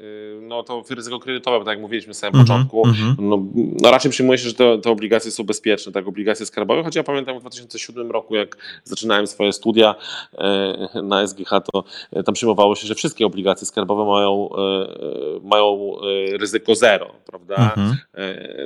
no 0.41 0.63
to 0.63 0.83
ryzyko 0.89 1.19
kredytowe, 1.19 1.59
bo 1.59 1.65
tak 1.65 1.71
jak 1.71 1.81
mówiliśmy 1.81 2.09
na 2.09 2.13
samym 2.13 2.35
mm 2.35 2.45
-hmm, 2.45 2.47
początku, 2.47 2.87
mm 2.87 2.95
-hmm. 2.95 3.15
no, 3.19 3.43
no, 3.81 3.91
raczej 3.91 4.11
przyjmuje 4.11 4.37
się, 4.37 4.49
że 4.49 4.53
te, 4.55 4.77
te, 4.77 4.89
obligacje 4.89 5.31
są 5.31 5.43
bezpieczne, 5.43 5.91
tak, 5.91 6.07
obligacje 6.07 6.45
skarbowe, 6.45 6.83
choć 6.83 6.95
ja 6.95 7.03
pamiętam 7.03 7.37
w 7.37 7.41
2007 7.41 8.11
roku, 8.11 8.35
jak 8.35 8.57
zaczynałem 8.83 9.27
swoje 9.27 9.53
studia 9.53 9.95
e, 10.37 11.01
na 11.03 11.27
SGH, 11.27 11.49
to 11.71 11.83
tam 12.25 12.35
przyjmowało 12.35 12.75
się, 12.75 12.87
że 12.87 12.95
wszystkie 12.95 13.25
obligacje 13.25 13.67
skarbowe 13.67 14.05
mają, 14.05 14.49
mają 15.43 15.95
ryzyko 16.39 16.75
zero, 16.75 17.11
prawda, 17.25 17.73
mm 17.77 17.91
-hmm. 17.91 17.95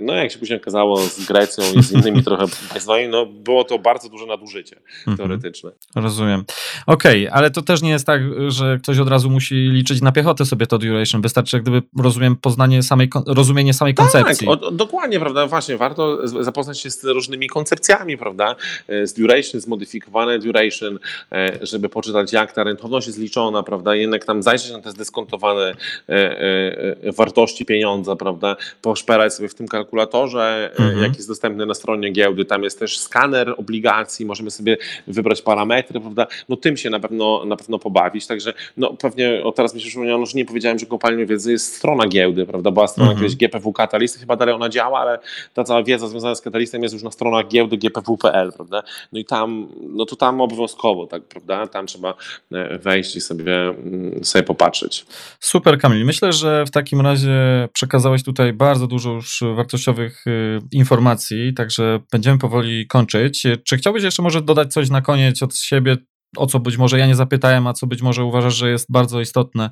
no 0.02 0.14
jak 0.14 0.32
się 0.32 0.40
później 0.40 0.60
okazało 0.60 0.98
z 0.98 1.26
Grecją 1.26 1.64
i 1.76 1.84
z 1.84 1.92
innymi 1.92 2.24
trochę 2.24 2.46
państwami, 2.70 3.08
no 3.08 3.26
było 3.26 3.64
to 3.64 3.80
bardzo 3.80 4.10
duże 4.10 4.26
nadużycie 4.26 4.47
użycie 4.48 4.80
mhm. 5.00 5.18
teoretyczne. 5.18 5.72
Rozumiem. 5.96 6.44
Okej, 6.86 7.28
okay, 7.28 7.38
ale 7.38 7.52
to 7.52 7.62
też 7.62 7.82
nie 7.82 7.90
jest 7.90 8.06
tak, 8.06 8.22
że 8.48 8.78
ktoś 8.84 9.00
od 9.00 9.10
razu 9.10 9.30
musi 9.30 9.56
liczyć 9.56 10.02
na 10.02 10.12
piechotę 10.12 10.46
sobie 10.46 10.68
to 10.68 10.78
duration. 10.78 11.22
Wystarczy, 11.22 11.56
jak 11.58 11.64
gdyby, 11.64 11.82
rozumiem, 11.98 12.36
poznanie 12.36 12.84
samej, 12.84 13.10
rozumienie 13.28 13.74
samej 13.74 13.94
tak, 13.94 14.06
koncepcji. 14.06 14.48
Tak, 14.48 14.64
o, 14.64 14.72
dokładnie, 14.72 15.20
prawda? 15.20 15.48
Właśnie, 15.48 15.78
warto 15.78 16.28
zapoznać 16.28 16.80
się 16.80 16.92
z 16.92 17.04
różnymi 17.04 17.48
koncepcjami, 17.48 18.18
prawda? 18.18 18.56
Z 19.04 19.14
duration, 19.14 19.62
zmodyfikowane 19.62 20.40
duration, 20.40 21.00
e, 21.32 21.60
żeby 21.62 21.90
poczytać, 21.90 22.34
jak 22.34 22.52
ta 22.52 22.64
rentowność 22.64 23.08
jest 23.08 23.20
liczona, 23.20 23.64
prawda? 23.64 23.96
Jednak 23.96 24.26
tam 24.26 24.44
zajrzeć 24.44 24.72
na 24.72 24.82
te 24.82 24.92
zdyskontowane 24.92 25.76
e, 26.10 26.14
e, 26.14 27.12
wartości 27.12 27.66
pieniądza, 27.66 28.16
prawda? 28.16 28.56
Poszperać 28.82 29.34
sobie 29.34 29.50
w 29.50 29.56
tym 29.56 29.68
kalkulatorze, 29.68 30.72
mhm. 30.80 31.04
jak 31.04 31.16
jest 31.16 31.28
dostępny 31.28 31.66
na 31.66 31.74
stronie 31.74 32.12
giełdy. 32.12 32.46
Tam 32.46 32.64
jest 32.64 32.80
też 32.80 33.00
skaner 33.00 33.56
obligacji, 33.58 34.26
możemy 34.38 34.52
sobie 34.52 34.78
wybrać 35.08 35.42
parametry, 35.42 36.00
prawda? 36.00 36.28
No 36.50 36.56
tym 36.56 36.78
się 36.78 36.90
na 36.90 37.00
pewno, 37.00 37.46
na 37.46 37.56
pewno 37.56 37.80
pobawić, 37.80 38.28
także 38.28 38.54
no 38.78 38.94
pewnie 38.94 39.44
o 39.44 39.52
teraz 39.52 39.76
mi 39.76 39.82
się 39.82 39.88
przypomniało, 39.88 40.26
że 40.26 40.38
nie 40.38 40.46
powiedziałem, 40.46 40.80
że 40.80 40.86
kopalnią 40.86 41.26
wiedzy 41.26 41.52
jest 41.52 41.76
strona 41.76 42.08
giełdy, 42.08 42.46
prawda? 42.46 42.72
Była 42.72 42.88
strona 42.88 43.12
mhm. 43.12 43.24
jakiegoś 43.24 43.38
GPW 43.40 43.74
Catalyst, 43.74 44.20
chyba 44.20 44.36
dalej 44.36 44.56
ona 44.56 44.70
działa, 44.70 45.00
ale 45.00 45.20
ta 45.54 45.64
cała 45.64 45.84
wiedza 45.84 46.08
związana 46.08 46.36
z 46.36 46.42
Catalystem 46.42 46.84
jest 46.84 46.94
już 46.94 47.04
na 47.04 47.12
stronach 47.12 47.48
giełdy 47.48 47.78
gpw.pl, 47.78 48.52
prawda? 48.54 48.84
No 49.12 49.20
i 49.20 49.26
tam, 49.26 49.68
no 49.90 50.06
to 50.06 50.16
tam 50.16 50.42
obowiązkowo, 50.42 51.08
tak, 51.08 51.24
prawda? 51.24 51.68
Tam 51.68 51.88
trzeba 51.88 52.14
e, 52.52 52.78
wejść 52.78 53.16
i 53.16 53.22
sobie, 53.22 53.70
mm, 53.70 54.24
sobie 54.24 54.44
popatrzeć. 54.44 55.06
Super, 55.40 55.80
Kamil. 55.80 56.06
Myślę, 56.06 56.34
że 56.34 56.66
w 56.66 56.72
takim 56.72 57.02
razie 57.02 57.68
przekazałeś 57.74 58.24
tutaj 58.24 58.54
bardzo 58.54 58.88
dużo 58.88 59.12
już 59.12 59.44
wartościowych 59.56 60.28
y, 60.28 60.60
informacji, 60.72 61.54
także 61.54 62.00
będziemy 62.12 62.38
powoli 62.38 62.88
kończyć. 62.88 63.44
Czy 63.64 63.78
chciałbyś 63.78 64.04
jeszcze 64.04 64.17
może 64.22 64.42
dodać 64.42 64.74
coś 64.74 64.90
na 64.90 65.02
koniec 65.02 65.44
od 65.44 65.58
siebie, 65.58 65.98
o 66.38 66.48
co 66.48 66.60
być 66.60 66.78
może 66.78 67.00
ja 67.00 67.08
nie 67.08 67.16
zapytałem, 67.16 67.68
a 67.68 67.74
co 67.74 67.88
być 67.88 68.02
może 68.02 68.24
uważasz, 68.24 68.56
że 68.56 68.70
jest 68.70 68.92
bardzo 68.92 69.22
istotne 69.22 69.70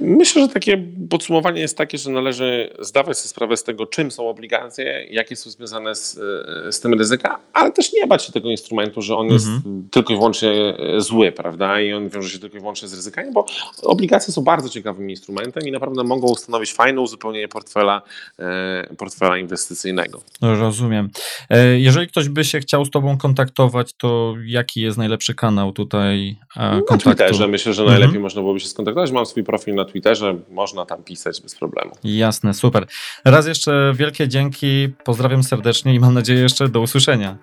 Myślę, 0.00 0.42
że 0.42 0.48
takie 0.48 0.84
podsumowanie 1.10 1.60
jest 1.60 1.78
takie, 1.78 1.98
że 1.98 2.10
należy 2.10 2.74
zdawać 2.78 3.18
sobie 3.18 3.28
sprawę 3.28 3.56
z 3.56 3.64
tego, 3.64 3.86
czym 3.86 4.10
są 4.10 4.28
obligacje, 4.28 5.06
jakie 5.10 5.36
są 5.36 5.50
związane 5.50 5.94
z, 5.94 6.20
z 6.70 6.80
tym 6.80 6.94
ryzyka, 6.94 7.38
ale 7.52 7.72
też 7.72 7.92
nie 7.92 8.06
bać 8.06 8.24
się 8.24 8.32
tego 8.32 8.50
instrumentu, 8.50 9.02
że 9.02 9.16
on 9.16 9.26
jest 9.26 9.46
mhm. 9.46 9.88
tylko 9.90 10.12
i 10.12 10.16
wyłącznie 10.16 10.74
zły, 10.98 11.32
prawda? 11.32 11.80
I 11.80 11.92
on 11.92 12.08
wiąże 12.08 12.30
się 12.30 12.38
tylko 12.38 12.56
i 12.56 12.60
wyłącznie 12.60 12.88
z 12.88 12.94
ryzykami, 12.94 13.32
bo 13.32 13.46
obligacje 13.82 14.32
są 14.32 14.42
bardzo 14.42 14.68
ciekawym 14.68 15.10
instrumentem 15.10 15.68
i 15.68 15.72
naprawdę 15.72 16.04
mogą 16.04 16.34
stanowić 16.34 16.72
fajne 16.72 17.00
uzupełnienie 17.00 17.48
portfela, 17.48 18.02
e, 18.38 18.94
portfela 18.98 19.38
inwestycyjnego. 19.38 20.22
Rozumiem. 20.42 21.10
E, 21.50 21.80
jeżeli 21.80 22.08
ktoś 22.08 22.28
by 22.28 22.44
się 22.44 22.60
chciał 22.60 22.84
z 22.84 22.90
Tobą 22.90 23.18
kontaktować, 23.18 23.92
to 23.92 24.34
jaki 24.46 24.80
jest 24.80 24.98
najlepszy 24.98 25.34
kanał 25.34 25.72
tutaj 25.72 26.36
kontaktu? 26.88 27.08
Na 27.08 27.14
Twitterze 27.14 27.48
myślę, 27.48 27.74
że 27.74 27.82
najlepiej 27.82 28.04
mhm. 28.04 28.22
można 28.22 28.40
byłoby 28.40 28.60
się 28.60 28.68
skontaktować. 28.68 29.10
Mam 29.10 29.26
swój 29.26 29.44
profil 29.44 29.74
na 29.78 29.84
Twitterze, 29.84 30.36
można 30.50 30.86
tam 30.86 31.02
pisać 31.02 31.40
bez 31.40 31.54
problemu. 31.54 31.92
Jasne, 32.04 32.54
super. 32.54 32.86
Raz 33.24 33.46
jeszcze 33.46 33.92
wielkie 33.96 34.28
dzięki, 34.28 34.88
pozdrawiam 35.04 35.42
serdecznie 35.42 35.94
i 35.94 36.00
mam 36.00 36.14
nadzieję 36.14 36.40
jeszcze 36.40 36.68
do 36.68 36.80
usłyszenia. 36.80 37.38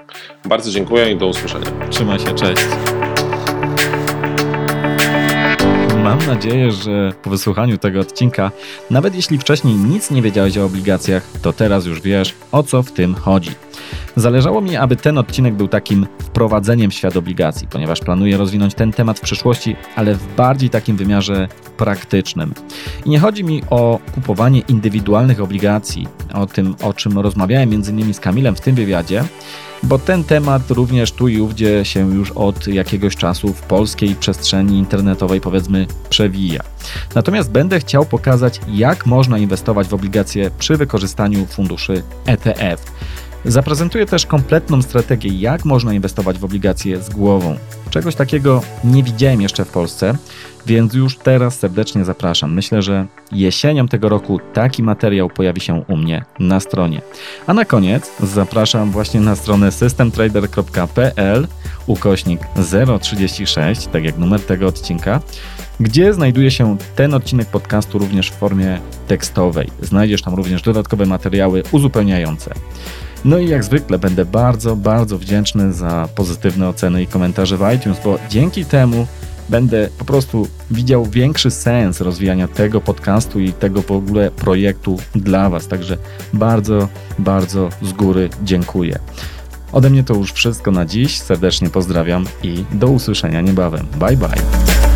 Bardzo 0.46 0.72
dziękuję 0.72 1.12
i 1.12 1.18
do 1.18 1.28
usłyszenia. 1.28 1.88
Trzymaj 1.90 2.20
się, 2.20 2.34
cześć. 2.34 2.66
Mam 6.06 6.28
nadzieję, 6.28 6.72
że 6.72 7.14
po 7.24 7.30
wysłuchaniu 7.30 7.78
tego 7.78 8.00
odcinka, 8.00 8.52
nawet 8.90 9.16
jeśli 9.16 9.38
wcześniej 9.38 9.76
nic 9.76 10.12
nie 10.12 10.22
wiedziałeś 10.22 10.58
o 10.58 10.66
obligacjach, 10.66 11.28
to 11.42 11.54
teraz 11.54 11.86
już 11.86 12.02
wiesz, 12.02 12.34
o 12.52 12.64
co 12.64 12.84
w 12.84 12.92
tym 12.92 13.16
chodzi. 13.16 13.52
Zależało 14.16 14.62
mi, 14.62 14.76
aby 14.76 14.96
ten 14.96 15.18
odcinek 15.18 15.54
był 15.54 15.68
takim 15.68 16.08
wprowadzeniem 16.20 16.92
w 16.92 16.94
świat 16.94 17.18
obligacji, 17.18 17.68
ponieważ 17.68 18.00
planuję 18.00 18.38
rozwinąć 18.38 18.74
ten 18.74 18.94
temat 18.94 19.20
w 19.20 19.22
przyszłości, 19.22 19.76
ale 19.96 20.16
w 20.16 20.36
bardziej 20.36 20.70
takim 20.70 20.98
wymiarze 20.98 21.48
praktycznym. 21.78 22.54
I 23.06 23.10
nie 23.10 23.20
chodzi 23.20 23.44
mi 23.44 23.64
o 23.70 24.00
kupowanie 24.16 24.60
indywidualnych 24.60 25.42
obligacji, 25.42 26.08
o 26.34 26.46
tym, 26.46 26.76
o 26.84 26.94
czym 26.94 27.20
rozmawiałem 27.20 27.70
m.in. 27.74 28.14
z 28.14 28.20
Kamilem 28.20 28.56
w 28.56 28.62
tym 28.62 28.76
wywiadzie, 28.76 29.24
bo 29.84 30.00
ten 30.00 30.24
temat 30.24 30.72
również 30.72 31.12
tu 31.12 31.28
i 31.28 31.40
ówdzie 31.40 31.86
się 31.86 32.14
już 32.14 32.32
od 32.32 32.68
jakiegoś 32.68 33.16
czasu 33.16 33.54
w 33.54 33.62
polskiej 33.62 34.16
przestrzeni 34.16 34.78
internetowej 34.78 35.42
powiedzmy 35.42 35.88
przewija. 36.10 36.64
Natomiast 37.16 37.52
będę 37.52 37.80
chciał 37.80 38.06
pokazać, 38.06 38.62
jak 38.68 39.06
można 39.06 39.38
inwestować 39.38 39.88
w 39.88 39.94
obligacje 39.94 40.52
przy 40.60 40.78
wykorzystaniu 40.78 41.46
funduszy 41.46 42.04
ETF. 42.26 42.92
Zaprezentuję 43.46 44.06
też 44.06 44.26
kompletną 44.26 44.82
strategię, 44.82 45.30
jak 45.30 45.66
można 45.66 45.94
inwestować 45.94 46.40
w 46.40 46.46
obligacje 46.46 47.02
z 47.02 47.10
głową. 47.10 47.58
Czegoś 47.90 48.16
takiego 48.16 48.62
nie 48.84 49.04
widziałem 49.04 49.42
jeszcze 49.42 49.66
w 49.66 49.70
Polsce, 49.70 50.16
więc 50.66 50.94
już 50.94 51.18
teraz 51.18 51.60
serdecznie 51.60 52.06
zapraszam. 52.06 52.54
Myślę, 52.54 52.82
że 52.82 53.06
jesienią 53.32 53.88
tego 53.88 54.10
roku 54.10 54.40
taki 54.54 54.84
materiał 54.84 55.30
pojawi 55.30 55.62
się 55.62 55.84
u 55.88 55.98
mnie 55.98 56.26
na 56.40 56.60
stronie. 56.60 57.02
A 57.48 57.54
na 57.54 57.66
koniec 57.66 58.12
zapraszam 58.24 58.92
właśnie 58.92 59.20
na 59.20 59.36
stronę 59.36 59.72
systemtrader.pl 59.72 61.48
ukośnik 61.88 62.40
036, 63.02 63.88
tak 63.88 64.04
jak 64.04 64.18
numer 64.18 64.42
tego 64.42 64.68
odcinka, 64.68 65.22
gdzie 65.80 66.14
znajduje 66.14 66.52
się 66.52 66.78
ten 66.96 67.14
odcinek 67.14 67.48
podcastu 67.48 68.00
również 68.00 68.32
w 68.32 68.36
formie 68.36 68.80
tekstowej. 69.08 69.68
Znajdziesz 69.82 70.22
tam 70.22 70.34
również 70.34 70.62
dodatkowe 70.62 71.06
materiały 71.06 71.64
uzupełniające. 71.72 72.54
No 73.26 73.40
i 73.40 73.50
jak 73.50 73.64
zwykle 73.64 74.00
będę 74.00 74.26
bardzo, 74.26 74.76
bardzo 74.76 75.18
wdzięczny 75.18 75.74
za 75.74 76.08
pozytywne 76.16 76.70
oceny 76.70 77.04
i 77.04 77.08
komentarze 77.08 77.58
w 77.58 77.74
iTunes, 77.76 77.98
bo 78.04 78.20
dzięki 78.30 78.66
temu 78.66 79.08
będę 79.50 79.90
po 79.98 80.06
prostu 80.06 80.48
widział 80.72 81.06
większy 81.06 81.52
sens 81.52 82.02
rozwijania 82.02 82.48
tego 82.48 82.82
podcastu 82.82 83.40
i 83.40 83.54
tego 83.54 83.82
w 83.82 83.92
ogóle 83.92 84.32
projektu 84.32 84.98
dla 85.16 85.50
Was. 85.50 85.68
Także 85.68 85.98
bardzo, 86.34 86.88
bardzo 87.20 87.70
z 87.82 87.94
góry 87.94 88.30
dziękuję. 88.44 89.00
Ode 89.72 89.90
mnie 89.90 90.04
to 90.04 90.14
już 90.14 90.34
wszystko 90.34 90.72
na 90.72 90.86
dziś. 90.86 91.20
Serdecznie 91.20 91.70
pozdrawiam 91.70 92.26
i 92.44 92.66
do 92.72 92.88
usłyszenia 92.88 93.42
niebawem. 93.42 93.88
Bye 94.00 94.18
bye. 94.18 94.95